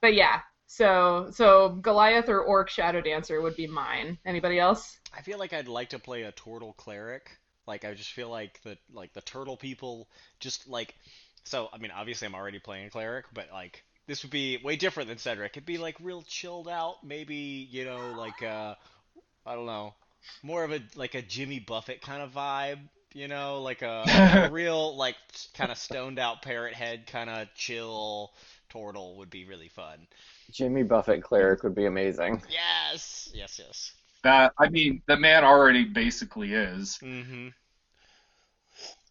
but 0.00 0.14
yeah. 0.14 0.40
So 0.66 1.28
so 1.32 1.68
Goliath 1.82 2.30
or 2.30 2.40
orc 2.40 2.70
shadow 2.70 3.02
dancer 3.02 3.42
would 3.42 3.56
be 3.56 3.66
mine. 3.66 4.18
Anybody 4.24 4.58
else? 4.58 4.98
I 5.16 5.20
feel 5.20 5.38
like 5.38 5.52
I'd 5.52 5.68
like 5.68 5.90
to 5.90 5.98
play 5.98 6.22
a 6.22 6.32
turtle 6.32 6.72
cleric. 6.72 7.30
Like 7.66 7.84
I 7.84 7.94
just 7.94 8.12
feel 8.12 8.28
like 8.28 8.60
the 8.62 8.76
like 8.92 9.12
the 9.12 9.20
turtle 9.22 9.56
people 9.56 10.08
just 10.40 10.68
like 10.68 10.94
so 11.44 11.68
I 11.72 11.78
mean 11.78 11.90
obviously 11.92 12.26
I'm 12.26 12.34
already 12.34 12.58
playing 12.58 12.86
a 12.86 12.90
cleric, 12.90 13.26
but 13.32 13.48
like 13.52 13.84
this 14.06 14.22
would 14.24 14.32
be 14.32 14.58
way 14.58 14.76
different 14.76 15.08
than 15.08 15.18
Cedric. 15.18 15.52
It'd 15.56 15.66
be 15.66 15.78
like 15.78 15.96
real 16.00 16.22
chilled 16.22 16.68
out, 16.68 17.04
maybe, 17.04 17.68
you 17.70 17.84
know, 17.84 18.12
like 18.12 18.42
uh 18.42 18.74
I 19.46 19.54
don't 19.54 19.66
know. 19.66 19.94
more 20.42 20.64
of 20.64 20.72
a 20.72 20.80
like 20.96 21.14
a 21.14 21.22
Jimmy 21.22 21.60
Buffett 21.60 22.02
kind 22.02 22.22
of 22.22 22.32
vibe, 22.32 22.80
you 23.14 23.28
know, 23.28 23.62
like 23.62 23.82
a, 23.82 24.10
a 24.36 24.46
real 24.46 24.96
like 24.96 25.16
kind 25.54 25.72
of 25.72 25.78
stoned 25.78 26.18
out 26.18 26.42
parrot 26.42 26.74
head 26.74 27.06
kind 27.06 27.30
of 27.30 27.48
chill 27.54 28.32
turtle 28.70 29.16
would 29.18 29.30
be 29.30 29.44
really 29.44 29.68
fun. 29.68 30.06
Jimmy 30.50 30.84
Buffett 30.84 31.22
cleric 31.22 31.64
would 31.64 31.74
be 31.74 31.86
amazing. 31.86 32.42
Yes, 32.48 33.30
yes, 33.32 33.58
yes. 33.58 33.92
That 34.22 34.52
I 34.58 34.68
mean, 34.68 35.02
the 35.06 35.16
man 35.16 35.44
already 35.44 35.84
basically 35.84 36.52
is. 36.54 36.98
Mm-hmm. 37.02 37.48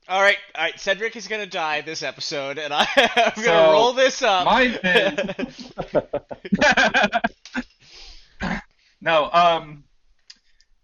All 0.08 0.22
right, 0.22 0.38
all 0.56 0.64
right. 0.64 0.80
Cedric 0.80 1.16
is 1.16 1.28
gonna 1.28 1.46
die 1.46 1.82
this 1.82 2.02
episode, 2.04 2.58
and 2.58 2.74
I, 2.74 2.86
I'm 3.36 3.44
gonna 3.44 3.72
roll 3.72 3.94
this 3.94 4.22
up. 4.22 4.46
mine 4.46 4.78
is- 4.84 5.74
no, 9.02 9.30
um, 9.32 9.84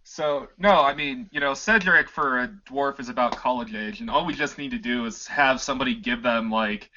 so 0.04 0.48
no, 0.58 0.82
I 0.82 0.94
mean, 0.94 1.30
you 1.32 1.40
know, 1.40 1.54
Cedric 1.54 2.10
for 2.10 2.40
a 2.40 2.48
dwarf 2.70 3.00
is 3.00 3.10
about 3.10 3.36
college 3.36 3.74
age, 3.74 4.00
and 4.02 4.10
all 4.10 4.26
we 4.26 4.34
just 4.34 4.58
need 4.58 4.72
to 4.72 4.78
do 4.80 5.06
is 5.06 5.28
have 5.28 5.62
somebody 5.62 5.96
give 5.96 6.24
them 6.24 6.50
like, 6.52 6.90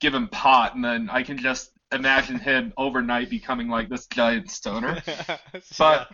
give 0.00 0.14
him 0.14 0.28
pot, 0.28 0.74
and 0.74 0.84
then 0.84 1.08
I 1.10 1.22
can 1.22 1.38
just 1.38 1.70
imagine 1.92 2.38
him 2.38 2.72
overnight 2.76 3.30
becoming 3.30 3.68
like 3.68 3.88
this 3.88 4.06
giant 4.06 4.50
stoner. 4.50 5.02
But- 5.78 6.08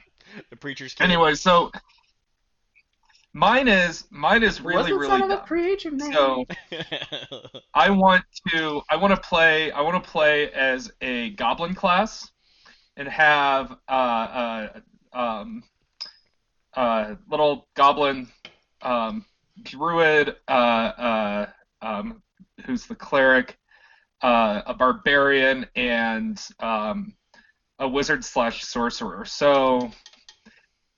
the 0.51 0.57
preacher's 0.57 0.95
kid. 0.95 1.05
anyway, 1.05 1.35
so 1.35 1.71
mine 3.33 3.69
is 3.69 4.05
mine 4.11 4.43
is 4.43 4.61
really 4.61 4.93
really 4.93 5.07
son 5.07 5.31
of 5.31 5.31
a 5.31 5.43
preacher 5.43 5.91
man. 5.91 6.13
So 6.13 6.45
I 7.75 7.91
want 7.91 8.25
to 8.49 8.83
I 8.91 8.97
want 8.97 9.15
to 9.15 9.21
play 9.21 9.71
I 9.71 9.81
want 9.83 10.03
to 10.03 10.11
play 10.11 10.51
as 10.53 10.91
a 11.01 11.31
goblin 11.31 11.75
class 11.75 12.31
and 12.97 13.09
have 13.09 13.77
uh, 13.89 13.93
uh 13.93 14.81
um 15.13 15.63
uh 16.75 17.15
little 17.29 17.69
goblin 17.75 18.29
um 18.83 19.25
druid 19.63 20.37
uh 20.49 20.51
uh 20.51 21.47
um 21.83 22.23
who's 22.67 22.87
the 22.87 22.95
cleric 22.95 23.59
uh 24.23 24.63
a 24.67 24.75
barbarian 24.75 25.67
and 25.77 26.41
um 26.61 27.15
a 27.81 27.89
wizard 27.89 28.25
slash 28.25 28.63
sorcerer. 28.65 29.25
So 29.25 29.91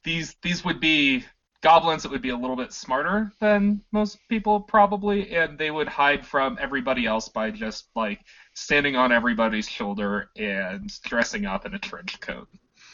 these 0.05 0.37
these 0.43 0.65
would 0.65 0.81
be 0.81 1.25
goblins 1.63 2.03
that 2.03 2.11
would 2.11 2.23
be 2.23 2.31
a 2.31 2.37
little 2.37 2.57
bit 2.57 2.73
smarter 2.73 3.33
than 3.39 3.81
most 3.93 4.19
people 4.29 4.59
probably, 4.61 5.33
and 5.33 5.57
they 5.59 5.71
would 5.71 5.89
hide 5.89 6.27
from 6.27 6.59
everybody 6.61 7.07
else 7.07 7.29
by 7.29 7.51
just 7.51 7.87
like 7.95 8.21
standing 8.55 8.97
on 8.97 9.13
everybody's 9.13 9.69
shoulder 9.69 10.31
and 10.37 10.91
dressing 11.03 11.47
up 11.47 11.65
in 11.65 11.75
a 11.75 11.79
trench 11.79 12.19
coat. 12.21 12.49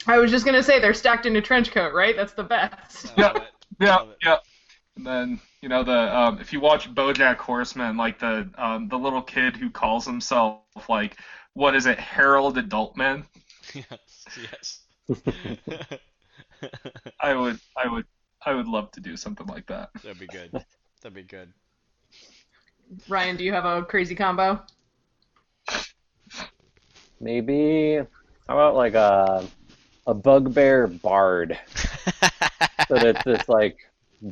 I 0.06 0.18
was 0.18 0.30
just 0.30 0.44
gonna 0.44 0.62
say 0.62 0.80
they're 0.80 0.94
stacked 0.94 1.26
in 1.26 1.36
a 1.36 1.40
trench 1.40 1.70
coat, 1.70 1.94
right? 1.94 2.14
That's 2.16 2.32
the 2.32 2.44
best. 2.44 3.12
Yeah. 3.16 3.32
Yeah, 3.80 4.04
yeah. 4.24 4.36
And 4.96 5.06
then 5.06 5.40
you 5.62 5.68
know 5.68 5.84
the 5.84 6.16
um, 6.16 6.40
if 6.40 6.52
you 6.52 6.60
watch 6.60 6.92
BoJack 6.92 7.36
Horseman, 7.36 7.96
like 7.96 8.18
the 8.18 8.50
um, 8.56 8.88
the 8.88 8.98
little 8.98 9.22
kid 9.22 9.56
who 9.56 9.70
calls 9.70 10.04
himself 10.04 10.62
like 10.88 11.16
what 11.54 11.74
is 11.74 11.86
it, 11.86 11.98
Harold 11.98 12.56
Adultman? 12.56 13.24
yes, 13.74 14.80
yes. 15.08 15.98
I 17.20 17.34
would 17.34 17.58
I 17.76 17.88
would 17.88 18.06
I 18.44 18.54
would 18.54 18.66
love 18.68 18.90
to 18.92 19.00
do 19.00 19.16
something 19.16 19.46
like 19.46 19.66
that. 19.66 19.90
That'd 20.02 20.18
be 20.18 20.26
good. 20.26 20.52
That'd 21.02 21.14
be 21.14 21.22
good. 21.22 21.52
Ryan, 23.08 23.36
do 23.36 23.44
you 23.44 23.52
have 23.52 23.64
a 23.64 23.82
crazy 23.84 24.14
combo? 24.14 24.62
Maybe 27.20 27.96
how 28.48 28.54
about 28.54 28.74
like 28.74 28.94
a 28.94 29.46
a 30.06 30.14
bugbear 30.14 30.86
bard? 30.86 31.58
So 32.88 32.94
that's 32.94 33.22
this 33.24 33.48
like 33.48 33.76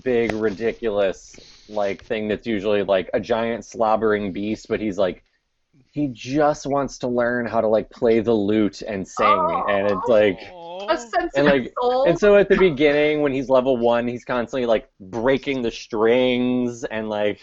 big 0.02 0.32
ridiculous 0.32 1.36
like 1.68 2.04
thing 2.04 2.28
that's 2.28 2.46
usually 2.46 2.82
like 2.82 3.10
a 3.12 3.20
giant 3.20 3.64
slobbering 3.64 4.32
beast, 4.32 4.66
but 4.68 4.80
he's 4.80 4.96
like 4.96 5.22
he 5.92 6.08
just 6.08 6.66
wants 6.66 6.98
to 6.98 7.08
learn 7.08 7.46
how 7.46 7.60
to 7.60 7.68
like 7.68 7.90
play 7.90 8.20
the 8.20 8.32
lute 8.32 8.82
and 8.82 9.06
sing, 9.06 9.64
and 9.68 9.90
it's 9.90 10.08
like. 10.08 10.40
A 10.88 10.98
sensitive 10.98 11.30
And, 11.36 11.46
like- 11.46 11.72
soul. 11.80 12.04
And 12.08 12.18
so 12.18 12.36
at 12.36 12.48
the 12.48 12.56
beginning, 12.56 13.20
when 13.22 13.32
he's 13.32 13.48
level 13.48 13.76
one, 13.76 14.06
he's 14.08 14.24
constantly 14.24 14.66
like 14.66 14.88
breaking 15.00 15.62
the 15.62 15.70
strings 15.70 16.84
and 16.84 17.08
like 17.08 17.40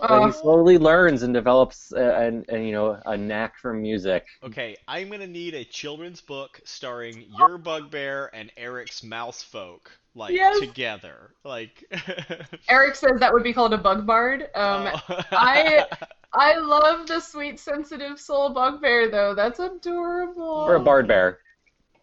but 0.00 0.10
Uh, 0.10 0.26
he 0.26 0.32
slowly 0.32 0.78
learns 0.78 1.22
and 1.22 1.32
develops 1.32 1.92
a, 1.92 2.16
an 2.26 2.44
a, 2.48 2.58
you 2.58 2.72
know 2.72 2.98
a 3.06 3.16
knack 3.16 3.56
for 3.58 3.72
music. 3.72 4.24
Okay, 4.42 4.74
I'm 4.88 5.08
gonna 5.10 5.26
need 5.28 5.54
a 5.54 5.64
children's 5.64 6.20
book 6.20 6.60
starring 6.64 7.26
your 7.38 7.56
bugbear 7.58 8.28
and 8.32 8.50
Eric's 8.56 9.04
mouse 9.04 9.42
folk, 9.44 9.92
like 10.16 10.32
Yes. 10.32 10.58
together. 10.58 11.34
Like 11.44 11.84
Eric 12.68 12.96
says 12.96 13.20
that 13.20 13.32
would 13.32 13.44
be 13.44 13.52
called 13.52 13.74
a 13.74 13.78
bug 13.78 14.04
bard. 14.06 14.48
Um, 14.54 14.88
Oh. 15.08 15.22
I- 15.30 15.86
I 16.34 16.56
love 16.56 17.06
the 17.06 17.20
sweet, 17.20 17.60
sensitive 17.60 18.18
soul 18.18 18.48
bugbear, 18.48 19.10
though. 19.10 19.34
That's 19.34 19.58
adorable. 19.60 20.42
Or 20.66 20.76
a 20.76 20.80
bard 20.80 21.06
bear. 21.06 21.40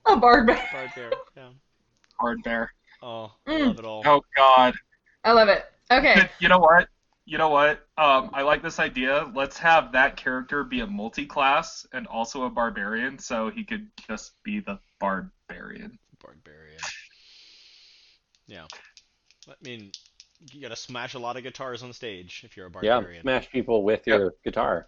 A 0.05 0.15
bugbear. 0.15 0.59
Bugbear, 0.71 1.11
yeah. 1.37 1.49
Hard 2.19 2.41
bear. 2.43 2.71
Oh, 3.01 3.31
Mm. 3.47 3.67
love 3.67 3.79
it 3.79 3.85
all. 3.85 4.01
Oh 4.05 4.21
God. 4.35 4.73
I 5.23 5.31
love 5.31 5.47
it. 5.49 5.65
Okay. 5.91 6.29
You 6.39 6.47
know 6.49 6.59
what? 6.59 6.87
You 7.25 7.37
know 7.37 7.49
what? 7.49 7.85
Um, 7.97 8.31
I 8.33 8.41
like 8.41 8.63
this 8.63 8.79
idea. 8.79 9.31
Let's 9.35 9.57
have 9.59 9.91
that 9.91 10.17
character 10.17 10.63
be 10.63 10.79
a 10.81 10.87
multi-class 10.87 11.85
and 11.93 12.07
also 12.07 12.43
a 12.43 12.49
barbarian, 12.49 13.19
so 13.19 13.49
he 13.51 13.63
could 13.63 13.87
just 14.07 14.33
be 14.43 14.59
the 14.59 14.79
barbarian. 14.99 15.99
Barbarian. 16.23 16.79
Yeah. 18.47 18.65
I 19.47 19.53
mean, 19.63 19.91
you 20.51 20.61
gotta 20.61 20.75
smash 20.75 21.13
a 21.13 21.19
lot 21.19 21.37
of 21.37 21.43
guitars 21.43 21.83
on 21.83 21.93
stage 21.93 22.41
if 22.45 22.57
you're 22.57 22.65
a 22.67 22.69
barbarian. 22.71 22.91
Yeah, 22.95 22.99
barbarian. 22.99 23.21
smash 23.23 23.49
people 23.51 23.83
with 23.83 24.07
your 24.07 24.33
guitar. 24.43 24.87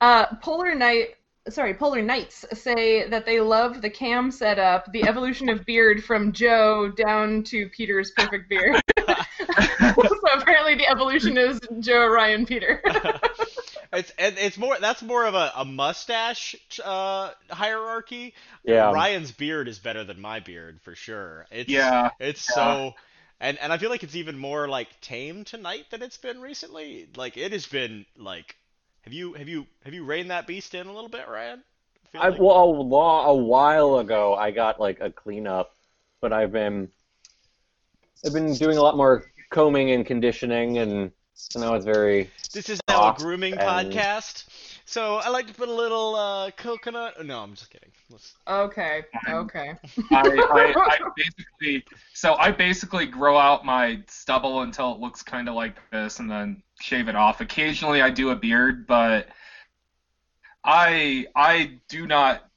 Uh, 0.00 0.26
Polar 0.36 0.74
Knight, 0.74 1.16
sorry, 1.50 1.74
Polar 1.74 2.02
Knights 2.02 2.44
say 2.52 3.08
that 3.08 3.26
they 3.26 3.40
love 3.40 3.82
the 3.82 3.90
cam 3.90 4.30
setup, 4.30 4.90
the 4.92 5.04
evolution 5.04 5.48
of 5.48 5.64
beard 5.64 6.04
from 6.04 6.32
Joe 6.32 6.92
down 6.96 7.42
to 7.44 7.68
Peter's 7.70 8.10
perfect 8.12 8.48
beard. 8.48 8.80
so 8.98 10.18
apparently 10.34 10.74
the 10.74 10.88
evolution 10.88 11.36
is 11.36 11.60
Joe, 11.80 12.06
Ryan, 12.06 12.46
Peter. 12.46 12.82
It's 13.90 14.12
and 14.18 14.36
it's 14.36 14.58
more 14.58 14.76
that's 14.78 15.02
more 15.02 15.24
of 15.24 15.34
a, 15.34 15.50
a 15.56 15.64
mustache 15.64 16.54
uh, 16.84 17.30
hierarchy. 17.50 18.34
Yeah. 18.62 18.92
Ryan's 18.92 19.32
beard 19.32 19.66
is 19.66 19.78
better 19.78 20.04
than 20.04 20.20
my 20.20 20.40
beard 20.40 20.80
for 20.82 20.94
sure. 20.94 21.46
It's 21.50 21.70
Yeah. 21.70 22.10
it's 22.20 22.46
yeah. 22.50 22.54
so 22.54 22.94
and 23.40 23.58
and 23.58 23.72
I 23.72 23.78
feel 23.78 23.88
like 23.88 24.02
it's 24.02 24.14
even 24.14 24.36
more 24.36 24.68
like 24.68 24.88
tame 25.00 25.44
tonight 25.44 25.86
than 25.90 26.02
it's 26.02 26.18
been 26.18 26.40
recently. 26.40 27.08
Like 27.16 27.38
it 27.38 27.52
has 27.52 27.64
been 27.64 28.04
like 28.18 28.57
have 29.08 29.14
you 29.14 29.32
have 29.32 29.48
you 29.48 29.66
have 29.86 29.94
you 29.94 30.04
reined 30.04 30.30
that 30.30 30.46
beast 30.46 30.74
in 30.74 30.86
a 30.86 30.92
little 30.92 31.08
bit, 31.08 31.26
Ryan? 31.28 31.62
I, 32.14 32.28
like- 32.28 32.38
well, 32.38 32.50
a, 32.56 33.30
a 33.30 33.34
while 33.34 33.96
ago, 34.00 34.34
I 34.34 34.50
got 34.50 34.78
like 34.78 35.00
a 35.00 35.10
cleanup, 35.10 35.74
but 36.20 36.30
I've 36.30 36.52
been 36.52 36.90
I've 38.26 38.34
been 38.34 38.52
doing 38.54 38.76
a 38.76 38.82
lot 38.82 38.98
more 38.98 39.24
combing 39.48 39.92
and 39.92 40.04
conditioning, 40.04 40.76
and 40.76 41.10
so 41.32 41.58
now 41.60 41.74
it's 41.74 41.86
very 41.86 42.28
This 42.52 42.68
is 42.68 42.80
now 42.86 43.14
a 43.14 43.18
grooming 43.18 43.54
and- 43.54 43.62
podcast. 43.92 44.44
So 44.88 45.16
I 45.16 45.28
like 45.28 45.46
to 45.48 45.52
put 45.52 45.68
a 45.68 45.72
little 45.72 46.14
uh, 46.14 46.50
coconut. 46.52 47.16
oh, 47.18 47.22
No, 47.22 47.40
I'm 47.40 47.52
just 47.52 47.68
kidding. 47.68 47.90
Let's... 48.08 48.36
okay, 48.48 49.02
okay. 49.28 49.74
I, 50.10 50.22
I, 50.22 50.74
I 50.74 50.98
basically 51.16 51.84
so 52.14 52.36
I 52.36 52.50
basically 52.50 53.04
grow 53.04 53.36
out 53.36 53.66
my 53.66 54.02
stubble 54.06 54.62
until 54.62 54.94
it 54.94 54.98
looks 54.98 55.22
kind 55.22 55.46
of 55.46 55.54
like 55.54 55.76
this, 55.90 56.20
and 56.20 56.30
then 56.30 56.62
shave 56.80 57.08
it 57.08 57.16
off. 57.16 57.42
Occasionally, 57.42 58.00
I 58.00 58.08
do 58.08 58.30
a 58.30 58.34
beard, 58.34 58.86
but 58.86 59.28
I 60.64 61.26
I 61.36 61.72
do 61.90 62.06
not 62.06 62.48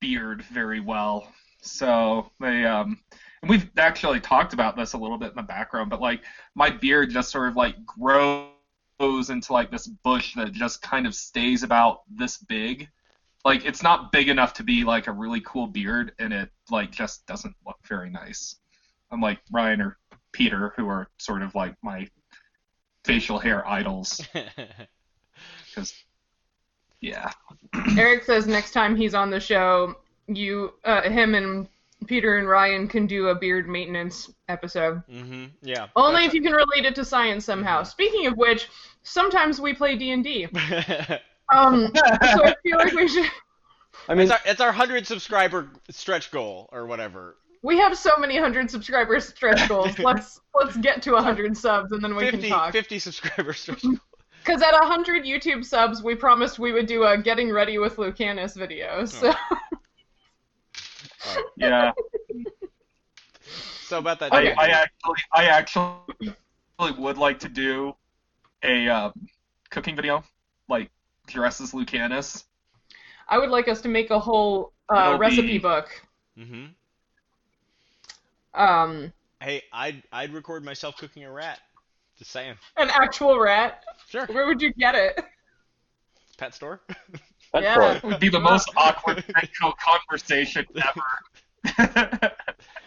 beard 0.00 0.40
very 0.44 0.80
well. 0.80 1.30
So 1.60 2.30
they 2.40 2.64
um 2.64 2.98
and 3.42 3.50
we've 3.50 3.68
actually 3.76 4.20
talked 4.20 4.54
about 4.54 4.74
this 4.74 4.94
a 4.94 4.98
little 4.98 5.18
bit 5.18 5.28
in 5.28 5.36
the 5.36 5.42
background, 5.42 5.90
but 5.90 6.00
like 6.00 6.22
my 6.54 6.70
beard 6.70 7.10
just 7.10 7.30
sort 7.30 7.50
of 7.50 7.56
like 7.56 7.84
grows 7.84 8.51
into 9.02 9.52
like 9.52 9.70
this 9.70 9.86
bush 9.86 10.34
that 10.36 10.52
just 10.52 10.80
kind 10.82 11.06
of 11.06 11.14
stays 11.14 11.62
about 11.62 12.02
this 12.08 12.38
big. 12.38 12.88
Like 13.44 13.64
it's 13.64 13.82
not 13.82 14.12
big 14.12 14.28
enough 14.28 14.54
to 14.54 14.62
be 14.62 14.84
like 14.84 15.08
a 15.08 15.12
really 15.12 15.40
cool 15.44 15.66
beard 15.66 16.12
and 16.18 16.32
it 16.32 16.50
like 16.70 16.92
just 16.92 17.26
doesn't 17.26 17.54
look 17.66 17.78
very 17.86 18.10
nice. 18.10 18.56
Unlike 19.10 19.40
ryan 19.50 19.80
or 19.80 19.98
peter 20.32 20.72
who 20.76 20.88
are 20.88 21.08
sort 21.18 21.42
of 21.42 21.54
like 21.54 21.74
my 21.82 22.08
facial 23.04 23.38
hair 23.38 23.66
idols. 23.68 24.20
Because 25.74 25.94
yeah. 27.00 27.32
Eric 27.96 28.24
says 28.24 28.46
next 28.46 28.72
time 28.72 28.94
he's 28.94 29.14
on 29.14 29.30
the 29.30 29.40
show, 29.40 29.96
you, 30.28 30.74
uh, 30.84 31.02
him 31.02 31.34
and 31.34 31.66
Peter 32.06 32.38
and 32.38 32.48
Ryan 32.48 32.88
can 32.88 33.06
do 33.06 33.28
a 33.28 33.34
beard 33.34 33.68
maintenance 33.68 34.30
episode. 34.48 35.02
hmm 35.10 35.46
Yeah. 35.62 35.88
Only 35.96 36.24
if 36.24 36.34
you 36.34 36.42
can 36.42 36.52
relate 36.52 36.84
it 36.84 36.94
to 36.96 37.04
science 37.04 37.44
somehow. 37.44 37.82
Speaking 37.82 38.26
of 38.26 38.36
which, 38.36 38.68
sometimes 39.02 39.60
we 39.60 39.74
play 39.74 39.96
D 39.96 40.10
and 40.10 40.24
D. 40.24 40.48
Um, 41.52 41.92
so 41.94 42.44
I 42.44 42.54
feel 42.62 42.78
like 42.78 42.92
we 42.92 43.08
should. 43.08 43.26
I 44.08 44.14
mean 44.14 44.22
it's 44.22 44.32
our 44.32 44.40
it's 44.46 44.60
our 44.60 44.72
hundred 44.72 45.06
subscriber 45.06 45.68
stretch 45.90 46.30
goal 46.30 46.68
or 46.72 46.86
whatever. 46.86 47.36
We 47.62 47.78
have 47.78 47.96
so 47.96 48.12
many 48.18 48.38
hundred 48.38 48.70
subscriber 48.70 49.20
stretch 49.20 49.68
goals. 49.68 49.98
Let's 49.98 50.40
let's 50.54 50.76
get 50.78 51.02
to 51.02 51.16
hundred 51.16 51.56
subs 51.56 51.92
and 51.92 52.02
then 52.02 52.16
we 52.16 52.24
50, 52.24 52.40
can 52.40 52.50
talk. 52.50 52.72
50 52.72 52.98
subscribers. 52.98 53.68
Because 54.44 54.62
at 54.62 54.74
hundred 54.82 55.24
YouTube 55.24 55.64
subs, 55.64 56.02
we 56.02 56.14
promised 56.14 56.58
we 56.58 56.72
would 56.72 56.86
do 56.86 57.04
a 57.04 57.16
getting 57.18 57.52
ready 57.52 57.78
with 57.78 57.96
Lucanus 57.96 58.56
video. 58.56 59.04
So 59.04 59.32
Yeah, 61.56 61.92
so 63.82 63.98
about 63.98 64.20
that. 64.20 64.32
I, 64.32 64.52
I 64.52 64.68
actually, 64.68 65.16
I 65.32 65.44
actually 65.46 65.96
would 66.98 67.18
like 67.18 67.38
to 67.40 67.48
do 67.48 67.94
a 68.62 68.88
um, 68.88 69.12
cooking 69.70 69.96
video, 69.96 70.24
like 70.68 70.90
dress 71.26 71.60
as 71.60 71.72
Lucanus. 71.72 72.44
I 73.28 73.38
would 73.38 73.50
like 73.50 73.68
us 73.68 73.80
to 73.82 73.88
make 73.88 74.10
a 74.10 74.18
whole 74.18 74.72
uh, 74.88 75.16
recipe 75.18 75.52
be- 75.52 75.58
book. 75.58 75.88
hmm 76.36 76.66
Um, 78.54 79.12
Hey, 79.40 79.62
I'd 79.72 80.02
I'd 80.12 80.32
record 80.32 80.64
myself 80.64 80.96
cooking 80.96 81.24
a 81.24 81.30
rat. 81.32 81.58
Just 82.18 82.30
saying. 82.30 82.54
an 82.76 82.90
actual 82.90 83.38
rat. 83.38 83.82
Sure. 84.08 84.26
Where 84.26 84.46
would 84.46 84.62
you 84.62 84.72
get 84.74 84.94
it? 84.94 85.18
Pet 86.36 86.54
store. 86.54 86.80
Pet 87.52 87.62
Yeah. 87.62 87.74
store. 87.74 87.92
It 87.96 88.02
would 88.04 88.20
be 88.20 88.28
the 88.28 88.40
most 88.40 88.70
awkward 88.76 89.24
co- 89.60 89.72
conversation 89.72 90.66
ever. 90.76 92.32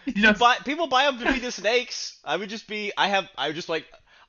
You 0.06 0.22
just- 0.22 0.38
buy, 0.40 0.56
people 0.64 0.86
buy 0.86 1.04
them 1.10 1.18
to 1.18 1.32
feed 1.32 1.42
the 1.42 1.50
snakes. 1.50 2.18
I 2.24 2.36
would 2.36 2.48
just 2.48 2.68
be. 2.68 2.92
I 2.96 3.08
have. 3.08 3.28
I 3.36 3.48
would 3.48 3.56
just 3.56 3.68
like. 3.68 3.86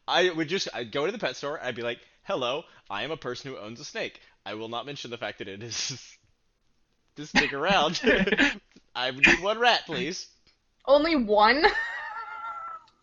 I 0.08 0.30
would 0.30 0.48
just. 0.48 0.68
I'd 0.74 0.92
go 0.92 1.06
to 1.06 1.12
the 1.12 1.20
pet 1.20 1.36
store. 1.36 1.60
I'd 1.62 1.76
be 1.76 1.84
like, 1.84 2.00
"Hello, 2.24 2.64
I 2.90 3.04
am 3.04 3.12
a 3.12 3.18
person 3.18 3.52
who 3.52 3.58
owns 3.60 3.80
a 3.80 3.86
snake. 3.86 4.20
I 4.46 4.56
will 4.56 4.70
not 4.70 4.86
mention 4.88 5.12
the 5.12 5.18
fact 5.18 5.38
that 5.40 5.48
it 5.48 5.62
is. 5.62 6.02
Just 7.16 7.30
stick 7.36 7.54
around. 7.54 8.00
I 8.96 9.12
need 9.12 9.42
one 9.42 9.60
rat, 9.60 9.82
please. 9.86 10.28
Only 10.86 11.16
one? 11.16 11.64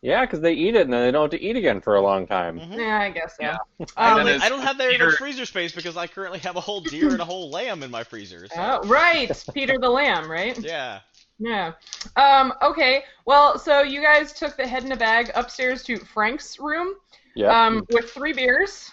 Yeah, 0.05 0.21
because 0.27 0.41
they 0.41 0.53
eat 0.53 0.75
it 0.75 0.83
and 0.83 0.93
then 0.93 1.01
they 1.01 1.11
don't 1.11 1.23
have 1.33 1.41
to 1.41 1.43
eat 1.43 1.57
again 1.57 1.81
for 1.81 1.95
a 1.95 2.01
long 2.03 2.27
time. 2.27 2.61
Mhm. 2.61 2.77
yeah, 2.77 3.01
I 3.01 3.09
guess 3.11 3.37
so. 3.39 3.43
Yeah. 3.45 3.57
I, 3.97 4.11
Um, 4.21 4.27
And 4.27 4.43
I 4.43 4.51
don't 4.51 4.61
have 4.61 4.77
that 4.77 4.91
Peter- 4.91 5.07
much 5.07 5.15
freezer 5.15 5.47
space 5.47 5.73
because 5.73 5.97
I 5.97 6.07
currently 6.07 6.41
have 6.41 6.57
a 6.57 6.61
whole 6.61 6.83
deer 6.83 7.09
and 7.09 7.21
a 7.23 7.25
whole 7.25 7.49
lamb 7.51 7.83
in 7.83 7.91
my 7.91 8.05
freezer. 8.05 8.47
So. 8.49 8.55
oh, 8.83 8.87
right, 8.87 9.33
Peter 9.55 9.79
the 9.79 9.89
Lamb, 9.89 10.31
right? 10.31 10.59
Yeah. 10.59 11.01
Yeah. 11.39 11.73
Um, 12.17 12.53
okay. 12.61 13.05
Well, 13.25 13.59
so 13.59 13.81
you 13.81 14.03
guys 14.03 14.35
took 14.35 14.59
the 14.59 14.67
head 14.67 14.85
in 14.85 14.93
a 14.93 14.97
bag 14.97 15.31
upstairs 15.35 15.83
to 15.85 15.97
Frank's 15.97 16.61
room 16.61 16.97
Yeah. 17.35 17.49
um, 17.67 17.87
with 17.91 18.11
three 18.11 18.35
beers. 18.35 18.91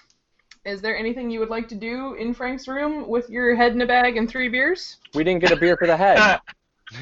Is 0.64 0.80
there 0.80 0.96
anything 0.98 1.30
you 1.30 1.42
would 1.42 1.50
like 1.50 1.68
to 1.70 1.76
do 1.76 2.14
in 2.14 2.34
Frank's 2.34 2.70
room 2.70 3.10
with 3.10 3.30
your 3.30 3.54
head 3.54 3.74
in 3.74 3.82
a 3.82 3.86
bag 3.86 4.16
and 4.16 4.30
three 4.30 4.48
beers? 4.48 4.96
we 5.14 5.26
didn't 5.26 5.42
get 5.42 5.52
a 5.52 5.58
beer 5.58 5.76
for 5.76 5.88
the 5.88 5.98
head. 5.98 6.18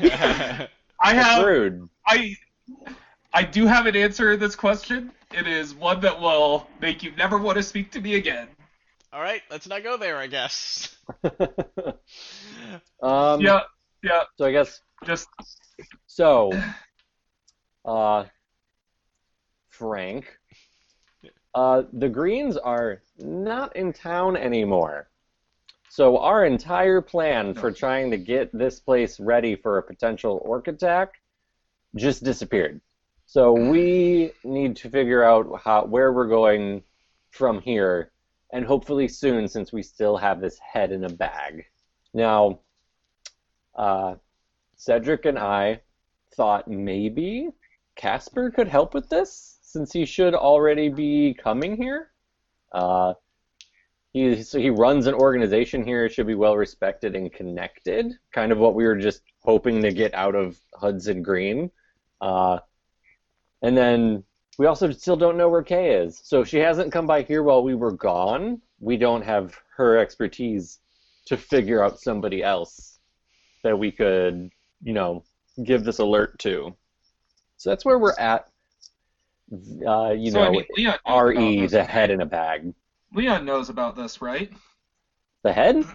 I 0.01 0.67
That's 1.13 1.27
have 1.27 1.45
rude. 1.45 1.87
I 2.07 2.35
I 3.33 3.43
do 3.43 3.65
have 3.67 3.85
an 3.85 3.95
answer 3.95 4.31
to 4.31 4.37
this 4.37 4.55
question. 4.55 5.11
It 5.31 5.47
is 5.47 5.75
one 5.75 5.99
that 6.01 6.19
will 6.19 6.67
make 6.81 7.03
you 7.03 7.11
never 7.15 7.37
want 7.37 7.57
to 7.57 7.63
speak 7.63 7.91
to 7.91 8.01
me 8.01 8.15
again. 8.15 8.47
All 9.13 9.21
right, 9.21 9.41
let's 9.49 9.67
not 9.67 9.83
go 9.83 9.97
there. 9.97 10.17
I 10.17 10.27
guess. 10.27 10.95
um, 13.01 13.41
yeah, 13.41 13.61
yeah. 14.03 14.23
So 14.37 14.45
I 14.45 14.51
guess 14.51 14.81
Just 15.05 15.27
so. 16.07 16.51
Uh, 17.85 18.25
Frank. 19.69 20.37
Uh, 21.55 21.83
the 21.93 22.09
Greens 22.09 22.57
are 22.57 23.01
not 23.17 23.75
in 23.75 23.93
town 23.93 24.37
anymore. 24.37 25.09
So 25.89 26.19
our 26.19 26.45
entire 26.45 27.01
plan 27.01 27.55
for 27.55 27.71
trying 27.71 28.11
to 28.11 28.17
get 28.17 28.55
this 28.55 28.79
place 28.79 29.19
ready 29.19 29.55
for 29.55 29.79
a 29.79 29.83
potential 29.83 30.41
orc 30.45 30.67
attack 30.67 31.13
just 31.95 32.23
disappeared. 32.23 32.79
So 33.31 33.53
we 33.53 34.31
need 34.43 34.75
to 34.77 34.89
figure 34.89 35.23
out 35.23 35.61
how 35.63 35.85
where 35.85 36.11
we're 36.11 36.27
going 36.27 36.81
from 37.29 37.61
here, 37.61 38.11
and 38.51 38.65
hopefully 38.65 39.07
soon, 39.07 39.47
since 39.47 39.71
we 39.71 39.83
still 39.83 40.17
have 40.17 40.41
this 40.41 40.57
head 40.57 40.91
in 40.91 41.03
a 41.03 41.09
bag. 41.09 41.65
Now, 42.11 42.61
uh, 43.75 44.15
Cedric 44.77 45.25
and 45.25 45.37
I 45.37 45.81
thought 46.33 46.67
maybe 46.67 47.49
Casper 47.95 48.49
could 48.49 48.67
help 48.67 48.95
with 48.95 49.09
this, 49.09 49.59
since 49.61 49.93
he 49.93 50.05
should 50.05 50.33
already 50.33 50.89
be 50.89 51.35
coming 51.35 51.77
here. 51.77 52.09
Uh, 52.71 53.13
he 54.11 54.41
so 54.41 54.57
he 54.57 54.71
runs 54.71 55.05
an 55.05 55.13
organization 55.13 55.83
here, 55.83 56.09
should 56.09 56.25
be 56.25 56.33
well 56.33 56.57
respected 56.57 57.15
and 57.15 57.31
connected. 57.31 58.11
Kind 58.33 58.51
of 58.51 58.57
what 58.57 58.73
we 58.73 58.85
were 58.85 58.97
just 58.97 59.21
hoping 59.41 59.83
to 59.83 59.91
get 59.91 60.15
out 60.15 60.33
of 60.33 60.57
Hudson 60.73 61.21
Green. 61.21 61.69
Uh, 62.19 62.57
and 63.61 63.77
then 63.77 64.23
we 64.57 64.65
also 64.65 64.91
still 64.91 65.15
don't 65.15 65.37
know 65.37 65.49
where 65.49 65.63
Kay 65.63 65.91
is. 65.95 66.19
So 66.23 66.41
if 66.41 66.47
she 66.47 66.57
hasn't 66.57 66.91
come 66.91 67.07
by 67.07 67.21
here 67.21 67.43
while 67.43 67.63
we 67.63 67.75
were 67.75 67.91
gone, 67.91 68.61
we 68.79 68.97
don't 68.97 69.23
have 69.23 69.57
her 69.75 69.97
expertise 69.97 70.79
to 71.27 71.37
figure 71.37 71.83
out 71.83 71.99
somebody 71.99 72.43
else 72.43 72.99
that 73.63 73.77
we 73.77 73.91
could, 73.91 74.49
you 74.83 74.93
know, 74.93 75.23
give 75.63 75.83
this 75.83 75.99
alert 75.99 76.37
to. 76.39 76.75
So 77.57 77.69
that's 77.69 77.85
where 77.85 77.99
we're 77.99 78.17
at. 78.17 78.49
Uh, 79.51 80.11
you 80.11 80.31
so 80.31 80.41
I 80.41 80.45
know, 80.45 80.51
mean, 80.51 80.65
Leon 80.75 80.97
re 81.07 81.67
the 81.67 81.83
head 81.83 82.11
in 82.11 82.21
a 82.21 82.25
bag. 82.25 82.73
Leon 83.13 83.45
knows 83.45 83.69
about 83.69 83.95
this, 83.95 84.21
right? 84.21 84.51
The 85.43 85.53
head? 85.53 85.83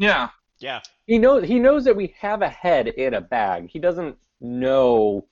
Yeah. 0.00 0.28
Yeah. 0.60 0.80
He 1.08 1.18
knows 1.18 1.44
he 1.44 1.58
knows 1.58 1.84
that 1.84 1.96
we 1.96 2.14
have 2.20 2.42
a 2.42 2.48
head 2.48 2.86
in 2.86 3.14
a 3.14 3.20
bag. 3.20 3.68
He 3.68 3.80
doesn't 3.80 4.16
know 4.40 5.26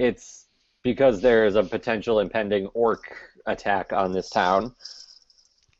it's 0.00 0.41
because 0.82 1.20
there 1.20 1.46
is 1.46 1.54
a 1.56 1.62
potential 1.62 2.20
impending 2.20 2.66
orc 2.68 3.14
attack 3.46 3.92
on 3.92 4.12
this 4.12 4.30
town. 4.30 4.74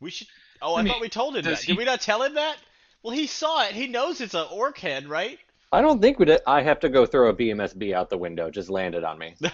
We 0.01 0.11
should. 0.11 0.29
Oh, 0.61 0.75
I, 0.75 0.81
I 0.81 0.83
mean, 0.83 0.93
thought 0.93 1.01
we 1.01 1.09
told 1.09 1.37
him 1.37 1.45
that. 1.45 1.59
he- 1.61 1.69
Did 1.69 1.79
we 1.79 1.85
not 1.85 2.01
tell 2.01 2.23
him 2.23 2.35
that? 2.35 2.57
Well, 3.03 3.15
he 3.15 3.27
saw 3.27 3.65
it. 3.65 3.73
He 3.73 3.89
knows 3.89 4.21
it's 4.21 4.35
an 4.35 4.47
orc 4.53 4.79
head, 4.79 5.09
right? 5.09 5.39
I 5.73 5.81
don't 5.81 6.01
think 6.01 6.19
we 6.19 6.27
did. 6.27 6.41
I 6.47 6.63
have 6.63 6.81
to 6.81 6.89
go 6.89 7.07
throw 7.07 7.31
a 7.31 7.35
BMSB 7.35 7.95
out 7.95 8.11
the 8.11 8.19
window. 8.19 8.51
Just 8.51 8.69
landed 8.69 9.05
on 9.05 9.19
me. 9.19 9.35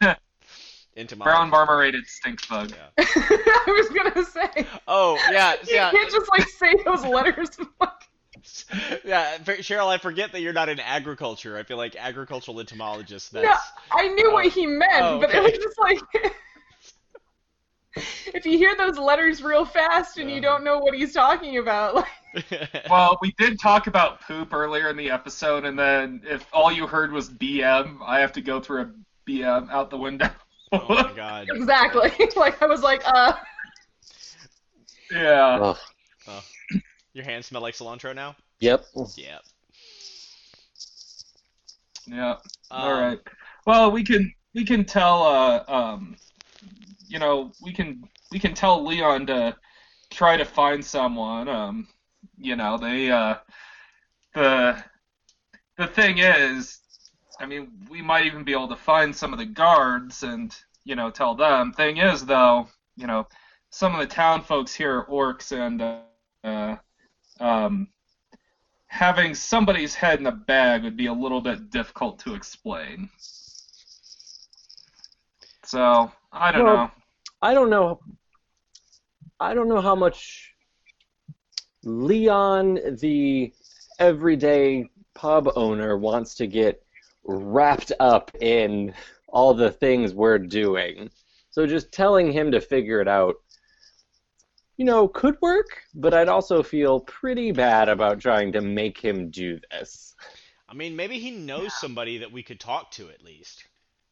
Into 0.96 1.16
my 1.16 1.24
Brown 1.24 1.50
marmorated 1.50 2.06
stink 2.06 2.48
bug. 2.48 2.70
Yeah. 2.70 3.04
I 3.06 3.64
was 3.66 3.88
gonna 3.88 4.24
say. 4.24 4.66
Oh 4.88 5.16
yeah, 5.30 5.32
yeah. 5.32 5.54
You 5.62 5.74
yeah, 5.74 5.90
can't 5.90 6.10
just 6.10 6.30
like 6.30 6.48
say 6.48 6.74
those 6.84 7.04
letters. 7.04 7.50
yeah. 9.04 9.38
Cheryl, 9.38 9.88
I 9.88 9.98
forget 9.98 10.32
that 10.32 10.40
you're 10.40 10.52
not 10.52 10.68
in 10.68 10.80
agriculture. 10.80 11.56
I 11.58 11.62
feel 11.62 11.76
like 11.76 11.96
agricultural 11.96 12.60
entomologist. 12.60 13.32
That's 13.32 13.46
No, 13.46 13.54
I 13.98 14.08
knew 14.08 14.30
Oh. 14.30 14.34
what 14.34 14.46
he 14.46 14.66
meant, 14.66 14.90
Oh, 15.02 15.18
but 15.20 15.34
it 15.34 15.42
was 15.42 15.52
just 15.52 15.78
like 15.78 16.00
if 18.34 18.46
you 18.46 18.56
hear 18.56 18.76
those 18.76 18.98
letters 18.98 19.42
real 19.42 19.64
fast 19.64 20.18
and 20.18 20.30
you 20.30 20.40
don't 20.40 20.62
know 20.64 20.78
what 20.78 20.94
he's 20.94 21.12
talking 21.12 21.58
about, 21.58 21.94
like 21.96 22.06
Well, 22.90 23.18
we 23.20 23.32
did 23.38 23.58
talk 23.58 23.86
about 23.88 24.20
poop 24.22 24.52
earlier 24.54 24.88
in 24.88 24.96
the 24.96 25.10
episode, 25.10 25.64
and 25.64 25.76
then 25.78 26.22
if 26.24 26.46
all 26.52 26.70
you 26.70 26.86
heard 26.86 27.10
was 27.12 27.28
BM, 27.28 27.98
I 28.06 28.20
have 28.20 28.32
to 28.34 28.40
go 28.40 28.60
through 28.60 28.82
a 28.82 28.90
BM 29.28 29.68
out 29.70 29.90
the 29.90 29.96
window. 29.96 30.30
oh 30.72 30.86
my 30.88 31.12
god. 31.14 31.48
exactly. 31.50 32.12
like 32.36 32.62
I 32.62 32.66
was 32.66 32.82
like, 32.82 33.02
uh, 33.04 33.32
yeah. 35.10 35.74
Ugh. 36.28 36.42
Your 37.12 37.24
hands 37.24 37.46
smell 37.46 37.62
like 37.62 37.74
cilantro 37.74 38.14
now. 38.14 38.36
Yep. 38.60 38.84
Yep. 39.16 39.42
Yeah. 42.06 42.30
Um, 42.30 42.38
All 42.70 42.92
right. 42.92 43.18
Well, 43.66 43.90
we 43.90 44.02
can 44.04 44.32
we 44.54 44.64
can 44.64 44.84
tell 44.84 45.22
uh 45.22 45.64
um 45.68 46.16
you 47.08 47.18
know 47.18 47.52
we 47.62 47.72
can 47.72 48.02
we 48.30 48.38
can 48.38 48.54
tell 48.54 48.84
Leon 48.84 49.26
to 49.26 49.56
try 50.10 50.36
to 50.36 50.44
find 50.44 50.84
someone 50.84 51.48
um 51.48 51.88
you 52.38 52.56
know 52.56 52.76
they 52.78 53.10
uh 53.10 53.36
the 54.34 54.82
the 55.76 55.86
thing 55.86 56.18
is 56.18 56.78
I 57.38 57.46
mean 57.46 57.70
we 57.88 58.02
might 58.02 58.26
even 58.26 58.44
be 58.44 58.52
able 58.52 58.68
to 58.68 58.76
find 58.76 59.14
some 59.14 59.32
of 59.32 59.38
the 59.38 59.46
guards 59.46 60.22
and 60.22 60.54
you 60.84 60.96
know 60.96 61.10
tell 61.10 61.34
them 61.34 61.72
thing 61.72 61.98
is 61.98 62.24
though 62.24 62.68
you 62.96 63.06
know 63.06 63.26
some 63.70 63.94
of 63.94 64.00
the 64.00 64.06
town 64.06 64.42
folks 64.42 64.74
here 64.74 64.98
are 64.98 65.06
orcs 65.06 65.52
and 65.52 65.82
uh, 65.82 65.98
uh 66.44 66.76
um 67.40 67.88
having 68.86 69.34
somebody's 69.34 69.94
head 69.94 70.18
in 70.20 70.26
a 70.26 70.32
bag 70.32 70.82
would 70.82 70.96
be 70.96 71.06
a 71.06 71.12
little 71.12 71.40
bit 71.40 71.70
difficult 71.70 72.18
to 72.18 72.34
explain. 72.34 73.08
So 75.64 76.10
I 76.32 76.50
don't 76.50 76.64
Well, 76.64 76.76
know. 76.76 76.90
I 77.40 77.54
don't 77.54 77.70
know. 77.70 78.00
I 79.38 79.54
don't 79.54 79.68
know 79.68 79.80
how 79.80 79.94
much 79.94 80.52
Leon, 81.84 82.78
the 83.00 83.52
everyday 83.98 84.90
pub 85.14 85.48
owner, 85.56 85.96
wants 85.96 86.34
to 86.36 86.46
get 86.46 86.82
wrapped 87.24 87.92
up 88.00 88.30
in 88.40 88.92
all 89.28 89.54
the 89.54 89.70
things 89.70 90.12
we're 90.12 90.38
doing. 90.38 91.08
So 91.50 91.66
just 91.66 91.92
telling 91.92 92.32
him 92.32 92.50
to 92.50 92.60
figure 92.60 93.00
it 93.00 93.08
out, 93.08 93.36
you 94.80 94.86
know, 94.86 95.06
could 95.06 95.36
work, 95.42 95.82
but 95.94 96.14
I'd 96.14 96.30
also 96.30 96.62
feel 96.62 97.00
pretty 97.00 97.52
bad 97.52 97.90
about 97.90 98.18
trying 98.18 98.50
to 98.52 98.62
make 98.62 98.96
him 98.96 99.28
do 99.28 99.60
this. 99.70 100.14
I 100.70 100.72
mean, 100.72 100.96
maybe 100.96 101.18
he 101.18 101.30
knows 101.32 101.74
somebody 101.78 102.16
that 102.16 102.32
we 102.32 102.42
could 102.42 102.58
talk 102.58 102.90
to 102.92 103.10
at 103.10 103.22
least. 103.22 103.66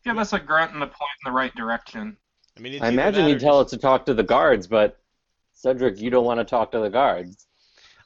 Give 0.05 0.19
us 0.19 0.35
a 0.35 0.39
grunt 0.39 0.75
and 0.75 0.83
a 0.83 0.87
point 0.87 1.11
in 1.25 1.33
the 1.33 1.35
right 1.35 1.55
direction. 1.55 2.19
I 2.55 2.61
mean, 2.61 2.83
I 2.83 2.89
imagine 2.89 3.25
he'd 3.25 3.41
tell 3.41 3.63
just- 3.63 3.73
us 3.73 3.79
to 3.79 3.83
talk 3.83 4.05
to 4.07 4.15
the 4.15 4.23
guards, 4.23 4.67
but 4.67 4.99
Cedric, 5.55 5.99
you 5.99 6.11
don't 6.11 6.27
want 6.27 6.39
to 6.39 6.45
talk 6.45 6.71
to 6.73 6.81
the 6.81 6.91
guards. 6.91 7.47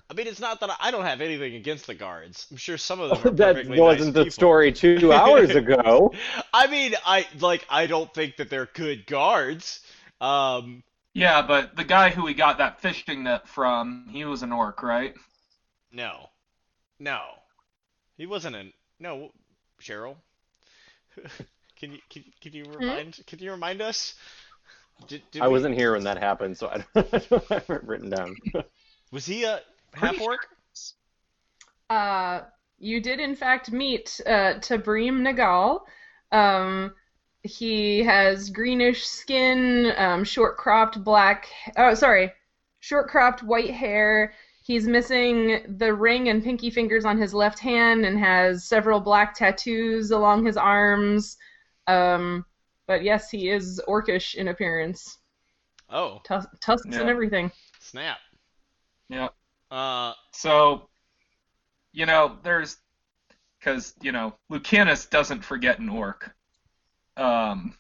I 0.09 0.15
mean, 0.15 0.29
it's 0.29 0.39
not 0.39 0.61
that 0.61 0.71
I, 0.71 0.77
I 0.79 0.91
don't 0.93 1.05
have 1.05 1.21
anything 1.21 1.57
against 1.57 1.89
the 1.89 1.95
guards. 1.95 2.47
I'm 2.53 2.57
sure 2.59 2.79
some 2.79 3.01
of 3.01 3.11
them 3.25 3.27
are 3.27 3.35
that 3.39 3.55
perfectly 3.57 3.81
wasn't 3.81 4.07
nice 4.11 4.15
the 4.15 4.21
people. 4.21 4.31
story 4.35 4.71
two 4.71 5.13
hours 5.13 5.51
ago. 5.57 6.13
I 6.55 6.69
mean, 6.69 6.95
I 7.05 7.27
like 7.41 7.67
I 7.69 7.89
don't 7.89 8.15
think 8.15 8.37
that 8.37 8.51
they're 8.51 8.69
good 8.73 9.05
guards. 9.09 9.81
Um, 10.21 10.85
Yeah, 11.15 11.43
but 11.43 11.77
the 11.77 11.85
guy 11.85 12.11
who 12.11 12.25
we 12.25 12.35
got 12.35 12.59
that 12.59 12.81
fishing 12.81 13.25
net 13.25 13.47
from, 13.49 14.07
he 14.11 14.25
was 14.25 14.43
an 14.43 14.53
orc, 14.53 14.83
right? 14.83 15.15
no, 15.93 16.31
no, 16.99 17.21
he 18.17 18.27
wasn't 18.27 18.57
an 18.57 18.73
no, 18.99 19.31
Cheryl. 19.81 20.17
can 21.79 21.93
you 21.93 21.99
can, 22.09 22.25
can 22.41 22.53
you 22.53 22.65
remind 22.65 23.21
can 23.27 23.39
you 23.41 23.51
remind 23.51 23.83
us? 23.83 24.15
Did, 25.09 25.23
did 25.31 25.43
I 25.43 25.49
we- 25.49 25.53
wasn't 25.55 25.75
here 25.75 25.93
when 25.93 26.05
that 26.05 26.19
happened, 26.19 26.57
so 26.57 26.69
I 26.69 26.85
don't, 26.95 27.09
I 27.15 27.19
don't 27.19 27.49
have 27.49 27.71
it 27.71 27.85
written 27.85 28.09
down. 28.11 28.37
Was 29.13 29.27
he 29.27 29.45
a 29.45 29.61
Pretty 29.93 30.17
half 30.17 30.27
orc? 30.27 30.47
Uh, 31.91 32.41
you 32.79 33.01
did 33.03 33.21
in 33.21 33.37
fact 33.37 33.71
meet 33.71 34.19
uh, 34.27 34.55
Tabrim 34.61 35.21
Nagal. 35.21 35.81
Um, 36.31 36.95
he 37.45 38.03
has 38.05 38.51
greenish 38.51 39.07
skin, 39.07 39.93
um, 39.97 40.25
short 40.25 40.57
cropped 40.57 41.03
black. 41.03 41.49
Oh, 41.77 41.95
sorry, 41.95 42.33
short 42.81 43.09
cropped 43.09 43.43
white 43.43 43.71
hair. 43.71 44.35
He's 44.65 44.87
missing 44.87 45.77
the 45.79 45.93
ring 45.93 46.29
and 46.29 46.43
pinky 46.43 46.71
fingers 46.71 47.05
on 47.05 47.19
his 47.19 47.35
left 47.35 47.59
hand 47.59 48.07
and 48.07 48.17
has 48.19 48.65
several 48.65 49.01
black 49.01 49.35
tattoos 49.35 50.13
along 50.13 50.47
his 50.47 50.57
arms. 50.57 51.37
Um, 51.89 52.45
but 52.87 53.03
yes, 53.03 53.29
he 53.29 53.51
is 53.51 53.81
orcish 53.89 54.37
in 54.37 54.49
appearance. 54.49 55.19
Oh, 55.91 56.21
Tus- 56.25 56.47
tusks 56.61 56.97
and 56.97 57.09
everything. 57.11 57.51
snap. 57.81 58.19
Yeah. 59.09 59.29
Uh, 59.71 60.15
So, 60.33 60.89
you 61.93 62.07
know, 62.07 62.39
there's 62.43 62.77
because 63.59 63.95
you 64.01 64.13
know 64.13 64.35
Lucanus 64.49 65.07
doesn't 65.11 65.45
forget 65.45 65.81
an 65.81 65.89
orc. 65.89 66.35
Um, 67.17 67.77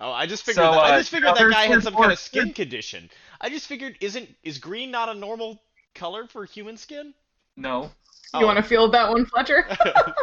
oh, 0.00 0.10
I 0.12 0.26
just 0.26 0.42
figured 0.44 0.62
So, 0.62 0.72
that, 0.72 0.82
I 0.82 0.90
uh, 0.90 0.92
just 0.92 1.10
figured 1.10 1.34
that 1.34 1.48
guy 1.48 1.66
had 1.68 1.82
some 1.82 1.96
kind 1.96 2.12
of 2.12 2.18
orcs. 2.18 2.18
skin 2.18 2.52
condition. 2.52 3.10
I 3.40 3.48
just 3.50 3.66
figured 3.66 3.96
isn't 4.00 4.28
is 4.42 4.58
green 4.58 4.90
not 4.90 5.08
a 5.08 5.14
normal 5.14 5.62
color 5.94 6.26
for 6.26 6.44
human 6.44 6.76
skin? 6.76 7.14
no. 7.56 7.90
You 8.38 8.46
Oh. 8.46 8.46
want 8.46 8.56
to 8.58 8.62
field 8.62 8.92
that 8.94 9.10
one, 9.10 9.26
Fletcher? 9.26 9.66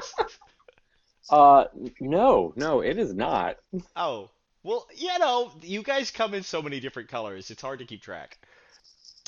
Uh, 1.30 1.66
no, 2.00 2.54
no, 2.56 2.82
it 2.82 2.98
is 2.98 3.14
not. 3.14 3.58
Oh, 3.98 4.32
well, 4.64 4.88
you 4.96 5.18
know, 5.20 5.52
you 5.62 5.84
guys 5.84 6.10
come 6.12 6.34
in 6.34 6.44
so 6.44 6.62
many 6.62 6.80
different 6.80 7.10
colors. 7.10 7.52
It's 7.52 7.62
hard 7.62 7.80
to 7.80 7.86
keep 7.86 8.02
track. 8.02 8.38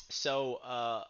So, 0.09 0.55
uh, 0.57 1.03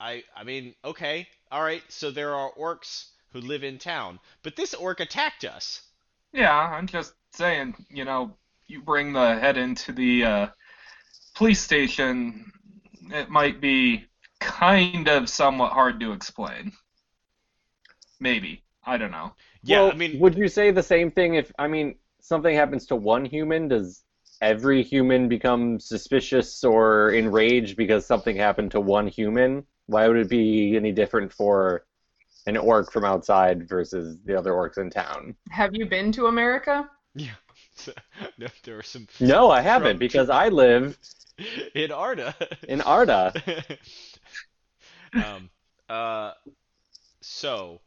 I, 0.00 0.24
I 0.34 0.44
mean, 0.44 0.74
okay, 0.84 1.28
all 1.50 1.62
right. 1.62 1.82
So 1.88 2.10
there 2.10 2.34
are 2.34 2.52
orcs 2.52 3.06
who 3.32 3.40
live 3.40 3.64
in 3.64 3.78
town, 3.78 4.20
but 4.42 4.56
this 4.56 4.74
orc 4.74 5.00
attacked 5.00 5.44
us. 5.44 5.82
Yeah, 6.36 6.54
I'm 6.54 6.86
just 6.86 7.14
saying, 7.32 7.74
you 7.88 8.04
know, 8.04 8.36
you 8.66 8.82
bring 8.82 9.14
the 9.14 9.38
head 9.38 9.56
into 9.56 9.90
the 9.92 10.24
uh, 10.24 10.46
police 11.34 11.60
station, 11.62 12.52
it 13.10 13.30
might 13.30 13.58
be 13.58 14.04
kind 14.38 15.08
of 15.08 15.30
somewhat 15.30 15.72
hard 15.72 15.98
to 16.00 16.12
explain. 16.12 16.72
Maybe. 18.20 18.62
I 18.84 18.98
don't 18.98 19.10
know. 19.10 19.32
Yeah, 19.64 19.80
Well, 19.80 19.92
I 19.92 19.94
mean, 19.94 20.20
would 20.20 20.36
you 20.36 20.48
say 20.48 20.70
the 20.70 20.82
same 20.82 21.10
thing 21.10 21.34
if 21.36 21.50
I 21.58 21.68
mean 21.68 21.96
something 22.20 22.54
happens 22.54 22.86
to 22.86 22.96
one 22.96 23.24
human? 23.24 23.68
Does 23.68 24.04
every 24.42 24.82
human 24.82 25.28
become 25.28 25.80
suspicious 25.80 26.62
or 26.64 27.12
enraged 27.12 27.78
because 27.78 28.04
something 28.04 28.36
happened 28.36 28.72
to 28.72 28.80
one 28.80 29.06
human? 29.08 29.66
Why 29.86 30.06
would 30.06 30.18
it 30.18 30.28
be 30.28 30.76
any 30.76 30.92
different 30.92 31.32
for 31.32 31.86
an 32.46 32.56
orc 32.56 32.92
from 32.92 33.04
outside 33.04 33.68
versus 33.68 34.18
the 34.24 34.36
other 34.38 34.52
orcs 34.52 34.78
in 34.78 34.90
town? 34.90 35.34
Have 35.50 35.74
you 35.74 35.86
been 35.86 36.12
to 36.12 36.26
America? 36.26 36.88
yeah. 37.14 37.34
no, 38.38 38.46
there 38.64 38.76
were 38.76 38.82
some 38.82 39.06
No, 39.20 39.50
I 39.50 39.60
haven't 39.60 39.92
From- 39.92 39.98
because 39.98 40.30
I 40.30 40.48
live 40.48 40.96
in 41.74 41.92
Arda. 41.92 42.34
in 42.68 42.80
Arda. 42.80 43.34
um, 45.14 45.50
uh, 45.88 46.32
so, 47.20 47.80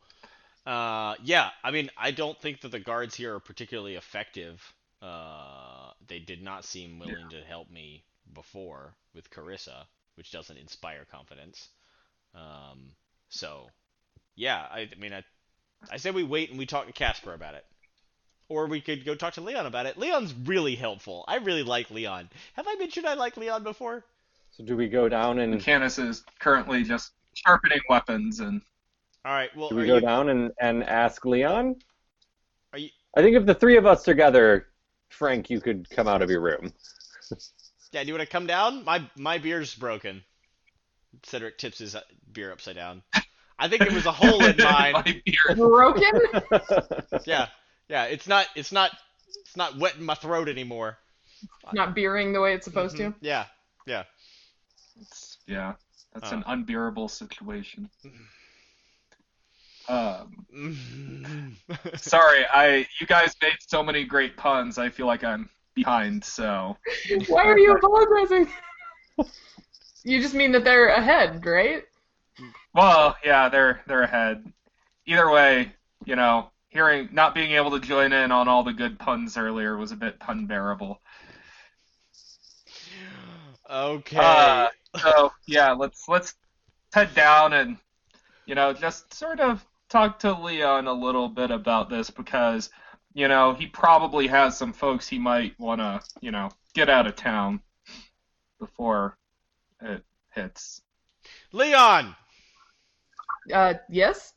uh, 0.65 1.15
yeah, 1.23 1.49
I 1.63 1.71
mean, 1.71 1.89
I 1.97 2.11
don't 2.11 2.39
think 2.39 2.61
that 2.61 2.71
the 2.71 2.79
guards 2.79 3.15
here 3.15 3.33
are 3.35 3.39
particularly 3.39 3.95
effective. 3.95 4.61
Uh, 5.01 5.91
they 6.07 6.19
did 6.19 6.43
not 6.43 6.65
seem 6.65 6.99
willing 6.99 7.29
to 7.29 7.41
help 7.41 7.71
me 7.71 8.03
before 8.33 8.93
with 9.15 9.29
Carissa, 9.31 9.85
which 10.15 10.31
doesn't 10.31 10.57
inspire 10.57 11.05
confidence. 11.09 11.69
Um, 12.35 12.91
so, 13.29 13.69
yeah, 14.39 14.65
I, 14.71 14.79
I 14.79 14.89
mean, 14.97 15.11
I, 15.13 15.23
I 15.91 15.97
say 15.97 16.11
we 16.11 16.23
wait 16.23 16.49
and 16.49 16.57
we 16.57 16.65
talk 16.65 16.87
to 16.87 16.93
Casper 16.93 17.33
about 17.33 17.55
it. 17.55 17.65
Or 18.47 18.67
we 18.67 18.79
could 18.79 19.05
go 19.05 19.13
talk 19.13 19.33
to 19.33 19.41
Leon 19.41 19.65
about 19.65 19.85
it. 19.85 19.97
Leon's 19.97 20.33
really 20.33 20.75
helpful. 20.75 21.25
I 21.27 21.35
really 21.35 21.61
like 21.61 21.91
Leon. 21.91 22.29
Have 22.53 22.65
I 22.67 22.75
mentioned 22.75 23.05
I 23.05 23.13
like 23.13 23.35
Leon 23.35 23.63
before? 23.63 24.05
So 24.51 24.63
do 24.63 24.77
we 24.77 24.87
go 24.87 25.09
down 25.09 25.39
and 25.39 25.53
Lucanus 25.53 25.99
is 25.99 26.23
currently 26.39 26.83
just 26.83 27.11
sharpening 27.33 27.81
weapons 27.89 28.39
and 28.39 28.61
All 29.25 29.33
right. 29.33 29.55
Well, 29.55 29.69
do 29.69 29.75
we 29.75 29.85
go 29.85 29.95
you, 29.95 30.01
down 30.01 30.29
and, 30.29 30.51
and 30.59 30.83
ask 30.83 31.25
Leon? 31.25 31.75
Are 32.73 32.79
you- 32.79 32.89
I 33.17 33.21
think 33.21 33.35
if 33.35 33.45
the 33.45 33.53
three 33.53 33.77
of 33.77 33.85
us 33.85 34.03
together, 34.03 34.67
Frank, 35.09 35.49
you 35.49 35.59
could 35.59 35.89
come 35.89 36.07
out 36.07 36.21
of 36.21 36.29
your 36.29 36.41
room. 36.41 36.73
Yeah, 37.91 38.03
do 38.03 38.07
you 38.09 38.13
want 38.13 38.21
to 38.21 38.31
come 38.31 38.45
down? 38.45 38.85
My 38.85 39.09
my 39.15 39.39
beer's 39.39 39.73
broken. 39.73 40.23
Cedric 41.23 41.57
tips 41.57 41.79
his 41.79 41.95
uh, 41.95 42.01
beer 42.31 42.51
upside 42.51 42.75
down. 42.75 43.01
I 43.59 43.67
think 43.67 43.81
it 43.81 43.91
was 43.91 44.05
a 44.05 44.11
hole 44.11 44.43
in 44.45 44.57
mine. 44.63 44.93
My 44.93 45.01
beard. 45.03 45.57
Broken? 45.57 46.11
Yeah, 47.25 47.47
yeah. 47.89 48.05
It's 48.05 48.27
not. 48.27 48.47
It's 48.55 48.71
not. 48.71 48.91
It's 49.41 49.57
not 49.57 49.77
wet 49.77 49.95
in 49.95 50.03
my 50.05 50.15
throat 50.15 50.47
anymore. 50.47 50.97
Not 51.73 51.93
beering 51.93 52.33
the 52.33 52.41
way 52.41 52.53
it's 52.53 52.65
supposed 52.65 52.97
Mhm. 52.97 53.13
Yeah, 53.21 53.45
yeah. 53.85 54.03
Yeah, 55.47 55.73
that's 56.13 56.31
Uh. 56.31 56.37
an 56.37 56.43
unbearable 56.47 57.07
situation. 57.09 57.89
Um, 59.87 60.45
Mhm. 60.53 61.55
sorry, 61.99 62.45
I 62.51 62.87
you 62.99 63.07
guys 63.07 63.35
made 63.41 63.57
so 63.67 63.83
many 63.83 64.05
great 64.05 64.37
puns. 64.37 64.77
I 64.77 64.89
feel 64.89 65.07
like 65.07 65.23
I'm 65.23 65.49
behind. 65.75 66.23
So. 66.23 66.77
Why 67.27 67.45
are 67.45 67.57
you 67.57 67.73
apologizing? 67.73 68.51
You 70.03 70.21
just 70.21 70.33
mean 70.33 70.51
that 70.53 70.63
they're 70.63 70.87
ahead, 70.89 71.45
right? 71.45 71.83
Well, 72.73 73.15
yeah, 73.23 73.49
they're 73.49 73.81
they're 73.87 74.03
ahead. 74.03 74.51
Either 75.05 75.29
way, 75.29 75.73
you 76.05 76.15
know, 76.15 76.51
hearing 76.69 77.09
not 77.11 77.33
being 77.33 77.51
able 77.51 77.71
to 77.71 77.79
join 77.79 78.13
in 78.13 78.31
on 78.31 78.47
all 78.47 78.63
the 78.63 78.73
good 78.73 78.99
puns 78.99 79.37
earlier 79.37 79.77
was 79.77 79.91
a 79.91 79.95
bit 79.95 80.19
pun 80.19 80.45
bearable. 80.45 81.01
okay. 83.69 84.17
Uh, 84.17 84.67
so 84.99 85.31
yeah, 85.47 85.71
let's 85.71 86.07
let's 86.07 86.35
head 86.93 87.13
down 87.13 87.53
and 87.53 87.77
you 88.45 88.55
know 88.55 88.73
just 88.73 89.13
sort 89.13 89.39
of 89.39 89.65
talk 89.89 90.19
to 90.19 90.33
Leon 90.33 90.87
a 90.87 90.93
little 90.93 91.27
bit 91.27 91.51
about 91.51 91.89
this 91.89 92.09
because 92.09 92.69
you 93.13 93.27
know 93.27 93.53
he 93.53 93.67
probably 93.67 94.27
has 94.27 94.57
some 94.57 94.73
folks 94.73 95.07
he 95.07 95.19
might 95.19 95.59
want 95.59 95.81
to 95.81 96.01
you 96.21 96.31
know 96.31 96.49
get 96.73 96.89
out 96.89 97.07
of 97.07 97.15
town 97.15 97.59
before 98.59 99.17
it 99.81 100.03
hits. 100.31 100.81
Leon, 101.51 102.15
Uh, 103.53 103.75
yes? 103.89 104.33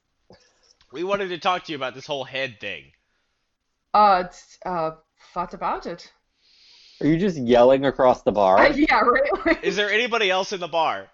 we 0.93 1.05
wanted 1.05 1.29
to 1.29 1.39
talk 1.39 1.65
to 1.65 1.73
you 1.73 1.77
about 1.77 1.95
this 1.95 2.07
whole 2.07 2.25
head 2.25 2.61
thing. 2.61 2.85
Uh, 3.95 4.25
it's, 4.27 4.59
uh, 4.65 4.93
what 5.33 5.55
about 5.55 5.87
it? 5.87 6.13
Are 7.01 7.07
you 7.07 7.19
just 7.19 7.37
yelling 7.37 7.85
across 7.85 8.23
the 8.23 8.33
bar? 8.33 8.59
Uh, 8.59 8.75
yeah, 8.75 9.01
right? 9.01 9.59
Is 9.65 9.77
there 9.77 9.91
anybody 9.91 10.31
else 10.31 10.53
in 10.53 10.61
the 10.61 10.69
bar? 10.69 11.09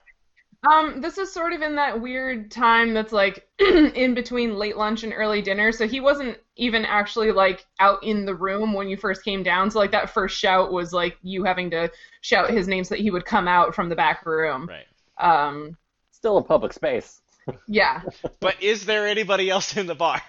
Um, 0.69 1.01
this 1.01 1.19
is 1.19 1.33
sort 1.33 1.53
of 1.53 1.63
in 1.63 1.77
that 1.77 2.01
weird 2.01 2.51
time 2.51 2.93
that's 2.93 3.13
like 3.13 3.49
in 3.61 4.15
between 4.15 4.57
late 4.57 4.77
lunch 4.77 5.05
and 5.05 5.13
early 5.13 5.41
dinner. 5.41 5.71
So 5.71 5.87
he 5.87 6.01
wasn't 6.01 6.37
even 6.57 6.85
actually 6.85 7.31
like 7.31 7.65
out 7.79 8.03
in 8.03 8.25
the 8.25 8.35
room 8.35 8.73
when 8.73 8.89
you 8.89 8.97
first 8.97 9.25
came 9.25 9.45
down. 9.45 9.71
So 9.71 9.79
like 9.79 9.93
that 9.93 10.11
first 10.11 10.37
shout 10.37 10.73
was 10.73 10.93
like 10.93 11.17
you 11.23 11.45
having 11.45 11.71
to 11.71 11.91
shout 12.23 12.51
his 12.51 12.67
name 12.67 12.83
so 12.83 12.97
that 12.97 13.01
he 13.01 13.13
would 13.13 13.25
come 13.25 13.47
out 13.47 13.73
from 13.73 13.89
the 13.89 13.95
back 13.95 14.27
room. 14.27 14.69
Right. 14.69 14.87
Um, 15.17 15.77
Still 16.11 16.39
a 16.39 16.43
public 16.43 16.73
space. 16.73 17.21
Yeah, 17.67 18.03
But 18.41 18.63
is 18.63 18.85
there 18.87 19.07
anybody 19.07 19.51
else 19.51 19.77
in 19.77 19.87
the 19.87 19.95
bar? 19.95 20.21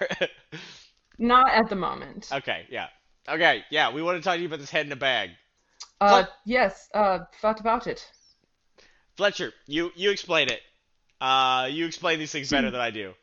not 1.18 1.52
at 1.52 1.70
the 1.70 1.76
moment. 1.76 2.30
okay. 2.32 2.66
Yeah. 2.70 2.88
Okay. 3.28 3.64
Yeah. 3.70 3.92
We 3.94 4.02
want 4.02 4.18
to 4.18 4.24
talk 4.24 4.36
to 4.36 4.42
you 4.42 4.48
about 4.48 4.60
this 4.60 4.70
head 4.70 4.86
in 4.86 4.92
a 4.92 4.96
bag. 4.96 5.32
Uh, 6.02 6.26
yes. 6.46 6.88
Uh, 6.94 7.20
what 7.42 7.60
about 7.60 7.88
it? 7.88 8.06
Fletcher, 9.18 9.52
you 9.68 9.92
you 9.96 10.12
explain 10.12 10.48
it. 10.50 10.62
Uh, 11.20 11.68
you 11.70 11.86
explain 11.86 12.20
these 12.20 12.32
things 12.32 12.50
better 12.50 12.72
than 12.72 12.80
I 12.80 12.90
do. 12.92 13.14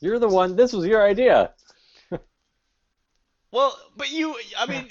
You're 0.00 0.18
the 0.18 0.28
one. 0.28 0.56
This 0.56 0.72
was 0.72 0.86
your 0.86 1.02
idea. 1.06 1.52
Well, 3.52 3.74
but 3.96 4.10
you, 4.10 4.36
I 4.58 4.66
mean, 4.66 4.88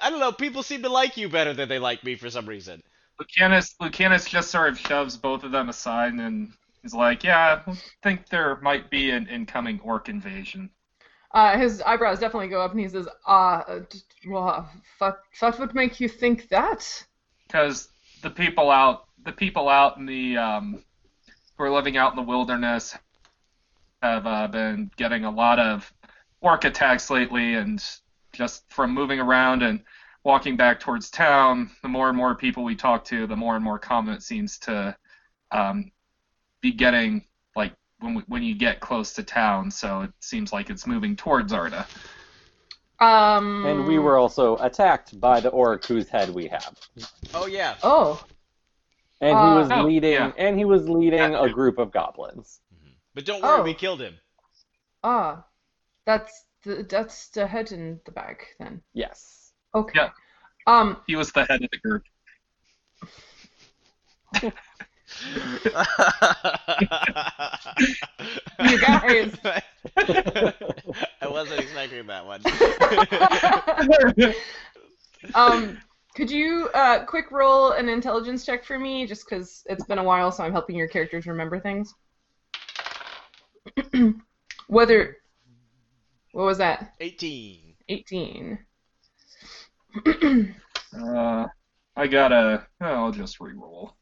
I 0.00 0.10
don't 0.10 0.20
know. 0.20 0.30
People 0.30 0.62
seem 0.62 0.82
to 0.82 0.88
like 0.88 1.16
you 1.16 1.28
better 1.28 1.52
than 1.52 1.68
they 1.68 1.80
like 1.80 2.04
me 2.04 2.14
for 2.14 2.30
some 2.30 2.46
reason. 2.46 2.80
Lucanus 3.18 3.74
Lucanus 3.80 4.28
just 4.28 4.50
sort 4.50 4.68
of 4.68 4.78
shoves 4.78 5.16
both 5.16 5.42
of 5.42 5.50
them 5.50 5.68
aside 5.68 6.12
and 6.12 6.52
is 6.84 6.94
like, 6.94 7.24
"Yeah, 7.24 7.62
I 7.66 7.76
think 8.02 8.28
there 8.28 8.56
might 8.62 8.90
be 8.90 9.10
an 9.10 9.26
incoming 9.26 9.80
orc 9.80 10.08
invasion." 10.08 10.70
Uh, 11.32 11.58
his 11.58 11.82
eyebrows 11.82 12.20
definitely 12.20 12.48
go 12.48 12.60
up, 12.60 12.70
and 12.70 12.80
he 12.80 12.88
says, 12.88 13.08
"Ah, 13.26 13.64
uh, 13.66 13.80
d- 13.90 13.98
well, 14.28 14.70
what, 14.98 15.20
what 15.40 15.58
would 15.58 15.74
make 15.74 15.98
you 15.98 16.08
think 16.08 16.48
that?" 16.50 17.04
because 17.46 17.88
the 18.22 18.30
people 18.30 18.70
out 18.70 19.04
the 19.24 19.32
people 19.32 19.68
out 19.68 19.96
in 19.96 20.06
the 20.06 20.36
um, 20.36 20.82
who 21.56 21.64
are 21.64 21.70
living 21.70 21.96
out 21.96 22.12
in 22.12 22.16
the 22.16 22.22
wilderness 22.22 22.96
have 24.02 24.26
uh, 24.26 24.46
been 24.48 24.90
getting 24.96 25.24
a 25.24 25.30
lot 25.30 25.58
of 25.58 25.90
orc 26.40 26.64
attacks 26.64 27.10
lately, 27.10 27.54
and 27.54 27.82
just 28.32 28.64
from 28.70 28.92
moving 28.92 29.20
around 29.20 29.62
and 29.62 29.80
walking 30.24 30.56
back 30.56 30.80
towards 30.80 31.10
town, 31.10 31.70
the 31.82 31.88
more 31.88 32.08
and 32.08 32.16
more 32.16 32.34
people 32.34 32.64
we 32.64 32.74
talk 32.74 33.04
to, 33.04 33.26
the 33.26 33.36
more 33.36 33.54
and 33.54 33.64
more 33.64 33.78
common 33.78 34.14
it 34.14 34.22
seems 34.22 34.58
to 34.58 34.96
um, 35.52 35.90
be 36.64 36.72
getting 36.72 37.22
like 37.54 37.72
when 38.00 38.14
we, 38.14 38.22
when 38.26 38.42
you 38.42 38.54
get 38.54 38.80
close 38.80 39.12
to 39.12 39.22
town. 39.22 39.70
So 39.70 40.00
it 40.00 40.10
seems 40.20 40.50
like 40.52 40.70
it's 40.70 40.86
moving 40.86 41.14
towards 41.14 41.52
Arda. 41.52 41.86
Um. 43.00 43.66
And 43.66 43.86
we 43.86 43.98
were 43.98 44.16
also 44.16 44.56
attacked 44.56 45.20
by 45.20 45.40
the 45.40 45.50
orc 45.50 45.84
whose 45.84 46.08
head 46.08 46.30
we 46.30 46.46
have. 46.48 46.74
Oh 47.34 47.46
yeah. 47.46 47.74
Oh. 47.82 48.24
And 49.20 49.30
he 49.30 49.34
Uh, 49.34 49.54
was 49.60 49.68
Oh, 49.70 49.82
leading 49.84 50.12
yeah. 50.14 50.32
and 50.38 50.58
he 50.58 50.64
was 50.64 50.88
leading 50.88 51.32
Yeah. 51.32 51.44
a 51.44 51.48
group 51.50 51.78
of 51.78 51.92
goblins. 51.92 52.60
But 53.14 53.26
don't 53.26 53.42
worry, 53.42 53.60
Oh. 53.60 53.62
we 53.62 53.74
killed 53.74 54.00
him. 54.00 54.14
Ah. 55.04 55.44
That's 56.06 56.46
the 56.62 56.82
that's 56.88 57.28
the 57.28 57.46
head 57.46 57.72
in 57.72 58.00
the 58.06 58.12
bag 58.12 58.38
then. 58.58 58.82
Yes. 58.94 59.52
Okay. 59.74 59.98
Yeah. 60.00 60.10
Um. 60.66 60.96
He 61.06 61.14
was 61.16 61.30
the 61.32 61.44
head 61.44 61.62
of 61.62 61.70
the 61.70 61.78
group. 61.78 62.02
You 68.64 68.80
guys. 68.80 69.36
I 69.96 70.52
wasn't 71.28 71.60
expecting 71.60 72.06
that 72.06 72.24
one. 72.24 72.40
um. 75.34 75.78
Could 76.14 76.30
you 76.30 76.68
uh 76.74 77.04
quick 77.04 77.32
roll 77.32 77.72
an 77.72 77.88
intelligence 77.88 78.46
check 78.46 78.64
for 78.64 78.78
me, 78.78 79.04
just 79.04 79.28
because 79.28 79.64
it's 79.66 79.84
been 79.84 79.98
a 79.98 80.04
while, 80.04 80.30
so 80.30 80.44
I'm 80.44 80.52
helping 80.52 80.76
your 80.76 80.86
characters 80.86 81.26
remember 81.26 81.58
things. 81.58 81.92
Whether. 84.68 85.16
What 86.32 86.44
was 86.44 86.58
that? 86.58 86.94
18. 87.00 87.74
18. 87.88 88.58
Uh, 90.96 91.48
I 91.96 92.06
gotta. 92.06 92.68
oh, 92.80 92.86
I'll 92.86 93.10
just 93.10 93.40
re-roll. 93.40 93.96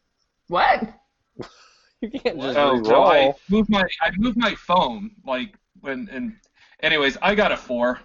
What? 0.49 0.93
You 2.01 2.11
can't 2.11 2.41
just 2.41 2.57
Oh, 2.57 2.73
re-roll. 2.73 3.05
I 3.07 3.33
moved 3.49 3.71
my 3.71 3.85
I 4.01 4.11
moved 4.17 4.37
my 4.37 4.55
phone 4.57 5.13
like 5.25 5.55
when 5.81 6.09
and 6.11 6.37
anyways, 6.83 7.17
I 7.23 7.35
got 7.35 7.53
a 7.53 7.57
four. 7.57 8.01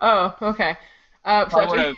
Oh, 0.00 0.34
okay. 0.42 0.76
Uh, 1.24 1.46
I 1.46 1.50
Fletcher? 1.50 1.70
would 1.70 1.78
have. 1.78 1.96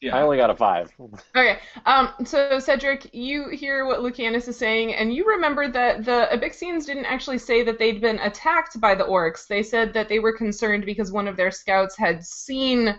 Yeah. 0.00 0.16
I 0.16 0.22
only 0.22 0.36
got 0.36 0.50
a 0.50 0.56
five. 0.56 0.92
Okay. 1.34 1.58
Um, 1.86 2.10
so 2.24 2.58
Cedric, 2.58 3.08
you 3.14 3.48
hear 3.48 3.86
what 3.86 4.00
Lucanus 4.00 4.46
is 4.48 4.56
saying, 4.58 4.94
and 4.94 5.14
you 5.14 5.24
remember 5.26 5.68
that 5.68 6.04
the 6.04 6.28
Abixians 6.32 6.84
didn't 6.86 7.06
actually 7.06 7.38
say 7.38 7.62
that 7.62 7.78
they'd 7.78 8.00
been 8.00 8.18
attacked 8.18 8.80
by 8.80 8.94
the 8.94 9.04
orcs. 9.04 9.46
They 9.46 9.62
said 9.62 9.94
that 9.94 10.08
they 10.08 10.18
were 10.18 10.36
concerned 10.36 10.84
because 10.84 11.10
one 11.12 11.28
of 11.28 11.36
their 11.36 11.50
scouts 11.50 11.96
had 11.96 12.24
seen 12.24 12.98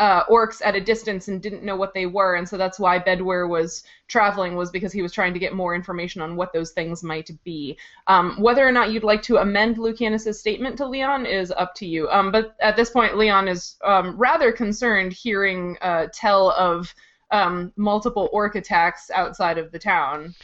uh, 0.00 0.24
orcs 0.24 0.62
at 0.64 0.74
a 0.74 0.80
distance 0.80 1.28
and 1.28 1.42
didn't 1.42 1.62
know 1.62 1.76
what 1.76 1.92
they 1.92 2.06
were, 2.06 2.36
and 2.36 2.48
so 2.48 2.56
that's 2.56 2.80
why 2.80 2.98
Bedwer 2.98 3.46
was 3.46 3.84
traveling 4.08 4.56
was 4.56 4.70
because 4.70 4.92
he 4.92 5.02
was 5.02 5.12
trying 5.12 5.34
to 5.34 5.38
get 5.38 5.54
more 5.54 5.74
information 5.74 6.22
on 6.22 6.36
what 6.36 6.54
those 6.54 6.70
things 6.70 7.02
might 7.04 7.30
be. 7.44 7.76
Um, 8.06 8.40
whether 8.40 8.66
or 8.66 8.72
not 8.72 8.92
you'd 8.92 9.04
like 9.04 9.22
to 9.24 9.36
amend 9.36 9.76
Lucanus's 9.76 10.40
statement 10.40 10.78
to 10.78 10.86
Leon 10.86 11.26
is 11.26 11.52
up 11.52 11.74
to 11.76 11.86
you. 11.86 12.08
Um, 12.08 12.32
but 12.32 12.56
at 12.60 12.76
this 12.76 12.88
point, 12.88 13.18
Leon 13.18 13.46
is 13.46 13.76
um, 13.84 14.16
rather 14.16 14.52
concerned 14.52 15.12
hearing 15.12 15.76
uh, 15.82 16.06
tell 16.14 16.52
of 16.52 16.94
um, 17.30 17.70
multiple 17.76 18.30
orc 18.32 18.54
attacks 18.54 19.10
outside 19.10 19.58
of 19.58 19.70
the 19.70 19.78
town. 19.78 20.34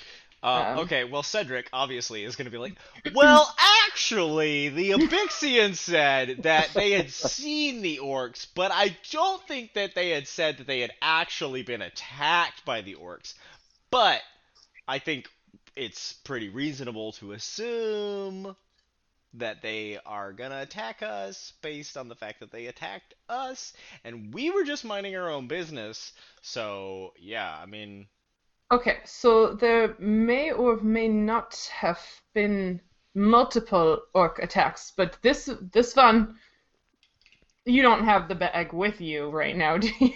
Uh, 0.47 0.73
Um. 0.73 0.79
okay, 0.81 1.03
well, 1.03 1.25
Cedric 1.25 1.69
obviously 1.73 2.23
is 2.23 2.37
going 2.37 2.45
to 2.47 2.53
be 2.53 2.59
like, 2.59 2.75
well, 3.15 3.53
actually, 3.89 4.69
the 4.69 4.91
Abixians 4.93 5.77
said 5.77 6.45
that 6.45 6.71
they 6.73 6.93
had 6.93 7.11
seen 7.11 7.83
the 7.83 7.99
orcs, 7.99 8.47
but 8.55 8.71
I 8.73 8.97
don't 9.11 9.43
think 9.49 9.75
that 9.75 9.97
they 9.97 10.11
had 10.11 10.29
said 10.29 10.59
that 10.59 10.69
they 10.69 10.81
had 10.81 10.93
actually 11.03 11.63
been 11.63 11.83
attacked 11.83 12.65
by 12.65 12.83
the 12.83 12.95
orcs. 12.95 13.35
But 13.91 14.23
I 14.87 15.01
think 15.01 15.29
it's 15.75 16.13
pretty 16.13 16.49
reasonable 16.49 17.13
to 17.13 17.33
assume 17.33 18.55
that 19.35 19.63
they 19.63 19.99
are 20.07 20.33
gonna 20.33 20.63
attack 20.63 21.03
us 21.03 21.53
based 21.61 21.97
on 21.97 22.09
the 22.09 22.15
fact 22.15 22.41
that 22.41 22.53
they 22.53 22.67
attacked 22.67 23.15
us, 23.29 23.73
and 24.05 24.33
we 24.33 24.51
were 24.51 24.65
just 24.65 24.85
minding 24.85 25.17
our 25.17 25.29
own 25.29 25.49
business. 25.49 26.13
So 26.41 27.13
yeah, 27.19 27.55
I 27.61 27.67
mean, 27.67 28.07
Okay, 28.71 29.01
so 29.05 29.55
there 29.55 29.97
may 29.99 30.53
or 30.53 30.77
may 30.77 31.09
not 31.09 31.69
have 31.73 32.01
been 32.33 32.81
multiple 33.15 34.03
orc 34.15 34.39
attacks, 34.39 34.93
but 34.97 35.19
this 35.23 35.51
this 35.73 35.97
one, 35.97 36.39
you 37.65 37.83
don't 37.83 38.05
have 38.05 38.29
the 38.29 38.35
bag 38.35 38.73
with 38.73 39.01
you 39.01 39.29
right 39.29 39.57
now, 39.57 39.77
do 39.79 39.91
you? 39.99 40.13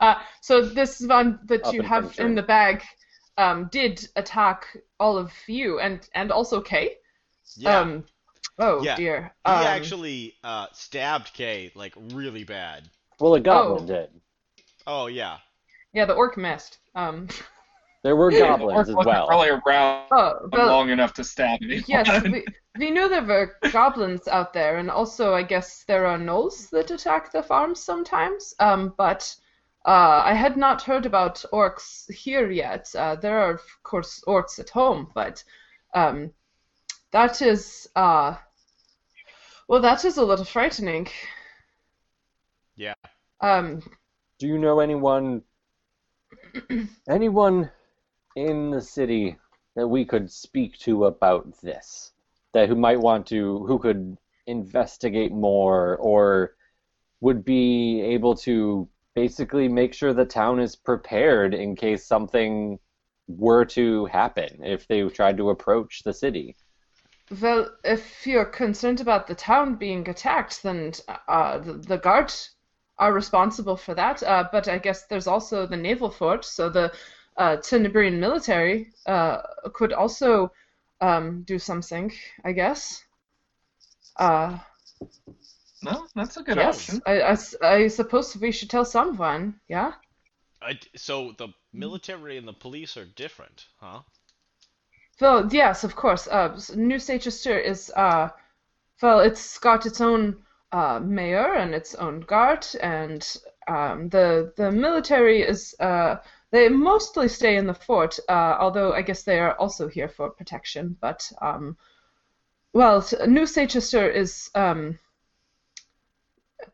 Uh, 0.00 0.16
so 0.40 0.62
this 0.62 1.00
one 1.00 1.38
that 1.46 1.70
Up 1.70 1.72
you 1.72 1.80
and 1.80 1.88
have 1.88 1.92
puncture. 1.92 2.18
in 2.18 2.34
the 2.34 2.42
bag 2.42 2.82
um, 3.38 3.68
did 3.72 4.06
attack 4.16 4.76
all 5.00 5.16
of 5.18 5.32
you 5.46 5.80
and 5.80 6.08
and 6.14 6.30
also 6.32 6.60
Kay. 6.60 6.96
yeah. 7.56 7.82
Um, 7.82 8.04
oh 8.58 8.86
Yeah. 8.86 8.96
dear. 8.96 9.34
He 9.44 9.64
Um, 9.64 9.64
actually 9.64 10.34
uh, 10.44 10.66
stabbed 10.72 11.32
Kay 11.34 11.72
like 11.74 11.94
really 11.96 12.44
bad. 12.44 12.90
Well, 13.20 13.34
a 13.34 13.40
goblin 13.40 13.84
Oh. 13.84 13.86
did. 13.86 14.10
Oh 14.86 15.06
yeah. 15.06 15.38
Yeah, 15.92 16.04
the 16.04 16.14
orc 16.14 16.36
missed. 16.36 16.78
Um, 16.94 17.28
There 18.02 18.16
were 18.16 18.30
The 18.32 18.38
goblins 18.38 18.72
orc 18.72 18.88
as 18.88 18.94
wasn't 18.94 19.06
well. 19.06 19.26
Probably 19.26 19.48
around 19.50 20.06
oh, 20.12 20.48
well, 20.52 20.66
long 20.68 20.90
enough 20.90 21.12
to 21.14 21.24
stab 21.24 21.60
anyone. 21.62 21.84
Yes, 21.88 22.22
we, 22.22 22.44
we 22.78 22.90
know 22.90 23.08
there 23.08 23.24
were 23.24 23.56
goblins 23.72 24.28
out 24.28 24.52
there, 24.52 24.78
and 24.78 24.90
also 24.90 25.34
I 25.34 25.42
guess 25.42 25.84
there 25.84 26.06
are 26.06 26.18
gnolls 26.18 26.70
that 26.70 26.90
attack 26.90 27.32
the 27.32 27.42
farms 27.42 27.80
sometimes. 27.80 28.54
Um, 28.60 28.94
but 28.96 29.34
uh, 29.84 30.22
I 30.24 30.34
had 30.34 30.56
not 30.56 30.82
heard 30.82 31.06
about 31.06 31.44
orcs 31.52 32.10
here 32.12 32.50
yet. 32.50 32.88
Uh, 32.94 33.16
there 33.16 33.38
are 33.40 33.50
of 33.54 33.62
course 33.82 34.22
orcs 34.26 34.58
at 34.58 34.70
home, 34.70 35.10
but 35.14 35.42
um, 35.94 36.32
that 37.10 37.42
is 37.42 37.88
uh, 37.96 38.36
well, 39.66 39.82
that 39.82 40.04
is 40.04 40.16
a 40.16 40.24
little 40.24 40.44
frightening. 40.44 41.08
Yeah. 42.76 42.94
Um, 43.40 43.82
Do 44.38 44.46
you 44.46 44.58
know 44.58 44.80
anyone 44.80 45.42
anyone 47.08 47.70
in 48.36 48.70
the 48.70 48.80
city 48.80 49.36
that 49.76 49.88
we 49.88 50.04
could 50.04 50.30
speak 50.30 50.78
to 50.78 51.06
about 51.06 51.60
this? 51.60 52.12
That 52.52 52.68
who 52.68 52.76
might 52.76 53.00
want 53.00 53.26
to 53.28 53.64
who 53.66 53.78
could 53.78 54.16
investigate 54.46 55.32
more 55.32 55.96
or 55.96 56.54
would 57.20 57.44
be 57.44 58.00
able 58.00 58.34
to 58.34 58.88
basically 59.14 59.68
make 59.68 59.92
sure 59.92 60.12
the 60.12 60.24
town 60.24 60.60
is 60.60 60.76
prepared 60.76 61.52
in 61.54 61.74
case 61.74 62.06
something 62.06 62.78
were 63.26 63.64
to 63.64 64.06
happen 64.06 64.64
if 64.64 64.86
they 64.86 65.02
tried 65.08 65.36
to 65.36 65.50
approach 65.50 66.02
the 66.02 66.12
city. 66.12 66.56
Well, 67.42 67.70
if 67.84 68.26
you're 68.26 68.46
concerned 68.46 69.00
about 69.00 69.26
the 69.26 69.34
town 69.34 69.74
being 69.74 70.08
attacked, 70.08 70.62
then 70.62 70.92
uh, 71.28 71.58
the, 71.58 71.74
the 71.74 71.98
guard 71.98 72.32
are 72.98 73.12
responsible 73.12 73.76
for 73.76 73.94
that. 73.94 74.22
Uh, 74.22 74.48
but 74.52 74.68
I 74.68 74.78
guess 74.78 75.06
there's 75.06 75.26
also 75.26 75.66
the 75.66 75.76
naval 75.76 76.10
fort, 76.10 76.44
so 76.44 76.68
the 76.68 76.92
uh, 77.36 77.56
Tenebrian 77.58 78.18
military 78.18 78.92
uh, 79.06 79.42
could 79.74 79.92
also 79.92 80.52
um, 81.00 81.42
do 81.42 81.58
something, 81.58 82.12
I 82.44 82.52
guess. 82.52 83.04
Uh, 84.16 84.58
No, 85.82 86.08
that's 86.14 86.36
a 86.36 86.42
good 86.44 86.56
yes, 86.56 86.60
option. 86.60 87.02
I, 87.06 87.20
I 87.20 87.30
s- 87.32 87.54
I 87.62 87.88
suppose 87.88 88.36
we 88.36 88.52
should 88.52 88.68
tell 88.70 88.84
someone, 88.84 89.60
yeah? 89.68 89.94
I 90.62 90.74
d 90.74 90.88
so 90.94 91.32
the 91.32 91.48
military 91.72 92.36
and 92.36 92.46
the 92.46 92.52
police 92.52 92.96
are 92.96 93.04
different, 93.04 93.66
huh? 93.80 94.02
Well, 95.20 95.48
yes, 95.52 95.84
of 95.84 95.94
course. 95.94 96.26
Uh, 96.26 96.58
New 96.74 96.96
Stachester 96.98 97.56
is, 97.62 97.92
uh, 97.94 98.30
well, 99.02 99.20
it's 99.20 99.58
got 99.58 99.86
its 99.86 100.00
own 100.00 100.44
uh, 100.72 101.00
mayor 101.02 101.54
and 101.54 101.74
its 101.74 101.94
own 101.94 102.20
guard, 102.20 102.66
and 102.80 103.36
um, 103.66 104.08
the 104.08 104.52
the 104.56 104.70
military 104.70 105.42
is, 105.42 105.74
uh, 105.80 106.16
they 106.50 106.68
mostly 106.68 107.28
stay 107.28 107.56
in 107.56 107.66
the 107.66 107.74
fort, 107.74 108.18
uh, 108.28 108.56
although 108.58 108.92
I 108.92 109.02
guess 109.02 109.22
they 109.22 109.38
are 109.38 109.54
also 109.54 109.88
here 109.88 110.08
for 110.08 110.30
protection. 110.30 110.96
But 111.00 111.30
um, 111.40 111.76
well, 112.72 113.06
New 113.26 113.46
Seychester 113.46 114.08
is 114.10 114.50
um, 114.54 114.98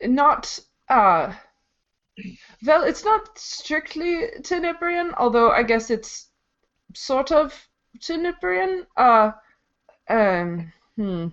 not 0.03 0.59
uh, 0.89 1.33
well, 2.65 2.85
it's 2.85 3.05
not 3.05 3.39
strictly 3.39 4.29
Tenebrian, 4.43 5.15
although 5.17 5.51
I 5.51 5.63
guess 5.63 5.91
it's 5.91 6.29
sort 6.95 7.33
of 7.33 7.69
Tenebrian. 7.99 8.87
Uh, 8.97 9.33
um, 10.09 10.73
hmm. 10.97 11.29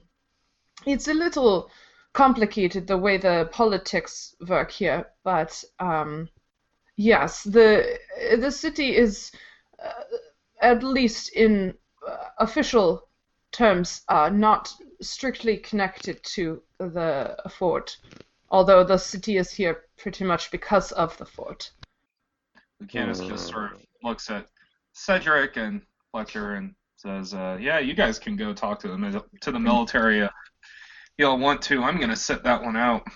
It's 0.85 1.07
a 1.07 1.13
little 1.13 1.69
complicated 2.13 2.87
the 2.87 2.97
way 2.97 3.17
the 3.17 3.49
politics 3.51 4.35
work 4.47 4.71
here, 4.71 5.07
but 5.23 5.63
um, 5.79 6.29
yes, 6.97 7.43
the 7.43 7.97
the 8.37 8.51
city 8.51 8.95
is 8.95 9.31
uh, 9.83 10.03
at 10.61 10.83
least 10.83 11.33
in 11.33 11.73
uh, 12.07 12.17
official 12.39 13.07
terms 13.51 14.01
uh, 14.09 14.29
not 14.29 14.73
strictly 15.01 15.57
connected 15.57 16.23
to 16.23 16.61
the 16.79 17.35
fort, 17.49 17.97
although 18.49 18.83
the 18.83 18.97
city 18.97 19.37
is 19.37 19.51
here 19.51 19.85
pretty 19.97 20.23
much 20.23 20.51
because 20.51 20.91
of 20.93 21.17
the 21.17 21.25
fort. 21.25 21.71
Lucanus 22.81 23.19
just 23.19 23.47
sort 23.47 23.73
of 23.73 23.81
looks 24.03 24.29
at 24.29 24.47
Cedric 24.93 25.57
and 25.57 25.81
Fletcher 26.11 26.55
and 26.55 26.73
says, 26.97 27.33
uh, 27.33 27.57
"Yeah, 27.59 27.79
you 27.79 27.93
guys 27.93 28.19
can 28.19 28.35
go 28.35 28.53
talk 28.53 28.79
to 28.81 28.87
the 28.89 29.23
to 29.41 29.51
the 29.51 29.59
military. 29.59 30.19
If 30.19 30.31
you'll 31.21 31.37
want 31.37 31.61
to. 31.63 31.83
I'm 31.83 31.99
gonna 31.99 32.15
set 32.15 32.43
that 32.43 32.63
one 32.63 32.75
out." 32.75 33.07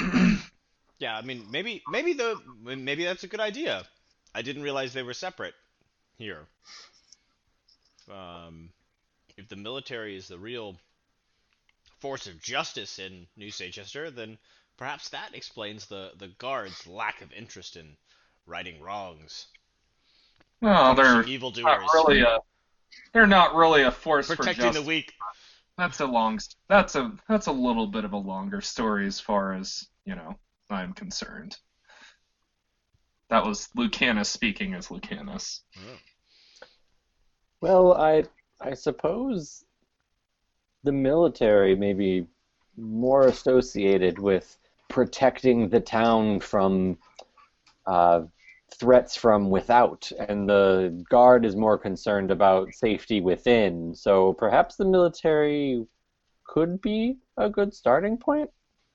Yeah, 0.98 1.18
I 1.18 1.22
mean, 1.22 1.48
maybe 1.50 1.82
maybe 1.90 2.12
the 2.12 2.38
maybe 2.62 3.02
that's 3.02 3.24
a 3.24 3.26
good 3.26 3.40
idea. 3.40 3.82
I 4.36 4.42
didn't 4.42 4.62
realize 4.62 4.92
they 4.92 5.02
were 5.02 5.14
separate 5.14 5.54
here. 6.16 6.46
Um, 8.08 8.70
if 9.36 9.48
the 9.48 9.56
military 9.56 10.14
is 10.14 10.28
the 10.28 10.38
real 10.38 10.76
force 11.98 12.28
of 12.28 12.40
justice 12.40 13.00
in 13.00 13.26
New 13.36 13.50
Seychester, 13.50 14.12
then 14.12 14.38
perhaps 14.76 15.08
that 15.08 15.34
explains 15.34 15.86
the 15.86 16.12
the 16.18 16.28
guards' 16.38 16.86
lack 16.86 17.20
of 17.20 17.32
interest 17.32 17.74
in 17.74 17.96
righting 18.46 18.80
wrongs, 18.80 19.48
well, 20.60 20.94
they're 20.94 21.24
evildoers, 21.24 21.64
not 21.64 21.94
really 21.94 22.20
a. 22.20 22.38
They're 23.12 23.26
not 23.26 23.56
really 23.56 23.82
a 23.82 23.90
force 23.90 24.28
for 24.28 24.36
protecting 24.36 24.66
justice. 24.66 24.82
the 24.82 24.88
weak. 24.88 25.12
That's 25.78 26.00
a 26.00 26.06
long. 26.06 26.38
That's 26.68 26.94
a 26.94 27.12
that's 27.28 27.46
a 27.46 27.52
little 27.52 27.86
bit 27.86 28.04
of 28.04 28.12
a 28.12 28.18
longer 28.18 28.60
story 28.60 29.06
as 29.06 29.20
far 29.20 29.54
as 29.54 29.88
you 30.04 30.14
know. 30.14 30.36
I'm 30.70 30.92
concerned. 30.92 31.56
That 33.30 33.44
was 33.44 33.68
Lucanus 33.76 34.28
speaking 34.28 34.74
as 34.74 34.90
Lucanus. 34.90 35.60
Well, 37.60 37.94
I 37.94 38.24
I 38.60 38.74
suppose 38.74 39.64
the 40.84 40.92
military 40.92 41.74
may 41.74 41.92
be 41.92 42.26
more 42.76 43.26
associated 43.26 44.18
with 44.18 44.58
protecting 44.88 45.68
the 45.68 45.80
town 45.80 46.40
from 46.40 46.98
uh, 47.86 48.22
threats 48.74 49.16
from 49.16 49.50
without, 49.50 50.10
and 50.28 50.48
the 50.48 51.04
guard 51.08 51.44
is 51.44 51.56
more 51.56 51.78
concerned 51.78 52.30
about 52.30 52.72
safety 52.74 53.20
within. 53.20 53.94
So 53.94 54.32
perhaps 54.32 54.76
the 54.76 54.84
military 54.84 55.86
could 56.46 56.80
be 56.80 57.16
a 57.36 57.48
good 57.48 57.74
starting 57.74 58.16
point. 58.16 58.50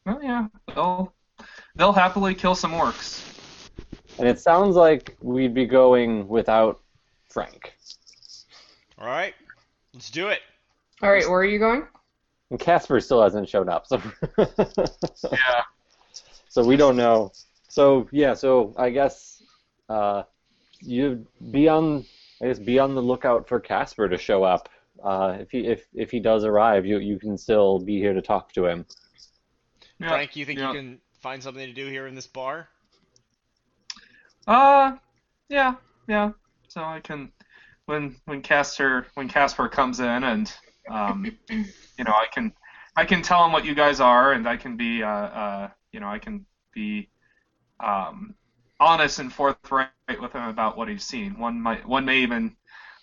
Well, 0.06 0.20
yeah, 0.22 0.48
they'll 0.74 1.14
they'll 1.76 1.94
happily 1.94 2.34
kill 2.36 2.56
some 2.56 2.72
orcs. 2.72 3.24
And 4.20 4.28
it 4.28 4.40
sounds 4.40 4.76
like 4.76 5.16
we'd 5.22 5.54
be 5.54 5.66
going 5.66 6.28
without 6.28 6.82
Frank. 7.30 7.74
All 8.98 9.08
right, 9.08 9.36
let's 9.94 10.10
do 10.10 10.30
it. 10.30 10.40
All 11.02 11.12
right, 11.12 11.28
where 11.28 11.40
are 11.40 11.46
you 11.46 11.60
going? 11.60 11.88
And 12.50 12.60
Casper 12.60 13.00
still 13.00 13.22
hasn't 13.22 13.50
shown 13.50 13.70
up, 13.70 13.86
so 13.88 14.02
Yeah. 14.38 15.64
so 16.50 16.64
we 16.64 16.78
don't 16.78 16.96
know. 16.96 17.32
So 17.68 18.08
yeah, 18.12 18.34
so 18.34 18.74
I 18.78 18.90
guess 18.90 19.37
uh, 19.90 20.24
you 20.80 21.26
be 21.52 21.68
on 21.68 22.06
I 22.42 22.48
guess 22.48 22.60
be 22.60 22.80
on 22.80 22.96
the 22.96 23.02
lookout 23.02 23.48
for 23.48 23.60
Casper 23.60 24.08
to 24.08 24.18
show 24.18 24.44
up. 24.44 24.70
Uh, 25.04 25.38
if 25.40 25.52
he 25.52 25.60
if 25.68 25.88
if 25.94 26.12
he 26.12 26.20
does 26.20 26.44
arrive, 26.44 26.86
you 26.86 27.00
you 27.00 27.20
can 27.20 27.38
still 27.38 27.80
be 27.80 28.00
here 28.00 28.14
to 28.14 28.22
talk 28.22 28.52
to 28.54 28.66
him. 28.66 28.86
yeah. 30.00 30.10
Frank, 30.10 30.36
you 30.36 30.46
think 30.46 30.60
yeah. 30.60 30.72
you 30.72 30.78
can 30.78 31.00
find 31.22 31.42
something 31.42 31.66
to 31.66 31.74
do 31.74 31.88
here 31.88 32.08
in 32.08 32.16
this 32.16 32.28
bar? 32.28 32.70
Uh, 34.48 34.96
yeah, 35.50 35.76
yeah. 36.08 36.32
So 36.68 36.82
I 36.82 37.00
can, 37.00 37.32
when 37.86 38.16
when 38.26 38.42
Casper 38.42 39.08
when 39.16 39.28
Casper 39.28 39.68
comes 39.68 40.00
in 40.00 40.24
and 40.24 40.54
um, 40.90 41.26
you 41.50 42.04
know, 42.04 42.14
I 42.14 42.28
can 42.32 42.54
I 42.96 43.06
can 43.06 43.22
tell 43.22 43.46
him 43.46 43.52
what 43.52 43.66
you 43.66 43.76
guys 43.76 44.00
are, 44.00 44.34
and 44.34 44.48
I 44.48 44.58
can 44.58 44.78
be 44.78 45.04
uh, 45.04 45.10
uh 45.10 45.70
you 45.92 46.00
know 46.00 46.08
I 46.08 46.20
can 46.20 46.46
be 46.74 47.10
um 47.80 48.36
honest 48.80 49.20
and 49.20 49.32
forthright 49.34 49.90
with 50.22 50.34
him 50.34 50.44
about 50.44 50.78
what 50.78 50.88
he's 50.90 51.04
seen. 51.04 51.40
One 51.40 51.62
might 51.62 51.88
one 51.88 52.06
may 52.06 52.20
even 52.20 52.56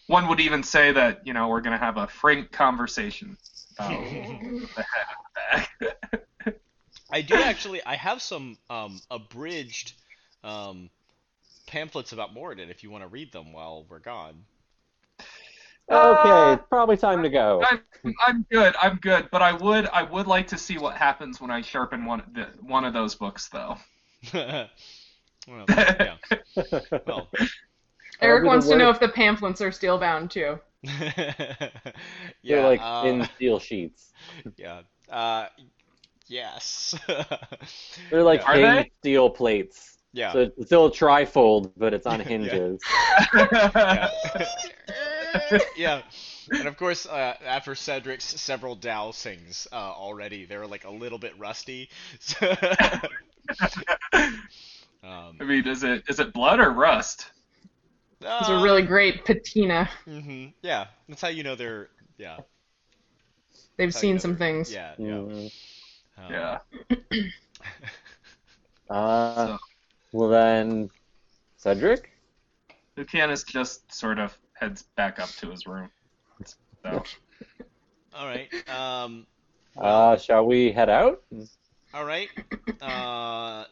one 0.07 0.29
would 0.29 0.41
even 0.41 0.63
say 0.63 0.93
that 0.93 1.27
you 1.27 1.33
know 1.35 1.49
we're 1.49 1.61
gonna 1.63 1.79
have 1.79 1.97
a 1.99 2.09
frank 2.09 2.53
conversation 2.53 3.39
about 3.79 4.07
the 4.11 4.27
head 4.29 4.39
the 4.61 4.69
back. 4.77 5.71
I 7.11 7.23
do 7.23 7.41
actually. 7.43 7.83
I 7.85 7.97
have 7.97 8.21
some 8.21 8.59
um, 8.69 9.03
abridged 9.11 9.95
um, 10.43 10.91
pamphlets 11.67 12.13
about 12.13 12.35
Moradin 12.35 12.71
if 12.71 12.83
you 12.83 12.91
want 12.91 13.05
to 13.05 13.09
read 13.09 13.33
them 13.33 13.53
while 13.53 13.87
we're 13.89 14.01
gone. 14.01 14.47
Okay, 15.91 16.57
Uh, 16.57 16.59
probably 16.69 16.97
time 16.97 17.23
to 17.23 17.31
go. 17.31 17.71
I'm, 17.71 17.81
I'm 18.27 18.47
good. 18.51 18.75
I'm 18.81 18.97
good. 18.97 19.29
But 19.31 19.43
I 19.43 19.53
would 19.53 19.87
I 19.89 20.03
would 20.03 20.27
like 20.27 20.49
to 20.49 20.59
see 20.59 20.79
what 20.79 20.97
happens 20.97 21.41
when 21.41 21.51
I 21.51 21.61
sharpen 21.63 22.05
one 22.05 22.23
the, 22.33 22.45
one 22.61 22.85
of 22.85 22.93
those 22.93 23.15
books, 23.15 23.49
though. 23.49 23.77
well, 25.49 25.65
yeah. 25.69 26.17
Well, 27.07 27.29
Eric 28.21 28.45
wants 28.45 28.69
to 28.69 28.77
know 28.77 28.91
if 28.91 29.01
the 29.01 29.09
pamphlets 29.09 29.61
are 29.61 29.73
steel 29.73 29.99
bound 29.99 30.31
too. 30.31 30.59
yeah. 30.83 31.71
They're 32.43 32.63
like 32.63 32.81
uh, 32.83 33.03
thin 33.03 33.29
steel 33.37 33.59
sheets. 33.59 34.13
Yeah. 34.57 34.83
Uh, 35.11 35.47
yes. 36.29 36.95
They're 38.11 38.23
like 38.23 38.41
Yeah. 38.41 38.47
Are 38.47 38.55
hinged 38.57 38.85
they? 38.87 38.93
steel 39.01 39.31
plates. 39.31 39.99
yeah. 40.13 40.33
So 40.33 40.39
it's 40.41 40.67
still 40.67 40.87
a 40.87 40.91
trifold, 40.91 41.73
but 41.77 41.93
it's 41.95 42.07
on 42.07 42.21
Yeah. 42.21 42.27
hinges. 42.27 42.81
yeah. 43.35 44.11
yeah. 45.77 46.03
And 46.51 46.69
of 46.69 46.77
course, 46.77 47.07
uh, 47.07 47.35
after 47.45 47.75
Cedric's 47.75 48.25
several 48.41 48.75
dowsings 48.77 49.67
uh, 49.73 49.77
already, 49.77 50.45
they're 50.45 50.67
like 50.67 50.85
a 50.85 50.91
little 50.91 51.19
bit 51.19 51.33
rusty. 51.39 51.89
So- 52.21 52.55
um, 55.05 55.41
I 55.41 55.45
mean, 55.45 55.67
is 55.67 55.83
it 55.83 56.03
is 56.09 56.19
it 56.19 56.33
blood 56.33 56.61
or 56.61 56.71
rust? 56.71 57.27
It's 58.41 58.49
a 58.49 58.57
really 58.63 58.83
great 58.83 59.25
patina. 59.25 59.89
hmm 60.05 60.47
Yeah, 60.63 60.87
that's 61.09 61.21
how 61.21 61.29
you 61.29 61.43
know 61.43 61.55
they're. 61.55 61.89
Yeah. 62.19 62.41
They've 63.77 63.93
that's 63.93 63.97
how 63.97 64.01
you 64.01 64.09
seen 64.09 64.15
know 64.15 64.21
some 64.21 64.37
things. 64.37 64.73
Yeah. 64.73 64.95
Yeah. 64.99 65.19
Mhm. 65.19 65.51
Um, 66.19 66.33
Yeah. 66.33 66.59
Uh, 68.91 69.49
So 69.49 69.59
well 70.13 70.29
then, 70.29 70.91
Cedric. 71.57 72.11
Lucanus 72.97 73.45
just 73.45 73.93
sort 73.93 74.19
of 74.19 74.37
heads 74.55 74.83
back 74.97 75.19
up 75.19 75.29
to 75.37 75.51
his 75.51 75.67
room. 75.67 75.91
So 76.85 77.03
All 78.15 78.27
right. 78.27 78.51
Um. 78.69 79.27
Uh, 79.77 80.17
shall 80.17 80.47
we 80.47 80.73
head 80.73 80.89
out? 80.89 81.23
All 81.95 82.05
right. 82.05 82.31
Uh, 82.81 83.65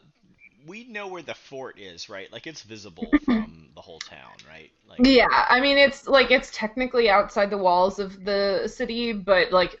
we 0.65 0.85
know 0.85 1.07
where 1.07 1.21
the 1.21 1.33
fort 1.33 1.79
is, 1.79 2.09
right? 2.09 2.31
Like 2.31 2.47
it's 2.47 2.61
visible 2.61 3.07
from 3.25 3.69
the 3.75 3.81
whole 3.81 3.99
town, 3.99 4.31
right? 4.47 4.71
Like. 4.87 4.99
Yeah, 5.03 5.27
I 5.49 5.59
mean 5.59 5.77
it's 5.77 6.07
like 6.07 6.31
it's 6.31 6.51
technically 6.51 7.09
outside 7.09 7.49
the 7.49 7.57
walls 7.57 7.99
of 7.99 8.23
the 8.23 8.67
city, 8.67 9.13
but 9.13 9.51
like 9.51 9.79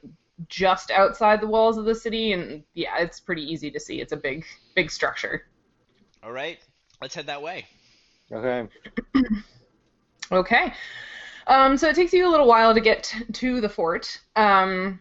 just 0.49 0.91
outside 0.91 1.41
the 1.41 1.47
walls 1.47 1.77
of 1.77 1.85
the 1.85 1.95
city, 1.95 2.33
and 2.33 2.63
yeah, 2.73 2.97
it's 2.99 3.19
pretty 3.19 3.43
easy 3.43 3.71
to 3.71 3.79
see. 3.79 4.01
It's 4.01 4.13
a 4.13 4.17
big, 4.17 4.45
big 4.75 4.91
structure. 4.91 5.47
All 6.23 6.31
right. 6.31 6.59
Let's 7.01 7.15
head 7.15 7.27
that 7.27 7.41
way. 7.41 7.65
Okay. 8.31 8.67
Okay. 10.31 10.73
Um, 11.45 11.77
so 11.77 11.89
it 11.89 11.95
takes 11.95 12.13
you 12.13 12.27
a 12.27 12.31
little 12.31 12.47
while 12.47 12.73
to 12.73 12.81
get 12.81 13.13
to 13.33 13.61
the 13.61 13.69
fort. 13.69 14.19
Um, 14.35 14.99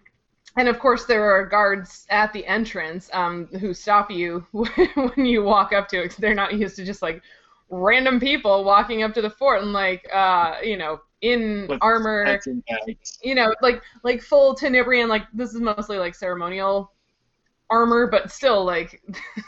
and 0.56 0.68
of 0.68 0.78
course, 0.78 1.04
there 1.06 1.30
are 1.30 1.46
guards 1.46 2.06
at 2.10 2.32
the 2.32 2.46
entrance 2.46 3.08
um, 3.12 3.46
who 3.60 3.72
stop 3.74 4.10
you 4.10 4.46
when 4.52 5.26
you 5.26 5.42
walk 5.42 5.72
up 5.72 5.88
to 5.88 6.02
it 6.02 6.08
'cause 6.08 6.16
they're 6.18 6.34
not 6.34 6.54
used 6.54 6.76
to 6.76 6.84
just 6.84 7.02
like 7.02 7.22
random 7.70 8.20
people 8.20 8.64
walking 8.64 9.02
up 9.02 9.14
to 9.14 9.22
the 9.22 9.30
fort 9.30 9.62
and 9.62 9.72
like, 9.72 10.06
uh, 10.12 10.56
you 10.62 10.76
know, 10.76 11.00
in 11.22 11.66
with 11.68 11.78
armor, 11.80 12.24
heads 12.26 12.46
and 12.46 12.62
bags. 12.66 13.18
you 13.22 13.34
know, 13.34 13.54
like 13.62 13.82
like 14.02 14.20
full 14.20 14.54
Tenebrian. 14.54 15.08
Like 15.08 15.24
this 15.32 15.54
is 15.54 15.60
mostly 15.60 15.98
like 15.98 16.14
ceremonial 16.14 16.92
armor, 17.70 18.06
but 18.06 18.30
still 18.30 18.64
like, 18.64 19.02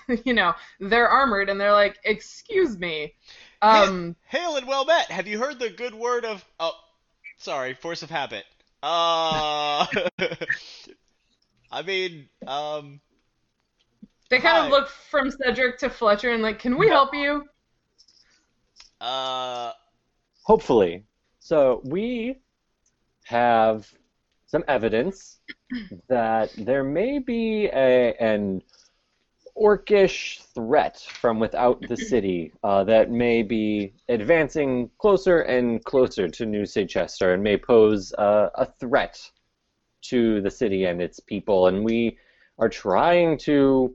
you 0.25 0.33
know, 0.33 0.55
they're 0.81 1.09
armored 1.09 1.49
and 1.51 1.61
they're 1.61 1.73
like, 1.73 1.99
excuse 2.05 2.79
me. 2.79 3.15
Um, 3.61 4.17
Hail 4.29 4.57
and 4.57 4.67
well 4.67 4.85
met. 4.85 5.11
Have 5.11 5.27
you 5.27 5.39
heard 5.39 5.59
the 5.59 5.71
good 5.71 5.95
word 5.95 6.25
of? 6.25 6.45
Oh, 6.59 6.73
sorry, 7.39 7.75
force 7.75 8.03
of 8.03 8.11
habit. 8.11 8.45
Uh, 8.85 9.87
I 11.73 11.83
mean, 11.87 12.29
um, 12.47 13.01
They 14.29 14.41
kind 14.41 14.59
Hi. 14.59 14.67
of 14.67 14.71
look 14.71 14.89
from 14.89 15.31
Cedric 15.31 15.79
to 15.79 15.89
Fletcher 15.89 16.31
and 16.31 16.43
like, 16.43 16.59
can 16.59 16.77
we 16.79 16.89
help 16.89 17.15
you? 17.15 17.45
uh, 19.01 19.73
Hopefully. 20.43 21.05
So 21.41 21.81
we 21.85 22.37
have 23.25 23.91
some 24.47 24.65
evidence 24.69 25.41
that 26.09 26.51
there 26.57 26.85
may 26.85 27.19
be 27.19 27.67
a, 27.73 28.15
an 28.21 28.63
orcish 29.57 30.43
threat 30.55 31.01
from 31.01 31.39
without 31.39 31.81
the 31.89 31.97
city 32.13 32.53
uh, 32.63 32.85
that 32.85 33.11
may 33.11 33.43
be 33.43 33.93
advancing 34.09 34.91
closer 34.99 35.43
and 35.43 35.85
closer 35.85 36.29
to 36.29 36.47
New 36.47 36.67
Chester 36.67 37.35
and 37.35 37.43
may 37.43 37.57
pose 37.57 38.13
uh, 38.15 38.51
a 38.55 38.67
threat 38.81 39.21
to 40.03 40.41
the 40.41 40.51
city 40.51 40.85
and 40.85 41.01
its 41.01 41.21
people. 41.21 41.69
And 41.69 41.85
we 41.85 42.19
are 42.59 42.69
trying 42.69 43.39
to 43.39 43.95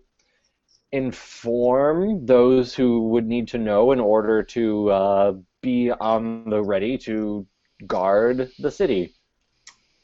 inform 0.92 2.26
those 2.26 2.74
who 2.74 3.10
would 3.10 3.28
need 3.28 3.48
to 3.50 3.58
know 3.58 3.92
in 3.92 4.00
order 4.00 4.42
to 4.42 4.90
uh, 4.90 5.34
be 5.62 5.92
on 5.92 6.50
the 6.50 6.62
ready 6.64 6.98
to 6.98 7.46
guard 7.86 8.50
the 8.60 8.72
city. 8.72 9.14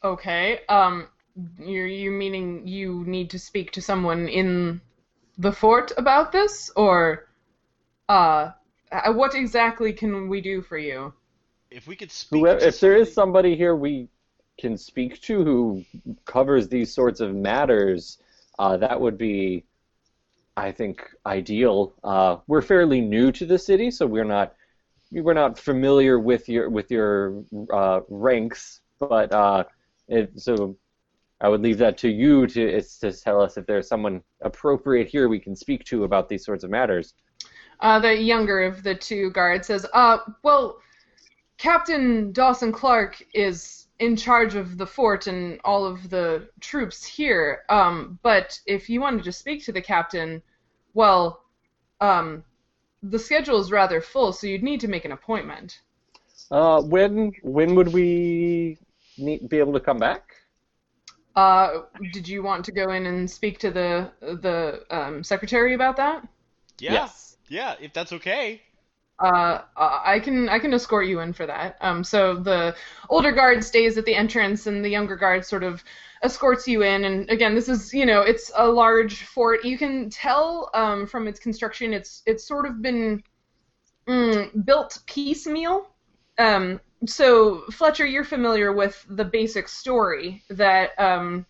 Okay. 0.04 0.60
Um, 0.70 1.08
you're 1.60 1.88
you 1.88 2.12
meaning 2.12 2.68
you 2.68 3.04
need 3.06 3.30
to 3.32 3.40
speak 3.40 3.72
to 3.72 3.82
someone 3.82 4.28
in 4.28 4.80
the 5.38 5.52
fort 5.52 5.92
about 5.98 6.32
this, 6.32 6.72
or 6.76 7.28
uh, 8.10 8.52
uh, 8.92 9.14
what 9.14 9.36
exactly 9.36 9.94
can 9.94 10.30
we 10.30 10.42
do 10.42 10.62
for 10.62 10.78
you? 10.78 11.14
if 11.72 11.88
we 11.88 11.96
could 11.96 12.12
speak 12.12 12.40
Whoever, 12.40 12.60
to 12.62 12.68
if 12.68 12.80
there 12.80 12.96
is 12.96 13.14
somebody- 13.14 13.50
somebody 13.50 13.56
here 13.58 13.76
we 13.76 14.08
can 14.58 14.78
speak 14.78 15.20
to 15.22 15.44
who 15.44 15.84
covers 16.24 16.70
these 16.70 16.94
sorts 16.94 17.20
of 17.20 17.36
matters, 17.36 18.18
uh, 18.60 18.78
that 18.78 19.00
would 19.00 19.18
be, 19.18 19.66
I 20.56 20.72
think, 20.72 21.04
ideal. 21.26 21.94
Uh, 22.04 22.38
we're 22.48 22.62
fairly 22.62 23.02
new 23.02 23.32
to 23.34 23.46
the 23.46 23.60
city, 23.60 23.92
so 23.92 24.08
we're 24.08 24.24
not 24.24 24.56
we're 25.12 25.34
not 25.34 25.60
familiar 25.60 26.18
with 26.20 26.48
your 26.48 26.70
with 26.70 26.90
your 26.90 27.44
uh, 27.74 28.02
ranks, 28.10 28.80
but 29.00 29.34
uh, 29.34 29.66
it, 30.08 30.40
so 30.40 30.78
I 31.42 31.50
would 31.50 31.62
leave 31.62 31.78
that 31.80 31.98
to 32.00 32.10
you 32.10 32.48
to 32.48 32.82
to 32.82 33.12
tell 33.12 33.42
us 33.42 33.58
if 33.58 33.66
there's 33.66 33.88
someone 33.88 34.22
appropriate 34.42 35.08
here 35.08 35.28
we 35.28 35.40
can 35.40 35.56
speak 35.56 35.84
to 35.86 36.04
about 36.04 36.30
these 36.30 36.46
sorts 36.46 36.64
of 36.64 36.70
matters. 36.70 37.14
Uh, 37.80 38.00
the 38.00 38.16
younger 38.16 38.64
of 38.64 38.84
the 38.84 38.96
two 38.96 39.30
guards 39.32 39.68
says, 39.68 39.86
uh, 39.94 40.20
well, 40.44 40.80
Captain 41.58 42.32
Dawson 42.32 42.72
Clark 42.72 43.22
is 43.34 43.88
in 44.00 44.16
charge 44.16 44.56
of 44.56 44.78
the 44.78 44.88
fort 44.88 45.28
and 45.28 45.60
all 45.64 45.86
of 45.86 46.10
the 46.10 46.48
troops 46.60 47.06
here. 47.06 47.64
Um, 47.70 48.20
but 48.24 48.60
if 48.66 48.90
you 48.90 49.02
wanted 49.02 49.24
to 49.24 49.32
speak 49.32 49.64
to 49.66 49.72
the 49.72 49.82
captain, 49.82 50.42
well, 50.94 51.44
um, 52.02 52.44
the 53.04 53.20
schedule 53.20 53.60
is 53.60 53.72
rather 53.72 54.02
full, 54.02 54.34
so 54.34 54.48
you'd 54.48 54.64
need 54.64 54.82
to 54.82 54.88
make 54.88 55.06
an 55.06 55.12
appointment. 55.12 55.80
Uh, 56.52 56.82
when 56.82 57.32
when 57.44 57.76
would 57.76 57.94
we 57.94 58.78
need, 59.18 59.48
be 59.50 59.60
able 59.60 59.74
to 59.74 59.80
come 59.80 59.98
back? 59.98 60.35
Uh, 61.36 61.82
did 62.12 62.28
you 62.28 62.42
want 62.44 62.64
to 62.66 62.72
go 62.72 62.92
in 62.92 63.06
and 63.06 63.30
speak 63.30 63.60
to 63.60 63.72
the 63.72 64.12
the 64.22 64.86
um, 64.90 65.24
secretary 65.24 65.74
about 65.74 65.98
that? 65.98 66.28
yeah, 66.80 67.10
Yes. 67.10 67.38
yeah, 67.48 67.76
if 67.80 67.94
that's 67.94 68.14
okay. 68.14 68.62
Uh, 69.18 69.62
I 69.78 70.20
can 70.20 70.50
I 70.50 70.60
can 70.60 70.74
escort 70.74 71.08
you 71.08 71.22
in 71.22 71.32
for 71.32 71.46
that. 71.46 71.78
Um, 71.80 72.04
so 72.04 72.36
the 72.36 72.76
older 73.10 73.32
guard 73.32 73.64
stays 73.64 73.98
at 73.98 74.04
the 74.06 74.14
entrance, 74.14 74.68
and 74.68 74.84
the 74.84 74.90
younger 74.90 75.16
guard 75.16 75.46
sort 75.46 75.64
of 75.64 75.82
escorts 76.22 76.68
you 76.68 76.84
in. 76.84 77.06
And 77.06 77.30
again, 77.30 77.56
this 77.56 77.70
is 77.70 77.94
you 77.94 78.06
know 78.06 78.22
it's 78.22 78.52
a 78.58 78.68
large 78.68 79.24
fort. 79.24 79.64
You 79.64 79.78
can 79.78 80.10
tell 80.10 80.70
um, 80.74 81.08
from 81.08 81.28
its 81.30 81.40
construction, 81.40 81.94
it's 81.94 82.24
it's 82.26 82.46
sort 82.46 82.66
of 82.66 82.82
been 82.82 83.24
mm, 84.08 84.66
built 84.66 85.00
piecemeal. 85.08 85.88
Um, 86.38 86.82
so 87.06 87.64
Fletcher, 87.72 88.06
you're 88.06 88.24
familiar 88.24 88.72
with 88.72 89.06
the 89.10 89.26
basic 89.26 89.68
story 89.68 90.44
that 90.50 90.92
um, 91.00 91.46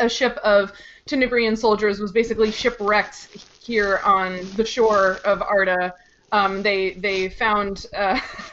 a 0.00 0.08
ship 0.08 0.36
of 0.38 0.72
Tenebrian 1.06 1.56
soldiers 1.56 2.00
was 2.00 2.12
basically 2.12 2.50
shipwrecked 2.50 3.28
here 3.62 4.00
on 4.04 4.38
the 4.56 4.64
shore 4.64 5.18
of 5.24 5.42
Arda. 5.42 5.94
Um, 6.30 6.62
they 6.62 6.92
they 6.92 7.30
found 7.30 7.86
uh, 7.96 8.20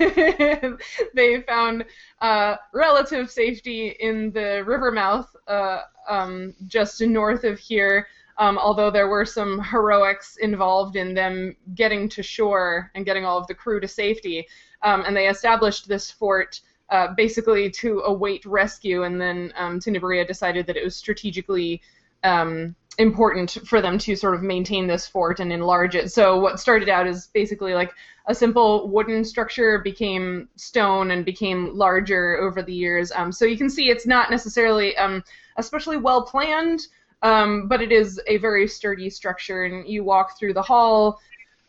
they 1.14 1.44
found 1.48 1.86
uh, 2.22 2.56
relative 2.74 3.30
safety 3.30 3.96
in 4.00 4.32
the 4.32 4.64
river 4.66 4.92
mouth 4.92 5.34
uh, 5.48 5.82
um, 6.10 6.54
just 6.68 7.02
north 7.02 7.44
of 7.44 7.60
here. 7.60 8.08
Um, 8.38 8.58
although 8.58 8.92
there 8.92 9.08
were 9.08 9.26
some 9.26 9.60
heroics 9.60 10.38
involved 10.38 10.98
in 10.98 11.14
them 11.14 11.56
getting 11.74 12.10
to 12.10 12.24
shore 12.24 12.92
and 12.94 13.06
getting 13.06 13.24
all 13.24 13.38
of 13.38 13.48
the 13.48 13.56
crew 13.56 13.80
to 13.80 13.88
safety, 13.88 14.46
um, 14.82 15.04
and 15.06 15.16
they 15.16 15.28
established 15.28 15.88
this 15.88 16.12
fort 16.12 16.62
uh, 16.90 17.14
basically 17.16 17.70
to 17.72 18.02
await 18.02 18.46
rescue. 18.46 19.04
And 19.04 19.20
then 19.20 19.54
um, 19.58 19.80
decided 19.80 20.68
that 20.68 20.78
it 20.78 20.84
was 20.84 20.96
strategically 20.96 21.82
um, 22.24 22.76
important 22.98 23.58
for 23.66 23.82
them 23.82 23.98
to 24.00 24.16
sort 24.16 24.36
of 24.36 24.42
maintain 24.42 24.88
this 24.88 25.08
fort 25.08 25.40
and 25.40 25.52
enlarge 25.52 25.96
it. 25.96 26.12
So 26.12 26.40
what 26.40 26.60
started 26.60 26.90
out 26.90 27.08
as 27.08 27.28
basically 27.28 27.74
like 27.74 27.92
a 28.28 28.36
simple 28.36 28.88
wooden 28.90 29.24
structure 29.24 29.80
became 29.80 30.50
stone 30.56 31.12
and 31.12 31.26
became 31.26 31.76
larger 31.76 32.38
over 32.38 32.62
the 32.62 32.74
years. 32.74 33.12
Um, 33.12 33.32
so 33.32 33.46
you 33.46 33.58
can 33.58 33.70
see 33.70 33.90
it's 33.90 34.08
not 34.08 34.32
necessarily 34.32 34.96
um, 34.98 35.24
especially 35.58 35.98
well 35.98 36.24
planned, 36.24 36.88
um, 37.22 37.68
but 37.68 37.82
it 37.82 37.92
is 37.92 38.20
a 38.28 38.38
very 38.38 38.68
sturdy 38.68 39.10
structure. 39.10 39.64
And 39.64 39.88
you 39.88 40.04
walk 40.04 40.38
through 40.40 40.54
the 40.54 40.62
hall 40.62 41.20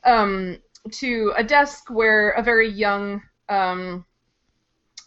um, 0.04 0.58
to 0.90 1.32
a 1.36 1.44
desk 1.44 1.90
where 1.90 2.30
a 2.30 2.42
very 2.42 2.68
young 2.68 3.22
um, 3.48 4.04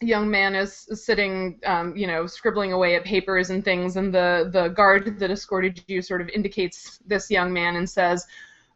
young 0.01 0.30
man 0.30 0.56
is 0.56 0.88
sitting, 0.93 1.60
um, 1.65 1.95
you 1.95 2.07
know, 2.07 2.26
scribbling 2.26 2.72
away 2.72 2.95
at 2.95 3.03
papers 3.03 3.49
and 3.49 3.64
things, 3.64 3.97
and 3.97 4.14
the 4.14 4.49
the 4.51 4.69
guard 4.69 5.19
that 5.19 5.31
escorted 5.31 5.84
you 5.88 6.01
sort 6.01 6.22
of 6.22 6.30
indicates 6.30 6.99
this 7.06 7.30
young 7.30 7.51
man 7.51 7.76
and 7.76 7.89
says, 7.89 8.26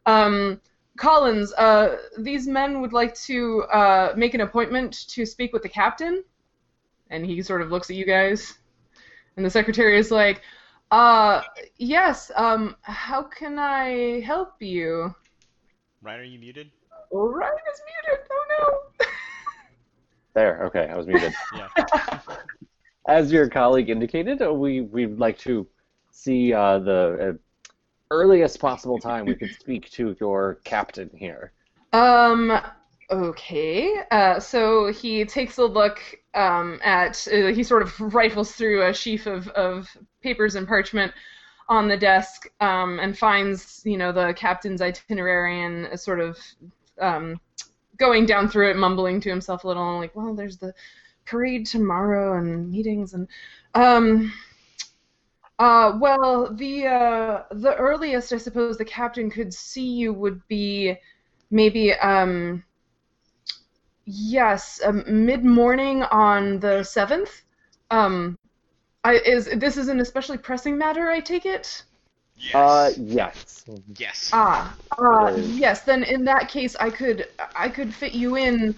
um, 0.06 0.60
"Collins, 0.96 1.52
uh, 1.54 1.96
these 2.18 2.46
men 2.46 2.80
would 2.80 2.92
like 2.92 3.14
to 3.14 3.62
uh, 3.64 4.12
make 4.16 4.34
an 4.34 4.42
appointment 4.42 5.08
to 5.08 5.24
speak 5.24 5.52
with 5.52 5.62
the 5.62 5.68
captain." 5.68 6.22
And 7.10 7.24
he 7.24 7.42
sort 7.42 7.62
of 7.62 7.70
looks 7.70 7.90
at 7.90 7.96
you 7.96 8.04
guys, 8.04 8.58
and 9.36 9.44
the 9.44 9.50
secretary 9.50 9.98
is 9.98 10.10
like, 10.10 10.42
"Uh, 10.90 11.42
yes. 11.78 12.30
Um, 12.36 12.76
how 12.82 13.22
can 13.22 13.58
I 13.58 14.20
help 14.20 14.60
you?" 14.60 15.14
Ryan, 16.02 16.20
are 16.20 16.24
you 16.24 16.38
muted? 16.38 16.70
Ryan 17.10 17.52
is 17.72 17.82
muted. 17.86 18.26
Oh 18.30 18.44
no. 18.58 19.06
There. 20.34 20.64
Okay, 20.64 20.88
I 20.90 20.96
was 20.96 21.06
muted. 21.06 21.32
Yeah. 21.54 21.68
As 23.06 23.30
your 23.30 23.48
colleague 23.48 23.88
indicated, 23.88 24.42
uh, 24.42 24.52
we 24.52 24.80
we'd 24.80 25.16
like 25.16 25.38
to 25.38 25.64
see 26.10 26.52
uh, 26.52 26.80
the 26.80 27.38
uh, 27.38 27.72
earliest 28.10 28.58
possible 28.58 28.98
time 28.98 29.26
we 29.26 29.36
could 29.36 29.54
speak 29.60 29.90
to 29.92 30.16
your 30.18 30.58
captain 30.64 31.08
here. 31.14 31.52
Um. 31.92 32.60
Okay. 33.10 33.94
Uh, 34.10 34.40
so 34.40 34.90
he 34.90 35.24
takes 35.24 35.58
a 35.58 35.64
look 35.64 36.00
um, 36.34 36.80
at. 36.82 37.28
Uh, 37.32 37.52
he 37.52 37.62
sort 37.62 37.82
of 37.82 38.00
rifles 38.12 38.52
through 38.52 38.86
a 38.86 38.92
sheaf 38.92 39.26
of, 39.26 39.46
of 39.48 39.88
papers 40.20 40.56
and 40.56 40.66
parchment 40.66 41.12
on 41.68 41.88
the 41.88 41.96
desk 41.96 42.48
um, 42.60 42.98
and 42.98 43.16
finds, 43.16 43.82
you 43.84 43.96
know, 43.96 44.12
the 44.12 44.34
captain's 44.34 44.82
itinerary 44.82 45.62
and 45.62 45.86
a 45.86 45.98
sort 45.98 46.20
of 46.20 46.38
um, 47.00 47.40
going 47.96 48.26
down 48.26 48.48
through 48.48 48.70
it, 48.70 48.76
mumbling 48.76 49.20
to 49.20 49.30
himself 49.30 49.64
a 49.64 49.68
little, 49.68 49.88
and 49.90 50.00
like, 50.00 50.14
well, 50.16 50.34
there's 50.34 50.58
the 50.58 50.74
parade 51.26 51.66
tomorrow 51.66 52.38
and 52.38 52.70
meetings 52.70 53.14
and 53.14 53.28
um. 53.74 54.32
Uh, 55.58 55.96
well, 56.00 56.52
the 56.52 56.86
uh, 56.86 57.42
the 57.52 57.74
earliest 57.76 58.32
I 58.32 58.38
suppose 58.38 58.76
the 58.76 58.84
captain 58.84 59.30
could 59.30 59.54
see 59.54 59.86
you 59.86 60.12
would 60.12 60.46
be 60.48 60.96
maybe 61.50 61.92
um 61.94 62.64
yes 64.06 64.80
um, 64.84 65.04
mid 65.06 65.44
morning 65.44 66.02
on 66.04 66.60
the 66.60 66.82
seventh. 66.82 67.42
Um, 67.90 68.38
I 69.04 69.14
is 69.14 69.46
this 69.56 69.76
is 69.76 69.88
an 69.88 70.00
especially 70.00 70.38
pressing 70.38 70.78
matter. 70.78 71.10
I 71.10 71.20
take 71.20 71.46
it. 71.46 71.84
Yes. 72.36 72.54
Uh, 72.54 72.92
yes. 72.98 73.64
yes. 73.96 74.30
Ah, 74.32 74.76
uh, 74.98 75.34
yes. 75.36 75.82
Then 75.82 76.02
in 76.02 76.24
that 76.24 76.48
case, 76.48 76.76
I 76.76 76.90
could 76.90 77.28
I 77.54 77.68
could 77.68 77.94
fit 77.94 78.12
you 78.12 78.36
in 78.36 78.74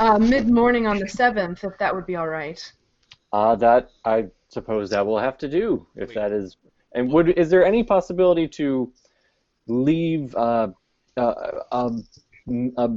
uh, 0.00 0.18
mid 0.18 0.48
morning 0.48 0.86
on 0.86 0.98
the 0.98 1.08
seventh 1.08 1.64
if 1.64 1.76
that 1.78 1.94
would 1.94 2.06
be 2.06 2.16
all 2.16 2.28
right. 2.28 2.72
Uh, 3.32 3.56
that 3.56 3.90
I 4.04 4.26
suppose 4.48 4.90
that 4.90 5.04
will 5.04 5.18
have 5.18 5.38
to 5.38 5.48
do 5.48 5.86
if 5.96 6.10
Wait. 6.10 6.14
that 6.14 6.32
is. 6.32 6.56
And 6.94 7.10
would 7.12 7.30
is 7.30 7.50
there 7.50 7.64
any 7.64 7.82
possibility 7.82 8.46
to 8.48 8.92
leave 9.66 10.34
uh, 10.34 10.68
uh, 11.16 11.34
um, 11.70 12.06
a 12.76 12.90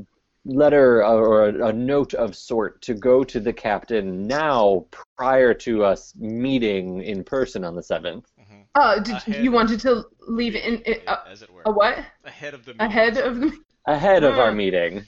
letter 0.45 1.03
or 1.03 1.49
a, 1.49 1.67
a 1.67 1.73
note 1.73 2.13
of 2.13 2.35
sort 2.35 2.81
to 2.83 2.93
go 2.93 3.23
to 3.23 3.39
the 3.39 3.53
captain 3.53 4.27
now 4.27 4.85
prior 5.17 5.53
to 5.53 5.83
us 5.83 6.13
meeting 6.15 7.01
in 7.01 7.23
person 7.23 7.63
on 7.63 7.75
the 7.75 7.81
7th. 7.81 8.25
Uh, 8.75 8.99
did 8.99 9.15
Ahead 9.15 9.43
you 9.43 9.51
wanted 9.51 9.79
to 9.79 10.03
leave 10.27 10.55
in, 10.55 10.81
in 10.81 10.95
uh, 11.07 11.17
as 11.29 11.41
it 11.41 11.51
were. 11.51 11.63
a 11.65 11.71
what? 11.71 11.97
Ahead 12.25 12.53
of 12.53 12.65
the 12.65 12.75
Ahead 12.79 13.17
of 13.17 13.39
the 13.39 13.57
Ahead 13.87 14.23
of 14.23 14.37
our 14.37 14.51
Hmm. 14.51 14.57
meeting. 14.57 15.03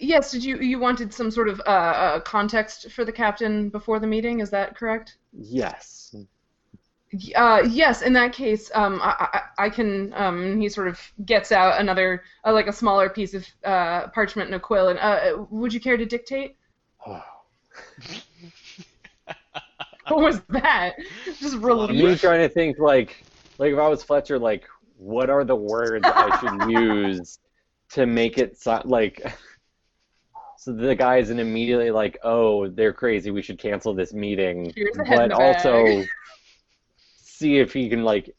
Yes, 0.00 0.30
did 0.30 0.44
you 0.44 0.58
you 0.58 0.78
wanted 0.78 1.12
some 1.12 1.30
sort 1.30 1.48
of 1.48 1.60
uh, 1.60 1.70
uh, 1.70 2.20
context 2.20 2.90
for 2.90 3.04
the 3.04 3.12
captain 3.12 3.70
before 3.70 3.98
the 3.98 4.06
meeting? 4.06 4.40
Is 4.40 4.50
that 4.50 4.76
correct? 4.76 5.16
Yes. 5.32 6.14
Uh, 7.34 7.62
yes. 7.68 8.02
In 8.02 8.12
that 8.14 8.32
case, 8.32 8.70
um, 8.74 8.98
I, 9.02 9.28
I, 9.58 9.66
I 9.66 9.70
can. 9.70 10.12
Um, 10.14 10.60
he 10.60 10.68
sort 10.68 10.88
of 10.88 11.00
gets 11.26 11.52
out 11.52 11.80
another, 11.80 12.22
uh, 12.44 12.52
like 12.52 12.68
a 12.68 12.72
smaller 12.72 13.08
piece 13.10 13.34
of 13.34 13.46
uh, 13.64 14.08
parchment 14.08 14.48
and 14.48 14.54
a 14.54 14.60
quill. 14.60 14.88
And 14.88 14.98
uh, 14.98 15.44
would 15.50 15.72
you 15.74 15.80
care 15.80 15.96
to 15.96 16.06
dictate? 16.06 16.56
What 20.08 20.20
was 20.20 20.40
that? 20.48 20.94
Just 21.38 21.56
Me 21.56 22.16
trying 22.16 22.40
to 22.40 22.48
think 22.48 22.78
like 22.78 23.24
like 23.58 23.72
if 23.72 23.78
I 23.78 23.88
was 23.88 24.02
Fletcher, 24.02 24.38
like 24.38 24.64
what 24.96 25.30
are 25.30 25.44
the 25.44 25.54
words 25.54 26.04
I 26.04 26.38
should 26.40 26.70
use 26.82 27.38
to 27.90 28.06
make 28.06 28.38
it 28.38 28.58
sound 28.58 28.90
like 28.90 29.22
so 30.58 30.72
the 30.72 30.94
guy 30.94 31.18
isn't 31.18 31.38
immediately 31.38 31.90
like, 31.90 32.18
oh, 32.22 32.68
they're 32.68 32.92
crazy, 32.92 33.30
we 33.30 33.42
should 33.42 33.58
cancel 33.58 33.94
this 33.94 34.12
meeting. 34.12 34.72
Here's 34.74 34.96
a 34.96 35.04
head 35.04 35.22
in 35.22 35.28
But 35.30 35.40
also 35.40 36.04
see 37.16 37.58
if 37.58 37.72
he 37.72 37.88
can 37.88 38.04
like 38.04 38.34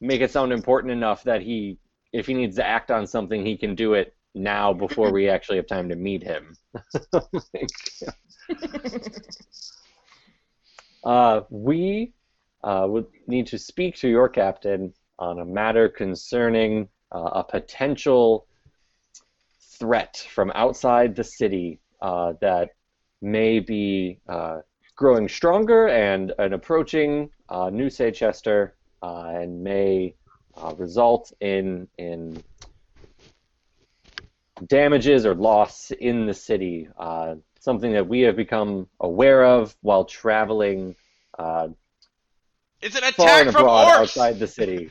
make 0.00 0.20
it 0.20 0.30
sound 0.30 0.52
important 0.52 0.92
enough 0.92 1.24
that 1.24 1.42
he 1.42 1.78
if 2.12 2.26
he 2.26 2.34
needs 2.34 2.56
to 2.56 2.66
act 2.66 2.90
on 2.90 3.06
something 3.06 3.44
he 3.44 3.56
can 3.56 3.74
do 3.74 3.94
it 3.94 4.14
now 4.34 4.72
before 4.72 5.12
we 5.12 5.28
actually 5.28 5.56
have 5.56 5.66
time 5.66 5.88
to 5.88 5.96
meet 5.96 6.22
him. 6.22 6.56
Uh, 11.04 11.42
we 11.50 12.12
uh, 12.62 12.86
would 12.88 13.06
need 13.26 13.46
to 13.46 13.58
speak 13.58 13.96
to 13.96 14.08
your 14.08 14.28
captain 14.28 14.92
on 15.18 15.38
a 15.38 15.44
matter 15.44 15.88
concerning 15.88 16.88
uh, 17.14 17.30
a 17.34 17.44
potential 17.44 18.46
threat 19.78 20.26
from 20.30 20.52
outside 20.54 21.16
the 21.16 21.24
city 21.24 21.80
uh, 22.02 22.34
that 22.40 22.70
may 23.22 23.60
be 23.60 24.18
uh, 24.28 24.58
growing 24.96 25.28
stronger 25.28 25.88
and, 25.88 26.32
and 26.38 26.54
approaching 26.54 27.30
uh, 27.48 27.70
New 27.70 27.90
Seychester 27.90 28.74
uh, 29.02 29.32
and 29.34 29.62
may 29.62 30.14
result 30.76 31.32
in 31.40 31.88
in 31.96 32.42
damages 34.66 35.24
or 35.24 35.34
loss 35.34 35.90
in 35.90 36.26
the 36.26 36.34
city. 36.34 36.86
Uh, 37.60 37.62
something 37.62 37.92
that 37.92 38.06
we 38.06 38.20
have 38.22 38.36
become 38.36 38.88
aware 39.00 39.44
of 39.44 39.76
while 39.82 40.04
traveling 40.04 40.94
uh, 41.38 41.68
It's 42.80 42.96
an 42.96 43.02
far 43.12 43.26
attack 43.26 43.42
and 43.46 43.52
from 43.52 43.62
abroad 43.62 43.86
orcs. 43.88 44.00
outside 44.00 44.38
the 44.38 44.46
city. 44.46 44.90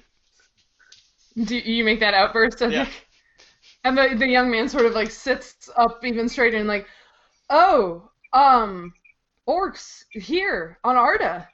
Do 1.43 1.55
you 1.57 1.83
make 1.83 1.99
that 1.99 2.13
outburst? 2.13 2.61
Of 2.61 2.71
Yeah. 2.71 2.79
like, 2.83 3.07
and 3.83 3.97
the 3.97 4.15
the 4.17 4.27
young 4.27 4.49
man 4.51 4.67
sort 4.69 4.85
of 4.85 4.93
like 4.93 5.11
sits 5.11 5.69
up 5.75 6.03
even 6.03 6.27
straighter 6.29 6.57
and 6.57 6.67
like, 6.67 6.87
oh, 7.49 8.09
um, 8.33 8.93
orcs 9.47 10.03
here 10.11 10.77
on 10.83 10.95
Arda. 10.95 11.47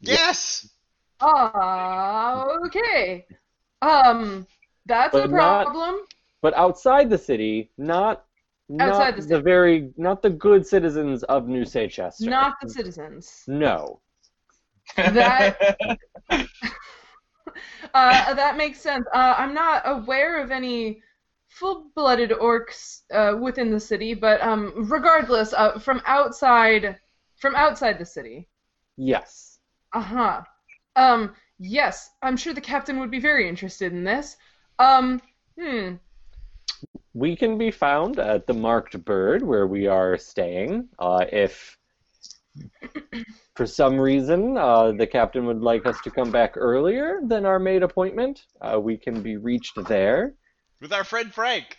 Yes. 0.00 0.68
Ah, 1.20 2.44
okay. 2.66 3.24
Um, 3.82 4.46
that's 4.86 5.14
a 5.14 5.20
But 5.22 5.30
not- 5.30 5.64
problem. 5.66 6.00
But 6.42 6.54
outside 6.54 7.08
the 7.08 7.16
city, 7.16 7.70
not 7.78 8.23
Outside 8.80 9.16
not 9.16 9.28
the 9.28 9.36
the, 9.36 9.40
very 9.40 9.90
not 9.96 10.22
the 10.22 10.30
good 10.30 10.66
citizens 10.66 11.22
of 11.24 11.46
New 11.48 11.64
Seychester. 11.64 12.28
Not 12.30 12.54
the 12.62 12.68
citizens. 12.68 13.42
no. 13.46 14.00
That- 14.96 15.98
Uh, 17.92 18.34
that 18.34 18.56
makes 18.56 18.80
sense. 18.80 19.06
Uh, 19.14 19.34
I'm 19.38 19.54
not 19.54 19.82
aware 19.84 20.42
of 20.42 20.50
any 20.50 21.00
full-blooded 21.48 22.30
orcs 22.30 23.02
uh, 23.12 23.36
within 23.38 23.70
the 23.70 23.78
city, 23.78 24.14
but 24.14 24.42
um, 24.42 24.72
regardless, 24.90 25.52
uh, 25.52 25.78
from 25.78 26.02
outside, 26.04 26.98
from 27.36 27.54
outside 27.54 27.98
the 27.98 28.04
city. 28.04 28.48
Yes. 28.96 29.60
Uh 29.92 30.00
huh. 30.00 30.42
Um, 30.96 31.34
yes, 31.58 32.10
I'm 32.22 32.36
sure 32.36 32.52
the 32.54 32.60
captain 32.60 32.98
would 32.98 33.10
be 33.12 33.20
very 33.20 33.48
interested 33.48 33.92
in 33.92 34.02
this. 34.02 34.36
Um, 34.80 35.20
hmm. 35.60 35.94
We 37.14 37.36
can 37.36 37.56
be 37.58 37.70
found 37.70 38.18
at 38.18 38.46
the 38.46 38.54
Marked 38.54 39.04
Bird 39.04 39.42
where 39.42 39.66
we 39.66 39.86
are 39.86 40.18
staying. 40.18 40.88
Uh, 40.98 41.24
if 41.32 41.78
for 43.56 43.66
some 43.66 43.98
reason 44.00 44.56
uh, 44.56 44.92
the 44.92 45.06
captain 45.06 45.46
would 45.46 45.60
like 45.62 45.86
us 45.86 46.00
to 46.02 46.10
come 46.10 46.30
back 46.30 46.54
earlier 46.56 47.20
than 47.24 47.46
our 47.46 47.58
made 47.58 47.82
appointment, 47.82 48.46
uh, 48.60 48.78
we 48.80 48.96
can 48.96 49.22
be 49.22 49.36
reached 49.36 49.76
there 49.86 50.34
With 50.80 50.92
our 50.92 51.04
friend 51.04 51.32
Frank. 51.32 51.78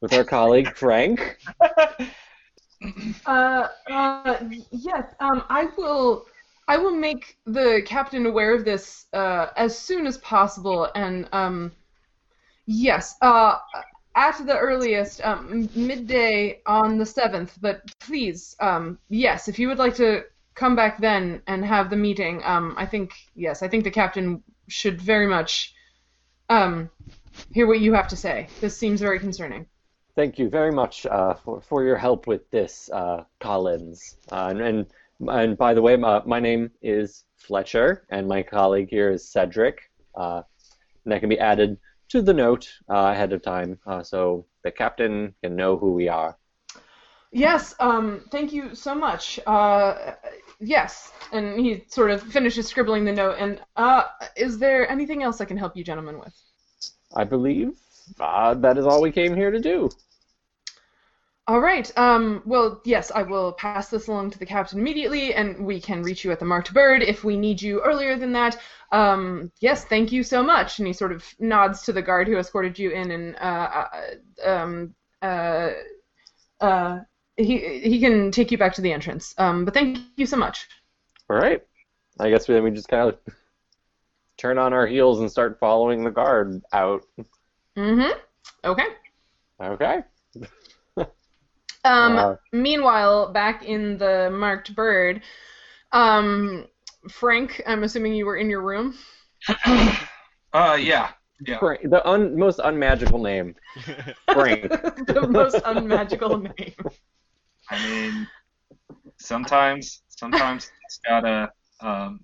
with 0.00 0.12
our 0.12 0.24
colleague 0.24 0.74
Frank. 0.76 1.36
Uh, 3.26 3.68
uh, 3.90 4.38
yes. 4.70 5.14
Um, 5.20 5.42
I 5.48 5.66
will. 5.76 6.26
I 6.68 6.76
will 6.76 6.94
make 6.94 7.38
the 7.46 7.82
captain 7.86 8.26
aware 8.26 8.54
of 8.54 8.64
this 8.64 9.06
uh, 9.12 9.48
as 9.56 9.76
soon 9.78 10.06
as 10.06 10.18
possible, 10.18 10.88
and 10.94 11.28
um, 11.32 11.72
yes, 12.66 13.14
uh, 13.22 13.56
at 14.16 14.44
the 14.46 14.58
earliest, 14.58 15.20
um, 15.22 15.68
midday 15.74 16.60
on 16.66 16.98
the 16.98 17.06
seventh. 17.06 17.56
But 17.60 17.82
please, 18.00 18.56
um, 18.60 18.98
yes, 19.08 19.46
if 19.46 19.58
you 19.58 19.68
would 19.68 19.78
like 19.78 19.94
to 19.96 20.24
come 20.54 20.74
back 20.74 20.98
then 21.00 21.42
and 21.46 21.64
have 21.64 21.90
the 21.90 21.96
meeting, 21.96 22.42
um, 22.44 22.74
I 22.76 22.86
think 22.86 23.12
yes, 23.34 23.62
I 23.62 23.68
think 23.68 23.84
the 23.84 23.90
captain 23.90 24.42
should 24.68 25.00
very 25.00 25.26
much 25.26 25.74
um, 26.48 26.90
hear 27.52 27.66
what 27.66 27.80
you 27.80 27.92
have 27.92 28.08
to 28.08 28.16
say. 28.16 28.48
This 28.60 28.76
seems 28.76 29.00
very 29.00 29.20
concerning. 29.20 29.66
Thank 30.16 30.38
you 30.38 30.48
very 30.48 30.72
much 30.72 31.04
uh, 31.04 31.34
for, 31.34 31.60
for 31.60 31.84
your 31.84 31.96
help 31.98 32.26
with 32.26 32.50
this, 32.50 32.88
uh, 32.90 33.24
Collins. 33.38 34.16
Uh, 34.32 34.48
and, 34.50 34.60
and 34.62 34.86
and 35.28 35.56
by 35.56 35.74
the 35.74 35.82
way, 35.82 35.96
my, 35.96 36.22
my 36.26 36.40
name 36.40 36.70
is 36.82 37.24
Fletcher, 37.36 38.06
and 38.10 38.28
my 38.28 38.42
colleague 38.42 38.88
here 38.90 39.10
is 39.10 39.26
Cedric. 39.26 39.90
Uh, 40.14 40.42
and 41.04 41.12
that 41.12 41.20
can 41.20 41.28
be 41.28 41.38
added 41.38 41.78
to 42.08 42.22
the 42.22 42.34
note 42.34 42.68
uh, 42.88 43.12
ahead 43.12 43.32
of 43.32 43.42
time, 43.42 43.78
uh, 43.86 44.02
so 44.02 44.46
the 44.62 44.70
captain 44.70 45.34
can 45.42 45.56
know 45.56 45.76
who 45.76 45.92
we 45.92 46.08
are. 46.08 46.36
Yes, 47.32 47.74
um, 47.80 48.24
thank 48.30 48.52
you 48.52 48.74
so 48.74 48.94
much. 48.94 49.38
Uh, 49.46 50.12
yes, 50.60 51.12
and 51.32 51.58
he 51.60 51.84
sort 51.88 52.10
of 52.10 52.22
finishes 52.22 52.66
scribbling 52.68 53.04
the 53.04 53.12
note. 53.12 53.36
And 53.38 53.60
uh, 53.76 54.04
is 54.36 54.58
there 54.58 54.88
anything 54.90 55.22
else 55.22 55.40
I 55.40 55.44
can 55.44 55.56
help 55.56 55.76
you 55.76 55.84
gentlemen 55.84 56.18
with? 56.18 56.34
I 57.14 57.24
believe 57.24 57.76
uh, 58.20 58.54
that 58.54 58.78
is 58.78 58.86
all 58.86 59.02
we 59.02 59.12
came 59.12 59.34
here 59.34 59.50
to 59.50 59.60
do. 59.60 59.90
All 61.48 61.60
right. 61.60 61.96
Um, 61.96 62.42
well, 62.44 62.80
yes, 62.84 63.12
I 63.14 63.22
will 63.22 63.52
pass 63.52 63.88
this 63.88 64.08
along 64.08 64.32
to 64.32 64.38
the 64.38 64.46
captain 64.46 64.80
immediately, 64.80 65.32
and 65.32 65.64
we 65.64 65.80
can 65.80 66.02
reach 66.02 66.24
you 66.24 66.32
at 66.32 66.40
the 66.40 66.44
marked 66.44 66.74
bird 66.74 67.02
if 67.02 67.22
we 67.22 67.36
need 67.36 67.62
you 67.62 67.80
earlier 67.82 68.18
than 68.18 68.32
that. 68.32 68.58
Um, 68.90 69.52
yes, 69.60 69.84
thank 69.84 70.10
you 70.10 70.24
so 70.24 70.42
much. 70.42 70.78
And 70.78 70.88
he 70.88 70.92
sort 70.92 71.12
of 71.12 71.24
nods 71.38 71.82
to 71.82 71.92
the 71.92 72.02
guard 72.02 72.26
who 72.26 72.36
escorted 72.36 72.76
you 72.78 72.90
in, 72.90 73.12
and 73.12 73.36
uh, 73.36 73.84
uh, 74.44 74.48
um, 74.48 74.94
uh, 75.22 75.70
uh, 76.60 76.98
he 77.36 77.58
he 77.80 78.00
can 78.00 78.32
take 78.32 78.50
you 78.50 78.58
back 78.58 78.74
to 78.74 78.80
the 78.80 78.92
entrance. 78.92 79.32
Um, 79.38 79.64
but 79.64 79.74
thank 79.74 79.98
you 80.16 80.26
so 80.26 80.36
much. 80.36 80.66
All 81.30 81.36
right. 81.36 81.62
I 82.18 82.28
guess 82.30 82.46
then 82.46 82.64
we 82.64 82.72
just 82.72 82.88
kind 82.88 83.08
of 83.08 83.18
turn 84.36 84.58
on 84.58 84.72
our 84.72 84.86
heels 84.86 85.20
and 85.20 85.30
start 85.30 85.60
following 85.60 86.02
the 86.02 86.10
guard 86.10 86.60
out. 86.72 87.04
Mm-hmm. 87.76 88.18
Okay. 88.64 88.86
Okay. 89.60 90.02
Um, 91.86 92.18
Uh, 92.18 92.36
meanwhile, 92.52 93.32
back 93.32 93.64
in 93.64 93.98
the 93.98 94.30
marked 94.32 94.74
bird, 94.74 95.22
um, 95.92 96.66
Frank, 97.08 97.62
I'm 97.66 97.84
assuming 97.84 98.14
you 98.14 98.26
were 98.26 98.36
in 98.36 98.50
your 98.50 98.62
room. 98.62 98.94
uh, 100.52 100.78
yeah. 100.80 101.10
Yeah. 101.46 101.58
Frank, 101.58 101.82
the 101.90 102.06
un, 102.08 102.36
most 102.38 102.60
unmagical 102.64 103.22
name, 103.22 103.54
Frank. 104.32 104.70
the 105.06 105.26
most 105.28 105.60
unmagical 105.64 106.38
name. 106.38 106.74
I 107.70 107.78
mean, 107.78 108.26
sometimes, 109.18 110.02
sometimes 110.08 110.64
you 110.66 110.86
just 110.88 111.02
gotta, 111.04 111.52
um, 111.80 112.20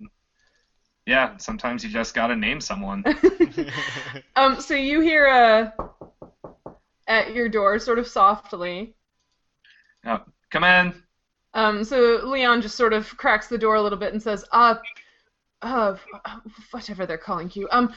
yeah, 1.05 1.37
sometimes 1.37 1.83
you 1.83 1.89
just 1.89 2.13
gotta 2.13 2.35
name 2.35 2.59
someone. 2.59 3.03
Um, 4.35 4.59
so 4.59 4.73
you 4.73 4.99
hear 5.01 5.27
a 5.27 5.73
at 7.07 7.33
your 7.33 7.49
door, 7.49 7.77
sort 7.79 7.99
of 7.99 8.07
softly. 8.07 8.95
Come 10.51 10.63
in. 10.63 10.93
Um, 11.55 11.83
so 11.83 12.21
Leon 12.23 12.61
just 12.61 12.75
sort 12.75 12.93
of 12.93 13.15
cracks 13.17 13.47
the 13.47 13.57
door 13.57 13.75
a 13.75 13.81
little 13.81 13.97
bit 13.97 14.13
and 14.13 14.21
says, 14.21 14.43
"Uh, 14.51 14.75
uh, 15.63 15.95
whatever 16.71 17.05
they're 17.05 17.17
calling 17.17 17.49
you. 17.53 17.67
Um, 17.71 17.93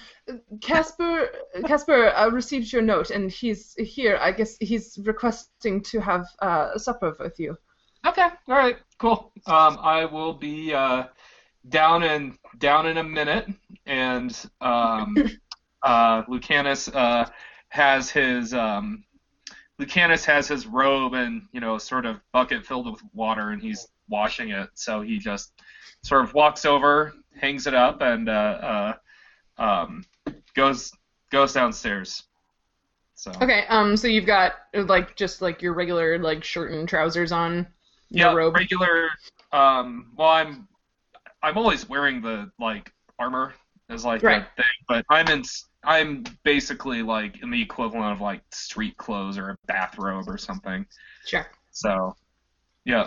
Casper, 0.61 1.29
Casper 1.67 2.13
uh, 2.15 2.31
received 2.31 2.73
your 2.73 2.83
note, 2.83 3.11
and 3.11 3.31
he's 3.31 3.75
here. 3.75 4.19
I 4.21 4.33
guess 4.33 4.57
he's 4.61 4.99
requesting 5.05 5.83
to 5.85 6.01
have 6.01 6.27
uh, 6.41 6.79
supper 6.79 7.15
with 7.19 7.39
you. 7.39 7.57
Okay, 8.07 8.29
all 8.49 8.55
right, 8.55 8.77
cool. 8.99 9.33
Um, 9.47 9.79
I 9.81 10.05
will 10.05 10.33
be 10.33 10.73
uh, 10.73 11.05
down 11.69 12.05
in 12.05 12.39
down 12.59 12.87
in 12.87 12.99
a 12.99 13.05
minute, 13.05 13.49
and 13.85 14.49
um, 14.61 15.17
uh, 15.83 16.23
Lucanus 16.29 16.89
uh, 16.95 17.29
has 17.69 18.11
his 18.11 18.55
um, 18.55 19.05
Lucanus 19.79 20.25
has 20.25 20.49
his 20.49 20.67
robe 20.67 21.15
and 21.15 21.43
you 21.53 21.61
know 21.61 21.79
sort 21.79 22.07
of 22.07 22.21
bucket 22.33 22.65
filled 22.67 22.91
with 22.91 23.03
water, 23.15 23.51
and 23.51 23.61
he's 23.61 23.89
washing 24.09 24.51
it. 24.51 24.71
So 24.75 25.01
he 25.03 25.19
just 25.19 25.53
sort 26.03 26.25
of 26.25 26.33
walks 26.35 26.65
over, 26.65 27.13
hangs 27.41 27.67
it 27.67 27.75
up, 27.75 28.01
and 28.01 28.29
uh, 28.29 28.95
uh, 29.59 29.63
um, 29.63 30.05
goes 30.55 30.93
goes 31.31 31.53
downstairs. 31.53 32.25
So 33.15 33.33
Okay. 33.43 33.65
Um. 33.69 33.97
So 33.97 34.09
you've 34.09 34.27
got 34.27 34.53
like 34.75 35.17
just 35.17 35.43
like 35.43 35.61
your 35.63 35.73
regular 35.75 36.19
like 36.19 36.45
shirt 36.45 36.73
and 36.73 36.89
trousers 36.89 37.33
on. 37.33 37.67
yeah, 38.11 38.33
robe. 38.33 38.55
regular. 38.55 39.09
Um, 39.53 40.13
well, 40.17 40.29
I'm 40.29 40.69
I'm 41.43 41.57
always 41.59 41.89
wearing 41.89 42.21
the 42.23 42.51
like 42.59 42.93
armor 43.19 43.55
as 43.89 44.05
like 44.05 44.23
Right. 44.23 44.43
a 44.43 44.63
thing, 44.63 44.67
but 44.89 45.05
I'm 45.11 45.29
in 45.29 45.43
I'm 45.87 46.25
basically 46.43 47.03
like 47.03 47.43
in 47.43 47.51
the 47.51 47.63
equivalent 47.63 48.13
of 48.13 48.21
like 48.21 48.43
street 48.51 48.97
clothes 48.97 49.39
or 49.39 49.51
a 49.51 49.57
bathrobe 49.67 50.29
or 50.29 50.37
something. 50.37 50.85
Sure. 51.25 51.47
So, 51.71 52.17
yeah. 52.85 53.07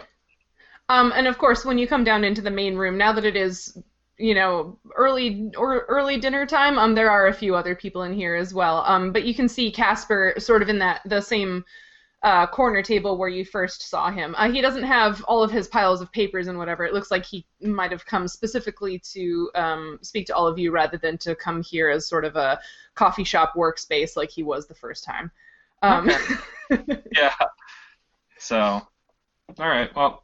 Um, 0.87 1.11
and 1.15 1.27
of 1.27 1.37
course, 1.37 1.65
when 1.65 1.77
you 1.77 1.87
come 1.87 2.03
down 2.03 2.23
into 2.23 2.41
the 2.41 2.49
main 2.49 2.75
room, 2.75 2.97
now 2.97 3.11
that 3.13 3.25
it 3.25 3.35
is, 3.35 3.77
you 4.17 4.33
know, 4.33 4.79
early 4.95 5.51
or 5.57 5.85
early 5.89 6.19
dinner 6.19 6.45
time, 6.45 6.79
um, 6.79 6.95
there 6.95 7.11
are 7.11 7.27
a 7.27 7.33
few 7.33 7.53
other 7.55 7.75
people 7.75 8.03
in 8.03 8.13
here 8.13 8.35
as 8.35 8.53
well. 8.53 8.83
Um, 8.87 9.11
but 9.11 9.25
you 9.25 9.35
can 9.35 9.49
see 9.49 9.71
Casper 9.71 10.33
sort 10.37 10.61
of 10.61 10.69
in 10.69 10.79
that 10.79 11.01
the 11.05 11.21
same 11.21 11.65
uh, 12.21 12.45
corner 12.47 12.81
table 12.81 13.17
where 13.17 13.29
you 13.29 13.45
first 13.45 13.89
saw 13.89 14.11
him. 14.11 14.35
Uh, 14.37 14.51
he 14.51 14.59
doesn't 14.61 14.83
have 14.83 15.23
all 15.23 15.41
of 15.41 15.51
his 15.51 15.67
piles 15.67 16.01
of 16.01 16.11
papers 16.11 16.47
and 16.47 16.57
whatever. 16.57 16.83
It 16.83 16.93
looks 16.93 17.11
like 17.11 17.25
he 17.25 17.45
might 17.61 17.91
have 17.91 18.05
come 18.05 18.27
specifically 18.27 18.99
to 19.13 19.49
um, 19.55 19.99
speak 20.01 20.27
to 20.27 20.35
all 20.35 20.45
of 20.47 20.59
you 20.59 20.71
rather 20.71 20.97
than 20.97 21.17
to 21.19 21.33
come 21.35 21.63
here 21.63 21.89
as 21.89 22.07
sort 22.07 22.25
of 22.25 22.35
a 22.35 22.59
coffee 22.95 23.23
shop 23.23 23.53
workspace 23.55 24.17
like 24.17 24.29
he 24.29 24.43
was 24.43 24.67
the 24.67 24.75
first 24.75 25.03
time. 25.03 25.31
Um, 25.81 26.11
Yeah. 27.15 27.33
So, 28.37 28.55
all 28.57 28.87
right. 29.57 29.93
Well, 29.95 30.23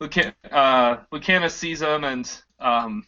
Lucan- 0.00 0.34
uh, 0.50 0.98
Lucanus 1.12 1.52
sees 1.54 1.80
him 1.82 2.04
and 2.04 2.30
um, 2.58 3.06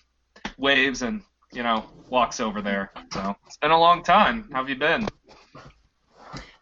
waves 0.59 1.03
and 1.03 1.23
you 1.53 1.63
know 1.63 1.85
walks 2.09 2.41
over 2.41 2.63
there. 2.63 2.93
So 3.13 3.35
it's 3.47 3.57
been 3.57 3.71
a 3.73 3.79
long 3.79 4.03
time. 4.03 4.49
How 4.53 4.59
have 4.59 4.69
you 4.69 4.77
been? 4.77 5.09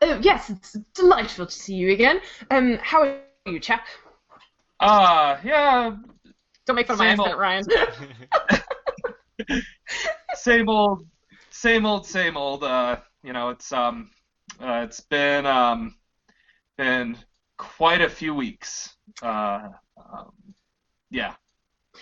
Oh, 0.02 0.18
yes, 0.23 0.51
it's 0.51 0.73
delightful 0.94 1.47
to 1.47 1.52
see 1.52 1.74
you 1.74 1.90
again. 1.93 2.20
Um, 2.51 2.78
how 2.82 3.02
are 3.02 3.20
you, 3.47 3.60
chap? 3.60 3.86
Uh, 4.81 5.39
yeah, 5.44 5.97
Don't 6.66 6.77
make 6.77 6.86
fun 6.86 6.94
of 6.94 6.98
my 6.98 7.06
Same 7.06 7.12
accent, 7.12 7.32
old- 7.35 7.40
Ryan. 7.40 7.64
same 10.35 10.68
old, 10.68 11.06
same 11.51 11.86
old, 11.86 12.06
same 12.06 12.36
old. 12.36 12.64
Uh, 12.64 12.97
you 13.23 13.32
know, 13.32 13.51
it's 13.51 13.73
um, 13.73 14.10
uh, 14.60 14.82
it's 14.85 15.01
been 15.01 15.47
um, 15.47 15.94
been 16.78 17.16
quite 17.59 18.02
a 18.02 18.09
few 18.09 18.35
weeks. 18.35 18.97
Uh, 19.23 19.68
um, 19.98 20.32
yeah. 21.10 21.35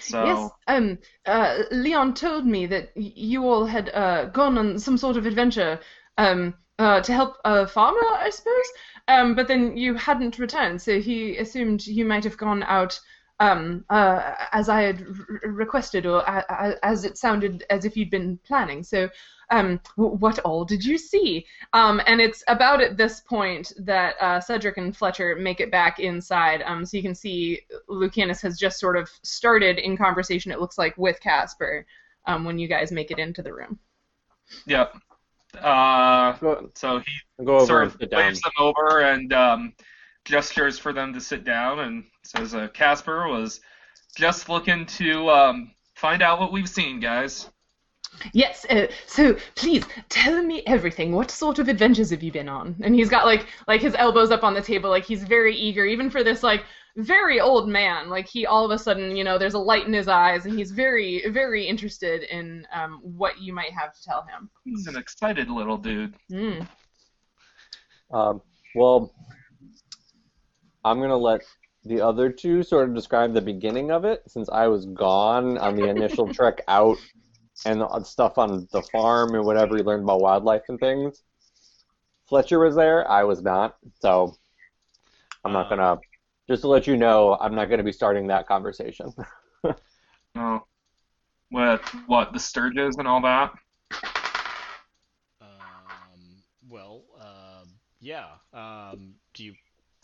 So 0.01 0.19
Yes. 0.19 0.51
Um. 0.67 0.99
Uh. 1.27 1.63
Leon 1.71 2.15
told 2.15 2.47
me 2.47 2.67
that 2.67 2.91
y- 2.97 3.13
you 3.15 3.45
all 3.49 3.67
had 3.67 3.91
uh 3.95 4.27
gone 4.27 4.59
on 4.59 4.79
some 4.79 4.97
sort 4.97 5.17
of 5.17 5.27
adventure. 5.27 5.81
Um. 6.19 6.55
Uh. 6.79 7.01
To 7.01 7.13
help 7.13 7.37
a 7.45 7.67
farmer, 7.67 8.01
I 8.03 8.31
suppose. 8.31 8.69
Um. 9.09 9.35
But 9.35 9.49
then 9.49 9.77
you 9.77 9.95
hadn't 9.95 10.39
returned, 10.39 10.81
so 10.83 11.01
he 11.01 11.37
assumed 11.39 11.87
you 11.87 12.05
might 12.05 12.25
have 12.25 12.37
gone 12.37 12.63
out. 12.65 12.99
Um. 13.41 13.85
Uh. 13.91 14.35
As 14.53 14.69
I 14.69 14.83
had 14.83 15.03
r- 15.07 15.51
requested, 15.51 16.07
or 16.07 16.21
a- 16.21 16.45
a- 16.49 16.85
as 16.85 17.05
it 17.05 17.17
sounded 17.19 17.65
as 17.71 17.85
if 17.85 17.97
you'd 17.97 18.11
been 18.11 18.39
planning. 18.47 18.83
So. 18.83 19.09
Um. 19.51 19.79
W- 19.99 20.17
what 20.17 20.39
all 20.41 20.65
did 20.65 20.83
you 20.85 20.97
see? 20.99 21.47
Um. 21.75 22.01
And 22.07 22.21
it's 22.21 22.43
about 22.49 22.81
at 22.81 22.97
this 22.97 23.21
point 23.21 23.73
that 23.79 24.17
uh, 24.21 24.41
Cedric 24.41 24.79
and 24.79 24.97
Fletcher 24.97 25.37
make 25.37 25.61
it 25.61 25.71
back 25.71 26.01
inside. 26.01 26.63
Um. 26.63 26.85
So 26.87 26.97
you 26.97 27.03
can 27.03 27.15
see 27.15 27.61
Lucanus 27.89 28.41
has 28.43 28.59
just 28.59 28.81
sort 28.81 28.97
of 28.97 29.09
started 29.23 29.79
in 29.79 29.97
conversation, 29.97 30.51
it 30.51 30.61
looks 30.61 30.79
like, 30.79 30.97
with 30.97 31.21
Casper 31.21 31.87
um, 32.27 32.45
when 32.45 32.59
you 32.59 32.67
guys 32.69 32.91
make 32.91 33.11
it 33.11 33.19
into 33.19 33.43
the 33.43 33.53
room. 33.53 33.79
yeah. 34.67 34.87
Uh, 35.57 36.37
so 36.75 36.99
he 36.99 37.45
go 37.45 37.57
over 37.57 37.67
sort 37.67 37.83
and 37.85 37.93
of 37.93 37.99
sit 38.01 38.11
down. 38.11 38.21
waves 38.21 38.41
them 38.41 38.53
over 38.59 39.01
and 39.01 39.33
um, 39.33 39.73
gestures 40.25 40.79
for 40.79 40.93
them 40.93 41.13
to 41.13 41.21
sit 41.21 41.45
down 41.45 41.81
and 41.81 42.05
says, 42.23 42.55
uh, 42.55 42.69
Casper 42.69 43.29
was 43.29 43.61
just 44.17 44.49
looking 44.49 44.87
to 44.87 45.29
um, 45.31 45.73
find 45.95 46.23
out 46.23 46.41
what 46.41 46.53
we've 46.53 46.69
seen, 46.69 47.01
guys. 47.01 47.51
Yes, 48.33 48.65
uh, 48.71 48.87
so 49.07 49.37
please 49.57 49.85
tell 50.09 50.43
me 50.43 50.63
everything. 50.67 51.13
What 51.13 51.31
sort 51.31 51.59
of 51.59 51.69
adventures 51.69 52.11
have 52.11 52.23
you 52.23 52.31
been 52.31 52.49
on? 52.49 52.77
And 52.81 52.95
he's 52.95 53.09
got 53.09 53.27
like 53.27 53.47
like 53.67 53.81
his 53.81 53.95
elbows 53.97 54.31
up 54.31 54.45
on 54.45 54.55
the 54.55 54.63
table, 54.63 54.89
like 54.89 55.05
he's 55.05 55.25
very 55.25 55.57
eager, 55.57 55.85
even 55.85 56.11
for 56.11 56.23
this 56.23 56.43
like 56.43 56.65
very 56.97 57.41
old 57.41 57.69
man. 57.69 58.09
Like 58.09 58.29
he 58.29 58.47
all 58.47 58.65
of 58.65 58.71
a 58.71 58.79
sudden, 58.79 59.17
you 59.17 59.25
know, 59.25 59.39
there's 59.39 59.55
a 59.55 59.59
light 59.59 59.87
in 59.87 59.93
his 59.93 60.09
eyes, 60.09 60.47
and 60.47 60.57
he's 60.59 60.71
very 60.71 61.25
very 61.31 61.67
interested 61.67 62.23
in 62.25 62.67
um, 62.73 63.01
what 63.03 63.41
you 63.41 63.53
might 63.53 63.73
have 63.73 63.95
to 63.95 64.03
tell 64.03 64.23
him. 64.23 64.49
He's 64.65 64.87
an 64.87 64.97
excited 64.97 65.51
little 65.51 65.77
dude. 65.77 66.15
Mm. 66.31 66.67
Um, 68.13 68.41
well, 68.75 69.13
I'm 70.85 71.01
gonna 71.01 71.17
let 71.17 71.43
the 71.85 72.01
other 72.01 72.31
two 72.31 72.63
sort 72.63 72.89
of 72.89 72.95
describe 72.95 73.35
the 73.35 73.43
beginning 73.43 73.91
of 73.91 74.05
it, 74.05 74.23
since 74.27 74.49
I 74.49 74.69
was 74.69 74.87
gone 74.87 75.59
on 75.59 75.77
the 75.77 75.89
initial 75.89 76.33
trek 76.35 76.63
out 76.69 76.97
and 77.67 77.81
the 77.81 78.05
stuff 78.05 78.39
on 78.39 78.67
the 78.73 78.83
farm 78.83 79.35
and 79.35 79.45
whatever 79.45 79.77
he 79.77 79.83
learned 79.83 80.05
about 80.05 80.21
wildlife 80.21 80.63
and 80.69 80.79
things. 80.81 81.23
Fletcher 82.29 82.59
was 82.59 82.75
there, 82.75 83.09
I 83.11 83.25
was 83.25 83.43
not, 83.43 83.77
so 84.01 84.35
I'm 85.45 85.53
not 85.53 85.67
Uh, 85.67 85.77
gonna. 85.77 86.01
Just 86.49 86.63
to 86.63 86.69
let 86.69 86.87
you 86.87 86.97
know, 86.97 87.37
I'm 87.41 87.55
not 87.55 87.71
gonna 87.71 87.83
be 87.83 87.93
starting 87.93 88.27
that 88.29 88.47
conversation. 88.47 89.13
Oh, 90.37 90.65
with 91.53 91.81
what 92.09 92.33
the 92.33 92.41
Stirges 92.41 92.99
and 92.99 93.07
all 93.07 93.21
that. 93.23 93.53
um, 95.41 95.49
well, 96.69 97.03
uh, 97.21 97.65
yeah. 98.01 98.27
Um, 98.53 99.15
do 99.33 99.45
you 99.45 99.55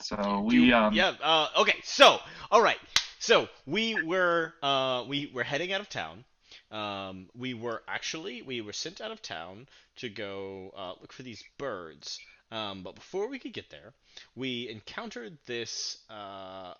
So 0.01 0.17
Do 0.17 0.41
we 0.45 0.67
you- 0.67 0.75
um 0.75 0.95
yeah. 0.95 1.15
Uh, 1.21 1.49
okay. 1.59 1.81
So, 1.83 2.19
all 2.51 2.63
right. 2.63 2.79
So 3.19 3.49
we 3.67 4.01
were 4.05 4.55
uh, 4.63 5.05
we 5.09 5.31
were 5.35 5.43
heading 5.45 5.73
out 5.73 5.81
of 5.81 5.89
town. 5.89 6.25
Um, 6.71 7.29
we 7.37 7.53
were 7.55 7.83
actually 7.89 8.43
we 8.43 8.61
were 8.61 8.73
sent 8.73 9.01
out 9.01 9.11
of 9.11 9.21
town 9.21 9.67
to 9.97 10.09
go 10.09 10.73
uh, 10.77 10.93
look 11.01 11.13
for 11.13 11.23
these 11.25 11.43
birds. 11.59 12.21
Um, 12.53 12.83
but 12.83 12.95
before 12.95 13.29
we 13.29 13.39
could 13.39 13.53
get 13.53 13.71
there, 13.71 13.93
we 14.35 14.69
encountered 14.69 15.39
this 15.47 15.99
uh, 16.11 16.75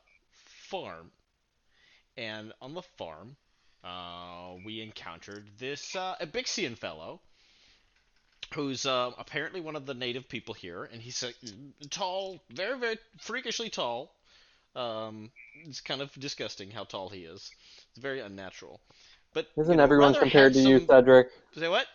farm, 0.69 1.11
and 2.17 2.53
on 2.61 2.75
the 2.75 2.83
farm, 2.83 3.37
uh, 3.85 4.55
we 4.65 4.81
encountered 4.81 5.47
this 5.59 5.95
uh, 5.95 6.17
Abixian 6.21 6.77
fellow 6.77 7.21
who's 8.55 8.85
uh, 8.85 9.13
apparently 9.19 9.61
one 9.61 9.77
of 9.77 9.87
the 9.87 9.95
native 9.95 10.29
people 10.29 10.55
here, 10.55 10.89
and 10.93 11.01
he's 11.01 11.23
uh, 11.23 11.31
tall, 11.89 12.43
very, 12.51 12.79
very 12.79 12.99
freakishly 13.19 13.71
tall. 13.71 14.13
Um, 14.75 15.31
it's 15.65 15.81
kind 15.81 16.01
of 16.01 16.13
disgusting 16.15 16.71
how 16.71 16.85
tall 16.85 17.09
he 17.09 17.21
is. 17.21 17.51
It's 17.91 17.99
very 17.99 18.21
unnatural. 18.21 18.81
But 19.33 19.47
Isn't 19.57 19.77
know, 19.77 19.83
everyone 19.83 20.15
compared 20.15 20.55
to 20.55 20.61
you, 20.61 20.81
Cedric? 20.81 21.29
Say 21.57 21.69
what? 21.69 21.87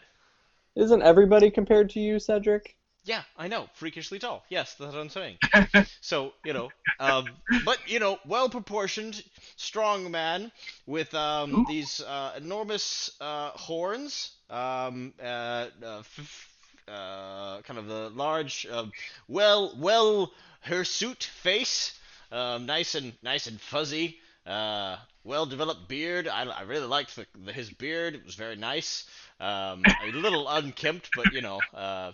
Isn't 0.76 1.02
everybody 1.02 1.52
compared 1.52 1.90
to 1.92 2.00
you, 2.00 2.20
Cedric? 2.20 2.76
Yeah, 3.06 3.22
I 3.38 3.48
know, 3.48 3.70
freakishly 3.76 4.18
tall. 4.20 4.44
Yes, 4.50 4.74
that's 4.76 4.94
what 4.94 5.00
I'm 5.00 5.10
saying. 5.10 5.38
so 6.02 6.34
you 6.44 6.54
know, 6.54 6.74
um, 7.00 7.38
but 7.64 7.78
you 7.88 8.00
know, 8.00 8.20
well 8.26 8.50
proportioned, 8.50 9.24
strong 9.58 10.10
man 10.10 10.52
with 10.88 11.14
um, 11.14 11.64
these 11.66 12.02
uh, 12.02 12.34
enormous 12.36 13.12
uh, 13.22 13.52
horns, 13.52 14.32
um, 14.50 15.14
uh, 15.22 15.68
uh, 15.84 16.00
f- 16.00 16.50
uh, 16.88 17.62
kind 17.62 17.78
of 17.80 17.90
a 17.90 18.10
large, 18.10 18.66
uh, 18.72 18.86
well, 19.28 19.76
well 19.78 20.32
hirsute 20.62 21.24
face, 21.24 22.00
um, 22.32 22.66
nice 22.66 22.96
and 22.96 23.14
nice 23.22 23.46
and 23.46 23.62
fuzzy. 23.62 24.18
Uh, 24.48 24.98
well 25.24 25.46
developed 25.46 25.88
beard. 25.88 26.28
I, 26.28 26.44
I 26.44 26.62
really 26.64 26.86
liked 26.88 27.16
the, 27.16 27.26
the, 27.46 27.54
his 27.54 27.70
beard. 27.70 28.16
It 28.16 28.26
was 28.26 28.36
very 28.36 28.56
nice. 28.56 29.08
Um, 29.40 29.92
a 30.00 30.12
little 30.12 30.48
unkempt, 30.48 31.12
but 31.16 31.32
you 31.32 31.42
know, 31.42 31.66
uh, 31.74 32.12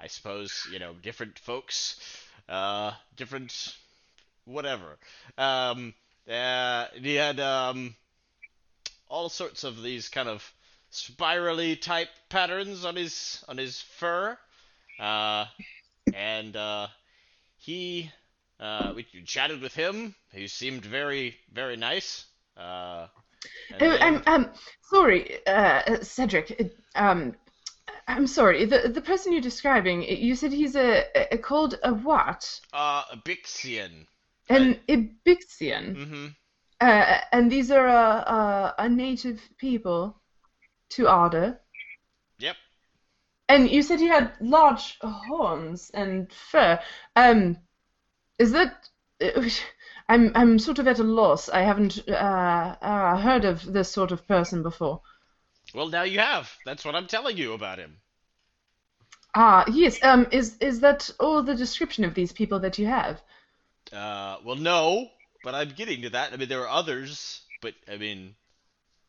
I 0.00 0.06
suppose 0.06 0.66
you 0.72 0.78
know 0.78 0.94
different 1.02 1.38
folks, 1.38 2.00
uh, 2.48 2.92
different 3.16 3.76
whatever. 4.44 4.96
Um, 5.36 5.94
uh, 6.30 6.86
he 6.94 7.14
had 7.14 7.40
um, 7.40 7.94
all 9.08 9.28
sorts 9.28 9.64
of 9.64 9.82
these 9.82 10.08
kind 10.08 10.28
of 10.28 10.50
spirally 10.90 11.76
type 11.76 12.08
patterns 12.28 12.84
on 12.84 12.96
his 12.96 13.44
on 13.48 13.56
his 13.58 13.80
fur. 13.80 14.38
Uh, 14.98 15.46
and 16.14 16.56
uh, 16.56 16.88
he 17.58 18.10
uh, 18.60 18.92
we 18.94 19.04
chatted 19.24 19.60
with 19.60 19.74
him. 19.74 20.14
He 20.32 20.48
seemed 20.48 20.84
very 20.84 21.36
very 21.52 21.76
nice. 21.76 22.24
Uh, 22.56 23.06
Oh, 23.74 23.76
then- 23.78 24.02
I'm 24.02 24.22
um 24.26 24.50
sorry, 24.82 25.46
uh, 25.46 25.98
Cedric. 26.02 26.72
Um, 26.96 27.36
I'm 28.08 28.26
sorry. 28.26 28.64
The 28.64 28.88
the 28.88 29.02
person 29.02 29.32
you're 29.32 29.42
describing, 29.42 30.02
you 30.02 30.34
said 30.34 30.52
he's 30.52 30.76
a, 30.76 31.04
a 31.32 31.36
called 31.38 31.78
a 31.82 31.92
what? 31.92 32.60
uh, 32.72 33.04
Bixian. 33.24 34.06
An 34.48 34.80
Ibixian. 34.88 35.94
Mm-hmm. 35.94 36.26
Uh, 36.80 37.18
and 37.32 37.52
these 37.52 37.70
are 37.70 37.86
uh, 37.86 38.20
uh, 38.20 38.72
a 38.78 38.88
native 38.88 39.40
people 39.58 40.22
to 40.90 41.06
Arda. 41.06 41.60
Yep. 42.38 42.56
And 43.50 43.70
you 43.70 43.82
said 43.82 44.00
he 44.00 44.08
had 44.08 44.32
large 44.40 44.98
horns 45.02 45.90
and 45.92 46.32
fur. 46.32 46.80
Um, 47.14 47.58
is 48.38 48.52
that? 48.52 48.88
I'm 50.08 50.32
I'm 50.34 50.58
sort 50.58 50.78
of 50.78 50.88
at 50.88 50.98
a 50.98 51.04
loss. 51.04 51.50
I 51.50 51.60
haven't 51.60 52.08
uh, 52.08 52.76
uh, 52.80 53.18
heard 53.18 53.44
of 53.44 53.70
this 53.70 53.90
sort 53.90 54.12
of 54.12 54.26
person 54.26 54.62
before. 54.62 55.02
Well, 55.72 55.88
now 55.88 56.02
you 56.02 56.18
have. 56.18 56.58
That's 56.64 56.84
what 56.84 56.94
I'm 56.94 57.06
telling 57.06 57.38
you 57.38 57.54
about 57.54 57.78
him. 57.78 58.02
Ah, 59.34 59.64
yes. 59.70 59.98
Um, 60.04 60.26
is 60.30 60.58
is 60.58 60.80
that 60.80 61.08
all 61.18 61.42
the 61.42 61.54
description 61.54 62.04
of 62.04 62.12
these 62.14 62.32
people 62.32 62.58
that 62.60 62.78
you 62.78 62.86
have? 62.88 63.22
Uh, 63.92 64.38
well, 64.44 64.56
no, 64.56 65.10
but 65.42 65.54
I'm 65.54 65.70
getting 65.70 66.02
to 66.02 66.10
that. 66.10 66.32
I 66.32 66.36
mean, 66.36 66.48
there 66.48 66.62
are 66.62 66.68
others, 66.68 67.42
but 67.60 67.74
I 67.90 67.96
mean, 67.96 68.36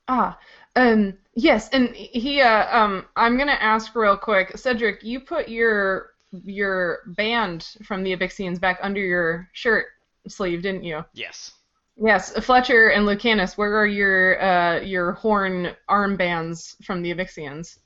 Ah, 0.07 0.39
um, 0.75 1.17
yes, 1.35 1.69
and 1.69 1.95
he, 1.95 2.41
uh, 2.41 2.75
um, 2.77 3.07
I'm 3.15 3.37
gonna 3.37 3.51
ask 3.53 3.95
real 3.95 4.17
quick, 4.17 4.57
Cedric, 4.57 5.03
you 5.03 5.19
put 5.19 5.47
your 5.49 6.13
your 6.31 6.99
band 7.07 7.75
from 7.83 8.03
the 8.03 8.15
Abixians 8.15 8.59
back 8.59 8.79
under 8.81 9.01
your 9.01 9.49
shirt 9.53 9.87
sleeve, 10.27 10.61
didn't 10.63 10.83
you? 10.83 11.05
yes. 11.13 11.53
Yes, 12.01 12.31
Fletcher 12.45 12.89
and 12.89 13.05
Lucanus, 13.05 13.57
where 13.57 13.77
are 13.77 13.85
your 13.87 14.41
uh 14.41 14.79
your 14.81 15.13
horn 15.13 15.75
armbands 15.89 16.75
from 16.85 17.01
the 17.01 17.13
Abixians? 17.13 17.77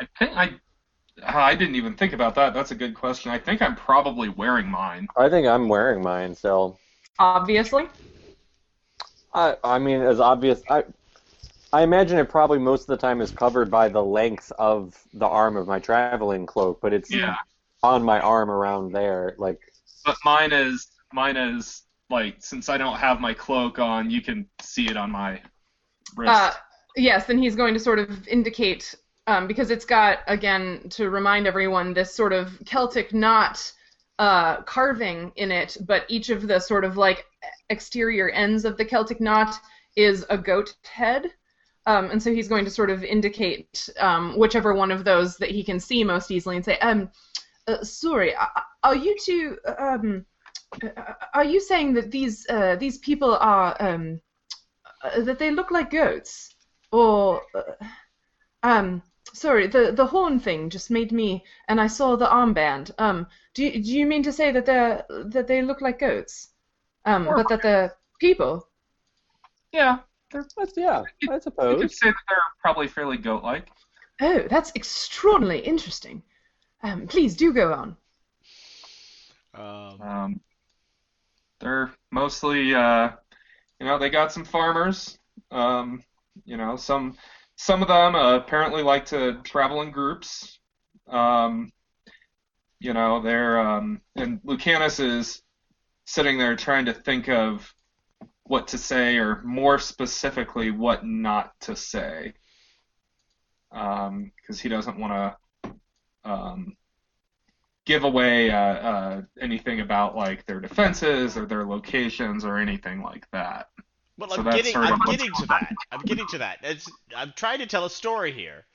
I 0.00 0.06
think 0.18 0.32
I. 0.36 0.50
I 1.24 1.54
didn't 1.54 1.76
even 1.76 1.94
think 1.94 2.12
about 2.12 2.34
that. 2.34 2.52
That's 2.52 2.72
a 2.72 2.74
good 2.74 2.94
question. 2.94 3.30
I 3.30 3.38
think 3.38 3.62
I'm 3.62 3.74
probably 3.74 4.28
wearing 4.28 4.68
mine. 4.68 5.08
I 5.16 5.28
think 5.30 5.46
I'm 5.46 5.68
wearing 5.68 6.02
mine, 6.02 6.34
so 6.34 6.76
Obviously. 7.18 7.88
I 9.34 9.56
I 9.64 9.78
mean 9.78 10.00
as 10.02 10.20
obvious 10.20 10.62
I 10.70 10.84
I 11.72 11.82
imagine 11.82 12.18
it 12.18 12.28
probably 12.28 12.58
most 12.58 12.82
of 12.82 12.86
the 12.88 12.96
time 12.96 13.20
is 13.20 13.30
covered 13.30 13.70
by 13.70 13.88
the 13.88 14.02
length 14.02 14.52
of 14.58 14.94
the 15.14 15.26
arm 15.26 15.56
of 15.56 15.66
my 15.66 15.78
traveling 15.78 16.46
cloak, 16.46 16.80
but 16.80 16.92
it's 16.92 17.10
Yeah. 17.10 17.36
on 17.82 18.02
my 18.02 18.20
arm 18.20 18.50
around 18.50 18.92
there. 18.92 19.34
Like 19.38 19.60
But 20.04 20.16
mine 20.24 20.52
is 20.52 20.88
mine 21.12 21.36
is 21.36 21.82
like 22.10 22.36
since 22.38 22.68
I 22.68 22.78
don't 22.78 22.96
have 22.96 23.20
my 23.20 23.34
cloak 23.34 23.78
on, 23.78 24.10
you 24.10 24.20
can 24.20 24.46
see 24.60 24.86
it 24.88 24.96
on 24.96 25.10
my 25.10 25.40
wrist. 26.16 26.32
Uh, 26.32 26.52
yes, 26.96 27.26
then 27.26 27.38
he's 27.38 27.56
going 27.56 27.74
to 27.74 27.80
sort 27.80 27.98
of 27.98 28.26
indicate, 28.28 28.94
um, 29.26 29.46
because 29.46 29.70
it's 29.70 29.84
got, 29.84 30.18
again, 30.26 30.88
to 30.90 31.10
remind 31.10 31.46
everyone, 31.46 31.92
this 31.92 32.14
sort 32.14 32.32
of 32.32 32.58
Celtic 32.64 33.12
knot 33.12 33.72
uh, 34.18 34.62
carving 34.62 35.32
in 35.36 35.50
it, 35.50 35.76
but 35.86 36.04
each 36.08 36.30
of 36.30 36.46
the 36.46 36.58
sort 36.58 36.84
of 36.84 36.96
like 36.96 37.26
exterior 37.70 38.30
ends 38.30 38.64
of 38.64 38.76
the 38.76 38.84
Celtic 38.84 39.20
knot 39.20 39.54
is 39.96 40.24
a 40.30 40.38
goat 40.38 40.74
head. 40.84 41.32
Um, 41.86 42.10
and 42.10 42.20
so 42.20 42.32
he's 42.32 42.48
going 42.48 42.64
to 42.64 42.70
sort 42.70 42.90
of 42.90 43.04
indicate 43.04 43.88
um, 44.00 44.36
whichever 44.36 44.74
one 44.74 44.90
of 44.90 45.04
those 45.04 45.36
that 45.36 45.50
he 45.50 45.62
can 45.62 45.78
see 45.78 46.02
most 46.02 46.30
easily 46.30 46.56
and 46.56 46.64
say, 46.64 46.78
um, 46.78 47.10
uh, 47.68 47.82
sorry, 47.84 48.34
are- 48.34 48.96
you 48.96 49.16
two, 49.24 49.58
um, 49.78 50.24
are 51.34 51.44
you 51.44 51.60
saying 51.60 51.94
that 51.94 52.10
these 52.10 52.46
uh, 52.48 52.76
these 52.76 52.98
people 52.98 53.36
are 53.36 53.76
um, 53.80 54.20
uh, 55.02 55.20
that 55.22 55.38
they 55.38 55.50
look 55.50 55.70
like 55.70 55.90
goats, 55.90 56.54
or 56.92 57.42
uh, 57.54 57.84
um, 58.62 59.02
sorry, 59.32 59.66
the 59.66 59.92
the 59.92 60.06
horn 60.06 60.38
thing 60.38 60.70
just 60.70 60.90
made 60.90 61.12
me, 61.12 61.44
and 61.68 61.80
I 61.80 61.86
saw 61.86 62.16
the 62.16 62.26
armband. 62.26 62.90
Um, 62.98 63.26
do 63.54 63.64
you, 63.64 63.82
do 63.82 63.92
you 63.92 64.06
mean 64.06 64.22
to 64.22 64.32
say 64.32 64.52
that 64.52 64.66
they 64.66 65.02
that 65.30 65.46
they 65.46 65.62
look 65.62 65.80
like 65.80 65.98
goats, 65.98 66.48
um, 67.04 67.24
but 67.24 67.48
that 67.48 67.62
the 67.62 67.92
people? 68.20 68.68
yeah, 69.72 69.98
that's 70.32 70.54
yeah, 70.76 71.04
I 71.28 71.38
suppose 71.38 71.74
you 71.74 71.88
could 71.88 71.90
say 71.90 72.08
that 72.08 72.24
they're 72.28 72.38
probably 72.60 72.88
fairly 72.88 73.16
goat-like. 73.16 73.68
Oh, 74.20 74.46
that's 74.48 74.72
extraordinarily 74.74 75.60
interesting. 75.60 76.22
Um, 76.82 77.06
please 77.06 77.36
do 77.36 77.52
go 77.52 77.72
on. 77.72 77.96
Um, 79.54 80.00
Um, 80.00 80.40
they're 81.60 81.92
mostly, 82.10 82.74
uh, 82.74 83.10
you 83.80 83.86
know, 83.86 83.98
they 83.98 84.10
got 84.10 84.32
some 84.32 84.44
farmers. 84.44 85.18
Um, 85.50 86.02
you 86.44 86.56
know, 86.56 86.76
some 86.76 87.16
some 87.56 87.82
of 87.82 87.88
them 87.88 88.14
uh, 88.14 88.36
apparently 88.36 88.82
like 88.82 89.06
to 89.06 89.40
travel 89.42 89.82
in 89.82 89.90
groups. 89.90 90.58
Um, 91.08 91.70
you 92.78 92.92
know, 92.92 93.22
they're 93.22 93.58
um, 93.60 94.00
and 94.16 94.40
Lucanus 94.44 95.00
is 95.00 95.42
sitting 96.04 96.38
there 96.38 96.56
trying 96.56 96.86
to 96.86 96.92
think 96.92 97.28
of 97.28 97.72
what 98.44 98.68
to 98.68 98.78
say, 98.78 99.16
or 99.16 99.42
more 99.42 99.78
specifically, 99.78 100.70
what 100.70 101.04
not 101.04 101.52
to 101.60 101.74
say, 101.74 102.34
because 103.70 104.60
he 104.60 104.68
doesn't 104.68 104.98
want 104.98 105.12
to. 105.12 105.72
Give 107.86 108.04
away 108.04 108.50
uh, 108.50 108.58
uh, 108.58 109.22
anything 109.40 109.80
about 109.80 110.14
like 110.14 110.44
their 110.44 110.60
defenses 110.60 111.36
or 111.36 111.46
their 111.46 111.64
locations 111.64 112.44
or 112.44 112.58
anything 112.58 113.00
like 113.00 113.30
that. 113.30 113.68
well, 114.18 114.28
so 114.28 114.42
I'm 114.42 114.56
getting, 114.56 114.72
sort 114.72 114.86
of 114.86 114.92
I'm 114.92 115.00
getting 115.10 115.30
to 115.40 115.46
that. 115.46 115.72
I'm 115.92 116.00
getting 116.02 116.26
to 116.28 116.38
that. 116.38 116.58
It's, 116.62 116.90
I'm 117.16 117.32
trying 117.36 117.60
to 117.60 117.66
tell 117.66 117.84
a 117.84 117.90
story 117.90 118.32
here. 118.32 118.66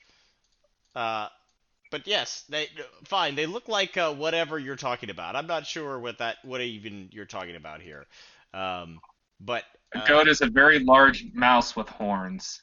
Uh, 0.95 1.27
but 1.91 2.07
yes, 2.07 2.45
they 2.49 2.69
fine. 3.03 3.35
They 3.35 3.45
look 3.45 3.67
like 3.67 3.97
uh, 3.97 4.13
whatever 4.13 4.57
you're 4.57 4.77
talking 4.77 5.09
about. 5.09 5.35
I'm 5.35 5.47
not 5.47 5.67
sure 5.67 5.99
what 5.99 6.17
that, 6.19 6.37
what 6.43 6.61
even 6.61 7.09
you're 7.11 7.25
talking 7.25 7.57
about 7.57 7.81
here. 7.81 8.05
Um, 8.53 8.99
but 9.39 9.65
A 9.93 9.99
uh, 9.99 10.07
goat 10.07 10.27
is 10.29 10.41
a 10.41 10.47
very 10.47 10.79
large 10.79 11.25
mouse 11.33 11.75
with 11.75 11.89
horns. 11.89 12.61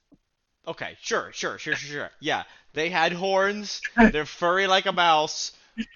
Okay, 0.66 0.96
sure, 1.00 1.30
sure, 1.32 1.58
sure, 1.58 1.74
sure, 1.74 1.90
sure. 1.90 2.10
Yeah, 2.20 2.44
they 2.72 2.88
had 2.88 3.12
horns. 3.12 3.80
They're 4.12 4.26
furry 4.26 4.66
like 4.66 4.86
a 4.86 4.92
mouse. 4.92 5.52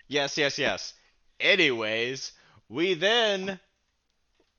Yes, 0.08 0.36
yes, 0.38 0.58
yes. 0.58 0.94
Anyways, 1.40 2.32
we 2.68 2.94
then 2.94 3.58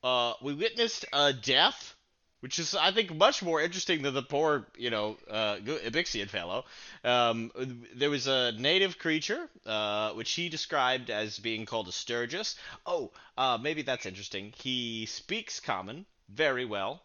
uh 0.04 0.34
we 0.42 0.54
witnessed 0.54 1.06
a 1.14 1.34
death, 1.34 1.96
which 2.42 2.60
is 2.60 2.76
I 2.76 2.92
think 2.92 3.14
much 3.16 3.42
more 3.42 3.62
interesting 3.62 4.02
than 4.02 4.14
the 4.14 4.24
poor, 4.24 4.68
you 4.78 4.90
know, 4.90 5.18
uh 5.30 5.56
Ibixian 5.58 6.30
fellow. 6.30 6.66
Um, 7.04 7.52
there 7.96 8.10
was 8.10 8.28
a 8.28 8.52
native 8.54 8.98
creature, 9.00 9.50
uh, 9.66 10.12
which 10.12 10.32
he 10.32 10.50
described 10.50 11.10
as 11.10 11.40
being 11.40 11.66
called 11.66 11.88
a 11.88 11.92
Stirges. 11.92 12.56
Oh, 12.86 13.12
uh, 13.38 13.58
maybe 13.62 13.82
that's 13.82 14.06
interesting. 14.06 14.54
He 14.58 15.06
speaks 15.06 15.60
common 15.60 16.06
very 16.30 16.66
well. 16.66 17.02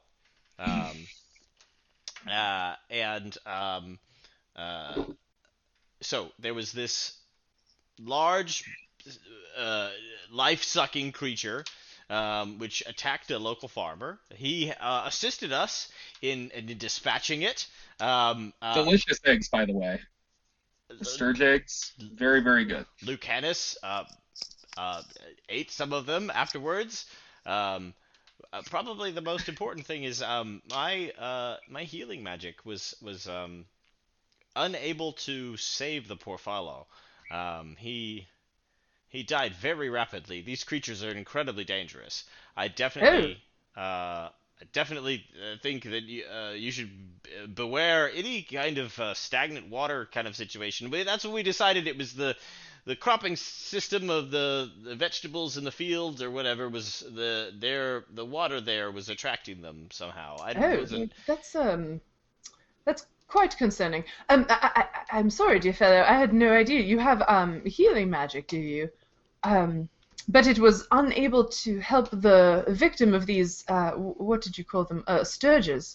Um, 0.59 1.09
uh, 2.31 2.75
and 2.91 3.37
um, 3.47 3.99
uh, 4.57 5.05
so 6.01 6.31
there 6.39 6.55
was 6.55 6.73
this 6.73 7.15
large, 8.01 8.65
uh, 9.57 9.91
life-sucking 10.31 11.13
creature, 11.13 11.65
um, 12.11 12.59
which 12.59 12.83
attacked 12.87 13.31
a 13.31 13.39
local 13.39 13.69
farmer. 13.69 14.19
He 14.35 14.71
uh, 14.71 15.05
assisted 15.07 15.53
us 15.53 15.89
in, 16.23 16.51
in 16.51 16.67
dispatching 16.79 17.43
it. 17.43 17.67
Um, 18.01 18.53
uh, 18.63 18.75
Delicious 18.75 19.21
eggs, 19.25 19.49
by 19.49 19.65
the 19.65 19.75
way. 19.75 20.01
The 20.89 21.05
stirge 21.05 21.43
eggs, 21.43 21.93
very, 22.15 22.41
very 22.41 22.65
good. 22.65 22.87
Lucanus 23.03 23.77
uh, 23.83 24.05
uh, 24.77 25.03
ate 25.49 25.71
some 25.71 25.93
of 25.93 26.07
them 26.07 26.31
afterwards. 26.35 27.05
Um, 27.45 27.93
uh, 28.53 28.63
probably 28.71 29.11
the 29.11 29.21
most 29.21 29.49
important 29.49 29.85
thing 29.85 30.05
is 30.05 30.23
um, 30.23 30.63
my 30.71 31.11
uh, 31.19 31.57
my 31.69 31.83
healing 31.83 32.23
magic 32.23 32.65
was 32.65 32.95
was 33.03 33.29
um, 33.29 33.67
unable 34.57 35.13
to 35.13 35.57
save 35.59 36.09
the 36.09 36.17
poor 36.17 36.39
fellow. 36.39 36.87
Um, 37.31 37.77
he 37.79 38.27
he 39.09 39.23
died 39.23 39.55
very 39.55 39.89
rapidly. 39.91 40.41
These 40.43 40.65
creatures 40.65 41.03
are 41.05 41.11
incredibly 41.11 41.65
dangerous. 41.65 42.25
I 42.57 42.69
definitely 42.69 43.43
uh, 43.77 44.31
I 44.61 44.65
definitely 44.73 45.25
uh, 45.41 45.57
think 45.63 45.85
that 45.85 46.03
you, 46.05 46.25
uh, 46.27 46.53
you 46.53 46.71
should 46.73 46.91
beware 47.55 48.11
any 48.13 48.43
kind 48.43 48.79
of 48.79 48.99
uh, 48.99 49.15
stagnant 49.15 49.69
water 49.69 50.09
kind 50.13 50.27
of 50.27 50.37
situation. 50.37 50.91
But 50.91 51.07
that's 51.07 51.25
what 51.25 51.35
we 51.35 51.43
decided. 51.43 51.87
It 51.87 51.97
was 51.99 52.15
the 52.15 52.37
the 52.85 52.97
cropping 52.97 53.37
system 53.37 54.09
of 54.09 54.31
the, 54.31 54.71
the 54.83 54.97
vegetables 54.97 55.59
in 55.59 55.65
the 55.65 55.71
fields 55.71 56.23
or 56.23 56.31
whatever 56.31 56.69
was 56.69 57.01
the 57.01 57.53
their 57.59 58.05
the 58.11 58.25
water 58.25 58.61
there 58.61 58.91
was 58.91 59.09
attracting 59.09 59.61
them 59.63 59.89
somehow. 59.91 60.39
I 60.41 60.55
Oh, 60.55 60.77
wasn't 60.77 61.13
that's 61.27 61.55
um, 61.57 62.01
that's 62.85 63.07
quite 63.29 63.57
concerning. 63.57 64.05
Um, 64.29 64.47
I, 64.49 64.85
I, 65.11 65.19
I'm 65.19 65.31
sorry, 65.31 65.59
dear 65.61 65.73
fellow. 65.73 66.03
I 66.03 66.15
had 66.15 66.33
no 66.33 66.53
idea 66.53 66.81
you 66.81 66.99
have 66.99 67.23
um 67.29 67.63
healing 67.65 68.11
magic, 68.11 68.49
do 68.49 68.59
you? 68.59 68.91
Um, 69.45 69.89
but 70.29 70.47
it 70.47 70.59
was 70.59 70.87
unable 70.91 71.45
to 71.45 71.79
help 71.79 72.11
the 72.11 72.65
victim 72.69 73.15
of 73.15 73.27
these. 73.27 73.65
Uh, 73.69 73.93
what 73.93 74.41
did 74.41 74.59
you 74.59 74.65
call 74.65 74.85
them? 74.85 75.05
Uh, 75.07 75.21
stirges. 75.21 75.95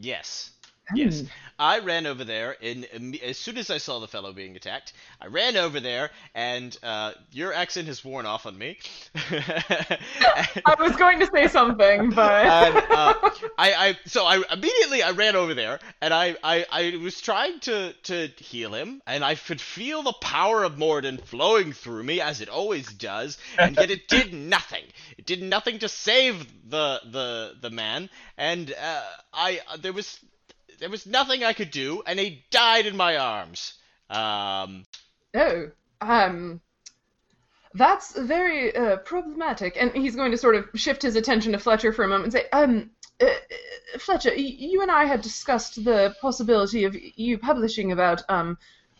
Yes. 0.00 0.51
Yes. 0.94 1.20
Hmm. 1.20 1.26
I 1.58 1.78
ran 1.78 2.06
over 2.06 2.24
there, 2.24 2.56
and 2.60 2.88
um, 2.96 3.14
as 3.22 3.38
soon 3.38 3.56
as 3.56 3.70
I 3.70 3.78
saw 3.78 4.00
the 4.00 4.08
fellow 4.08 4.32
being 4.32 4.56
attacked, 4.56 4.94
I 5.20 5.26
ran 5.26 5.56
over 5.56 5.78
there, 5.78 6.10
and 6.34 6.76
uh, 6.82 7.12
your 7.30 7.52
accent 7.52 7.86
has 7.86 8.04
worn 8.04 8.26
off 8.26 8.46
on 8.46 8.58
me. 8.58 8.78
I 9.14 10.74
was 10.80 10.96
going 10.96 11.20
to 11.20 11.28
say 11.32 11.46
something, 11.46 12.10
but 12.14 12.46
and, 12.46 12.76
uh, 12.76 13.14
I, 13.58 13.74
I, 13.74 13.98
so 14.06 14.24
I 14.24 14.42
immediately 14.50 15.04
I 15.04 15.12
ran 15.12 15.36
over 15.36 15.54
there, 15.54 15.78
and 16.00 16.12
I, 16.12 16.36
I, 16.42 16.66
I 16.70 16.96
was 16.96 17.20
trying 17.20 17.60
to, 17.60 17.92
to 18.04 18.26
heal 18.38 18.74
him, 18.74 19.00
and 19.06 19.24
I 19.24 19.36
could 19.36 19.60
feel 19.60 20.02
the 20.02 20.14
power 20.14 20.64
of 20.64 20.78
Moradin 20.78 21.22
flowing 21.22 21.72
through 21.72 22.02
me 22.02 22.20
as 22.20 22.40
it 22.40 22.48
always 22.48 22.92
does, 22.92 23.38
and 23.56 23.76
yet 23.76 23.90
it 23.90 24.08
did 24.08 24.32
nothing. 24.34 24.84
It 25.16 25.26
did 25.26 25.42
nothing 25.42 25.78
to 25.80 25.88
save 25.88 26.44
the 26.68 27.00
the 27.04 27.56
the 27.60 27.70
man, 27.70 28.10
and 28.36 28.72
uh, 28.72 29.02
I 29.32 29.60
there 29.78 29.92
was 29.92 30.18
there 30.82 30.90
was 30.90 31.06
nothing 31.06 31.44
I 31.44 31.52
could 31.52 31.70
do, 31.70 32.02
and 32.04 32.18
he 32.18 32.44
died 32.50 32.86
in 32.86 32.96
my 32.96 33.16
arms. 33.16 33.74
Um, 34.10 34.84
oh, 35.32 35.70
um, 36.00 36.60
that's 37.72 38.18
very 38.18 38.74
uh, 38.74 38.96
problematic. 38.96 39.76
And 39.78 39.92
he's 39.92 40.16
going 40.16 40.32
to 40.32 40.36
sort 40.36 40.56
of 40.56 40.68
shift 40.74 41.02
his 41.02 41.14
attention 41.14 41.52
to 41.52 41.58
Fletcher 41.60 41.92
for 41.92 42.04
a 42.04 42.08
moment 42.08 42.24
and 42.24 42.32
say, 42.32 42.46
um, 42.52 42.90
uh, 43.20 43.26
uh, 43.26 43.98
Fletcher, 44.00 44.34
you 44.34 44.82
and 44.82 44.90
I 44.90 45.04
had 45.04 45.22
discussed 45.22 45.84
the 45.84 46.16
possibility 46.20 46.82
of 46.82 46.96
you 46.96 47.38
publishing 47.38 47.92
about, 47.92 48.24
um, 48.28 48.58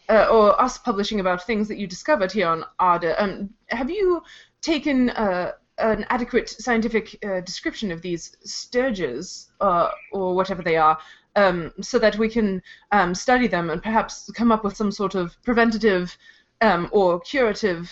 uh, 0.08 0.28
or 0.30 0.62
us 0.62 0.78
publishing 0.78 1.18
about 1.18 1.44
things 1.44 1.66
that 1.66 1.78
you 1.78 1.88
discovered 1.88 2.30
here 2.30 2.46
on 2.46 2.64
Arda. 2.78 3.20
Um, 3.20 3.50
have 3.70 3.90
you 3.90 4.22
taken 4.60 5.10
uh, 5.10 5.50
an 5.78 6.06
adequate 6.10 6.48
scientific 6.48 7.18
uh, 7.24 7.40
description 7.40 7.90
of 7.90 8.02
these 8.02 8.36
stirges, 8.46 9.48
uh, 9.60 9.90
or 10.12 10.36
whatever 10.36 10.62
they 10.62 10.76
are, 10.76 10.96
um, 11.36 11.72
so 11.80 11.98
that 11.98 12.16
we 12.18 12.28
can 12.28 12.62
um, 12.90 13.14
study 13.14 13.46
them 13.46 13.70
and 13.70 13.82
perhaps 13.82 14.30
come 14.34 14.52
up 14.52 14.64
with 14.64 14.76
some 14.76 14.92
sort 14.92 15.14
of 15.14 15.36
preventative 15.42 16.16
um, 16.60 16.88
or 16.92 17.20
curative 17.20 17.90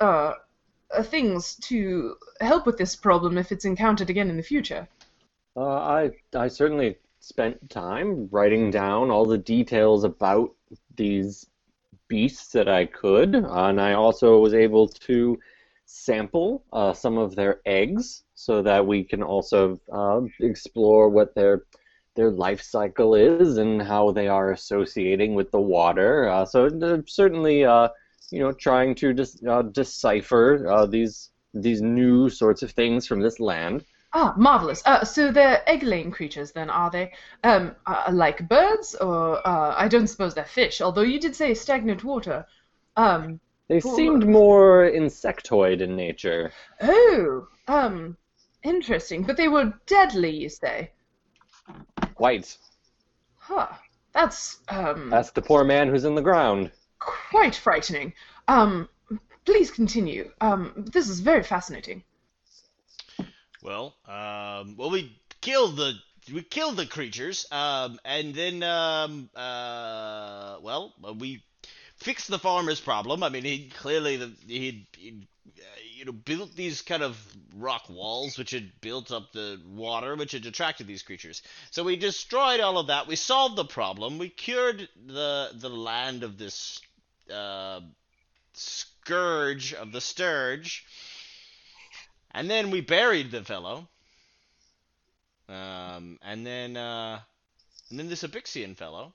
uh, 0.00 0.34
uh, 0.94 1.02
things 1.02 1.56
to 1.56 2.16
help 2.40 2.66
with 2.66 2.78
this 2.78 2.94
problem 2.94 3.38
if 3.38 3.50
it's 3.52 3.64
encountered 3.64 4.10
again 4.10 4.30
in 4.30 4.36
the 4.36 4.42
future? 4.42 4.86
Uh, 5.56 5.78
I 5.78 6.10
I 6.34 6.48
certainly 6.48 6.98
spent 7.20 7.70
time 7.70 8.28
writing 8.30 8.70
down 8.70 9.10
all 9.10 9.24
the 9.24 9.38
details 9.38 10.04
about 10.04 10.52
these 10.96 11.46
beasts 12.08 12.52
that 12.52 12.68
I 12.68 12.86
could, 12.86 13.34
and 13.34 13.80
I 13.80 13.94
also 13.94 14.38
was 14.38 14.52
able 14.52 14.88
to 14.88 15.38
sample 15.86 16.64
uh, 16.72 16.92
some 16.92 17.18
of 17.18 17.34
their 17.34 17.60
eggs 17.66 18.24
so 18.34 18.62
that 18.62 18.86
we 18.86 19.04
can 19.04 19.22
also 19.22 19.80
uh, 19.92 20.20
explore 20.40 21.08
what 21.08 21.34
their 21.34 21.64
their 22.14 22.30
life 22.30 22.62
cycle 22.62 23.14
is 23.14 23.56
and 23.58 23.82
how 23.82 24.12
they 24.12 24.28
are 24.28 24.52
associating 24.52 25.34
with 25.34 25.50
the 25.50 25.60
water. 25.60 26.28
Uh, 26.28 26.44
so 26.44 26.66
uh, 26.66 26.98
certainly, 27.06 27.64
uh, 27.64 27.88
you 28.30 28.40
know, 28.40 28.52
trying 28.52 28.94
to 28.96 29.12
dis- 29.12 29.42
uh, 29.48 29.62
decipher 29.62 30.66
uh, 30.68 30.86
these 30.86 31.30
these 31.54 31.80
new 31.82 32.28
sorts 32.30 32.62
of 32.62 32.70
things 32.72 33.06
from 33.06 33.20
this 33.20 33.38
land. 33.40 33.84
Ah, 34.12 34.32
marvelous. 34.36 34.82
Uh, 34.86 35.04
so 35.04 35.32
they're 35.32 35.68
egg-laying 35.68 36.10
creatures, 36.12 36.52
then, 36.52 36.70
are 36.70 36.90
they? 36.90 37.12
Um, 37.42 37.74
uh, 37.86 38.10
like 38.12 38.48
birds, 38.48 38.94
or 38.94 39.46
uh, 39.46 39.74
I 39.76 39.88
don't 39.88 40.06
suppose 40.06 40.34
they're 40.34 40.44
fish. 40.44 40.80
Although 40.80 41.02
you 41.02 41.18
did 41.20 41.34
say 41.34 41.52
stagnant 41.54 42.04
water. 42.04 42.46
Um, 42.96 43.40
They 43.68 43.80
seemed 43.80 44.26
more 44.26 44.88
insectoid 44.90 45.80
in 45.80 45.96
nature. 45.96 46.52
oh, 46.80 47.48
um, 47.66 48.16
interesting. 48.62 49.24
But 49.24 49.36
they 49.36 49.48
were 49.48 49.74
deadly, 49.86 50.30
you 50.30 50.48
say? 50.48 50.92
Quite. 52.14 52.56
Huh. 53.36 53.68
That's 54.12 54.58
um 54.68 55.10
That's 55.10 55.30
the 55.32 55.42
poor 55.42 55.64
man 55.64 55.88
who's 55.88 56.04
in 56.04 56.14
the 56.14 56.22
ground. 56.22 56.70
quite 56.98 57.54
frightening. 57.54 58.12
Um, 58.48 58.88
please 59.44 59.70
continue. 59.70 60.30
Um, 60.40 60.72
this 60.92 61.08
is 61.08 61.20
very 61.20 61.42
fascinating. 61.42 62.04
well, 63.62 63.96
um, 64.06 64.76
well, 64.76 64.90
we 64.90 65.18
killed 65.40 65.76
the 65.76 65.94
we 66.32 66.42
killed 66.42 66.76
the 66.76 66.86
creatures, 66.86 67.46
um, 67.50 67.98
and 68.04 68.34
then 68.34 68.62
um, 68.62 69.28
uh, 69.34 70.56
well, 70.62 70.94
we 71.18 71.42
fixed 71.96 72.28
the 72.28 72.38
farmer's 72.38 72.80
problem. 72.80 73.22
I 73.22 73.28
mean, 73.28 73.44
he 73.44 73.68
clearly 73.68 74.16
the, 74.16 74.32
he'd, 74.46 74.86
he'd 74.96 75.26
uh, 75.58 75.73
you 76.04 76.12
know 76.12 76.18
built 76.24 76.54
these 76.54 76.82
kind 76.82 77.02
of 77.02 77.16
rock 77.56 77.88
walls 77.88 78.36
which 78.36 78.50
had 78.50 78.70
built 78.82 79.10
up 79.10 79.32
the 79.32 79.58
water 79.66 80.14
which 80.14 80.32
had 80.32 80.44
attracted 80.44 80.86
these 80.86 81.02
creatures. 81.02 81.40
So 81.70 81.82
we 81.82 81.96
destroyed 81.96 82.60
all 82.60 82.76
of 82.76 82.88
that. 82.88 83.06
We 83.06 83.16
solved 83.16 83.56
the 83.56 83.64
problem. 83.64 84.18
We 84.18 84.28
cured 84.28 84.86
the 85.06 85.50
the 85.54 85.70
land 85.70 86.22
of 86.22 86.36
this 86.36 86.82
uh, 87.32 87.80
scourge 88.52 89.72
of 89.72 89.92
the 89.92 90.00
stirge. 90.02 90.84
And 92.32 92.50
then 92.50 92.70
we 92.70 92.82
buried 92.82 93.30
the 93.30 93.42
fellow. 93.42 93.88
Um, 95.48 96.18
and 96.22 96.46
then, 96.46 96.76
uh, 96.76 97.20
and 97.88 97.98
then 97.98 98.08
this 98.08 98.24
Abixian 98.24 98.76
fellow, 98.76 99.14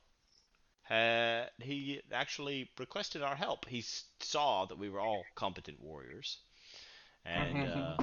had, 0.84 1.50
he 1.60 2.02
actually 2.12 2.70
requested 2.80 3.22
our 3.22 3.36
help. 3.36 3.68
He 3.68 3.84
saw 4.20 4.66
that 4.66 4.80
we 4.80 4.90
were 4.90 5.00
all 5.02 5.24
competent 5.36 5.82
warriors, 5.82 6.38
and 7.26 7.68
uh, 7.68 7.98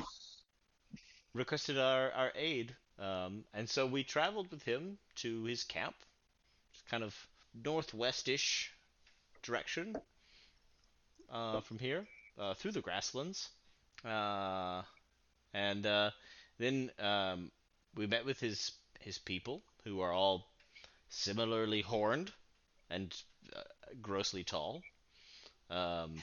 requested 1.34 1.78
our, 1.78 2.10
our 2.12 2.32
aid. 2.34 2.74
Um, 2.98 3.44
and 3.52 3.68
so 3.68 3.86
we 3.86 4.04
traveled 4.04 4.50
with 4.50 4.62
him 4.62 4.98
to 5.16 5.44
his 5.44 5.64
camp, 5.64 5.94
kind 6.90 7.02
of 7.02 7.14
northwestish 7.62 8.68
direction 9.42 9.96
uh, 11.30 11.60
from 11.60 11.78
here, 11.78 12.06
uh, 12.38 12.54
through 12.54 12.72
the 12.72 12.80
grasslands. 12.80 13.48
Uh, 14.04 14.82
and 15.52 15.86
uh, 15.86 16.10
then 16.58 16.90
um, 16.98 17.50
we 17.94 18.06
met 18.06 18.24
with 18.24 18.40
his 18.40 18.72
his 19.00 19.18
people, 19.18 19.62
who 19.84 20.00
are 20.00 20.12
all 20.12 20.44
similarly 21.08 21.80
horned 21.80 22.32
and 22.90 23.14
uh, 23.54 23.60
grossly 24.02 24.42
tall. 24.42 24.82
Um, 25.70 26.16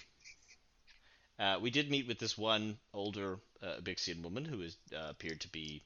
uh, 1.39 1.57
we 1.61 1.69
did 1.69 1.89
meet 1.89 2.07
with 2.07 2.19
this 2.19 2.37
one 2.37 2.77
older 2.93 3.39
uh, 3.61 3.75
Abixian 3.81 4.21
woman 4.21 4.45
who 4.45 4.61
is, 4.61 4.77
uh, 4.93 5.09
appeared 5.09 5.41
to 5.41 5.47
be 5.49 5.83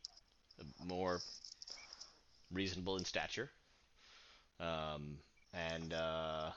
more 0.86 1.20
reasonable 2.52 2.98
in 2.98 3.06
stature. 3.06 3.50
Um, 4.60 5.18
and 5.54 5.94
uh, 5.94 6.52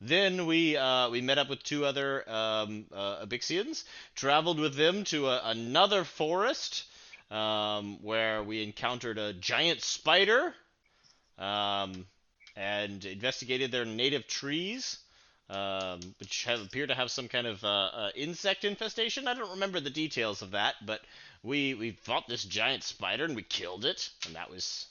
then 0.00 0.46
we 0.46 0.76
uh, 0.76 1.10
we 1.10 1.20
met 1.20 1.38
up 1.38 1.48
with 1.48 1.62
two 1.62 1.84
other 1.84 2.28
um, 2.28 2.86
uh, 2.92 3.24
Abixians, 3.24 3.84
traveled 4.14 4.58
with 4.58 4.74
them 4.74 5.04
to 5.04 5.28
a, 5.28 5.40
another 5.44 6.04
forest 6.04 6.84
um, 7.30 8.02
where 8.02 8.42
we 8.42 8.62
encountered 8.62 9.18
a 9.18 9.32
giant 9.32 9.82
spider 9.82 10.54
um, 11.38 12.06
and 12.56 13.04
investigated 13.04 13.72
their 13.72 13.84
native 13.84 14.26
trees, 14.26 14.98
um, 15.50 16.00
which 16.20 16.44
have, 16.44 16.60
appear 16.60 16.86
to 16.86 16.94
have 16.94 17.10
some 17.10 17.28
kind 17.28 17.46
of 17.46 17.62
uh, 17.64 17.68
uh, 17.68 18.10
insect 18.14 18.64
infestation. 18.64 19.28
I 19.28 19.34
don't 19.34 19.50
remember 19.50 19.80
the 19.80 19.90
details 19.90 20.42
of 20.42 20.52
that, 20.52 20.74
but 20.84 21.00
we 21.42 21.74
we 21.74 21.90
fought 21.90 22.26
this 22.28 22.44
giant 22.44 22.82
spider 22.82 23.24
and 23.24 23.36
we 23.36 23.42
killed 23.42 23.84
it, 23.84 24.10
and 24.26 24.36
that 24.36 24.50
was 24.50 24.86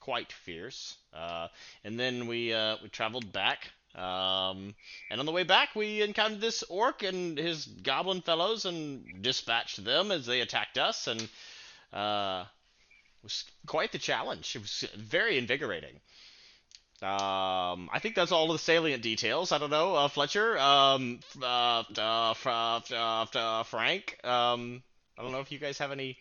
quite 0.00 0.30
fierce. 0.30 0.96
Uh, 1.12 1.48
and 1.84 1.98
then 1.98 2.26
we 2.28 2.52
uh, 2.52 2.76
we 2.82 2.88
traveled 2.88 3.32
back. 3.32 3.70
Um, 3.96 4.74
and 5.10 5.18
on 5.20 5.26
the 5.26 5.32
way 5.32 5.42
back, 5.42 5.74
we 5.74 6.02
encountered 6.02 6.40
this 6.40 6.62
orc 6.64 7.02
and 7.02 7.38
his 7.38 7.64
goblin 7.64 8.20
fellows 8.20 8.66
and 8.66 9.22
dispatched 9.22 9.82
them 9.84 10.12
as 10.12 10.26
they 10.26 10.42
attacked 10.42 10.76
us. 10.78 11.06
And 11.06 11.20
uh, 11.92 12.44
it 12.44 13.24
was 13.24 13.44
quite 13.66 13.92
the 13.92 13.98
challenge. 13.98 14.54
It 14.54 14.60
was 14.60 14.84
very 14.96 15.38
invigorating. 15.38 15.98
Um, 17.02 17.90
I 17.92 17.98
think 18.00 18.14
that's 18.14 18.32
all 18.32 18.50
of 18.50 18.52
the 18.52 18.58
salient 18.58 19.02
details. 19.02 19.52
I 19.52 19.58
don't 19.58 19.70
know, 19.70 19.94
uh, 19.94 20.08
Fletcher, 20.08 20.58
um, 20.58 21.20
uh, 21.42 21.82
uh, 21.96 22.34
uh, 22.44 22.80
uh, 22.90 23.26
uh, 23.34 23.62
Frank. 23.64 24.18
Um, 24.24 24.82
I 25.18 25.22
don't 25.22 25.32
know 25.32 25.40
if 25.40 25.52
you 25.52 25.58
guys 25.58 25.78
have 25.78 25.92
any 25.92 26.16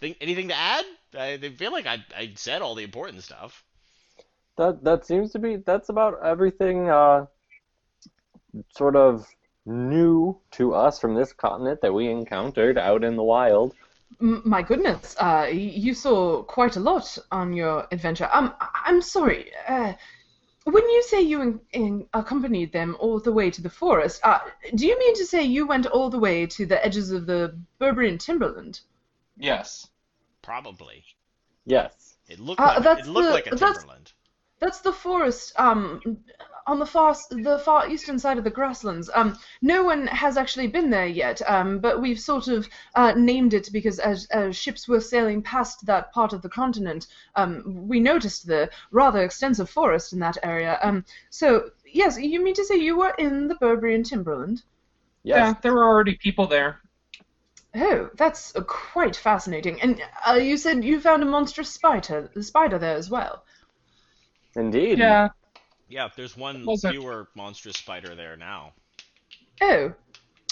thing, 0.00 0.14
anything 0.20 0.48
to 0.48 0.54
add. 0.54 0.84
I 1.18 1.32
I 1.32 1.50
feel 1.50 1.72
like 1.72 1.86
I 1.86 2.04
I 2.16 2.32
said 2.36 2.62
all 2.62 2.76
the 2.76 2.84
important 2.84 3.24
stuff. 3.24 3.64
That 4.56 4.84
that 4.84 5.04
seems 5.04 5.32
to 5.32 5.40
be 5.40 5.56
that's 5.56 5.88
about 5.88 6.24
everything 6.24 6.88
uh, 6.88 7.26
sort 8.76 8.94
of 8.94 9.26
new 9.66 10.38
to 10.52 10.74
us 10.74 11.00
from 11.00 11.14
this 11.14 11.32
continent 11.32 11.80
that 11.80 11.94
we 11.94 12.08
encountered 12.08 12.78
out 12.78 13.02
in 13.02 13.16
the 13.16 13.22
wild. 13.22 13.74
M- 14.20 14.42
my 14.44 14.62
goodness, 14.62 15.16
uh, 15.18 15.48
you 15.52 15.94
saw 15.94 16.42
quite 16.42 16.76
a 16.76 16.80
lot 16.80 17.18
on 17.30 17.52
your 17.52 17.86
adventure. 17.92 18.28
Um, 18.32 18.54
I- 18.60 18.82
I'm 18.86 19.00
sorry. 19.02 19.52
Uh, 19.68 19.92
when 20.64 20.88
you 20.88 21.02
say 21.02 21.20
you 21.20 21.42
in, 21.42 21.60
in, 21.72 22.06
accompanied 22.14 22.72
them 22.72 22.96
all 22.98 23.20
the 23.20 23.32
way 23.32 23.50
to 23.50 23.60
the 23.62 23.68
forest, 23.70 24.20
uh, 24.24 24.38
do 24.74 24.86
you 24.86 24.98
mean 24.98 25.14
to 25.16 25.26
say 25.26 25.42
you 25.42 25.66
went 25.66 25.86
all 25.86 26.08
the 26.10 26.18
way 26.18 26.46
to 26.46 26.64
the 26.66 26.84
edges 26.84 27.10
of 27.10 27.26
the 27.26 27.54
Berberian 27.80 28.18
timberland? 28.18 28.80
Yes. 29.36 29.88
Probably. 30.42 31.04
Yes. 31.66 32.16
It 32.28 32.38
looked 32.38 32.60
Uh, 32.60 32.64
like 32.76 32.82
that's 32.82 33.06
it 33.06 33.10
looked 33.10 33.26
the- 33.28 33.34
like 33.34 33.46
a 33.46 33.50
that's- 33.56 33.78
timberland. 33.78 34.12
That's 34.60 34.80
the 34.80 34.92
forest 34.92 35.52
um, 35.60 36.00
on 36.66 36.78
the 36.78 36.86
far 36.86 37.14
the 37.30 37.58
far 37.58 37.88
eastern 37.88 38.18
side 38.18 38.38
of 38.38 38.44
the 38.44 38.50
grasslands. 38.50 39.10
Um, 39.14 39.38
no 39.62 39.84
one 39.84 40.06
has 40.06 40.36
actually 40.36 40.66
been 40.68 40.90
there 40.90 41.06
yet, 41.06 41.42
um, 41.48 41.78
but 41.78 42.00
we've 42.00 42.20
sort 42.20 42.48
of 42.48 42.68
uh, 42.94 43.12
named 43.16 43.54
it 43.54 43.68
because 43.72 43.98
as, 43.98 44.26
as 44.26 44.56
ships 44.56 44.88
were 44.88 45.00
sailing 45.00 45.42
past 45.42 45.84
that 45.86 46.12
part 46.12 46.32
of 46.32 46.42
the 46.42 46.48
continent, 46.48 47.06
um, 47.36 47.62
we 47.88 48.00
noticed 48.00 48.46
the 48.46 48.70
rather 48.90 49.22
extensive 49.22 49.68
forest 49.68 50.12
in 50.12 50.18
that 50.20 50.38
area. 50.42 50.78
Um, 50.82 51.04
so 51.30 51.70
yes, 51.86 52.18
you 52.18 52.42
mean 52.42 52.54
to 52.54 52.64
say 52.64 52.76
you 52.76 52.96
were 52.96 53.14
in 53.18 53.48
the 53.48 53.56
Berberian 53.56 54.08
timberland? 54.08 54.62
Yeah, 55.22 55.54
there 55.62 55.72
were 55.72 55.84
already 55.84 56.16
people 56.16 56.46
there. 56.46 56.80
Oh, 57.76 58.10
that's 58.16 58.54
uh, 58.54 58.60
quite 58.62 59.16
fascinating. 59.16 59.80
And 59.80 60.00
uh, 60.26 60.34
you 60.34 60.56
said 60.56 60.84
you 60.84 61.00
found 61.00 61.22
a 61.22 61.26
monstrous 61.26 61.70
spider, 61.70 62.30
the 62.34 62.42
spider 62.42 62.78
there 62.78 62.96
as 62.96 63.10
well. 63.10 63.44
Indeed. 64.54 64.98
Yeah. 64.98 65.30
Yeah, 65.88 66.08
there's 66.14 66.36
one 66.36 66.66
Was 66.66 66.84
fewer 66.84 67.28
monstrous 67.34 67.78
spider 67.78 68.14
there 68.14 68.36
now. 68.36 68.74
Oh, 69.60 69.92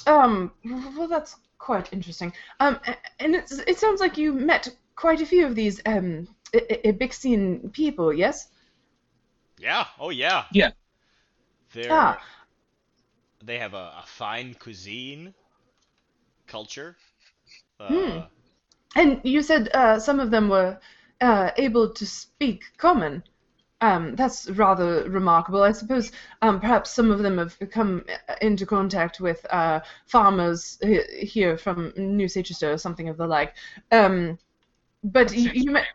um, 0.06 0.52
well, 0.64 1.08
that's 1.08 1.36
quite 1.58 1.92
interesting. 1.92 2.32
Um, 2.60 2.80
and 3.20 3.34
it's, 3.36 3.52
it 3.52 3.78
sounds 3.78 4.00
like 4.00 4.18
you 4.18 4.32
met 4.32 4.68
quite 4.96 5.20
a 5.20 5.26
few 5.26 5.46
of 5.46 5.54
these 5.54 5.80
um 5.86 6.28
I- 6.54 6.66
I- 6.84 6.88
Ibixian 6.92 7.72
people, 7.72 8.12
yes? 8.12 8.48
Yeah. 9.58 9.86
Oh 9.98 10.10
yeah. 10.10 10.44
Yeah. 10.52 10.72
They're 11.72 11.90
Ah. 11.90 12.22
they 13.44 13.58
have 13.58 13.74
a, 13.74 13.94
a 13.98 14.04
fine 14.06 14.54
cuisine 14.54 15.34
culture. 16.46 16.96
Uh, 17.80 17.88
Hmm. 17.88 18.18
And 18.96 19.20
you 19.24 19.42
said 19.42 19.68
uh, 19.74 20.00
some 20.00 20.20
of 20.20 20.30
them 20.30 20.48
were 20.48 20.80
uh, 21.20 21.50
able 21.56 21.90
to 21.94 22.06
speak 22.06 22.64
common. 22.78 23.24
Um, 23.82 24.14
that's 24.16 24.48
rather 24.50 25.10
remarkable. 25.10 25.62
I 25.62 25.72
suppose 25.72 26.12
um, 26.40 26.60
perhaps 26.60 26.90
some 26.90 27.10
of 27.10 27.18
them 27.18 27.36
have 27.38 27.58
come 27.70 28.04
into 28.40 28.64
contact 28.64 29.20
with 29.20 29.44
uh, 29.50 29.80
farmers 30.06 30.78
he- 30.80 31.26
here 31.26 31.58
from 31.58 31.92
New 31.96 32.28
Chichester 32.28 32.72
or 32.72 32.78
something 32.78 33.08
of 33.08 33.16
the 33.16 33.26
like. 33.26 33.54
Um, 33.90 34.38
but 35.02 35.36
you, 35.36 35.50
you 35.52 35.70
met, 35.72 35.86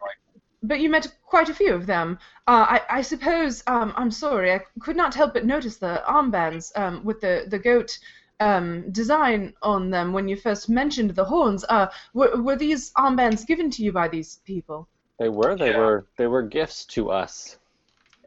but 0.63 0.81
you 0.81 0.89
met 0.89 1.07
quite 1.25 1.47
a 1.49 1.53
few 1.53 1.73
of 1.73 1.85
them. 1.85 2.19
Uh, 2.45 2.65
I, 2.77 2.81
I 2.99 3.01
suppose. 3.01 3.63
Um, 3.67 3.93
I'm 3.95 4.11
sorry, 4.11 4.53
I 4.53 4.59
could 4.81 4.97
not 4.97 5.13
help 5.15 5.33
but 5.33 5.45
notice 5.45 5.77
the 5.77 6.03
armbands 6.05 6.77
um, 6.77 7.05
with 7.05 7.21
the 7.21 7.45
the 7.47 7.59
goat 7.59 7.97
um, 8.41 8.91
design 8.91 9.53
on 9.61 9.89
them 9.89 10.11
when 10.11 10.27
you 10.27 10.35
first 10.35 10.67
mentioned 10.67 11.11
the 11.11 11.23
horns. 11.25 11.63
Uh, 11.69 11.87
were, 12.13 12.41
were 12.41 12.57
these 12.57 12.91
armbands 12.97 13.47
given 13.47 13.69
to 13.71 13.81
you 13.83 13.91
by 13.93 14.07
these 14.09 14.41
people? 14.45 14.87
They 15.19 15.29
were. 15.29 15.55
They 15.55 15.71
Yeah. 15.71 15.77
were. 15.77 16.05
They 16.17 16.27
were 16.27 16.43
gifts 16.43 16.85
to 16.95 17.11
us. 17.11 17.57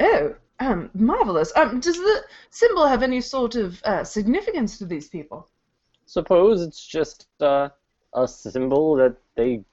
Oh, 0.01 0.35
um, 0.61 0.91
marvelous. 0.95 1.53
Um, 1.57 1.81
does 1.81 1.97
the 1.97 2.25
symbol 2.51 2.87
have 2.87 3.03
any 3.03 3.21
sort 3.21 3.55
of 3.55 3.83
uh, 3.85 4.03
significance 4.05 4.79
to 4.79 4.87
these 4.87 5.09
people? 5.09 5.49
Suppose 6.07 6.63
it's 6.63 6.85
just 6.85 7.27
uh, 7.41 7.69
a 8.15 8.27
symbol 8.27 8.97
that 8.97 9.17
they 9.37 9.65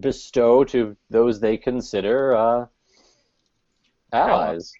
bestow 0.00 0.64
to 0.64 0.96
those 1.10 1.40
they 1.40 1.56
consider 1.56 2.36
uh, 2.36 2.66
allies. 4.12 4.72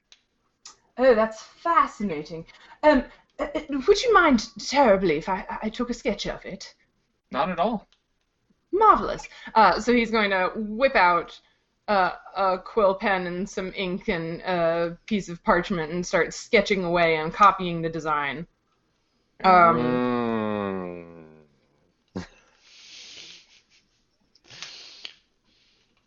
Oh, 0.99 1.15
that's 1.15 1.43
fascinating. 1.43 2.45
Um, 2.83 3.05
uh, 3.39 3.47
uh, 3.55 3.61
would 3.87 4.03
you 4.03 4.13
mind 4.13 4.49
terribly 4.59 5.17
if 5.17 5.29
I, 5.29 5.47
I 5.63 5.69
took 5.69 5.91
a 5.91 5.95
sketch 5.95 6.27
of 6.27 6.45
it? 6.45 6.75
Not 7.31 7.51
at 7.51 7.59
all. 7.59 7.87
Marvelous. 8.73 9.29
Uh, 9.55 9.81
so 9.81 9.93
he's 9.93 10.11
going 10.11 10.31
to 10.31 10.53
whip 10.57 10.97
out 10.97 11.39
uh, 11.89 12.13
a 12.37 12.59
quill 12.59 12.95
pen 12.95 13.27
and 13.27 13.49
some 13.49 13.73
ink 13.77 14.09
and 14.09 14.41
a 14.43 14.99
piece 15.07 15.29
of 15.29 15.43
parchment 15.45 15.93
and 15.93 16.05
start 16.05 16.35
sketching 16.35 16.85
away 16.85 17.17
and 17.17 17.33
copying 17.33 17.83
the 17.83 17.89
design. 17.89 18.47
Um, 19.45 19.77
Mm. 22.17 22.25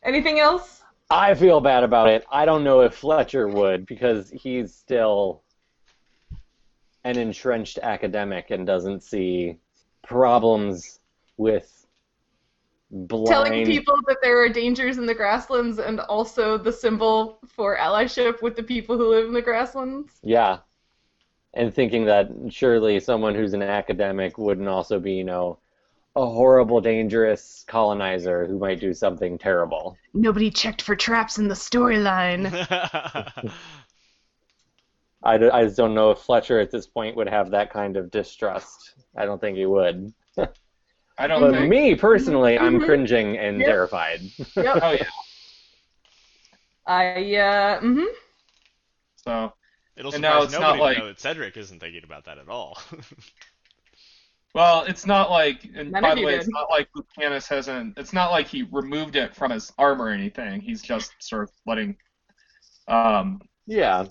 anything 0.03 0.39
else? 0.39 0.83
I 1.09 1.33
feel 1.33 1.59
bad 1.61 1.83
about 1.83 2.09
it. 2.09 2.25
I 2.31 2.45
don't 2.45 2.63
know 2.63 2.81
if 2.81 2.95
Fletcher 2.95 3.47
would 3.47 3.85
because 3.85 4.29
he's 4.29 4.75
still 4.75 5.43
an 7.03 7.17
entrenched 7.17 7.79
academic 7.79 8.51
and 8.51 8.67
doesn't 8.67 9.03
see 9.03 9.57
problems 10.03 10.99
with 11.37 11.78
blind. 12.91 13.27
Telling 13.27 13.65
people 13.65 13.95
that 14.07 14.17
there 14.21 14.41
are 14.41 14.49
dangers 14.49 14.97
in 14.97 15.05
the 15.05 15.13
grasslands 15.13 15.79
and 15.79 15.99
also 16.01 16.57
the 16.57 16.71
symbol 16.71 17.39
for 17.47 17.77
allyship 17.77 18.41
with 18.41 18.55
the 18.55 18.63
people 18.63 18.97
who 18.97 19.09
live 19.09 19.25
in 19.27 19.33
the 19.33 19.41
grasslands. 19.41 20.13
Yeah. 20.23 20.59
And 21.53 21.73
thinking 21.73 22.05
that 22.05 22.29
surely 22.49 22.99
someone 22.99 23.35
who's 23.35 23.53
an 23.53 23.63
academic 23.63 24.37
wouldn't 24.37 24.67
also 24.67 24.99
be, 24.99 25.13
you 25.13 25.23
know, 25.23 25.59
a 26.15 26.25
horrible, 26.25 26.81
dangerous 26.81 27.63
colonizer 27.67 28.45
who 28.45 28.57
might 28.57 28.79
do 28.79 28.93
something 28.93 29.37
terrible. 29.37 29.97
Nobody 30.13 30.51
checked 30.51 30.81
for 30.81 30.95
traps 30.95 31.37
in 31.37 31.47
the 31.47 31.55
storyline. 31.55 32.51
I, 35.23 35.37
d- 35.37 35.49
I 35.49 35.63
just 35.65 35.77
don't 35.77 35.93
know 35.93 36.11
if 36.11 36.19
Fletcher 36.19 36.59
at 36.59 36.71
this 36.71 36.87
point 36.87 37.15
would 37.15 37.29
have 37.29 37.51
that 37.51 37.71
kind 37.71 37.97
of 37.97 38.09
distrust. 38.09 38.95
I 39.15 39.25
don't 39.25 39.39
think 39.39 39.57
he 39.57 39.65
would. 39.65 40.13
I 41.19 41.27
don't 41.27 41.41
But 41.41 41.51
think. 41.53 41.69
me 41.69 41.95
personally, 41.95 42.57
I'm 42.57 42.79
Mhm. 42.79 42.85
cringing 42.85 43.37
and 43.37 43.59
Yep. 43.59 43.67
terrified. 43.67 44.21
yep. 44.55 44.79
Oh 44.81 44.91
yeah. 44.91 45.09
I, 46.85 47.35
uh, 47.35 47.79
mm-hmm. 47.81 48.03
So 49.17 49.53
It'll 49.97 50.13
And 50.15 50.23
surprise 50.23 50.39
now 50.39 50.43
it's 50.43 50.53
not 50.53 50.61
nobody 50.61 50.81
like- 50.81 50.97
know 50.97 51.07
that 51.07 51.19
Cedric 51.19 51.57
isn't 51.57 51.79
thinking 51.81 52.05
about 52.05 52.23
that 52.25 52.37
at 52.37 52.47
all. 52.47 52.81
well, 54.55 54.83
it's 54.85 55.05
not 55.05 55.29
like. 55.29 55.65
And 55.75 55.91
None 55.91 56.01
by 56.01 56.15
the 56.15 56.23
way, 56.23 56.31
did. 56.31 56.39
it's 56.39 56.49
not 56.49 56.69
like 56.69 56.87
Lucanus 56.95 57.49
hasn't. 57.49 57.97
It's 57.97 58.13
not 58.13 58.31
like 58.31 58.47
he 58.47 58.63
removed 58.71 59.17
it 59.17 59.35
from 59.35 59.51
his 59.51 59.73
armor 59.77 60.05
or 60.05 60.09
anything. 60.11 60.61
He's 60.61 60.81
just 60.81 61.11
sort 61.19 61.43
of 61.43 61.51
letting 61.67 61.97
um 62.87 63.41
Yeah. 63.67 64.05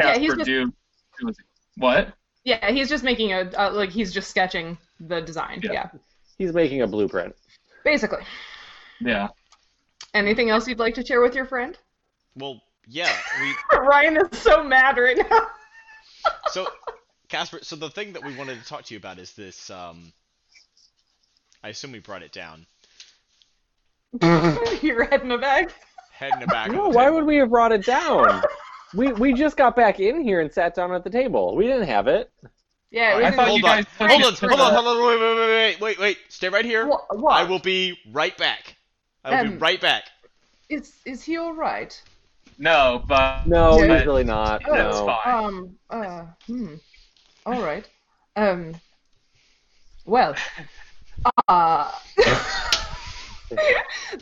Yeah, 0.00 0.16
he's 0.18 0.32
just- 0.34 0.46
do. 0.46 0.72
do 1.20 1.32
what? 1.76 2.14
Yeah, 2.44 2.70
he's 2.72 2.88
just 2.88 3.04
making 3.04 3.32
a, 3.32 3.40
uh, 3.56 3.70
like, 3.72 3.90
he's 3.90 4.12
just 4.12 4.28
sketching 4.30 4.76
the 5.00 5.20
design. 5.20 5.60
Yeah. 5.62 5.72
yeah. 5.72 5.90
He's 6.38 6.52
making 6.52 6.82
a 6.82 6.86
blueprint. 6.86 7.34
Basically. 7.84 8.22
Yeah. 9.00 9.28
Anything 10.14 10.50
else 10.50 10.66
you'd 10.68 10.78
like 10.78 10.94
to 10.94 11.04
share 11.04 11.20
with 11.20 11.34
your 11.34 11.44
friend? 11.46 11.76
well, 12.36 12.60
yeah, 12.86 13.12
we 13.40 13.54
Ryan 13.78 14.16
is 14.18 14.38
so 14.38 14.62
mad 14.62 14.98
right 14.98 15.16
now. 15.16 15.46
so 16.48 16.66
Casper, 17.28 17.60
so 17.62 17.76
the 17.76 17.90
thing 17.90 18.12
that 18.12 18.24
we 18.24 18.36
wanted 18.36 18.60
to 18.60 18.66
talk 18.66 18.84
to 18.84 18.94
you 18.94 18.98
about 18.98 19.18
is 19.18 19.32
this 19.32 19.70
um 19.70 20.12
I 21.62 21.68
assume 21.68 21.92
we 21.92 22.00
brought 22.00 22.22
it 22.22 22.32
down. 22.32 22.66
Your 24.82 25.04
head 25.04 25.22
in 25.22 25.30
a 25.30 25.38
bag. 25.38 25.72
Head 26.12 26.32
in 26.34 26.40
the 26.40 26.46
bag. 26.46 26.70
No, 26.72 26.90
the 26.90 26.96
why 26.96 27.10
would 27.10 27.24
we 27.24 27.36
have 27.36 27.50
brought 27.50 27.72
it 27.72 27.84
down? 27.84 28.42
we 28.94 29.12
we 29.12 29.32
just 29.32 29.56
got 29.56 29.74
back 29.74 29.98
in 29.98 30.22
here 30.22 30.40
and 30.40 30.52
sat 30.52 30.74
down 30.74 30.92
at 30.92 31.04
the 31.04 31.10
table. 31.10 31.56
We 31.56 31.66
didn't 31.66 31.88
have 31.88 32.06
it. 32.06 32.30
Yeah, 32.94 33.16
I 33.16 33.30
thought 33.32 33.48
in- 33.48 33.54
you 33.56 33.60
Hold 33.62 33.64
on, 33.64 33.82
guys 33.82 33.86
hold 33.98 34.10
on, 34.24 34.34
hold 34.34 34.60
on, 34.60 34.84
hold 34.84 34.86
on, 34.86 35.06
wait, 35.06 35.20
wait, 35.20 35.36
wait, 35.36 35.48
wait, 35.48 35.80
wait, 35.80 35.98
wait, 35.98 36.18
stay 36.28 36.48
right 36.48 36.64
here. 36.64 36.86
What? 36.86 37.18
what? 37.18 37.32
I 37.32 37.42
will 37.42 37.58
be 37.58 37.98
right 38.12 38.36
back. 38.38 38.76
I 39.24 39.30
will 39.42 39.48
be 39.48 39.54
Um, 39.54 39.58
right 39.58 39.80
back. 39.80 40.04
Is 40.68 40.92
is 41.04 41.24
he 41.24 41.36
all 41.36 41.52
right? 41.54 42.00
No, 42.56 43.02
but 43.08 43.48
No, 43.48 43.82
Yeah. 43.82 43.96
he's 43.96 44.06
really 44.06 44.22
not. 44.22 44.62
Oh, 44.64 44.72
That's 44.72 44.96
no. 44.96 45.06
fine. 45.06 45.34
Um. 45.44 45.78
Uh. 45.90 46.24
Hmm. 46.46 46.74
All 47.46 47.60
right. 47.60 47.84
Um. 48.36 48.76
Well. 50.06 50.36
Uh. 51.48 51.90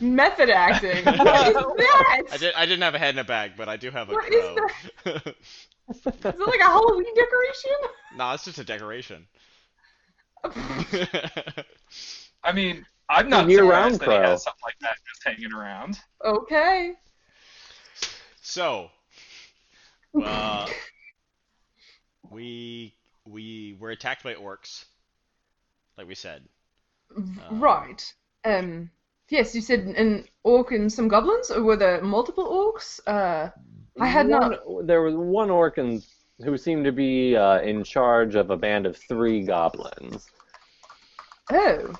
Method 0.01 0.49
acting. 0.49 1.05
What 1.05 1.47
is 1.47 1.53
that? 1.53 2.21
I 2.31 2.37
did 2.37 2.53
I 2.55 2.65
didn't 2.65 2.81
have 2.81 2.95
a 2.95 2.99
head 2.99 3.13
in 3.13 3.19
a 3.19 3.23
bag, 3.23 3.51
but 3.55 3.69
I 3.69 3.77
do 3.77 3.91
have 3.91 4.09
a 4.09 4.13
What 4.13 4.33
is 4.33 4.59
crow. 5.03 5.19
Is 5.89 6.05
it 6.05 6.23
like 6.23 6.59
a 6.59 6.63
Halloween 6.63 7.13
decoration? 7.15 7.71
nah, 8.15 8.33
it's 8.33 8.45
just 8.45 8.59
a 8.59 8.63
decoration. 8.63 9.27
I 12.43 12.51
mean, 12.53 12.85
I'm 13.09 13.29
not 13.29 13.49
year-round 13.49 13.95
surprised 13.95 14.11
that 14.11 14.25
he 14.25 14.29
has 14.29 14.43
something 14.43 14.61
like 14.63 14.79
that 14.81 14.97
just 15.07 15.23
hanging 15.23 15.53
around. 15.53 15.99
okay. 16.23 16.93
so, 18.41 18.89
uh, 20.23 20.67
we 22.29 22.93
we 23.25 23.77
were 23.79 23.91
attacked 23.91 24.23
by 24.23 24.33
orcs, 24.35 24.85
like 25.97 26.07
we 26.07 26.15
said. 26.15 26.43
Right. 27.51 28.13
Um. 28.43 28.89
Yes, 29.29 29.55
you 29.55 29.61
said 29.61 29.79
an 29.79 30.25
orc 30.43 30.71
and 30.71 30.91
some 30.91 31.07
goblins, 31.07 31.49
or 31.49 31.63
were 31.63 31.77
there 31.77 32.01
multiple 32.01 32.45
orcs? 32.45 32.99
Uh. 33.07 33.51
I 33.99 34.07
had 34.07 34.27
one, 34.27 34.57
There 34.85 35.01
was 35.01 35.15
one 35.15 35.49
orc 35.49 35.77
in, 35.77 36.01
who 36.43 36.57
seemed 36.57 36.85
to 36.85 36.91
be 36.91 37.35
uh, 37.35 37.59
in 37.61 37.83
charge 37.83 38.35
of 38.35 38.49
a 38.49 38.57
band 38.57 38.85
of 38.85 38.97
three 38.97 39.43
goblins. 39.43 40.29
Oh. 41.51 41.93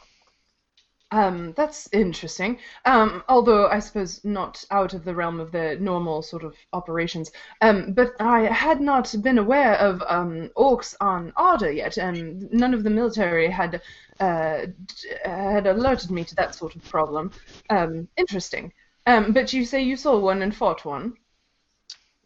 Um, 1.12 1.54
that's 1.56 1.88
interesting. 1.92 2.58
Um, 2.86 3.24
although 3.30 3.68
I 3.68 3.78
suppose 3.78 4.26
not 4.26 4.66
out 4.72 4.96
of 4.96 5.06
the 5.06 5.14
realm 5.14 5.40
of 5.40 5.52
the 5.52 5.78
normal 5.80 6.24
sort 6.24 6.44
of 6.44 6.56
operations. 6.74 7.32
Um, 7.62 7.94
but 7.94 8.14
I 8.20 8.52
had 8.52 8.82
not 8.82 9.14
been 9.22 9.38
aware 9.38 9.76
of 9.76 10.02
um, 10.08 10.50
orcs 10.58 10.96
on 11.00 11.32
Arda 11.36 11.72
yet, 11.72 11.98
and 11.98 12.52
none 12.52 12.74
of 12.74 12.84
the 12.84 12.90
military 12.90 13.48
had 13.48 13.84
uh, 14.20 14.66
d- 14.66 15.10
had 15.24 15.68
alerted 15.68 16.10
me 16.10 16.24
to 16.24 16.36
that 16.36 16.56
sort 16.56 16.76
of 16.76 16.84
problem. 16.90 17.30
Um, 17.70 18.08
interesting. 18.18 18.74
Um, 19.06 19.34
but 19.34 19.54
you 19.54 19.66
say 19.66 19.84
you 19.84 19.96
saw 19.96 20.18
one 20.18 20.42
and 20.42 20.56
fought 20.56 20.84
one 20.84 21.14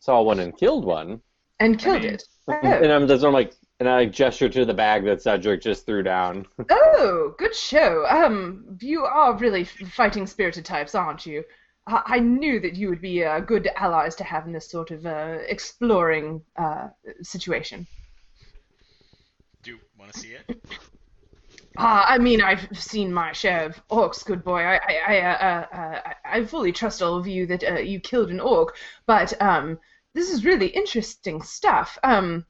Saw 0.08 0.22
one 0.22 0.40
and 0.40 0.58
killed 0.58 0.86
one. 0.86 1.20
and 1.60 1.78
killed 1.78 2.04
mean- 2.04 2.14
it. 2.14 2.24
And 2.48 2.86
Oh. 2.86 2.96
I'm 2.96 3.08
just 3.10 3.26
I'm 3.26 3.34
like, 3.34 3.52
and 3.82 3.90
I 3.90 4.06
gesture 4.06 4.48
to 4.48 4.64
the 4.64 4.74
bag 4.74 5.04
that 5.04 5.22
Cedric 5.22 5.62
just 5.62 5.86
threw 5.86 6.02
down. 6.02 6.48
oh, 6.70 7.36
good 7.38 7.54
show. 7.54 8.06
Um, 8.08 8.78
you 8.80 9.04
are 9.04 9.36
really 9.38 9.66
fighting 9.66 10.26
spirited 10.26 10.64
types, 10.64 10.96
aren't 10.96 11.26
you? 11.26 11.44
I, 11.88 12.04
I 12.06 12.20
knew 12.20 12.62
that 12.62 12.76
you 12.78 12.88
would 12.88 13.02
be 13.02 13.26
uh, 13.26 13.42
good 13.42 13.68
allies 13.76 14.16
to 14.16 14.24
have 14.24 14.46
in 14.48 14.54
this 14.54 14.72
sort 14.72 14.92
of 14.92 15.06
uh, 15.06 15.40
exploring 15.46 16.42
uh, 16.56 16.88
situation. 17.22 17.86
Do 19.62 19.72
you 19.72 19.80
want 20.00 20.14
to 20.14 20.20
see 20.22 20.30
it? 20.48 20.58
Uh, 21.80 22.04
I 22.08 22.18
mean, 22.18 22.42
I've 22.42 22.68
seen 22.76 23.14
my 23.14 23.32
share 23.34 23.68
of 23.68 23.80
orcs, 23.92 24.26
good 24.26 24.44
boy. 24.44 24.62
I, 24.62 24.78
I, 24.78 24.96
I, 25.10 25.20
uh, 25.20 25.36
uh, 25.36 25.76
uh, 25.78 26.02
I 26.26 26.40
I 26.40 26.44
fully 26.46 26.72
trust 26.72 27.04
all 27.04 27.18
of 27.18 27.28
you 27.28 27.46
that 27.46 27.64
uh, 27.64 27.76
you 27.76 28.00
killed 28.00 28.32
an 28.32 28.40
orc, 28.40 28.76
but 29.06 29.40
um, 29.40 29.78
this 30.18 30.32
is 30.32 30.44
really 30.44 30.68
interesting 30.68 31.42
stuff. 31.44 31.98
Um, 32.04 32.46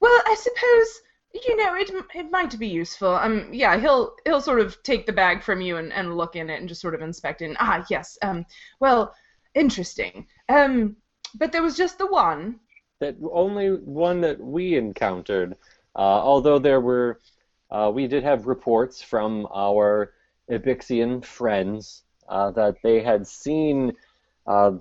well, 0.00 0.20
I 0.26 0.34
suppose 0.34 1.46
you 1.46 1.56
know 1.56 1.74
it. 1.76 1.90
It 2.14 2.30
might 2.30 2.58
be 2.58 2.66
useful. 2.66 3.14
Um, 3.14 3.48
yeah, 3.52 3.78
he'll 3.78 4.14
he'll 4.24 4.40
sort 4.40 4.60
of 4.60 4.82
take 4.82 5.06
the 5.06 5.12
bag 5.12 5.42
from 5.42 5.60
you 5.60 5.76
and, 5.76 5.92
and 5.92 6.16
look 6.16 6.34
in 6.36 6.50
it 6.50 6.58
and 6.60 6.68
just 6.68 6.80
sort 6.80 6.94
of 6.94 7.00
inspect 7.00 7.42
it. 7.42 7.46
And, 7.46 7.56
ah, 7.60 7.84
yes. 7.88 8.18
Um, 8.22 8.44
well, 8.80 9.14
interesting. 9.54 10.26
Um, 10.48 10.96
but 11.38 11.52
there 11.52 11.62
was 11.62 11.76
just 11.76 11.96
the 11.98 12.06
one. 12.06 12.60
that 13.00 13.16
only 13.32 13.68
one 13.68 14.20
that 14.22 14.40
we 14.40 14.76
encountered. 14.76 15.56
Uh, 15.96 15.98
although 16.30 16.58
there 16.58 16.80
were, 16.80 17.20
uh, 17.70 17.90
we 17.94 18.06
did 18.06 18.24
have 18.24 18.46
reports 18.46 19.02
from 19.02 19.46
our 19.54 20.12
Ibixian 20.50 21.24
friends 21.24 22.02
uh, 22.28 22.50
that 22.52 22.76
they 22.82 23.02
had 23.02 23.26
seen 23.26 23.92
uh, 24.46 24.72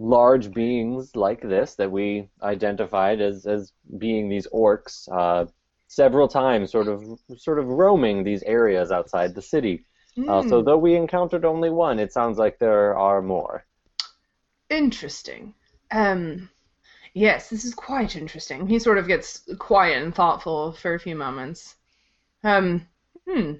large 0.00 0.52
beings 0.54 1.16
like 1.16 1.42
this 1.42 1.76
that 1.76 1.92
we 1.92 2.28
identified 2.42 3.20
as, 3.22 3.46
as 3.46 3.72
being 3.98 4.28
these 4.28 4.48
orcs 4.48 5.08
uh, 5.12 5.46
several 5.88 6.28
times, 6.28 6.72
sort 6.72 6.88
of 6.88 7.04
sort 7.36 7.60
of 7.60 7.66
roaming 7.68 8.24
these 8.24 8.42
areas 8.44 8.92
outside 8.92 9.34
the 9.34 9.42
city. 9.42 9.86
Uh, 10.26 10.42
so 10.42 10.62
Hmm. 10.62 10.62
though 10.62 10.78
we 10.78 10.96
encountered 10.96 11.44
only 11.46 11.70
one, 11.70 11.98
it 12.00 12.12
sounds 12.12 12.38
like 12.38 12.58
there 12.58 12.96
are 12.98 13.22
more. 13.22 13.66
Interesting. 14.70 15.54
Um, 15.90 16.48
yes, 17.14 17.50
this 17.50 17.64
is 17.64 17.74
quite 17.74 18.16
interesting. 18.16 18.68
He 18.68 18.78
sort 18.80 18.98
of 18.98 19.08
gets 19.08 19.42
quiet 19.58 20.02
and 20.02 20.14
thoughtful 20.14 20.72
for 20.74 20.94
a 20.94 21.00
few 21.00 21.16
moments. 21.16 21.76
Um, 22.44 22.88
hmm. 23.28 23.54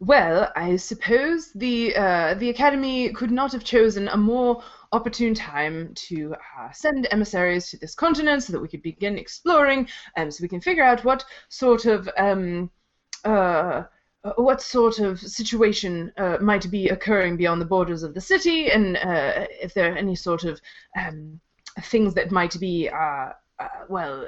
Well, 0.00 0.52
I 0.54 0.76
suppose 0.76 1.52
the 1.52 1.94
uh, 1.96 2.34
the 2.34 2.50
Academy 2.50 3.12
could 3.12 3.32
not 3.32 3.52
have 3.52 3.64
chosen 3.64 4.06
a 4.08 4.16
more 4.16 4.62
opportune 4.92 5.34
time 5.34 5.92
to 5.94 6.34
uh, 6.34 6.70
send 6.72 7.08
emissaries 7.10 7.70
to 7.70 7.78
this 7.78 7.94
continent 7.96 8.44
so 8.44 8.52
that 8.52 8.60
we 8.60 8.68
could 8.68 8.82
begin 8.82 9.18
exploring, 9.18 9.88
and 10.16 10.32
so 10.32 10.42
we 10.42 10.48
can 10.48 10.60
figure 10.60 10.84
out 10.84 11.04
what 11.04 11.24
sort 11.48 11.84
of 11.86 12.08
um, 12.16 12.70
uh, 13.24 13.84
uh, 14.24 14.32
what 14.36 14.62
sort 14.62 15.00
of 15.00 15.18
situation 15.20 16.12
uh, 16.16 16.38
might 16.40 16.70
be 16.70 16.88
occurring 16.88 17.36
beyond 17.36 17.60
the 17.60 17.66
borders 17.66 18.04
of 18.04 18.14
the 18.14 18.20
city, 18.20 18.70
and 18.70 18.96
uh, 18.98 19.46
if 19.60 19.74
there 19.74 19.92
are 19.92 19.96
any 19.96 20.14
sort 20.14 20.44
of 20.44 20.60
um, 20.96 21.40
things 21.82 22.14
that 22.14 22.30
might 22.30 22.58
be, 22.60 22.88
uh, 22.88 23.30
uh, 23.58 23.68
well, 23.88 24.26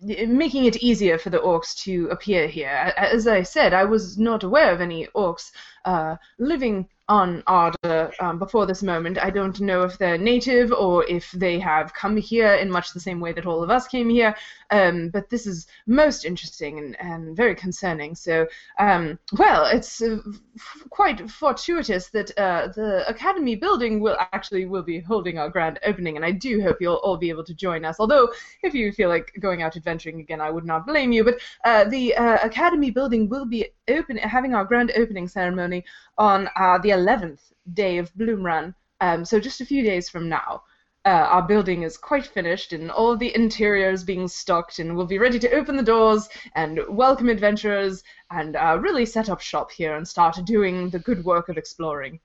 making 0.00 0.64
it 0.66 0.76
easier 0.76 1.18
for 1.18 1.30
the 1.30 1.38
orcs 1.38 1.76
to 1.84 2.08
appear 2.08 2.46
here. 2.46 2.92
As 2.96 3.26
I 3.26 3.42
said, 3.42 3.72
I 3.74 3.84
was 3.84 4.18
not 4.18 4.44
aware 4.44 4.72
of 4.72 4.80
any 4.80 5.06
orcs 5.14 5.50
uh, 5.88 6.16
living 6.38 6.86
on 7.08 7.42
Arda 7.46 8.12
um, 8.20 8.38
before 8.38 8.66
this 8.66 8.82
moment. 8.82 9.16
I 9.16 9.30
don't 9.30 9.58
know 9.60 9.82
if 9.84 9.96
they're 9.96 10.18
native 10.18 10.70
or 10.70 11.06
if 11.06 11.32
they 11.32 11.58
have 11.58 11.94
come 11.94 12.18
here 12.18 12.52
in 12.52 12.70
much 12.70 12.92
the 12.92 13.00
same 13.00 13.20
way 13.20 13.32
that 13.32 13.46
all 13.46 13.62
of 13.62 13.70
us 13.70 13.88
came 13.88 14.10
here. 14.10 14.36
Um, 14.70 15.08
but 15.08 15.30
this 15.30 15.46
is 15.46 15.66
most 15.86 16.26
interesting 16.26 16.78
and, 16.78 17.00
and 17.00 17.34
very 17.34 17.54
concerning. 17.54 18.14
So, 18.14 18.46
um, 18.78 19.18
well, 19.38 19.64
it's 19.64 20.02
uh, 20.02 20.18
f- 20.56 20.84
quite 20.90 21.30
fortuitous 21.30 22.10
that 22.10 22.36
uh, 22.38 22.68
the 22.76 23.08
Academy 23.08 23.56
building 23.56 24.00
will 24.00 24.18
actually 24.32 24.66
will 24.66 24.82
be 24.82 25.00
holding 25.00 25.38
our 25.38 25.48
grand 25.48 25.78
opening, 25.86 26.16
and 26.16 26.24
I 26.26 26.32
do 26.32 26.60
hope 26.60 26.76
you'll 26.82 26.96
all 26.96 27.16
be 27.16 27.30
able 27.30 27.44
to 27.44 27.54
join 27.54 27.86
us. 27.86 27.96
Although, 27.98 28.30
if 28.62 28.74
you 28.74 28.92
feel 28.92 29.08
like 29.08 29.32
going 29.40 29.62
out 29.62 29.76
adventuring 29.76 30.20
again, 30.20 30.42
I 30.42 30.50
would 30.50 30.66
not 30.66 30.86
blame 30.86 31.12
you. 31.12 31.24
But 31.24 31.36
uh, 31.64 31.84
the 31.84 32.14
uh, 32.14 32.38
Academy 32.42 32.90
building 32.90 33.30
will 33.30 33.46
be 33.46 33.70
open, 33.88 34.16
having 34.18 34.54
our 34.54 34.64
grand 34.64 34.92
opening 34.96 35.28
ceremony 35.28 35.84
on 36.16 36.48
uh, 36.56 36.78
the 36.78 36.90
11th 36.90 37.52
day 37.74 37.98
of 37.98 38.14
Bloom 38.14 38.42
Run. 38.42 38.74
Um, 39.00 39.24
so 39.24 39.38
just 39.40 39.60
a 39.60 39.66
few 39.66 39.82
days 39.82 40.08
from 40.08 40.28
now. 40.28 40.62
Uh, 41.04 41.26
our 41.30 41.42
building 41.42 41.84
is 41.84 41.96
quite 41.96 42.26
finished, 42.26 42.72
and 42.72 42.90
all 42.90 43.16
the 43.16 43.34
interior 43.34 43.90
is 43.90 44.04
being 44.04 44.28
stocked, 44.28 44.78
and 44.78 44.94
we'll 44.94 45.06
be 45.06 45.18
ready 45.18 45.38
to 45.38 45.50
open 45.52 45.76
the 45.76 45.82
doors 45.82 46.28
and 46.54 46.80
welcome 46.88 47.28
adventurers 47.28 48.02
and 48.30 48.56
uh, 48.56 48.76
really 48.80 49.06
set 49.06 49.30
up 49.30 49.40
shop 49.40 49.70
here 49.70 49.96
and 49.96 50.06
start 50.06 50.38
doing 50.44 50.90
the 50.90 50.98
good 50.98 51.24
work 51.24 51.48
of 51.48 51.56
exploring. 51.56 52.20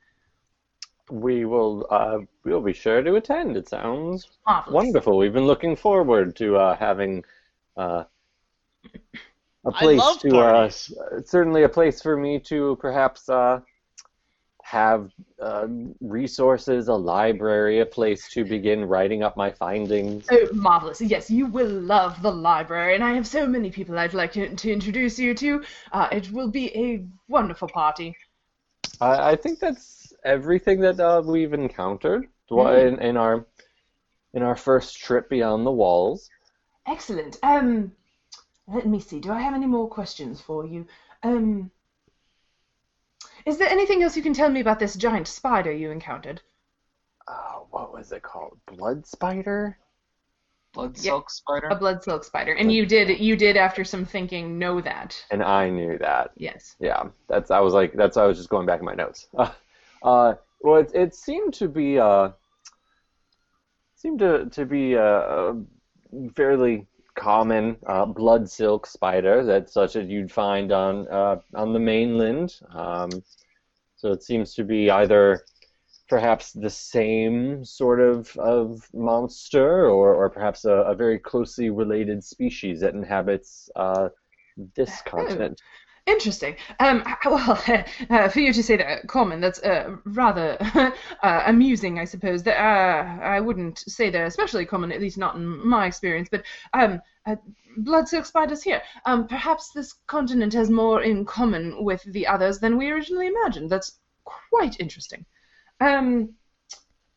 We 1.09 1.45
will 1.45 1.85
uh, 1.89 2.19
we'll 2.43 2.61
be 2.61 2.73
sure 2.73 3.01
to 3.01 3.15
attend. 3.15 3.55
It 3.55 3.69
sounds 3.69 4.27
Marvelous. 4.45 4.73
wonderful. 4.73 5.17
We've 5.17 5.33
been 5.33 5.47
looking 5.47 5.75
forward 5.75 6.35
to 6.37 6.57
uh, 6.57 6.75
having 6.75 7.23
uh, 7.77 8.05
a 9.65 9.71
place 9.71 10.17
to 10.17 10.37
uh, 10.39 10.69
certainly 11.25 11.63
a 11.63 11.69
place 11.69 12.01
for 12.01 12.17
me 12.17 12.39
to 12.39 12.77
perhaps 12.81 13.29
uh, 13.29 13.59
have 14.63 15.11
uh, 15.41 15.67
resources, 16.01 16.87
a 16.87 16.93
library, 16.93 17.79
a 17.79 17.85
place 17.85 18.29
to 18.29 18.43
begin 18.43 18.85
writing 18.85 19.23
up 19.23 19.37
my 19.37 19.51
findings. 19.51 20.25
Oh, 20.31 20.47
marvelous. 20.53 21.01
Yes, 21.01 21.29
you 21.29 21.45
will 21.45 21.69
love 21.69 22.21
the 22.21 22.31
library, 22.31 22.95
and 22.95 23.03
I 23.03 23.13
have 23.13 23.27
so 23.27 23.45
many 23.45 23.69
people 23.69 23.97
I'd 23.97 24.13
like 24.13 24.33
to, 24.33 24.55
to 24.55 24.71
introduce 24.71 25.19
you 25.19 25.33
to. 25.35 25.63
Uh, 25.91 26.07
it 26.11 26.31
will 26.31 26.49
be 26.49 26.75
a 26.75 27.05
wonderful 27.27 27.67
party. 27.67 28.15
I, 29.01 29.31
I 29.31 29.35
think 29.35 29.59
that's 29.59 30.13
everything 30.23 30.79
that 30.81 30.99
uh, 30.99 31.21
we've 31.25 31.53
encountered 31.53 32.27
Mm. 32.51 32.87
in, 32.87 33.01
in 33.01 33.17
our 33.17 33.45
in 34.33 34.43
our 34.43 34.55
first 34.55 34.99
trip 34.99 35.29
beyond 35.29 35.65
the 35.65 35.71
walls. 35.71 36.29
Excellent. 36.87 37.37
Um, 37.43 37.91
let 38.67 38.85
me 38.87 38.99
see. 38.99 39.19
Do 39.19 39.31
I 39.31 39.41
have 39.41 39.53
any 39.53 39.65
more 39.65 39.89
questions 39.89 40.41
for 40.41 40.65
you? 40.65 40.85
Um, 41.21 41.71
is 43.45 43.57
there 43.57 43.69
anything 43.69 44.03
else 44.03 44.15
you 44.17 44.23
can 44.23 44.33
tell 44.33 44.49
me 44.49 44.59
about 44.59 44.79
this 44.79 44.95
giant 44.95 45.27
spider 45.27 45.71
you 45.71 45.91
encountered? 45.91 46.41
Oh, 47.27 47.67
what 47.71 47.93
was 47.93 48.11
it 48.11 48.21
called? 48.23 48.57
Blood 48.65 49.05
spider? 49.05 49.77
Blood 50.73 50.97
Yeah. 50.97 51.11
silk 51.11 51.29
spider. 51.29 51.67
A 51.69 51.75
blood 51.75 52.03
silk 52.03 52.23
spider, 52.23 52.53
and 52.53 52.71
you 52.71 52.85
did 52.85 53.19
you 53.19 53.35
did 53.35 53.57
after 53.57 53.83
some 53.83 54.05
thinking 54.05 54.57
know 54.57 54.81
that. 54.81 55.23
And 55.31 55.43
I 55.43 55.69
knew 55.69 55.97
that. 55.99 56.31
Yes. 56.35 56.75
Yeah, 56.79 57.03
that's 57.27 57.51
I 57.51 57.59
was 57.59 57.73
like 57.73 57.93
that's 57.93 58.17
I 58.17 58.25
was 58.25 58.37
just 58.37 58.49
going 58.49 58.65
back 58.65 58.79
in 58.79 58.85
my 58.85 58.95
notes. 58.95 59.27
Uh, 60.03 60.33
well, 60.59 60.81
it, 60.81 60.91
it 60.93 61.15
seemed 61.15 61.53
to 61.53 61.69
be 61.69 61.97
uh, 61.97 62.27
seemed 63.95 64.19
to 64.19 64.47
to 64.49 64.65
be 64.65 64.95
a, 64.95 65.19
a 65.51 65.55
fairly 66.35 66.85
common 67.15 67.77
uh, 67.87 68.05
blood 68.05 68.49
silk 68.49 68.85
spider 68.85 69.43
that 69.43 69.69
such 69.69 69.95
as 69.95 70.07
you'd 70.07 70.31
find 70.31 70.71
on 70.71 71.07
uh, 71.09 71.37
on 71.55 71.73
the 71.73 71.79
mainland. 71.79 72.55
Um, 72.73 73.09
so 73.95 74.11
it 74.11 74.23
seems 74.23 74.53
to 74.55 74.63
be 74.63 74.89
either 74.89 75.45
perhaps 76.09 76.51
the 76.51 76.69
same 76.69 77.63
sort 77.63 77.99
of, 77.99 78.35
of 78.37 78.87
monster 78.93 79.87
or, 79.89 80.13
or 80.13 80.29
perhaps 80.29 80.65
a, 80.65 80.71
a 80.71 80.95
very 80.95 81.17
closely 81.17 81.69
related 81.69 82.23
species 82.23 82.81
that 82.81 82.93
inhabits 82.93 83.69
uh, 83.75 84.09
this 84.75 85.01
continent. 85.05 85.61
Interesting. 86.05 86.57
Um, 86.81 87.03
well, 87.25 87.61
uh, 88.09 88.27
for 88.27 88.39
you 88.41 88.51
to 88.51 88.63
say 88.63 88.75
that, 88.77 89.07
common, 89.07 89.39
that's 89.39 89.61
uh, 89.63 89.95
rather 90.05 90.57
uh, 91.23 91.43
amusing, 91.45 91.97
I 91.97 92.05
suppose. 92.05 92.43
That 92.43 92.59
uh, 92.59 93.23
I 93.23 93.39
wouldn't 93.39 93.79
say 93.79 94.09
they're 94.09 94.25
especially 94.25 94.65
common, 94.65 94.91
at 94.91 94.99
least 94.99 95.17
not 95.17 95.35
in 95.35 95.67
my 95.67 95.85
experience. 95.85 96.27
But 96.29 96.43
um, 96.73 97.01
uh, 97.25 97.37
blood 97.77 98.09
silk 98.09 98.25
spiders 98.25 98.61
here. 98.61 98.81
Um, 99.05 99.27
perhaps 99.27 99.71
this 99.71 99.93
continent 100.07 100.53
has 100.53 100.69
more 100.69 101.01
in 101.01 101.23
common 101.23 101.85
with 101.85 102.03
the 102.03 102.27
others 102.27 102.59
than 102.59 102.77
we 102.77 102.89
originally 102.91 103.27
imagined. 103.27 103.69
That's 103.69 103.99
quite 104.25 104.81
interesting. 104.81 105.25
Um, 105.79 106.33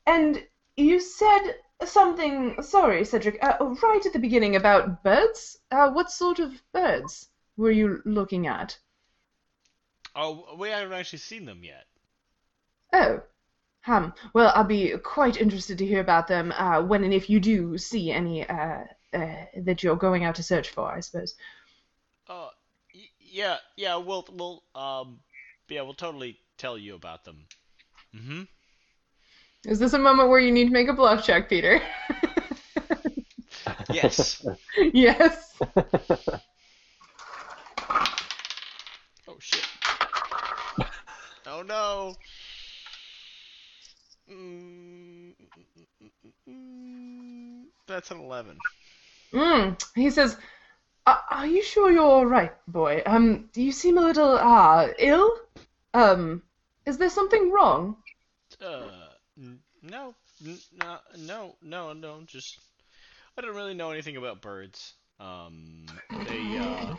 and 0.07 0.45
you 0.77 1.01
said 1.01 1.57
something. 1.85 2.63
Sorry, 2.63 3.05
Cedric. 3.05 3.43
Uh, 3.43 3.75
right 3.83 4.07
at 4.07 4.13
the 4.13 4.21
beginning 4.21 4.55
about 4.55 5.03
birds. 5.03 5.59
What 5.71 6.13
sort 6.13 6.39
of 6.39 6.53
birds 6.73 7.29
were 7.57 7.71
you 7.71 8.01
looking 8.05 8.47
at? 8.47 8.79
Oh, 10.15 10.57
we 10.59 10.69
haven't 10.69 10.93
actually 10.93 11.19
seen 11.19 11.45
them 11.45 11.63
yet. 11.63 11.85
Oh, 12.93 13.23
um. 13.87 14.15
Well, 14.33 14.53
I'll 14.55 14.65
be 14.65 14.97
quite 14.99 15.41
interested 15.41 15.79
to 15.79 15.87
hear 15.87 16.01
about 16.01 16.29
them 16.29 16.53
uh, 16.53 16.83
when 16.83 17.05
and 17.05 17.13
if 17.13 17.29
you 17.29 17.41
do 17.41 17.77
see 17.79 18.11
any 18.11 18.49
uh, 18.49 18.85
uh, 19.13 19.45
that 19.63 19.83
you're 19.83 19.97
going 19.97 20.25
out 20.25 20.37
to 20.37 20.43
search 20.43 20.71
for. 20.71 20.91
I 20.91 21.01
suppose. 21.01 21.35
Uh, 22.29 22.49
y- 22.95 23.03
yeah, 23.21 23.57
yeah, 23.77 23.97
we'll 23.97 24.27
we'll 24.33 24.63
um, 24.75 25.21
yeah, 25.69 25.83
we'll 25.83 25.95
totally 25.95 26.39
tell 26.59 26.79
you 26.79 26.95
about 26.95 27.25
them. 27.25 27.47
Mm-hmm. 28.15 28.43
Is 29.67 29.79
this 29.79 29.93
a 29.93 29.99
moment 29.99 30.29
where 30.31 30.41
you 30.41 30.53
need 30.53 30.67
to 30.67 30.73
make 30.73 30.89
a 30.89 30.93
bluff 30.93 31.25
check, 31.25 31.49
Peter? 31.49 31.81
Yes. 33.93 34.47
yes. 34.93 35.59
Oh 39.29 39.37
shit. 39.41 39.67
Oh 41.57 41.63
no. 41.63 42.15
Mm, 44.31 45.33
That's 47.87 48.11
an 48.11 48.21
eleven. 48.21 48.59
Mm. 49.33 49.83
He 49.95 50.11
says, 50.11 50.37
"Are 51.07 51.47
you 51.47 51.63
sure 51.63 51.91
you're 51.91 52.03
all 52.03 52.27
right, 52.27 52.53
boy? 52.69 53.03
Um, 53.07 53.49
do 53.55 53.63
you 53.63 53.73
seem 53.73 53.97
a 53.97 54.03
little 54.03 54.37
uh 54.37 54.89
ill. 54.99 55.33
Um, 55.95 56.43
is 56.85 56.99
there 56.99 57.09
something 57.09 57.51
wrong?" 57.51 57.97
Uh, 58.61 59.09
no, 59.83 60.15
no, 60.43 60.99
no, 61.17 61.57
no, 61.63 61.93
no. 61.95 62.23
Just 62.27 62.59
I 63.39 63.41
don't 63.41 63.57
really 63.57 63.75
know 63.75 63.93
anything 63.93 64.19
about 64.19 64.43
birds. 64.43 64.93
Um, 65.19 65.87
they 66.27 66.59
uh, 66.59 66.97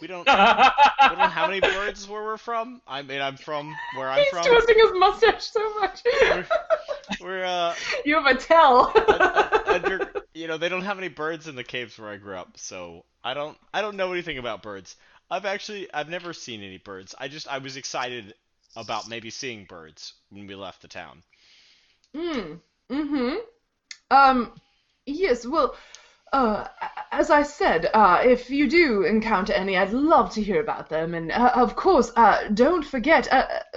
we 0.00 0.06
don't 0.06 0.26
we 0.26 0.32
don't 0.32 1.18
know 1.18 1.28
how 1.28 1.46
many 1.46 1.60
birds 1.60 2.08
where 2.08 2.22
we're 2.22 2.36
from. 2.36 2.80
I 2.86 3.02
mean, 3.02 3.20
I'm 3.20 3.36
from 3.36 3.74
where 3.96 4.08
I'm 4.08 4.20
He's 4.20 4.28
from. 4.28 4.42
He's 4.42 4.48
twisting 4.48 4.78
his 4.78 4.90
mustache 4.94 5.44
so 5.44 5.80
much. 5.80 6.02
We're, 6.04 6.46
we're 7.20 7.44
uh, 7.44 7.74
you 8.04 8.14
have 8.14 8.26
a 8.26 8.38
tell. 8.38 8.92
under, 9.66 10.10
you 10.34 10.48
know, 10.48 10.56
they 10.56 10.68
don't 10.68 10.82
have 10.82 10.98
any 10.98 11.08
birds 11.08 11.48
in 11.48 11.54
the 11.54 11.64
caves 11.64 11.98
where 11.98 12.10
I 12.10 12.16
grew 12.16 12.36
up, 12.36 12.56
so 12.56 13.04
I 13.22 13.34
don't 13.34 13.56
I 13.72 13.82
don't 13.82 13.96
know 13.96 14.12
anything 14.12 14.38
about 14.38 14.62
birds. 14.62 14.96
I've 15.30 15.46
actually 15.46 15.92
I've 15.92 16.08
never 16.08 16.32
seen 16.32 16.62
any 16.62 16.78
birds. 16.78 17.14
I 17.18 17.28
just 17.28 17.48
I 17.48 17.58
was 17.58 17.76
excited 17.76 18.34
about 18.76 19.08
maybe 19.08 19.30
seeing 19.30 19.64
birds 19.64 20.14
when 20.30 20.46
we 20.46 20.54
left 20.54 20.82
the 20.82 20.88
town. 20.88 21.22
Hmm. 22.14 22.54
Mm-hmm. 22.90 23.36
Um. 24.10 24.52
Yes. 25.06 25.46
Well. 25.46 25.76
Uh, 26.34 26.66
as 27.12 27.30
I 27.30 27.44
said, 27.44 27.90
uh, 27.94 28.20
if 28.24 28.50
you 28.50 28.68
do 28.68 29.04
encounter 29.04 29.52
any, 29.52 29.76
I'd 29.76 29.92
love 29.92 30.32
to 30.32 30.42
hear 30.42 30.60
about 30.60 30.88
them. 30.88 31.14
And 31.14 31.30
uh, 31.30 31.52
of 31.54 31.76
course, 31.76 32.10
don't 32.54 32.84
forget, 32.84 33.28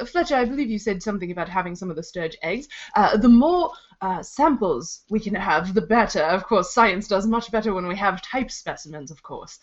Fletcher. 0.08 0.34
I 0.36 0.46
believe 0.46 0.72
you 0.72 0.80
said 0.80 1.04
something 1.04 1.30
about 1.30 1.48
having 1.48 1.76
some 1.76 1.92
of 1.92 1.96
the 1.96 2.02
stirge 2.02 2.36
eggs. 2.42 2.68
The 2.96 3.30
more 3.30 3.74
samples 4.24 5.04
we 5.12 5.20
can 5.20 5.36
have, 5.36 5.76
the 5.76 5.82
better. 5.82 6.24
Of 6.24 6.46
course, 6.46 6.74
science 6.74 7.08
does 7.08 7.28
much 7.28 7.52
better 7.52 7.76
when 7.76 7.88
we 7.88 7.96
have 7.96 8.24
type 8.24 8.50
specimens. 8.50 9.12
Of 9.12 9.22
course. 9.22 9.60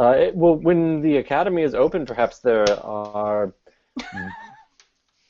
Uh, 0.00 0.14
it, 0.16 0.34
well, 0.34 0.56
when 0.56 1.02
the 1.02 1.18
academy 1.18 1.62
is 1.62 1.74
open, 1.74 2.06
perhaps 2.06 2.38
there 2.38 2.64
are 2.82 3.52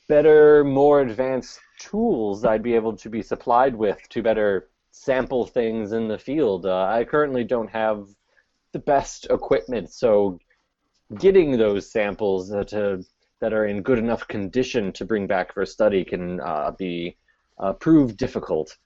better, 0.07 0.63
more 0.63 1.01
advanced 1.01 1.59
tools 1.77 2.45
I'd 2.45 2.63
be 2.63 2.73
able 2.73 2.95
to 2.95 3.09
be 3.09 3.21
supplied 3.21 3.75
with 3.75 3.99
to 4.11 4.23
better 4.23 4.69
sample 4.95 5.45
things 5.45 5.91
in 5.91 6.07
the 6.07 6.17
field. 6.17 6.65
Uh, 6.65 6.85
I 6.85 7.03
currently 7.03 7.43
don't 7.43 7.69
have 7.69 8.07
the 8.71 8.79
best 8.79 9.27
equipment, 9.29 9.91
so 9.91 10.39
getting 11.19 11.57
those 11.57 11.91
samples 11.91 12.49
that, 12.49 12.73
uh, 12.73 13.03
that 13.39 13.53
are 13.53 13.65
in 13.65 13.83
good 13.83 13.99
enough 13.99 14.27
condition 14.27 14.93
to 14.93 15.05
bring 15.05 15.27
back 15.27 15.53
for 15.53 15.65
study 15.65 16.03
can 16.05 16.39
uh, 16.39 16.71
be 16.71 17.17
uh, 17.59 17.73
prove 17.73 18.15
difficult. 18.15 18.77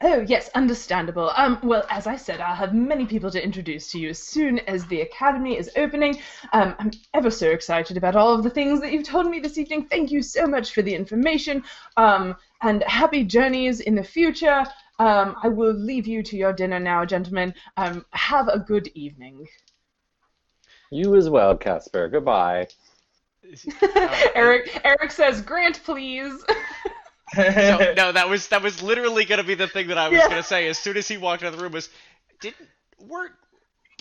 Oh, 0.00 0.24
yes, 0.28 0.48
understandable. 0.54 1.32
Um, 1.36 1.58
well, 1.62 1.84
as 1.90 2.06
I 2.06 2.16
said, 2.16 2.40
I'll 2.40 2.54
have 2.54 2.72
many 2.72 3.04
people 3.04 3.30
to 3.32 3.44
introduce 3.44 3.90
to 3.90 3.98
you 3.98 4.10
as 4.10 4.22
soon 4.22 4.60
as 4.60 4.86
the 4.86 5.00
Academy 5.00 5.58
is 5.58 5.70
opening. 5.76 6.20
Um, 6.52 6.76
I'm 6.78 6.92
ever 7.14 7.30
so 7.30 7.50
excited 7.50 7.96
about 7.96 8.14
all 8.14 8.32
of 8.32 8.44
the 8.44 8.50
things 8.50 8.80
that 8.80 8.92
you've 8.92 9.06
told 9.06 9.26
me 9.26 9.40
this 9.40 9.58
evening. 9.58 9.86
Thank 9.86 10.12
you 10.12 10.22
so 10.22 10.46
much 10.46 10.72
for 10.72 10.82
the 10.82 10.94
information. 10.94 11.64
Um, 11.96 12.36
and 12.62 12.84
happy 12.84 13.24
journeys 13.24 13.80
in 13.80 13.96
the 13.96 14.04
future. 14.04 14.64
Um, 15.02 15.34
I 15.42 15.48
will 15.48 15.72
leave 15.72 16.06
you 16.06 16.22
to 16.22 16.36
your 16.36 16.52
dinner 16.52 16.78
now, 16.78 17.04
gentlemen. 17.04 17.54
Um, 17.76 18.06
have 18.12 18.46
a 18.46 18.60
good 18.60 18.86
evening. 18.94 19.48
You 20.92 21.16
as 21.16 21.28
well, 21.28 21.56
Casper. 21.56 22.08
Goodbye. 22.08 22.68
Eric, 24.36 24.80
Eric 24.84 25.10
says, 25.10 25.42
"Grant, 25.42 25.82
please." 25.82 26.44
So, 27.34 27.40
no, 27.96 28.12
that 28.12 28.28
was 28.28 28.46
that 28.48 28.62
was 28.62 28.80
literally 28.80 29.24
gonna 29.24 29.42
be 29.42 29.56
the 29.56 29.66
thing 29.66 29.88
that 29.88 29.98
I 29.98 30.08
was 30.08 30.18
Yeah. 30.18 30.28
gonna 30.28 30.42
say 30.44 30.68
as 30.68 30.78
soon 30.78 30.96
as 30.96 31.08
he 31.08 31.18
walked 31.18 31.42
out 31.42 31.52
of 31.52 31.56
the 31.56 31.62
room 31.64 31.72
was, 31.72 31.88
didn't 32.40 32.68
weren't 33.00 33.34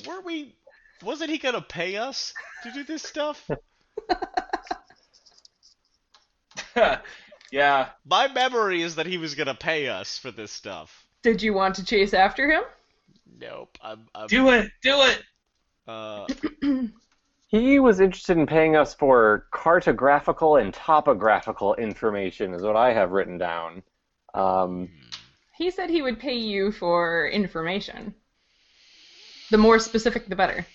were 0.06 0.22
we 0.22 0.54
wasn't 1.02 1.32
he 1.32 1.40
gonna 1.40 1.62
pay 1.62 1.98
us 1.98 2.32
to 2.62 2.72
do 2.72 2.84
this 2.84 3.02
stuff? 3.02 3.50
yeah. 7.52 7.90
My 8.06 8.28
memory 8.28 8.82
is 8.82 8.96
that 8.96 9.06
he 9.06 9.18
was 9.18 9.36
gonna 9.36 9.56
pay 9.56 9.88
us 9.88 10.18
for 10.18 10.32
this 10.32 10.52
stuff. 10.52 11.06
Did 11.24 11.42
you 11.42 11.54
want 11.54 11.76
to 11.76 11.86
chase 11.86 12.14
after 12.14 12.50
him? 12.50 12.64
Nope. 13.40 13.78
I'm, 13.82 14.08
I'm 14.16 14.28
Do 14.28 14.50
it. 14.50 14.72
Do 14.82 15.02
it. 15.02 15.24
uh 15.88 16.28
He 17.48 17.80
was 17.80 18.00
interested 18.00 18.38
in 18.38 18.46
paying 18.46 18.78
us 18.78 18.94
for 18.94 19.48
cartographical 19.54 20.62
and 20.62 20.74
topographical 20.74 21.76
information, 21.76 22.54
is 22.54 22.62
what 22.64 22.78
I 22.78 22.94
have 22.94 23.12
written 23.12 23.38
down. 23.38 23.84
Um, 24.34 24.88
He 25.58 25.70
said 25.70 25.90
he 25.90 26.02
would 26.02 26.18
pay 26.18 26.36
you 26.36 26.72
for 26.72 27.28
information. 27.28 28.16
The 29.50 29.58
more 29.58 29.80
specific, 29.80 30.30
the 30.30 30.36
better. 30.38 30.66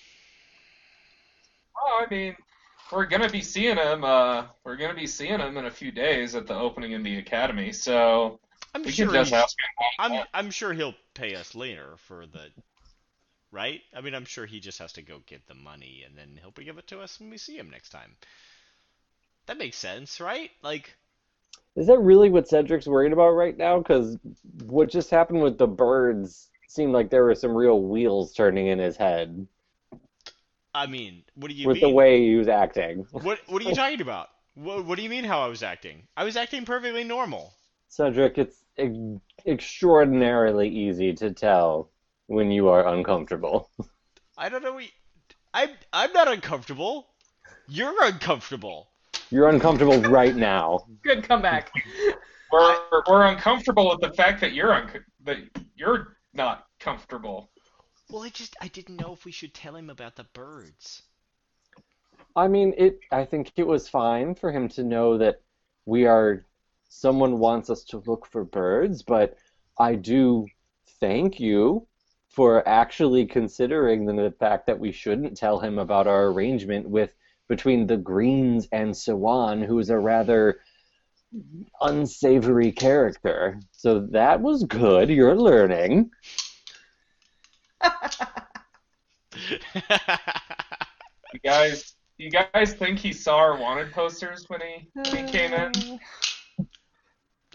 Oh, 1.78 2.04
I 2.04 2.10
mean, 2.14 2.36
we're 2.92 3.06
gonna 3.06 3.30
be 3.30 3.42
seeing 3.42 3.76
him. 3.76 4.04
Uh, 4.04 4.44
we're 4.64 4.76
gonna 4.76 4.94
be 4.94 5.06
seeing 5.06 5.40
him 5.40 5.56
in 5.56 5.66
a 5.66 5.70
few 5.70 5.90
days 5.90 6.34
at 6.34 6.46
the 6.46 6.54
opening 6.54 6.92
in 6.92 7.02
the 7.02 7.18
academy. 7.18 7.72
So 7.72 8.40
I'm 8.74 8.82
we 8.82 8.90
sure 8.90 9.06
can 9.06 9.14
just 9.14 9.32
ask 9.32 9.56
him. 9.58 9.88
I'm 9.98 10.24
I'm 10.34 10.50
sure 10.50 10.72
he'll 10.72 10.94
pay 11.14 11.34
us 11.34 11.54
later 11.54 11.94
for 12.06 12.26
the 12.26 12.50
right? 13.50 13.80
I 13.94 14.00
mean 14.00 14.14
I'm 14.14 14.24
sure 14.24 14.46
he 14.46 14.60
just 14.60 14.78
has 14.78 14.92
to 14.94 15.02
go 15.02 15.20
get 15.26 15.46
the 15.46 15.54
money 15.54 16.04
and 16.06 16.16
then 16.16 16.38
he'll 16.40 16.50
give 16.50 16.78
it 16.78 16.86
to 16.88 17.00
us 17.00 17.18
when 17.18 17.30
we 17.30 17.38
see 17.38 17.56
him 17.56 17.70
next 17.70 17.90
time. 17.90 18.16
That 19.46 19.58
makes 19.58 19.76
sense, 19.76 20.20
right? 20.20 20.50
Like 20.62 20.96
is 21.74 21.86
that 21.88 21.98
really 21.98 22.30
what 22.30 22.48
Cedric's 22.48 22.86
worried 22.86 23.12
about 23.12 23.30
right 23.30 23.56
now? 23.56 23.78
Because 23.78 24.18
what 24.64 24.90
just 24.90 25.10
happened 25.10 25.42
with 25.42 25.58
the 25.58 25.66
birds 25.66 26.48
seemed 26.68 26.92
like 26.92 27.10
there 27.10 27.24
were 27.24 27.34
some 27.34 27.54
real 27.54 27.82
wheels 27.82 28.32
turning 28.32 28.68
in 28.68 28.78
his 28.78 28.96
head 28.96 29.46
I 30.76 30.86
mean, 30.86 31.22
what 31.34 31.48
do 31.48 31.54
you 31.54 31.60
mean 31.60 31.68
with 31.68 31.76
mean? 31.76 31.84
the 31.84 31.94
way 31.94 32.20
he 32.20 32.36
was 32.36 32.48
acting. 32.48 33.06
What 33.10 33.40
what 33.46 33.62
are 33.62 33.68
you 33.68 33.74
talking 33.82 34.02
about? 34.02 34.28
What, 34.54 34.84
what 34.84 34.96
do 34.96 35.02
you 35.02 35.08
mean 35.08 35.24
how 35.24 35.40
I 35.40 35.46
was 35.48 35.62
acting? 35.62 36.06
I 36.16 36.24
was 36.24 36.36
acting 36.36 36.66
perfectly 36.66 37.02
normal. 37.02 37.54
Cedric, 37.88 38.36
it's 38.36 38.62
e- 38.78 39.18
extraordinarily 39.46 40.68
easy 40.68 41.14
to 41.14 41.32
tell 41.32 41.90
when 42.26 42.50
you 42.50 42.68
are 42.68 42.86
uncomfortable. 42.86 43.70
I 44.38 44.50
don't 44.50 44.62
know 44.62 44.74
what 44.74 44.84
you, 44.84 44.90
I'm 45.54 45.70
I'm 45.94 46.12
not 46.12 46.28
uncomfortable. 46.28 47.08
You're 47.68 48.04
uncomfortable. 48.04 48.88
You're 49.30 49.48
uncomfortable 49.48 50.02
right 50.02 50.36
now. 50.36 50.80
Good 51.02 51.26
comeback. 51.26 51.72
We're, 52.52 52.76
we're 53.08 53.26
uncomfortable 53.26 53.88
with 53.88 54.00
the 54.00 54.14
fact 54.14 54.42
that 54.42 54.52
you're 54.52 54.74
un- 54.74 55.04
that 55.24 55.38
you're 55.74 56.18
not 56.34 56.66
comfortable. 56.80 57.50
Well, 58.10 58.22
I 58.22 58.28
just 58.28 58.56
I 58.60 58.68
didn't 58.68 59.00
know 59.00 59.12
if 59.12 59.24
we 59.24 59.32
should 59.32 59.52
tell 59.52 59.74
him 59.74 59.90
about 59.90 60.16
the 60.16 60.24
birds. 60.32 61.02
I 62.36 62.48
mean, 62.48 62.74
it. 62.76 63.00
I 63.10 63.24
think 63.24 63.52
it 63.56 63.66
was 63.66 63.88
fine 63.88 64.34
for 64.34 64.52
him 64.52 64.68
to 64.70 64.84
know 64.84 65.18
that 65.18 65.42
we 65.86 66.06
are. 66.06 66.44
Someone 66.88 67.38
wants 67.38 67.68
us 67.68 67.82
to 67.84 68.02
look 68.06 68.26
for 68.26 68.44
birds, 68.44 69.02
but 69.02 69.36
I 69.78 69.96
do 69.96 70.46
thank 71.00 71.40
you 71.40 71.86
for 72.28 72.66
actually 72.68 73.26
considering 73.26 74.04
the, 74.04 74.30
fact 74.38 74.66
that 74.66 74.78
we 74.78 74.92
shouldn't 74.92 75.36
tell 75.36 75.58
him 75.58 75.78
about 75.78 76.06
our 76.06 76.26
arrangement 76.26 76.88
with 76.88 77.10
between 77.48 77.86
the 77.86 77.96
Greens 77.96 78.68
and 78.72 78.90
Sawan, 78.92 79.64
who 79.64 79.78
is 79.78 79.90
a 79.90 79.98
rather 79.98 80.60
unsavory 81.80 82.72
character. 82.72 83.60
So 83.72 84.00
that 84.10 84.40
was 84.40 84.64
good. 84.64 85.08
You're 85.08 85.36
learning. 85.36 86.10
You 91.32 91.40
guys, 91.40 91.94
you 92.18 92.30
guys 92.30 92.72
think 92.74 92.98
he 92.98 93.12
saw 93.12 93.36
our 93.36 93.58
wanted 93.58 93.92
posters 93.92 94.44
when 94.48 94.60
he 94.60 94.88
when 94.94 95.26
he 95.26 95.32
came 95.32 95.52
in? 95.52 96.00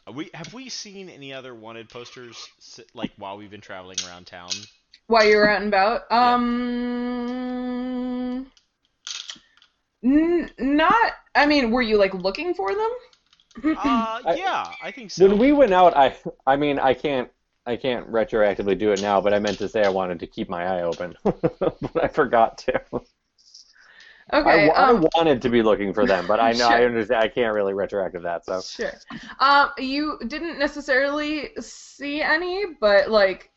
Are 0.06 0.14
we 0.14 0.30
have 0.34 0.54
we 0.54 0.70
seen 0.70 1.10
any 1.10 1.34
other 1.34 1.56
wanted 1.56 1.90
posters 1.90 2.48
like 2.94 3.12
while 3.18 3.38
we've 3.38 3.50
been 3.50 3.62
traveling 3.62 3.98
around 4.08 4.28
town? 4.28 4.50
While 5.08 5.26
you 5.26 5.38
were 5.38 5.50
out 5.50 5.62
and 5.62 5.68
about, 5.68 6.12
um, 6.12 6.52
n- 10.04 10.52
not. 10.60 11.14
I 11.34 11.46
mean, 11.46 11.72
were 11.72 11.82
you 11.82 11.98
like 11.98 12.14
looking 12.14 12.54
for 12.54 12.74
them? 12.76 12.92
Uh, 13.78 14.22
yeah, 14.36 14.74
I 14.82 14.92
think 14.92 15.12
so. 15.12 15.28
When 15.28 15.38
we 15.38 15.52
went 15.54 15.74
out, 15.74 15.96
I 15.96 16.16
I 16.46 16.56
mean 16.56 16.78
I 16.78 16.94
can't 16.94 17.30
I 17.66 17.76
can't 17.76 18.10
retroactively 18.12 18.78
do 18.78 18.92
it 18.92 19.02
now, 19.02 19.22
but 19.22 19.34
I 19.34 19.40
meant 19.40 19.60
to 19.60 19.70
say 19.70 19.84
I 19.84 19.90
wanted 19.90 20.20
to 20.20 20.28
keep 20.28 20.50
my 20.50 20.66
eye 20.66 20.82
open, 20.82 21.16
but 21.24 22.04
I 22.04 22.08
forgot 22.08 22.58
to. 22.60 22.82
Okay. 24.34 24.64
I, 24.64 24.68
wa- 24.68 24.74
I 24.74 24.90
um, 24.90 25.06
wanted 25.16 25.42
to 25.42 25.50
be 25.50 25.62
looking 25.62 25.94
for 25.94 26.06
them, 26.06 26.26
but 26.26 26.40
I 26.40 26.52
know 26.58 26.68
I 26.68 26.86
understand 26.86 27.22
I 27.22 27.28
can't 27.28 27.54
really 27.54 27.74
retroactive 27.74 28.24
that. 28.24 28.46
So 28.46 28.62
Sure. 28.62 28.94
Um, 29.40 29.72
you 29.78 30.20
didn't 30.28 30.58
necessarily 30.58 31.50
see 31.60 32.22
any, 32.22 32.66
but 32.80 33.10
like, 33.12 33.52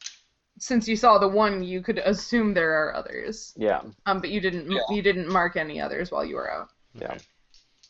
since 0.59 0.86
you 0.89 0.97
saw 0.97 1.18
the 1.18 1.28
one, 1.28 1.62
you 1.62 1.81
could 1.81 1.98
assume 1.98 2.55
there 2.55 2.72
are 2.72 2.94
others. 2.94 3.55
yeah, 3.56 3.82
Um, 4.06 4.20
but 4.20 4.31
you 4.31 4.40
didn't. 4.40 4.70
Yeah. 4.70 4.81
You 4.90 5.02
didn't 5.02 5.28
mark 5.28 5.56
any 5.56 5.81
others 5.81 6.10
while 6.10 6.24
you 6.24 6.36
were 6.36 6.51
out. 6.52 6.68
yeah. 6.94 7.16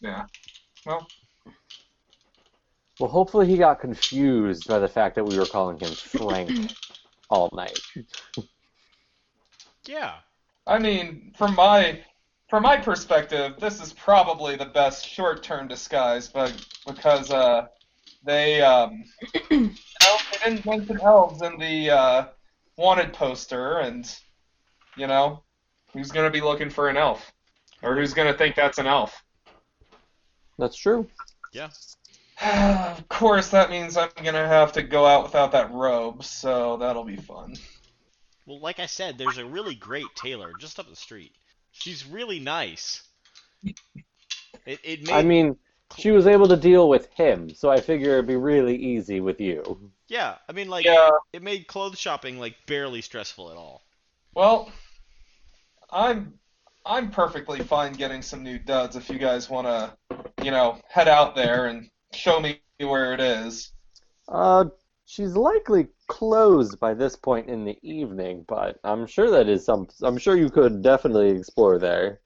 Yeah. 0.00 0.26
Well, 0.86 1.06
Well, 3.00 3.10
hopefully 3.10 3.46
he 3.46 3.56
got 3.56 3.80
confused 3.80 4.68
by 4.68 4.78
the 4.78 4.88
fact 4.88 5.16
that 5.16 5.24
we 5.24 5.36
were 5.38 5.46
calling 5.46 5.78
him 5.78 5.92
Frank 5.92 6.72
all 7.30 7.50
night. 7.52 7.78
yeah. 9.86 10.14
I 10.66 10.78
mean, 10.78 11.32
from 11.36 11.54
my 11.54 12.00
from 12.48 12.62
my 12.62 12.76
perspective, 12.76 13.54
this 13.58 13.82
is 13.82 13.92
probably 13.92 14.56
the 14.56 14.66
best 14.66 15.06
short-term 15.06 15.66
disguise, 15.66 16.28
but 16.28 16.54
because 16.86 17.30
uh, 17.30 17.66
they 18.24 18.62
um, 18.62 19.04
you 19.50 19.58
know, 20.02 20.16
they 20.30 20.50
didn't 20.50 20.64
mention 20.64 21.00
elves 21.00 21.42
in 21.42 21.58
the 21.58 21.90
uh, 21.90 22.26
wanted 22.76 23.12
poster, 23.12 23.78
and 23.78 24.14
you 24.96 25.06
know, 25.06 25.42
who's 25.92 26.12
gonna 26.12 26.30
be 26.30 26.40
looking 26.40 26.70
for 26.70 26.88
an 26.88 26.96
elf, 26.96 27.32
or 27.82 27.96
who's 27.96 28.14
gonna 28.14 28.34
think 28.34 28.54
that's 28.54 28.78
an 28.78 28.86
elf? 28.86 29.22
That's 30.58 30.76
true. 30.76 31.08
Yeah. 31.52 31.70
of 32.42 33.08
course, 33.08 33.50
that 33.50 33.70
means 33.70 33.96
I'm 33.96 34.10
gonna 34.16 34.46
have 34.46 34.72
to 34.72 34.82
go 34.82 35.06
out 35.06 35.22
without 35.24 35.52
that 35.52 35.72
robe, 35.72 36.24
so 36.24 36.76
that'll 36.78 37.04
be 37.04 37.16
fun. 37.16 37.54
Well, 38.46 38.60
like 38.60 38.78
I 38.80 38.86
said, 38.86 39.18
there's 39.18 39.38
a 39.38 39.44
really 39.44 39.74
great 39.74 40.14
tailor 40.16 40.54
just 40.54 40.78
up 40.78 40.88
the 40.88 40.96
street. 40.96 41.34
She's 41.72 42.06
really 42.06 42.40
nice. 42.40 43.02
It 44.66 44.80
it 44.82 45.02
made 45.02 45.12
I 45.12 45.22
mean, 45.22 45.56
she 45.96 46.10
was 46.10 46.26
able 46.26 46.48
to 46.48 46.56
deal 46.56 46.88
with 46.88 47.08
him, 47.12 47.50
so 47.54 47.70
I 47.70 47.80
figure 47.80 48.14
it'd 48.14 48.26
be 48.26 48.36
really 48.36 48.76
easy 48.76 49.20
with 49.20 49.40
you. 49.40 49.92
yeah. 50.08 50.38
I 50.48 50.52
mean, 50.52 50.68
like 50.68 50.84
Yeah. 50.84 51.10
it 51.32 51.42
made 51.42 51.66
clothes 51.66 51.98
shopping 51.98 52.38
like 52.38 52.56
barely 52.66 53.00
stressful 53.02 53.50
at 53.50 53.56
all. 53.56 53.82
Well, 54.34 54.70
I'm 55.90 56.38
I'm 56.84 57.10
perfectly 57.10 57.60
fine 57.60 57.92
getting 57.94 58.22
some 58.22 58.42
new 58.42 58.58
duds 58.58 58.96
if 58.96 59.08
you 59.08 59.18
guys 59.18 59.48
want 59.48 59.66
to, 59.66 59.96
you 60.44 60.50
know, 60.50 60.78
head 60.88 61.08
out 61.08 61.34
there 61.34 61.66
and 61.66 61.88
show 62.14 62.40
me 62.40 62.60
where 62.78 63.12
it 63.12 63.20
is. 63.20 63.72
Uh, 64.28 64.66
she's 65.06 65.36
likely 65.36 65.88
closed 66.08 66.78
by 66.80 66.94
this 66.94 67.16
point 67.16 67.48
in 67.48 67.64
the 67.64 67.78
evening, 67.82 68.44
but 68.48 68.78
I'm 68.84 69.06
sure 69.06 69.30
that 69.30 69.48
is 69.48 69.64
some. 69.64 69.88
I'm 70.02 70.18
sure 70.18 70.36
you 70.36 70.50
could 70.50 70.82
definitely 70.82 71.30
explore 71.30 71.78
there. 71.78 72.20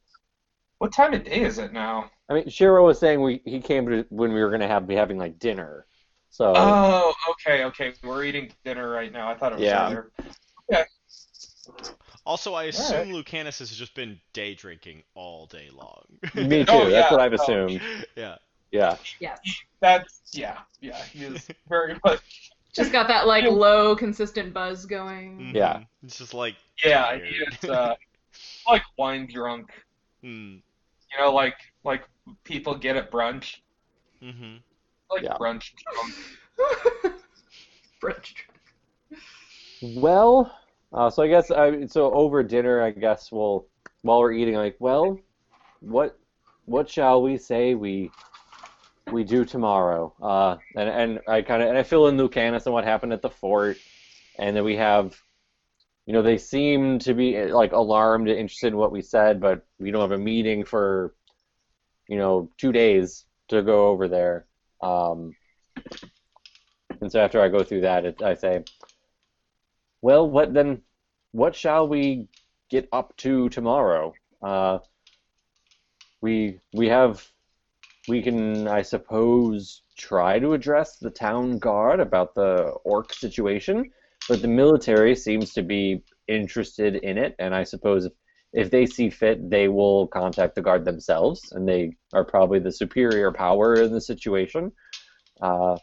What 0.78 0.92
time 0.92 1.14
of 1.14 1.24
day 1.24 1.42
is 1.42 1.58
it 1.58 1.72
now? 1.72 2.10
I 2.28 2.34
mean, 2.34 2.48
Shiro 2.48 2.84
was 2.86 2.98
saying 2.98 3.20
we 3.20 3.40
he 3.44 3.60
came 3.60 3.86
to 3.86 4.04
when 4.10 4.32
we 4.32 4.42
were 4.42 4.50
gonna 4.50 4.68
have 4.68 4.86
be 4.86 4.94
having 4.94 5.18
like 5.18 5.38
dinner, 5.38 5.86
so 6.30 6.54
Oh, 6.56 7.14
okay, 7.30 7.64
okay. 7.64 7.94
We're 8.04 8.24
eating 8.24 8.52
dinner 8.64 8.88
right 8.88 9.12
now. 9.12 9.28
I 9.28 9.34
thought 9.34 9.52
it 9.52 9.58
was 9.58 9.64
Yeah. 9.64 9.86
earlier. 9.86 10.12
Also, 12.26 12.52
I 12.52 12.64
assume 12.64 12.90
Alright. 12.90 13.14
Lucanus 13.14 13.58
has 13.60 13.70
just 13.70 13.94
been 13.94 14.20
day 14.34 14.54
drinking 14.54 15.02
all 15.14 15.46
day 15.46 15.70
long. 15.72 16.04
me 16.34 16.62
too. 16.66 16.76
Oh, 16.78 16.90
That's 16.90 17.10
what 17.10 17.20
I've 17.20 17.32
Oh. 17.32 17.42
assumed. 17.42 17.80
Yeah. 18.72 18.96
Yeah. 19.20 19.36
Yes. 19.44 19.56
That's 19.80 20.22
yeah, 20.32 20.58
yeah. 20.80 21.04
He 21.12 21.24
is 21.24 21.48
very 21.68 21.96
much. 22.04 22.52
Just 22.74 22.92
got 22.92 23.08
that 23.08 23.26
like 23.26 23.44
low, 23.44 23.96
consistent 23.96 24.52
buzz 24.52 24.86
going. 24.86 25.52
Yeah. 25.54 25.78
Mhm. 25.78 25.86
It's 26.04 26.18
just 26.18 26.34
like 26.34 26.56
Yeah, 26.84 27.16
he 27.18 27.36
is 27.36 27.68
uh, 27.68 27.94
like 28.68 28.82
wine 28.98 29.26
drunk. 29.32 29.70
mm, 30.22 30.62
You 31.12 31.18
know, 31.18 31.32
like 31.32 31.56
like 31.84 32.08
people 32.44 32.74
get 32.76 32.96
at 32.96 33.10
brunch, 33.10 33.56
hmm 34.20 34.56
like 35.10 35.24
Yeah. 35.24 35.36
brunch 35.38 35.72
drunk. 35.76 36.14
French. 38.00 38.46
Well, 39.80 40.52
uh, 40.92 41.10
so 41.10 41.22
I 41.22 41.28
guess 41.28 41.50
I, 41.50 41.86
so 41.86 42.12
over 42.12 42.42
dinner, 42.42 42.82
I 42.82 42.90
guess 42.90 43.30
we'll 43.32 43.66
while 44.02 44.20
we're 44.20 44.32
eating, 44.32 44.54
like, 44.54 44.76
well, 44.78 45.18
what 45.80 46.18
what 46.66 46.88
shall 46.90 47.22
we 47.22 47.38
say 47.38 47.74
we 47.74 48.10
we 49.12 49.24
do 49.24 49.44
tomorrow? 49.44 50.14
Uh, 50.20 50.56
and 50.76 50.88
and 50.88 51.20
I 51.28 51.42
kind 51.42 51.62
of 51.62 51.68
and 51.68 51.78
I 51.78 51.82
fill 51.82 52.08
in 52.08 52.16
Lucanus 52.16 52.66
and 52.66 52.72
what 52.72 52.84
happened 52.84 53.12
at 53.12 53.22
the 53.22 53.30
fort, 53.30 53.78
and 54.38 54.56
then 54.56 54.64
we 54.64 54.76
have, 54.76 55.16
you 56.06 56.12
know, 56.12 56.22
they 56.22 56.38
seem 56.38 56.98
to 57.00 57.14
be 57.14 57.44
like 57.46 57.72
alarmed 57.72 58.28
and 58.28 58.38
interested 58.38 58.68
in 58.68 58.76
what 58.76 58.92
we 58.92 59.02
said, 59.02 59.40
but 59.40 59.66
we 59.78 59.90
don't 59.90 60.02
have 60.02 60.12
a 60.12 60.22
meeting 60.22 60.64
for, 60.64 61.14
you 62.08 62.16
know, 62.16 62.50
two 62.56 62.72
days 62.72 63.24
to 63.48 63.62
go 63.62 63.88
over 63.88 64.08
there. 64.08 64.46
Um, 64.82 65.34
and 67.00 67.10
so 67.10 67.20
after 67.20 67.40
I 67.40 67.48
go 67.48 67.62
through 67.62 67.82
that, 67.82 68.04
it, 68.04 68.22
I 68.22 68.34
say. 68.34 68.64
Well, 70.02 70.28
what 70.28 70.54
then? 70.54 70.82
What 71.32 71.54
shall 71.54 71.88
we 71.88 72.28
get 72.70 72.88
up 72.92 73.16
to 73.18 73.48
tomorrow? 73.48 74.14
Uh, 74.42 74.78
we 76.20 76.60
we 76.72 76.88
have 76.88 77.26
we 78.08 78.22
can, 78.22 78.66
I 78.66 78.82
suppose, 78.82 79.82
try 79.96 80.38
to 80.38 80.54
address 80.54 80.96
the 80.96 81.10
town 81.10 81.58
guard 81.58 82.00
about 82.00 82.34
the 82.34 82.70
orc 82.84 83.12
situation, 83.12 83.90
but 84.28 84.42
the 84.42 84.48
military 84.48 85.14
seems 85.14 85.52
to 85.54 85.62
be 85.62 86.02
interested 86.26 86.96
in 86.96 87.18
it, 87.18 87.34
and 87.38 87.54
I 87.54 87.64
suppose 87.64 88.06
if, 88.06 88.12
if 88.52 88.70
they 88.70 88.86
see 88.86 89.10
fit, 89.10 89.50
they 89.50 89.68
will 89.68 90.06
contact 90.06 90.54
the 90.54 90.62
guard 90.62 90.84
themselves, 90.84 91.52
and 91.52 91.68
they 91.68 91.96
are 92.12 92.24
probably 92.24 92.58
the 92.58 92.72
superior 92.72 93.30
power 93.32 93.74
in 93.74 93.92
the 93.92 94.00
situation. 94.00 94.72
Uh, 95.40 95.76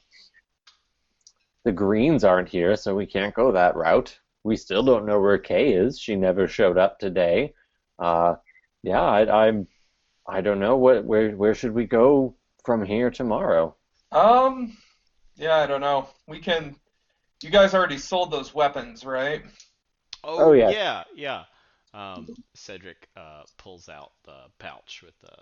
the 1.64 1.72
Greens 1.72 2.24
aren't 2.24 2.50
here, 2.50 2.76
so 2.76 2.96
we 2.96 3.06
can't 3.06 3.34
go 3.34 3.52
that 3.52 3.76
route. 3.76 4.18
We 4.44 4.56
still 4.56 4.84
don't 4.84 5.06
know 5.06 5.20
where 5.20 5.38
Kay 5.38 5.74
is. 5.74 6.00
She 6.00 6.16
never 6.16 6.48
showed 6.48 6.78
up 6.78 7.00
today. 7.00 7.54
Uh, 7.98 8.36
yeah, 8.84 9.02
I, 9.02 9.48
I'm. 9.48 9.68
I 10.28 10.42
don't 10.42 10.60
know 10.60 10.78
what. 10.78 11.06
Where 11.06 11.32
where 11.32 11.54
should 11.54 11.74
we 11.74 11.86
go 11.86 12.36
from 12.64 12.84
here 12.84 13.10
tomorrow? 13.12 13.76
Um, 14.12 14.76
yeah, 15.36 15.56
I 15.58 15.68
don't 15.68 15.82
know. 15.82 16.10
We 16.28 16.40
can. 16.40 16.76
You 17.44 17.50
guys 17.52 17.74
already 17.74 17.98
sold 17.98 18.32
those 18.32 18.54
weapons, 18.54 19.06
right? 19.06 19.44
Oh, 20.24 20.46
Oh, 20.50 20.52
yeah. 20.54 20.70
yeah, 20.70 21.04
yeah. 21.16 21.44
Um, 21.94 22.28
Cedric 22.56 23.08
uh, 23.16 23.44
pulls 23.58 23.88
out 23.90 24.14
the 24.26 24.38
pouch 24.58 25.04
with 25.06 25.14
the 25.22 25.36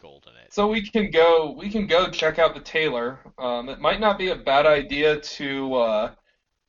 gold 0.00 0.26
in 0.30 0.36
it. 0.40 0.52
So 0.52 0.68
we 0.68 0.82
can 0.88 1.10
go. 1.10 1.54
We 1.58 1.70
can 1.70 1.86
go 1.86 2.08
check 2.10 2.38
out 2.38 2.54
the 2.54 2.60
tailor. 2.60 3.20
Um, 3.38 3.68
it 3.68 3.80
might 3.80 4.00
not 4.00 4.18
be 4.18 4.30
a 4.30 4.36
bad 4.36 4.66
idea 4.66 5.18
to 5.20 5.74
uh, 5.74 6.14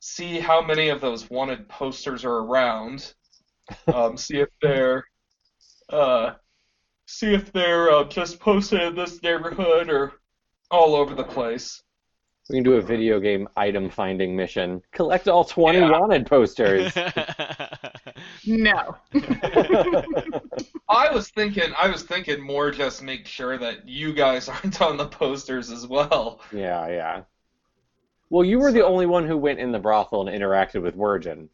see 0.00 0.40
how 0.40 0.60
many 0.62 0.88
of 0.88 1.00
those 1.00 1.30
wanted 1.30 1.68
posters 1.68 2.24
are 2.24 2.38
around. 2.38 3.14
Um, 3.86 4.18
see 4.18 4.40
if 4.40 4.48
they're. 4.60 5.04
Uh, 5.88 6.32
see 7.06 7.34
if 7.34 7.52
they're 7.52 7.90
uh, 7.90 8.04
just 8.04 8.40
posted 8.40 8.80
in 8.82 8.94
this 8.96 9.22
neighborhood 9.22 9.88
or 9.90 10.12
all 10.70 10.94
over 10.94 11.14
the 11.14 11.24
place. 11.24 11.82
We 12.50 12.56
can 12.56 12.64
do 12.64 12.74
a 12.74 12.82
video 12.82 13.20
game 13.20 13.48
item 13.56 13.88
finding 13.88 14.36
mission. 14.36 14.82
Collect 14.92 15.28
all 15.28 15.44
20 15.44 15.78
Yeah. 15.78 15.90
wanted 15.90 16.26
posters. 16.26 16.92
No. 18.46 18.94
I 20.88 21.10
was 21.12 21.30
thinking. 21.30 21.72
I 21.80 21.88
was 21.88 22.02
thinking 22.02 22.40
more 22.40 22.70
just 22.70 23.02
make 23.02 23.26
sure 23.26 23.56
that 23.58 23.88
you 23.88 24.12
guys 24.12 24.48
aren't 24.50 24.80
on 24.82 24.96
the 24.96 25.06
posters 25.06 25.70
as 25.70 25.86
well. 25.86 26.40
yeah, 26.52 26.86
yeah. 26.88 27.22
Well, 28.30 28.44
you 28.44 28.58
were 28.58 28.72
the 28.72 28.84
only 28.84 29.06
one 29.06 29.26
who 29.26 29.36
went 29.36 29.58
in 29.60 29.72
the 29.72 29.78
brothel 29.78 30.26
and 30.28 30.42
interacted 30.42 30.82
with 30.82 30.94
Virgin. 30.94 31.48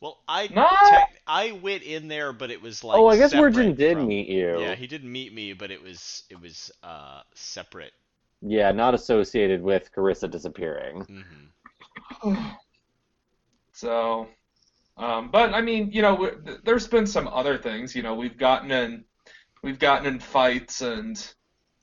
Well, 0.00 0.18
I 0.28 0.48
No. 0.48 0.68
tech- 0.90 1.20
I 1.26 1.52
went 1.52 1.82
in 1.82 2.08
there, 2.08 2.32
but 2.32 2.50
it 2.50 2.60
was 2.62 2.82
like. 2.84 2.98
oh, 2.98 3.06
I 3.06 3.16
guess 3.16 3.30
separate 3.32 3.54
Virgin 3.54 3.74
did 3.74 3.96
from- 3.98 4.08
meet 4.08 4.28
you. 4.28 4.60
Yeah, 4.60 4.74
he 4.74 4.86
didn't 4.86 5.10
meet 5.12 5.32
me, 5.34 5.52
but 5.52 5.70
it 5.70 5.82
was 5.82 6.24
it 6.30 6.40
was 6.40 6.70
uh 6.82 7.22
separate. 7.34 7.92
Yeah, 8.40 8.70
not 8.72 8.94
associated 8.94 9.62
with 9.62 9.90
Carissa 9.92 10.30
disappearing. 10.30 11.24
hmm 12.22 12.42
So, 13.72 14.28
um, 14.96 15.30
but 15.30 15.54
I 15.54 15.60
mean, 15.60 15.92
you 15.92 16.02
know, 16.02 16.12
w- 16.12 16.42
th- 16.44 16.58
there's 16.64 16.88
been 16.88 17.06
some 17.06 17.28
other 17.28 17.56
things. 17.58 17.94
You 17.94 18.02
know, 18.02 18.14
we've 18.14 18.36
gotten 18.36 18.70
in, 18.70 19.04
we've 19.62 19.78
gotten 19.78 20.06
in 20.06 20.18
fights 20.20 20.80
and, 20.80 21.16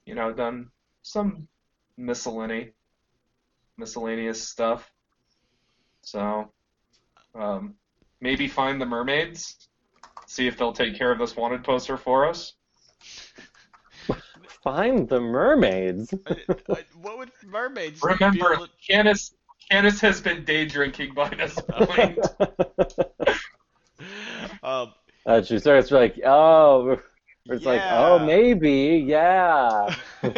you 0.05 0.13
know, 0.15 0.33
done 0.33 0.69
some 1.03 1.47
miscellany. 1.97 2.71
miscellaneous 3.77 4.47
stuff. 4.47 4.89
So, 6.01 6.51
um, 7.33 7.75
maybe 8.25 8.47
find 8.47 8.81
the 8.81 8.85
mermaids, 8.87 9.67
see 10.25 10.47
if 10.47 10.57
they'll 10.57 10.73
take 10.73 10.97
care 10.97 11.11
of 11.11 11.19
this 11.19 11.35
wanted 11.35 11.63
poster 11.63 11.95
for 11.95 12.27
us. 12.27 12.53
Find 14.63 15.07
the 15.07 15.19
mermaids. 15.19 16.11
Uh, 16.67 16.75
what 16.99 17.19
would 17.19 17.31
mermaids 17.45 18.01
be 18.01 18.07
Remember, 18.13 18.53
able 18.53 18.65
to- 18.65 18.71
Canis, 18.89 19.35
Canis 19.69 20.01
has 20.01 20.19
been 20.21 20.43
day 20.43 20.65
drinking 20.65 21.13
by 21.13 21.29
this 21.29 21.53
point. 21.69 22.19
Um, 24.63 24.93
Uh, 25.27 25.41
she 25.43 25.59
starts 25.59 25.91
like, 25.91 26.19
oh, 26.25 26.97
it's 27.45 27.65
like, 27.65 27.81
oh, 27.83 28.17
maybe, 28.25 29.05
yeah. 29.07 29.95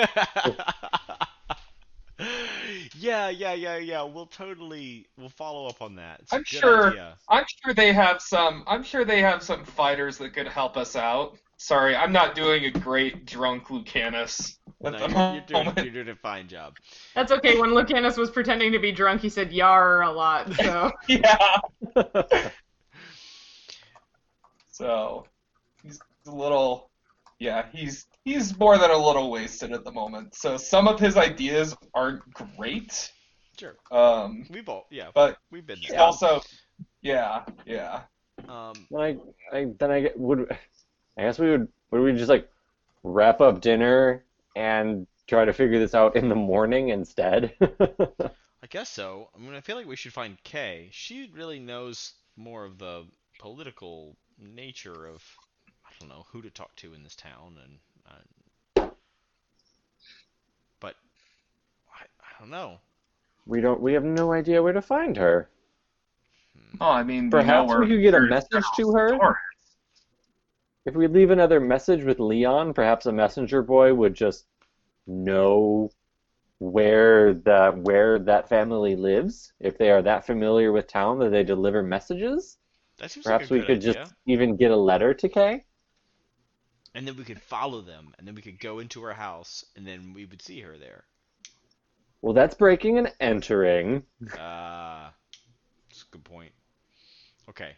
yeah, 2.96 3.30
yeah, 3.30 3.54
yeah, 3.54 3.78
yeah. 3.78 4.04
We'll 4.04 4.26
totally 4.28 5.08
we'll 5.18 5.30
follow 5.30 5.68
up 5.68 5.82
on 5.82 5.96
that. 5.96 6.20
It's 6.22 6.32
a 6.34 6.36
I'm 6.38 6.44
sure- 6.44 6.88
idea. 6.90 7.18
I'm 7.30 7.46
sure 7.64 7.74
they 7.74 7.94
have 7.94 8.22
some. 8.22 8.64
I'm 8.68 8.84
sure 8.84 9.04
they 9.06 9.22
have 9.22 9.42
some 9.44 9.66
fighters 9.66 10.18
that 10.20 10.34
could 10.34 10.48
help 10.48 10.78
us 10.78 10.96
out. 10.96 11.38
Sorry, 11.58 11.96
I'm 11.96 12.12
not 12.12 12.36
doing 12.36 12.66
a 12.66 12.72
great 12.72 13.26
drunk 13.26 13.70
Lucanus 13.72 14.58
at 14.86 14.92
No, 14.94 15.00
the 15.00 15.08
you're, 15.10 15.34
you're 15.34 15.42
doing 15.48 15.66
moment. 15.66 15.78
you're 15.86 15.94
doing 16.04 16.10
a 16.10 16.16
fine 16.16 16.48
job. 16.48 16.78
That's 17.16 17.32
okay. 17.32 17.60
When 17.60 17.72
Lucanus 17.72 18.16
was 18.16 18.30
pretending 18.30 18.72
to 18.74 18.80
be 18.80 18.92
drunk, 18.92 19.22
he 19.22 19.30
said 19.30 19.52
"yar" 19.52 20.04
a 20.04 20.12
lot. 20.12 20.54
So 20.54 20.92
Yeah. 21.08 21.58
So 24.72 25.26
he's 25.82 26.00
a 26.28 26.32
little. 26.32 26.90
Yeah, 27.40 27.66
he's 27.72 28.08
he's 28.26 28.58
more 28.58 28.78
than 28.78 28.90
a 28.92 28.98
little 28.98 29.30
wasted 29.30 29.72
at 29.72 29.84
the 29.84 29.92
moment. 29.92 30.36
So 30.36 30.58
some 30.58 30.88
of 30.88 31.00
his 31.00 31.18
ideas 31.18 31.76
aren't 31.94 32.22
great. 32.34 33.12
Sure. 33.60 33.76
Um, 33.92 34.46
We've 34.50 34.68
all 34.70 34.88
yeah, 34.90 35.10
but 35.14 35.38
we've 35.52 35.66
been 35.66 35.78
he 35.78 35.90
there. 35.90 36.00
also. 36.02 36.42
Yeah, 37.02 37.44
yeah. 37.66 38.02
Um, 38.48 38.74
then 38.92 39.02
I, 39.02 39.18
I, 39.58 39.68
then 39.80 39.92
I 39.92 40.02
get- 40.02 40.20
would, 40.20 40.52
I 41.18 41.22
guess 41.24 41.40
we 41.40 41.50
would, 41.50 41.68
would 41.92 42.02
we 42.02 42.14
just 42.14 42.30
like 42.30 42.50
wrap 43.04 43.42
up 43.42 43.62
dinner 43.62 44.24
and 44.56 45.08
try 45.28 45.46
to 45.46 45.54
figure 45.54 45.80
this 45.80 45.96
out 45.96 46.16
in 46.16 46.30
the 46.30 46.36
morning 46.36 46.90
instead? 46.90 47.54
I 47.80 48.68
guess 48.70 48.90
so. 48.90 49.30
I 49.36 49.40
mean, 49.40 49.54
I 49.54 49.62
feel 49.62 49.76
like 49.76 49.88
we 49.88 49.96
should 49.96 50.14
find 50.14 50.42
Kay. 50.44 50.90
She 50.92 51.32
really 51.34 51.60
knows 51.60 52.14
more 52.36 52.66
of 52.66 52.78
the 52.78 53.06
political 53.40 54.16
nature 54.40 55.08
of 55.08 55.24
I 55.98 56.00
don't 56.00 56.10
know 56.10 56.26
who 56.32 56.42
to 56.44 56.50
talk 56.50 56.76
to 56.78 56.94
in 56.94 57.04
this 57.04 57.16
town, 57.16 57.58
and 57.64 57.80
uh, 58.08 58.90
but 60.80 60.96
I, 61.94 62.04
I 62.22 62.40
don't 62.40 62.50
know. 62.50 62.80
we 63.48 63.62
don't, 63.62 63.82
we 63.82 63.94
have 63.94 64.04
no 64.04 64.32
idea 64.32 64.62
where 64.62 64.74
to 64.74 64.82
find 64.82 65.18
her. 65.18 65.50
Oh, 66.80 66.92
I 66.92 67.04
mean, 67.04 67.30
Perhaps 67.32 67.42
we, 67.42 67.48
know 67.52 67.64
we 67.80 67.88
where 67.88 67.88
could 67.88 68.02
get 68.02 68.14
a 68.16 68.20
message 68.20 68.64
to 68.76 68.92
her? 68.92 69.18
store 69.18 69.38
If 70.86 70.96
we 70.96 71.06
leave 71.08 71.30
another 71.30 71.60
message 71.60 72.04
with 72.04 72.20
Leon, 72.20 72.74
perhaps 72.74 73.06
a 73.06 73.12
messenger 73.12 73.62
boy 73.62 73.94
would 73.94 74.16
just 74.16 74.48
know 75.08 75.92
where 76.60 77.34
the 77.34 77.72
where 77.78 78.20
that 78.20 78.50
family 78.50 78.96
lives. 78.96 79.54
If 79.60 79.78
they 79.78 79.92
are 79.92 80.02
that 80.04 80.26
familiar 80.26 80.72
with 80.72 80.88
town 80.88 81.20
that 81.20 81.30
they 81.32 81.44
deliver 81.44 81.84
messages, 81.84 82.58
That 82.98 83.10
seems 83.12 83.26
perhaps 83.26 83.44
like 83.44 83.50
a 83.50 83.54
we 83.54 83.60
good 83.60 83.66
could 83.66 83.78
idea. 83.78 84.04
just 84.04 84.16
even 84.26 84.56
get 84.58 84.72
a 84.72 84.78
letter 84.78 85.14
to 85.14 85.30
Kay. 85.30 85.66
And 86.98 87.08
then 87.08 87.16
we 87.16 87.24
could 87.26 87.40
follow 87.40 87.82
them, 87.82 88.16
and 88.18 88.28
then 88.28 88.34
we 88.34 88.42
could 88.42 88.60
go 88.60 88.80
into 88.80 89.04
her 89.04 89.14
house, 89.14 89.64
and 89.76 89.86
then 89.86 90.14
we 90.16 90.26
would 90.26 90.42
see 90.42 90.62
her 90.62 90.80
there. 90.80 91.04
Well, 92.24 92.34
that's 92.34 92.56
breaking 92.56 92.98
and 92.98 93.14
entering. 93.20 94.02
Uh, 94.34 95.10
that's 95.88 96.02
a 96.02 96.10
good 96.10 96.24
point. 96.24 96.52
Okay. 97.50 97.74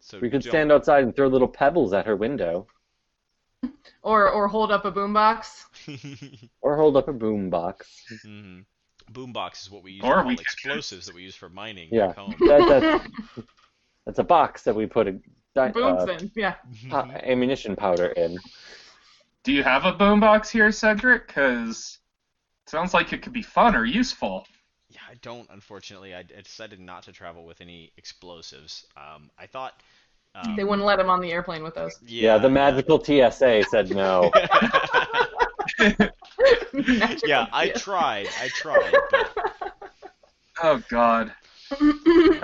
So 0.00 0.18
We 0.18 0.30
could 0.30 0.40
don't- 0.42 0.50
stand 0.50 0.72
outside 0.72 1.04
and 1.04 1.14
throw 1.14 1.28
little 1.28 1.46
pebbles 1.46 1.92
at 1.92 2.06
her 2.06 2.16
window, 2.16 2.68
or 4.02 4.30
or 4.30 4.48
hold 4.48 4.72
up 4.72 4.86
a 4.86 4.92
boombox. 4.92 5.66
or 6.62 6.78
hold 6.78 6.96
up 6.96 7.08
a 7.08 7.12
boom 7.12 7.50
box. 7.50 7.86
hmm 8.24 8.60
Boombox 9.12 9.60
is 9.64 9.70
what 9.70 9.82
we 9.82 9.92
use 9.92 10.04
Or 10.04 10.22
for 10.22 10.28
we 10.28 10.34
explosives 10.34 11.04
that 11.04 11.14
we 11.14 11.22
use 11.22 11.34
for 11.34 11.50
mining 11.50 11.90
Yeah. 11.92 12.06
back 12.06 12.16
home. 12.16 12.34
That, 12.40 12.66
that's 13.36 13.46
that's 14.06 14.18
a 14.20 14.24
box 14.24 14.62
that 14.62 14.74
we 14.74 14.86
put 14.86 15.06
a 15.06 15.18
di- 15.54 15.70
Booms 15.70 16.08
uh, 16.08 16.12
in. 16.12 16.30
Yeah. 16.34 16.54
po- 16.90 17.10
ammunition 17.22 17.76
powder 17.76 18.06
in. 18.06 18.38
Do 19.44 19.52
you 19.52 19.62
have 19.62 19.84
a 19.84 19.92
boombox 19.92 20.48
here, 20.50 20.70
Cedric? 20.70 21.26
Because 21.26 21.98
sounds 22.66 22.94
like 22.94 23.12
it 23.12 23.22
could 23.22 23.32
be 23.32 23.42
fun 23.42 23.74
or 23.74 23.84
useful. 23.84 24.46
Yeah, 24.88 25.00
I 25.10 25.14
don't. 25.22 25.48
Unfortunately, 25.50 26.14
I, 26.14 26.20
I 26.20 26.42
decided 26.42 26.78
not 26.80 27.02
to 27.04 27.12
travel 27.12 27.44
with 27.44 27.60
any 27.60 27.92
explosives. 27.96 28.86
Um, 28.96 29.30
I 29.38 29.46
thought. 29.46 29.82
Um, 30.34 30.56
They 30.56 30.64
wouldn't 30.64 30.86
let 30.86 30.98
him 30.98 31.10
on 31.10 31.20
the 31.20 31.30
airplane 31.30 31.62
with 31.62 31.76
us. 31.76 31.98
Yeah, 32.06 32.38
the 32.38 32.48
magical 32.48 33.02
TSA 33.02 33.64
said 33.70 33.90
no. 33.90 34.30
Magical 36.72 37.28
yeah, 37.28 37.46
I 37.52 37.68
tried. 37.70 38.28
I 38.40 38.48
tried, 38.48 38.94
but 39.10 39.30
Oh 40.62 40.82
God, 40.88 41.32
that 41.70 41.80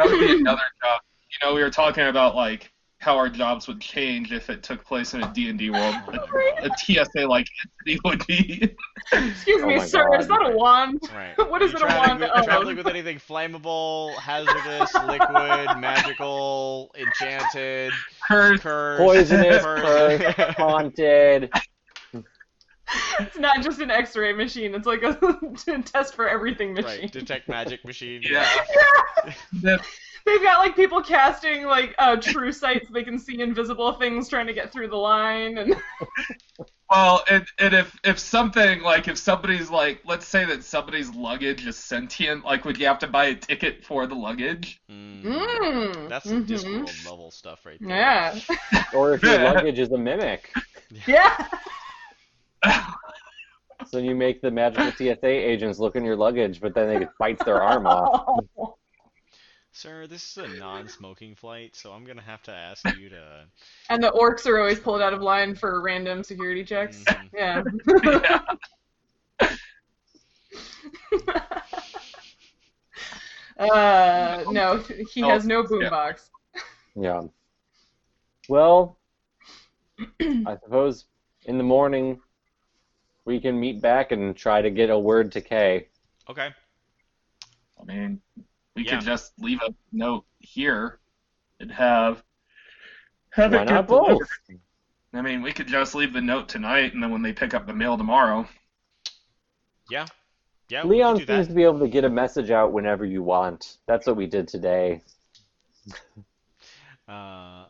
would 0.04 0.20
be 0.20 0.40
another 0.40 0.62
job. 0.82 1.00
You 1.30 1.46
know, 1.48 1.54
we 1.54 1.62
were 1.62 1.70
talking 1.70 2.04
about 2.06 2.34
like 2.34 2.72
how 3.00 3.16
our 3.16 3.28
jobs 3.28 3.68
would 3.68 3.80
change 3.80 4.32
if 4.32 4.50
it 4.50 4.62
took 4.62 4.84
place 4.84 5.14
in 5.14 5.22
a 5.22 5.32
D&D 5.32 5.70
world. 5.70 5.94
Oh, 6.08 6.52
a, 6.62 6.66
a 6.66 6.76
TSA 6.76 7.26
like 7.28 7.46
entity 7.86 8.00
would 8.04 8.26
be. 8.26 8.74
Excuse 9.12 9.62
Oh 9.62 9.66
me, 9.66 9.76
my 9.76 9.86
sir. 9.86 10.04
God. 10.10 10.20
Is 10.20 10.26
that 10.28 10.42
a 10.50 10.56
wand? 10.56 11.00
right. 11.14 11.34
What 11.48 11.62
is 11.62 11.70
You 11.72 11.78
it 11.78 11.82
a 11.82 11.86
traveling 11.86 12.08
wand 12.08 12.20
with, 12.20 12.30
of? 12.30 12.44
traveling 12.44 12.76
with 12.76 12.86
anything 12.88 13.18
flammable, 13.18 14.14
hazardous, 14.16 14.92
liquid, 15.06 15.78
magical, 15.80 16.90
enchanted, 16.98 17.92
Cursed. 18.26 18.62
cursed, 18.64 19.00
Poisonous, 19.00 19.62
cursed. 19.62 20.36
cursed, 20.36 20.50
haunted. 20.58 21.50
It's 23.20 23.38
not 23.38 23.62
just 23.62 23.80
an 23.80 23.90
X-ray 23.90 24.32
machine. 24.32 24.74
It's 24.74 24.86
like 24.86 25.02
a 25.02 25.82
test 25.84 26.14
for 26.14 26.28
everything 26.28 26.72
machine. 26.74 27.02
right, 27.02 27.12
detect 27.12 27.48
magic 27.48 27.84
machine. 27.84 28.22
Yeah. 28.24 28.48
The- 29.52 29.78
They've 30.28 30.42
got 30.42 30.58
like 30.58 30.76
people 30.76 31.02
casting 31.02 31.64
like 31.64 31.94
uh, 31.98 32.16
true 32.16 32.52
sight 32.52 32.86
so 32.86 32.92
they 32.92 33.02
can 33.02 33.18
see 33.18 33.40
invisible 33.40 33.94
things 33.94 34.28
trying 34.28 34.46
to 34.46 34.52
get 34.52 34.72
through 34.72 34.88
the 34.88 34.96
line 34.96 35.58
and 35.58 35.74
well, 36.90 37.24
and, 37.30 37.46
and 37.58 37.74
if 37.74 37.98
if 38.04 38.18
something 38.18 38.82
like 38.82 39.08
if 39.08 39.18
somebody's 39.18 39.70
like, 39.70 40.02
let's 40.04 40.26
say 40.26 40.44
that 40.46 40.64
somebody's 40.64 41.10
luggage 41.14 41.66
is 41.66 41.76
sentient, 41.76 42.44
like 42.44 42.64
would 42.64 42.78
you 42.78 42.86
have 42.86 42.98
to 43.00 43.06
buy 43.06 43.26
a 43.26 43.34
ticket 43.34 43.84
for 43.84 44.06
the 44.06 44.14
luggage? 44.14 44.80
Mm. 44.90 45.22
mm, 45.22 46.08
That's 46.08 46.28
some 46.28 46.44
mhm. 46.44 46.46
Discworld 46.46 47.04
level 47.04 47.30
stuff 47.30 47.64
right 47.64 47.80
there. 47.82 47.98
Yeah. 47.98 48.38
Or 48.92 49.14
if 49.14 49.22
your 49.22 49.38
luggage 49.38 49.78
is 49.78 49.90
a 49.92 49.98
mimic. 49.98 50.52
yeah. 51.06 51.46
So 53.84 53.98
you 53.98 54.14
make 54.14 54.40
the 54.42 54.50
magical 54.50 54.92
TSA 54.92 55.26
agents 55.26 55.78
look 55.78 55.96
in 55.96 56.04
your 56.04 56.16
luggage, 56.16 56.60
but 56.60 56.74
then 56.74 56.90
it 56.90 57.08
bites 57.18 57.42
their 57.44 57.62
arm 57.62 57.86
off. 57.86 58.14
Sir, 59.78 60.08
this 60.08 60.36
is 60.36 60.38
a 60.38 60.48
non-smoking 60.58 61.36
flight, 61.36 61.76
so 61.76 61.92
I'm 61.92 62.04
gonna 62.04 62.20
have 62.20 62.42
to 62.42 62.50
ask 62.50 62.84
you 62.96 63.10
to. 63.10 63.44
And 63.88 64.02
the 64.02 64.10
orcs 64.10 64.44
are 64.44 64.58
always 64.58 64.80
pulled 64.80 65.00
out 65.00 65.12
of 65.12 65.22
line 65.22 65.54
for 65.54 65.80
random 65.80 66.24
security 66.24 66.64
checks. 66.64 66.96
Mhm. 67.04 67.30
Yeah. 67.32 67.62
yeah. 68.02 68.40
uh, 73.60 74.44
no, 74.50 74.78
he 75.14 75.22
Oh, 75.22 75.28
has 75.28 75.46
no 75.46 75.62
yeah. 75.62 75.68
boombox. 75.68 76.28
Yeah. 76.96 77.22
Well, 78.48 78.96
I 80.20 80.56
suppose 80.64 81.04
in 81.44 81.56
the 81.56 81.62
morning 81.62 82.20
we 83.26 83.38
can 83.38 83.60
meet 83.60 83.80
back 83.80 84.10
and 84.10 84.36
try 84.36 84.60
to 84.60 84.70
get 84.70 84.90
a 84.90 84.98
word 84.98 85.30
to 85.32 85.40
Kay. 85.40 85.86
Okay. 86.28 86.48
I 87.80 87.84
mean, 87.84 88.20
we 88.78 88.84
Yeah. 88.84 88.96
could 88.98 89.04
just 89.06 89.32
leave 89.40 89.60
a 89.62 89.74
note 89.90 90.24
here 90.38 91.00
and 91.58 91.70
have 91.72 92.22
have 93.32 93.52
Why 93.52 93.62
it 93.62 93.64
not 93.64 93.86
get 93.86 93.86
delivered. 93.88 94.18
both? 94.48 94.58
I 95.12 95.20
mean, 95.20 95.42
we 95.42 95.52
could 95.52 95.66
just 95.66 95.94
leave 95.96 96.12
the 96.12 96.20
note 96.20 96.48
tonight, 96.48 96.94
and 96.94 97.02
then 97.02 97.10
when 97.10 97.22
they 97.22 97.32
pick 97.32 97.54
up 97.54 97.66
the 97.66 97.74
mail 97.74 97.98
tomorrow, 97.98 98.48
Yeah. 99.90 100.06
Yeah. 100.68 100.84
Leon 100.84 101.26
seems 101.26 101.48
to 101.48 101.54
be 101.54 101.64
able 101.64 101.80
to 101.80 101.88
get 101.88 102.04
a 102.04 102.08
message 102.10 102.50
out 102.50 102.72
whenever 102.72 103.04
you 103.04 103.22
want. 103.22 103.78
That's 103.86 104.06
what 104.06 104.16
we 104.16 104.26
did 104.26 104.46
today. 104.48 105.02
Uh, 107.08 107.64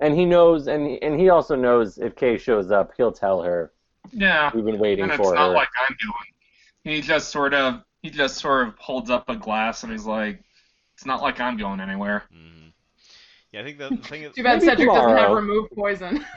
And 0.00 0.14
he 0.14 0.24
knows, 0.24 0.66
and 0.66 0.86
he, 0.86 1.02
and 1.02 1.20
he 1.20 1.28
also 1.28 1.54
knows 1.54 1.98
if 1.98 2.16
Kay 2.16 2.38
shows 2.38 2.70
up, 2.70 2.92
he'll 2.96 3.12
tell 3.12 3.42
her. 3.42 3.70
yeah, 4.12 4.50
We've 4.54 4.64
been 4.64 4.78
waiting 4.78 5.02
and 5.04 5.12
it's 5.12 5.22
for 5.22 5.34
not 5.34 5.52
like 5.52 5.68
I'm 5.78 5.94
doing. 6.00 6.94
He 6.96 7.02
just 7.02 7.28
sort 7.28 7.52
of 7.52 7.82
he 8.04 8.10
just 8.10 8.36
sort 8.36 8.68
of 8.68 8.76
holds 8.78 9.08
up 9.08 9.30
a 9.30 9.34
glass 9.36 9.82
and 9.82 9.90
he's 9.90 10.04
like, 10.04 10.44
"It's 10.94 11.06
not 11.06 11.22
like 11.22 11.40
I'm 11.40 11.56
going 11.56 11.80
anywhere." 11.80 12.24
mhm. 12.30 12.72
Yeah, 13.50 13.62
I 13.62 13.64
think 13.64 13.78
the, 13.78 13.88
the 13.88 13.96
thing 13.96 14.22
is. 14.24 14.34
Too 14.34 14.42
bad 14.42 14.60
Maybe 14.60 14.66
Cedric 14.66 14.88
doesn't 14.88 15.08
have 15.16 15.28
tomorrow. 15.28 15.40
remove 15.40 15.70
poison. 15.74 16.24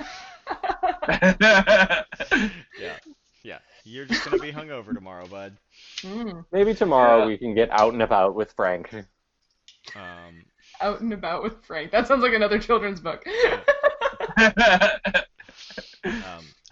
Yeah. 2.80 2.98
Yeah. 3.44 3.60
You're 3.84 4.06
just 4.06 4.24
gonna 4.26 4.42
be 4.42 4.52
hungover 4.52 4.94
tomorrow, 4.94 5.28
bud. 5.28 5.58
Mm. 6.04 6.46
Maybe 6.54 6.74
tomorrow 6.74 7.20
Yeah. 7.20 7.26
we 7.28 7.38
can 7.38 7.54
get 7.54 7.70
out 7.72 7.92
and 7.94 8.02
about 8.02 8.34
with 8.36 8.52
Frank. 8.54 8.94
Um, 9.96 10.46
Out 10.82 11.02
and 11.02 11.12
about 11.14 11.44
with 11.44 11.66
Frank. 11.66 11.92
That 11.92 12.08
sounds 12.08 12.22
like 12.24 12.34
another 12.34 12.60
children's 12.60 13.00
book. 13.02 13.26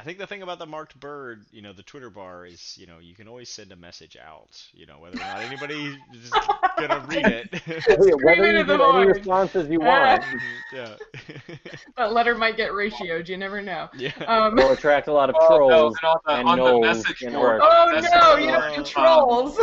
I 0.06 0.08
think 0.08 0.19
the 0.19 0.27
thing 0.27 0.43
about 0.43 0.59
the 0.59 0.67
marked 0.67 1.00
bird, 1.00 1.45
you 1.51 1.64
know, 1.64 1.74
the 1.74 1.82
Twitter 1.82 2.11
bar 2.11 2.45
is, 2.45 2.77
you 2.80 2.85
know, 2.85 3.00
you 3.01 3.16
can 3.16 3.27
always 3.27 3.50
send 3.50 3.72
a 3.72 3.75
message 3.75 4.16
out. 4.24 4.64
You 4.72 4.85
know, 4.85 5.00
whether 5.00 5.17
or 5.17 5.22
not 5.22 5.40
anybody 5.40 5.98
is 6.14 6.30
gonna 6.77 7.03
read 7.08 7.25
it. 7.25 7.51
Whether 8.24 8.51
you 8.51 8.59
into 8.59 8.77
get 8.77 8.82
any 8.82 9.08
responses 9.08 9.67
you 9.67 9.80
want 9.80 10.24
yeah. 10.72 10.93
that 11.98 12.14
letter 12.14 12.35
might 12.35 12.56
get 12.56 12.69
ratioed. 12.69 13.27
You 13.27 13.38
never 13.38 13.64
know. 13.64 13.90
yeah. 13.98 14.11
Um, 14.27 14.56
will 14.56 14.74
attract 14.74 15.08
a 15.08 15.11
lot 15.11 15.32
of 15.32 15.35
Oh, 15.40 15.67
no, 15.67 15.88
and 15.88 15.95
on 16.03 16.19
the, 16.24 16.34
and 16.35 16.50
on 16.61 16.82
the 16.82 16.88
message 16.88 17.22
board. 17.34 17.61
oh 17.64 17.92
message 17.92 18.11
no, 18.14 18.30
board, 18.30 18.43
you 18.43 18.50
have 18.50 18.77
um, 18.77 18.84
trolls. 18.84 19.59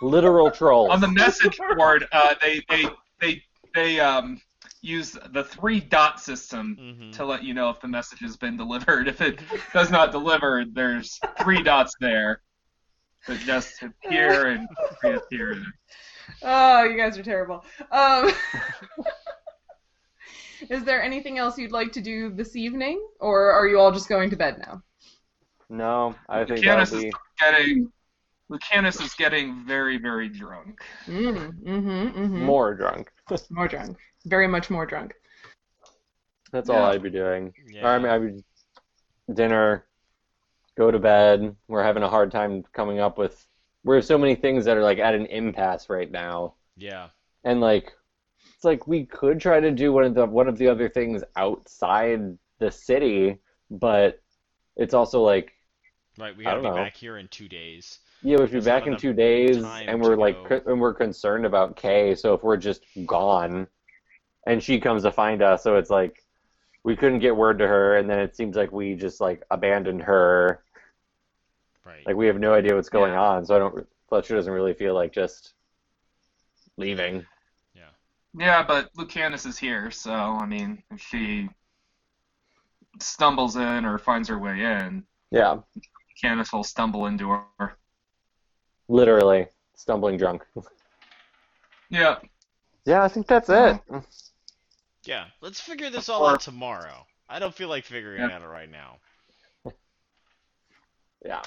literal 0.00 0.50
trolls. 0.60 0.88
on 0.88 1.02
the 1.02 1.08
message 1.08 1.60
board, 1.76 2.06
uh, 2.12 2.34
they 2.40 2.62
they 2.70 2.86
they 3.20 3.42
they 3.74 4.00
um 4.00 4.40
use 4.88 5.16
the 5.32 5.44
three 5.44 5.80
dot 5.80 6.20
system 6.20 6.76
Mhm. 6.80 7.12
to 7.16 7.24
let 7.24 7.44
you 7.44 7.54
know 7.54 7.70
if 7.70 7.80
the 7.80 7.88
message 7.88 8.20
has 8.20 8.36
been 8.36 8.56
delivered. 8.56 9.08
If 9.08 9.20
it 9.20 9.40
does 9.72 9.90
not 9.90 10.12
deliver, 10.12 10.64
there's 10.64 11.18
three 11.40 11.62
dots 11.62 11.94
there 12.00 12.40
that 13.26 13.38
just 13.40 13.82
appear 13.82 14.46
and 14.46 14.68
reappear. 15.02 15.62
Oh, 16.42 16.84
you 16.84 16.96
guys 16.96 17.18
are 17.18 17.22
terrible. 17.22 17.64
Um, 17.90 18.28
is 20.70 20.84
there 20.84 21.02
anything 21.02 21.38
else 21.38 21.58
you'd 21.58 21.72
like 21.72 21.92
to 21.92 22.00
do 22.00 22.30
this 22.30 22.56
evening, 22.56 23.04
or 23.20 23.52
are 23.52 23.68
you 23.68 23.78
all 23.78 23.92
just 23.92 24.08
going 24.08 24.30
to 24.30 24.36
bed 24.36 24.58
now? 24.58 24.82
no, 25.70 26.14
I 26.30 26.44
think 26.44 26.60
Lucanus 26.60 26.90
that'll 26.90 27.06
is 27.06 27.14
getting 27.38 27.92
Lucanus 28.50 29.02
is 29.02 29.12
getting 29.14 29.66
very 29.66 29.98
very 29.98 30.28
drunk. 30.28 30.82
Mm, 31.06 31.62
mm-hmm, 31.62 32.18
mm-hmm. 32.18 32.44
more 32.44 32.74
drunk. 32.74 33.10
More 33.50 33.68
drunk. 33.68 33.98
Very 34.28 34.46
much 34.46 34.68
more 34.70 34.84
drunk. 34.86 35.14
That's 36.52 36.68
all 36.68 36.76
Yeah. 36.80 36.88
I'd 36.88 37.02
be 37.02 37.10
doing. 37.10 37.52
Yeah. 37.66 37.86
Or 37.86 37.94
I 37.94 37.98
mean, 37.98 38.08
I'd 38.08 38.36
be 38.36 38.44
dinner, 39.34 39.86
go 40.76 40.90
to 40.90 40.98
bed. 40.98 41.54
We're 41.66 41.82
having 41.82 42.02
a 42.02 42.08
hard 42.08 42.30
time 42.30 42.62
coming 42.72 43.00
up 43.00 43.18
with. 43.18 43.46
We 43.84 43.96
have 43.96 44.04
so 44.04 44.18
many 44.18 44.34
things 44.34 44.64
that 44.66 44.76
are 44.76 44.82
like 44.82 44.98
at 44.98 45.14
an 45.14 45.26
impasse 45.26 45.88
right 45.88 46.10
now, 46.10 46.54
Yeah. 46.76 47.08
and 47.44 47.60
like 47.60 47.92
it's 48.54 48.64
like 48.64 48.86
we 48.86 49.06
could 49.06 49.40
try 49.40 49.60
to 49.60 49.70
do 49.70 49.92
one 49.92 50.04
of 50.04 50.14
the 50.14 50.26
one 50.26 50.48
of 50.48 50.58
the 50.58 50.68
other 50.68 50.88
things 50.88 51.22
outside 51.36 52.36
the 52.58 52.70
city, 52.70 53.38
but 53.70 54.20
it's 54.76 54.94
also 54.94 55.22
like 55.22 55.52
Right. 56.18 56.36
We 56.36 56.44
I 56.44 56.50
gotta 56.50 56.62
don't 56.62 56.72
be 56.72 56.76
know. 56.78 56.84
back 56.84 56.96
here 56.96 57.18
in 57.18 57.28
two 57.28 57.48
days. 57.48 58.00
yeah, 58.22 58.36
we 58.38 58.42
should 58.44 58.50
be 58.50 58.56
Doesn't 58.58 58.72
back 58.72 58.82
in 58.82 58.88
enough 58.88 59.00
two 59.00 59.12
days, 59.12 59.62
time 59.62 59.88
and 59.88 60.02
we're 60.02 60.16
like 60.16 60.34
go. 60.48 60.60
co- 60.60 60.72
and 60.72 60.80
we're 60.80 60.94
concerned 60.94 61.46
about 61.46 61.76
Kay. 61.76 62.14
So 62.16 62.34
if 62.34 62.42
we're 62.42 62.56
just 62.56 62.84
gone, 63.06 63.68
and 64.48 64.62
she 64.62 64.80
comes 64.80 65.02
to 65.02 65.12
find 65.12 65.42
us, 65.42 65.62
so 65.62 65.76
it's 65.76 65.90
like 65.90 66.24
we 66.82 66.96
couldn't 66.96 67.18
get 67.20 67.36
word 67.36 67.58
to 67.58 67.68
her, 67.68 67.98
and 67.98 68.08
then 68.08 68.18
it 68.18 68.34
seems 68.34 68.56
like 68.56 68.72
we 68.72 68.94
just 68.94 69.20
like 69.20 69.44
abandoned 69.50 70.02
her. 70.02 70.62
Right. 71.84 72.04
Like 72.06 72.16
we 72.16 72.26
have 72.26 72.38
no 72.40 72.54
idea 72.54 72.74
what's 72.74 72.88
going 72.88 73.12
Yeah. 73.12 73.20
on, 73.22 73.44
so 73.44 73.54
I 73.54 73.58
don't. 73.58 73.86
Fletcher 74.08 74.34
doesn't 74.36 74.52
really 74.52 74.72
feel 74.72 74.94
like 74.94 75.12
just 75.12 75.52
leaving. 76.78 77.26
yeah. 77.74 77.90
Yeah, 78.34 78.62
but 78.66 78.90
Lucanus 78.96 79.44
is 79.46 79.58
here, 79.58 79.90
so 79.90 80.12
I 80.12 80.46
mean, 80.46 80.82
if 80.90 81.00
she 81.00 81.48
stumbles 83.00 83.56
in 83.56 83.84
or 83.84 83.98
finds 83.98 84.28
her 84.28 84.38
way 84.38 84.62
in, 84.64 85.04
Yeah, 85.30 85.58
Lucanus 86.22 86.52
will 86.52 86.64
stumble 86.64 87.04
into 87.06 87.28
her. 87.28 87.76
literally 88.88 89.46
stumbling 89.74 90.16
drunk. 90.16 90.42
Yeah. 91.90 92.16
Yeah, 92.86 93.02
I 93.02 93.08
think 93.08 93.26
that's 93.26 93.50
it. 93.50 93.78
Yeah. 95.08 95.24
Let's 95.40 95.58
figure 95.58 95.88
this 95.88 96.10
all 96.10 96.24
Or- 96.26 96.32
out 96.32 96.40
tomorrow. 96.40 97.06
I 97.30 97.38
don't 97.38 97.54
feel 97.54 97.70
like 97.70 97.84
figuring 97.86 98.22
it 98.22 98.30
out 98.30 98.46
right 98.46 98.70
now. 98.70 98.98
Yeah. 101.24 101.42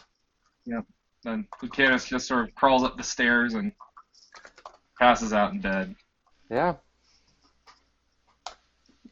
Yeah. 0.65 0.81
Then 1.23 1.48
Lucanus 1.61 2.07
just 2.07 2.27
sort 2.27 2.49
of 2.49 2.56
crawls 2.56 2.83
up 2.83 2.98
the 2.98 3.03
stairs 3.03 3.53
and 3.53 3.72
passes 4.99 5.31
out 5.31 5.53
in 5.53 5.61
bed. 5.61 5.95
Yeah, 6.49 6.75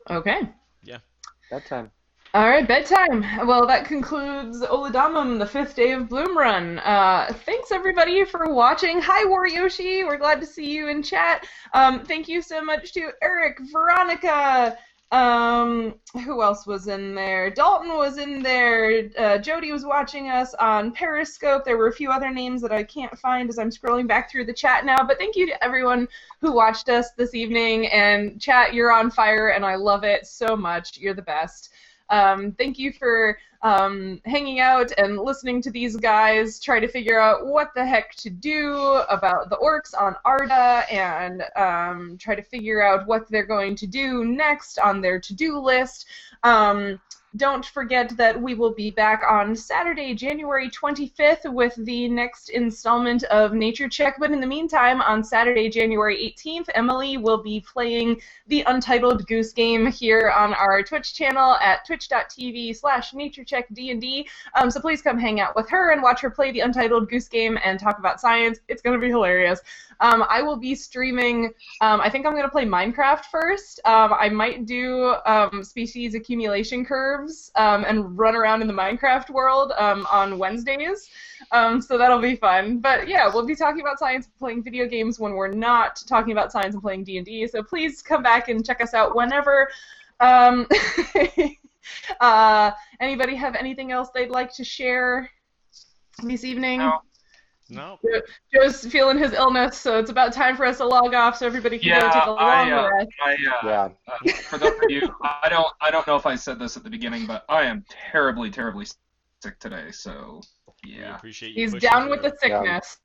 Okay. 0.09 0.49
Yeah. 0.81 0.97
That 1.51 1.67
time. 1.67 1.91
All 2.35 2.47
right, 2.47 2.67
bedtime. 2.67 3.25
Well, 3.47 3.65
that 3.65 3.85
concludes 3.85 4.61
Oladamum, 4.61 5.39
the 5.39 5.47
fifth 5.47 5.75
day 5.75 5.93
of 5.93 6.07
Bloom 6.07 6.37
Run. 6.37 6.77
Uh, 6.77 7.33
thanks 7.43 7.71
everybody 7.71 8.23
for 8.23 8.53
watching. 8.53 9.01
Hi, 9.01 9.25
Waryoshi. 9.25 10.05
We're 10.05 10.19
glad 10.19 10.39
to 10.41 10.45
see 10.45 10.71
you 10.71 10.89
in 10.89 11.01
chat. 11.01 11.47
Um, 11.73 12.05
thank 12.05 12.27
you 12.27 12.43
so 12.43 12.61
much 12.61 12.93
to 12.93 13.09
Eric, 13.23 13.57
Veronica. 13.71 14.77
Um, 15.11 15.95
who 16.23 16.43
else 16.43 16.67
was 16.67 16.87
in 16.87 17.15
there? 17.15 17.49
Dalton 17.49 17.95
was 17.95 18.19
in 18.19 18.43
there. 18.43 19.09
Uh, 19.17 19.39
Jody 19.39 19.71
was 19.71 19.83
watching 19.83 20.29
us 20.29 20.53
on 20.53 20.91
Periscope. 20.91 21.65
There 21.65 21.79
were 21.79 21.87
a 21.87 21.93
few 21.93 22.11
other 22.11 22.29
names 22.29 22.61
that 22.61 22.71
I 22.71 22.83
can't 22.83 23.17
find 23.17 23.49
as 23.49 23.57
I'm 23.57 23.71
scrolling 23.71 24.07
back 24.07 24.29
through 24.29 24.45
the 24.45 24.53
chat 24.53 24.85
now. 24.85 25.03
But 25.03 25.17
thank 25.17 25.35
you 25.35 25.47
to 25.47 25.63
everyone 25.63 26.07
who 26.41 26.51
watched 26.51 26.89
us 26.89 27.09
this 27.13 27.33
evening. 27.33 27.87
And 27.87 28.39
chat, 28.39 28.75
you're 28.75 28.91
on 28.91 29.09
fire, 29.09 29.47
and 29.47 29.65
I 29.65 29.73
love 29.73 30.03
it 30.03 30.27
so 30.27 30.55
much. 30.55 30.95
You're 30.99 31.15
the 31.15 31.23
best. 31.23 31.71
Um, 32.09 32.51
thank 32.53 32.79
you 32.79 32.91
for 32.91 33.37
um, 33.61 34.21
hanging 34.25 34.59
out 34.59 34.91
and 34.97 35.17
listening 35.17 35.61
to 35.63 35.71
these 35.71 35.97
guys 35.97 36.59
try 36.59 36.79
to 36.79 36.87
figure 36.87 37.19
out 37.19 37.45
what 37.45 37.69
the 37.75 37.85
heck 37.85 38.15
to 38.15 38.29
do 38.29 38.75
about 39.09 39.49
the 39.49 39.57
orcs 39.57 39.93
on 39.99 40.15
Arda 40.23 40.85
and 40.91 41.43
um, 41.55 42.17
try 42.17 42.35
to 42.35 42.41
figure 42.41 42.81
out 42.81 43.05
what 43.05 43.29
they're 43.29 43.45
going 43.45 43.75
to 43.75 43.87
do 43.87 44.23
next 44.23 44.79
on 44.79 45.01
their 45.01 45.19
to 45.19 45.33
do 45.33 45.59
list. 45.59 46.05
Um, 46.43 46.99
don't 47.35 47.65
forget 47.65 48.15
that 48.17 48.41
we 48.41 48.55
will 48.55 48.73
be 48.73 48.89
back 48.89 49.21
on 49.27 49.55
Saturday, 49.55 50.15
January 50.15 50.69
25th, 50.69 51.51
with 51.53 51.75
the 51.85 52.09
next 52.09 52.49
installment 52.49 53.23
of 53.25 53.53
Nature 53.53 53.87
Check. 53.87 54.15
But 54.19 54.31
in 54.31 54.39
the 54.39 54.47
meantime, 54.47 55.01
on 55.01 55.23
Saturday, 55.23 55.69
January 55.69 56.35
18th, 56.35 56.69
Emily 56.73 57.17
will 57.17 57.41
be 57.41 57.61
playing 57.61 58.19
the 58.47 58.63
Untitled 58.63 59.27
Goose 59.27 59.53
Game 59.53 59.91
here 59.91 60.33
on 60.35 60.55
our 60.55 60.81
Twitch 60.81 61.13
channel 61.13 61.55
at 61.55 61.85
twitch.tv 61.85 62.75
slash 62.75 63.11
naturecheckdnd. 63.11 64.25
Um, 64.55 64.71
so 64.71 64.79
please 64.79 65.01
come 65.01 65.19
hang 65.19 65.39
out 65.39 65.55
with 65.55 65.69
her 65.69 65.91
and 65.91 66.01
watch 66.01 66.21
her 66.21 66.31
play 66.31 66.51
the 66.51 66.61
Untitled 66.61 67.09
Goose 67.09 67.27
Game 67.27 67.59
and 67.63 67.79
talk 67.79 67.99
about 67.99 68.19
science. 68.19 68.59
It's 68.67 68.81
going 68.81 68.99
to 68.99 69.05
be 69.05 69.11
hilarious. 69.11 69.61
Um, 70.01 70.25
I 70.29 70.41
will 70.41 70.57
be 70.57 70.75
streaming, 70.75 71.51
um, 71.81 72.01
I 72.01 72.09
think 72.09 72.25
I'm 72.25 72.33
going 72.33 72.43
to 72.43 72.49
play 72.49 72.65
Minecraft 72.65 73.25
first. 73.25 73.79
Um, 73.85 74.13
I 74.13 74.29
might 74.29 74.65
do 74.65 75.15
um, 75.25 75.63
species 75.63 76.15
accumulation 76.15 76.85
curves 76.85 77.51
um, 77.55 77.85
and 77.87 78.17
run 78.17 78.35
around 78.35 78.61
in 78.61 78.67
the 78.67 78.73
Minecraft 78.73 79.29
world 79.29 79.73
um, 79.77 80.07
on 80.11 80.37
Wednesdays. 80.37 81.09
So 81.51 81.97
that'll 81.97 82.19
be 82.19 82.35
fun. 82.35 82.79
But 82.79 83.07
yeah, 83.07 83.29
we'll 83.33 83.45
be 83.45 83.55
talking 83.55 83.81
about 83.81 83.99
science 83.99 84.25
and 84.25 84.37
playing 84.37 84.63
video 84.63 84.87
games 84.87 85.19
when 85.19 85.33
we're 85.33 85.51
not 85.51 86.01
talking 86.07 86.31
about 86.31 86.51
science 86.51 86.75
and 86.75 86.81
playing 86.81 87.03
D&D. 87.03 87.47
So 87.47 87.63
please 87.63 88.01
come 88.01 88.23
back 88.23 88.49
and 88.49 88.65
check 88.65 88.81
us 88.81 88.93
out 88.93 89.15
whenever. 89.15 89.69
Uh, 92.19 92.71
anybody 92.99 93.35
have 93.35 93.55
anything 93.55 93.91
else 93.91 94.09
they'd 94.13 94.29
like 94.29 94.53
to 94.53 94.63
share 94.63 95.29
this 96.23 96.43
evening? 96.43 96.79
No. 96.79 97.01
No. 97.69 97.99
Joe's 98.53 98.85
feeling 98.85 99.17
his 99.17 99.33
illness, 99.33 99.77
so 99.77 99.97
it's 99.99 100.09
about 100.09 100.33
time 100.33 100.55
for 100.55 100.65
us 100.65 100.77
to 100.77 100.85
log 100.85 101.13
off 101.13 101.37
so 101.37 101.45
everybody 101.45 101.77
can 101.77 101.89
go 101.89 101.95
Yeah, 101.95 102.09
take 102.09 102.25
a 102.25 102.31
long 102.31 102.39
I, 102.39 102.71
uh, 102.71 102.89
rest. 102.97 103.09
I, 103.23 103.33
uh, 103.33 103.35
Yeah. 103.63 103.89
uh, 104.07 104.31
for 104.49 104.57
those 104.57 104.71
of 104.83 104.89
you, 104.89 105.01
I 105.21 105.49
don't, 105.49 105.67
I 105.81 105.91
don't 105.91 106.05
know 106.07 106.15
if 106.15 106.25
I 106.25 106.35
said 106.35 106.59
this 106.59 106.77
at 106.77 106.83
the 106.83 106.89
beginning, 106.89 107.27
but 107.27 107.45
I 107.49 107.63
am 107.63 107.85
terribly, 108.11 108.49
terribly 108.49 108.85
sick 109.41 109.59
today. 109.59 109.91
So, 109.91 110.41
We 110.83 110.95
yeah. 110.95 111.15
appreciate 111.15 111.49
you 111.49 111.61
He's 111.61 111.73
pushing 111.73 111.89
down 111.89 112.09
with 112.09 112.21
the 112.21 112.33
sickness, 112.41 112.97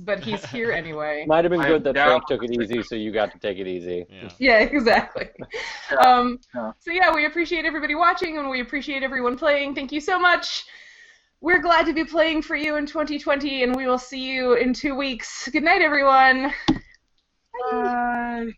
but 0.00 0.20
he's 0.20 0.44
here 0.46 0.72
anyway. 0.72 1.24
Might 1.28 1.44
have 1.44 1.50
been 1.50 1.62
good 1.62 1.84
that 1.84 1.94
down 1.94 2.08
Frank 2.08 2.26
took 2.26 2.42
it 2.42 2.60
easy, 2.60 2.82
so 2.82 2.96
you 2.96 3.12
got 3.12 3.32
to 3.32 3.38
take 3.38 3.58
it 3.58 3.66
easy. 3.66 4.06
Yeah. 4.10 4.28
Yeah, 4.38 4.58
exactly. 4.60 5.28
Yeah, 5.90 5.96
Um, 5.98 6.38
yeah. 6.54 6.72
So 6.80 6.90
yeah, 6.90 7.14
we 7.14 7.26
appreciate 7.26 7.64
everybody 7.64 7.94
watching 7.94 8.38
and 8.38 8.48
we 8.48 8.60
appreciate 8.60 9.02
everyone 9.02 9.36
playing. 9.36 9.74
Thank 9.74 9.92
you 9.92 10.00
so 10.00 10.18
much. 10.18 10.64
We're 11.42 11.62
glad 11.62 11.86
to 11.86 11.94
be 11.94 12.04
playing 12.04 12.42
for 12.42 12.54
you 12.54 12.76
in 12.76 12.84
2020, 12.84 13.62
and 13.62 13.74
we 13.74 13.86
will 13.86 13.98
see 13.98 14.20
you 14.20 14.54
in 14.54 14.74
two 14.74 14.94
weeks. 14.94 15.48
Good 15.48 15.62
night, 15.62 15.80
everyone. 15.80 16.52
Bye. 17.70 18.52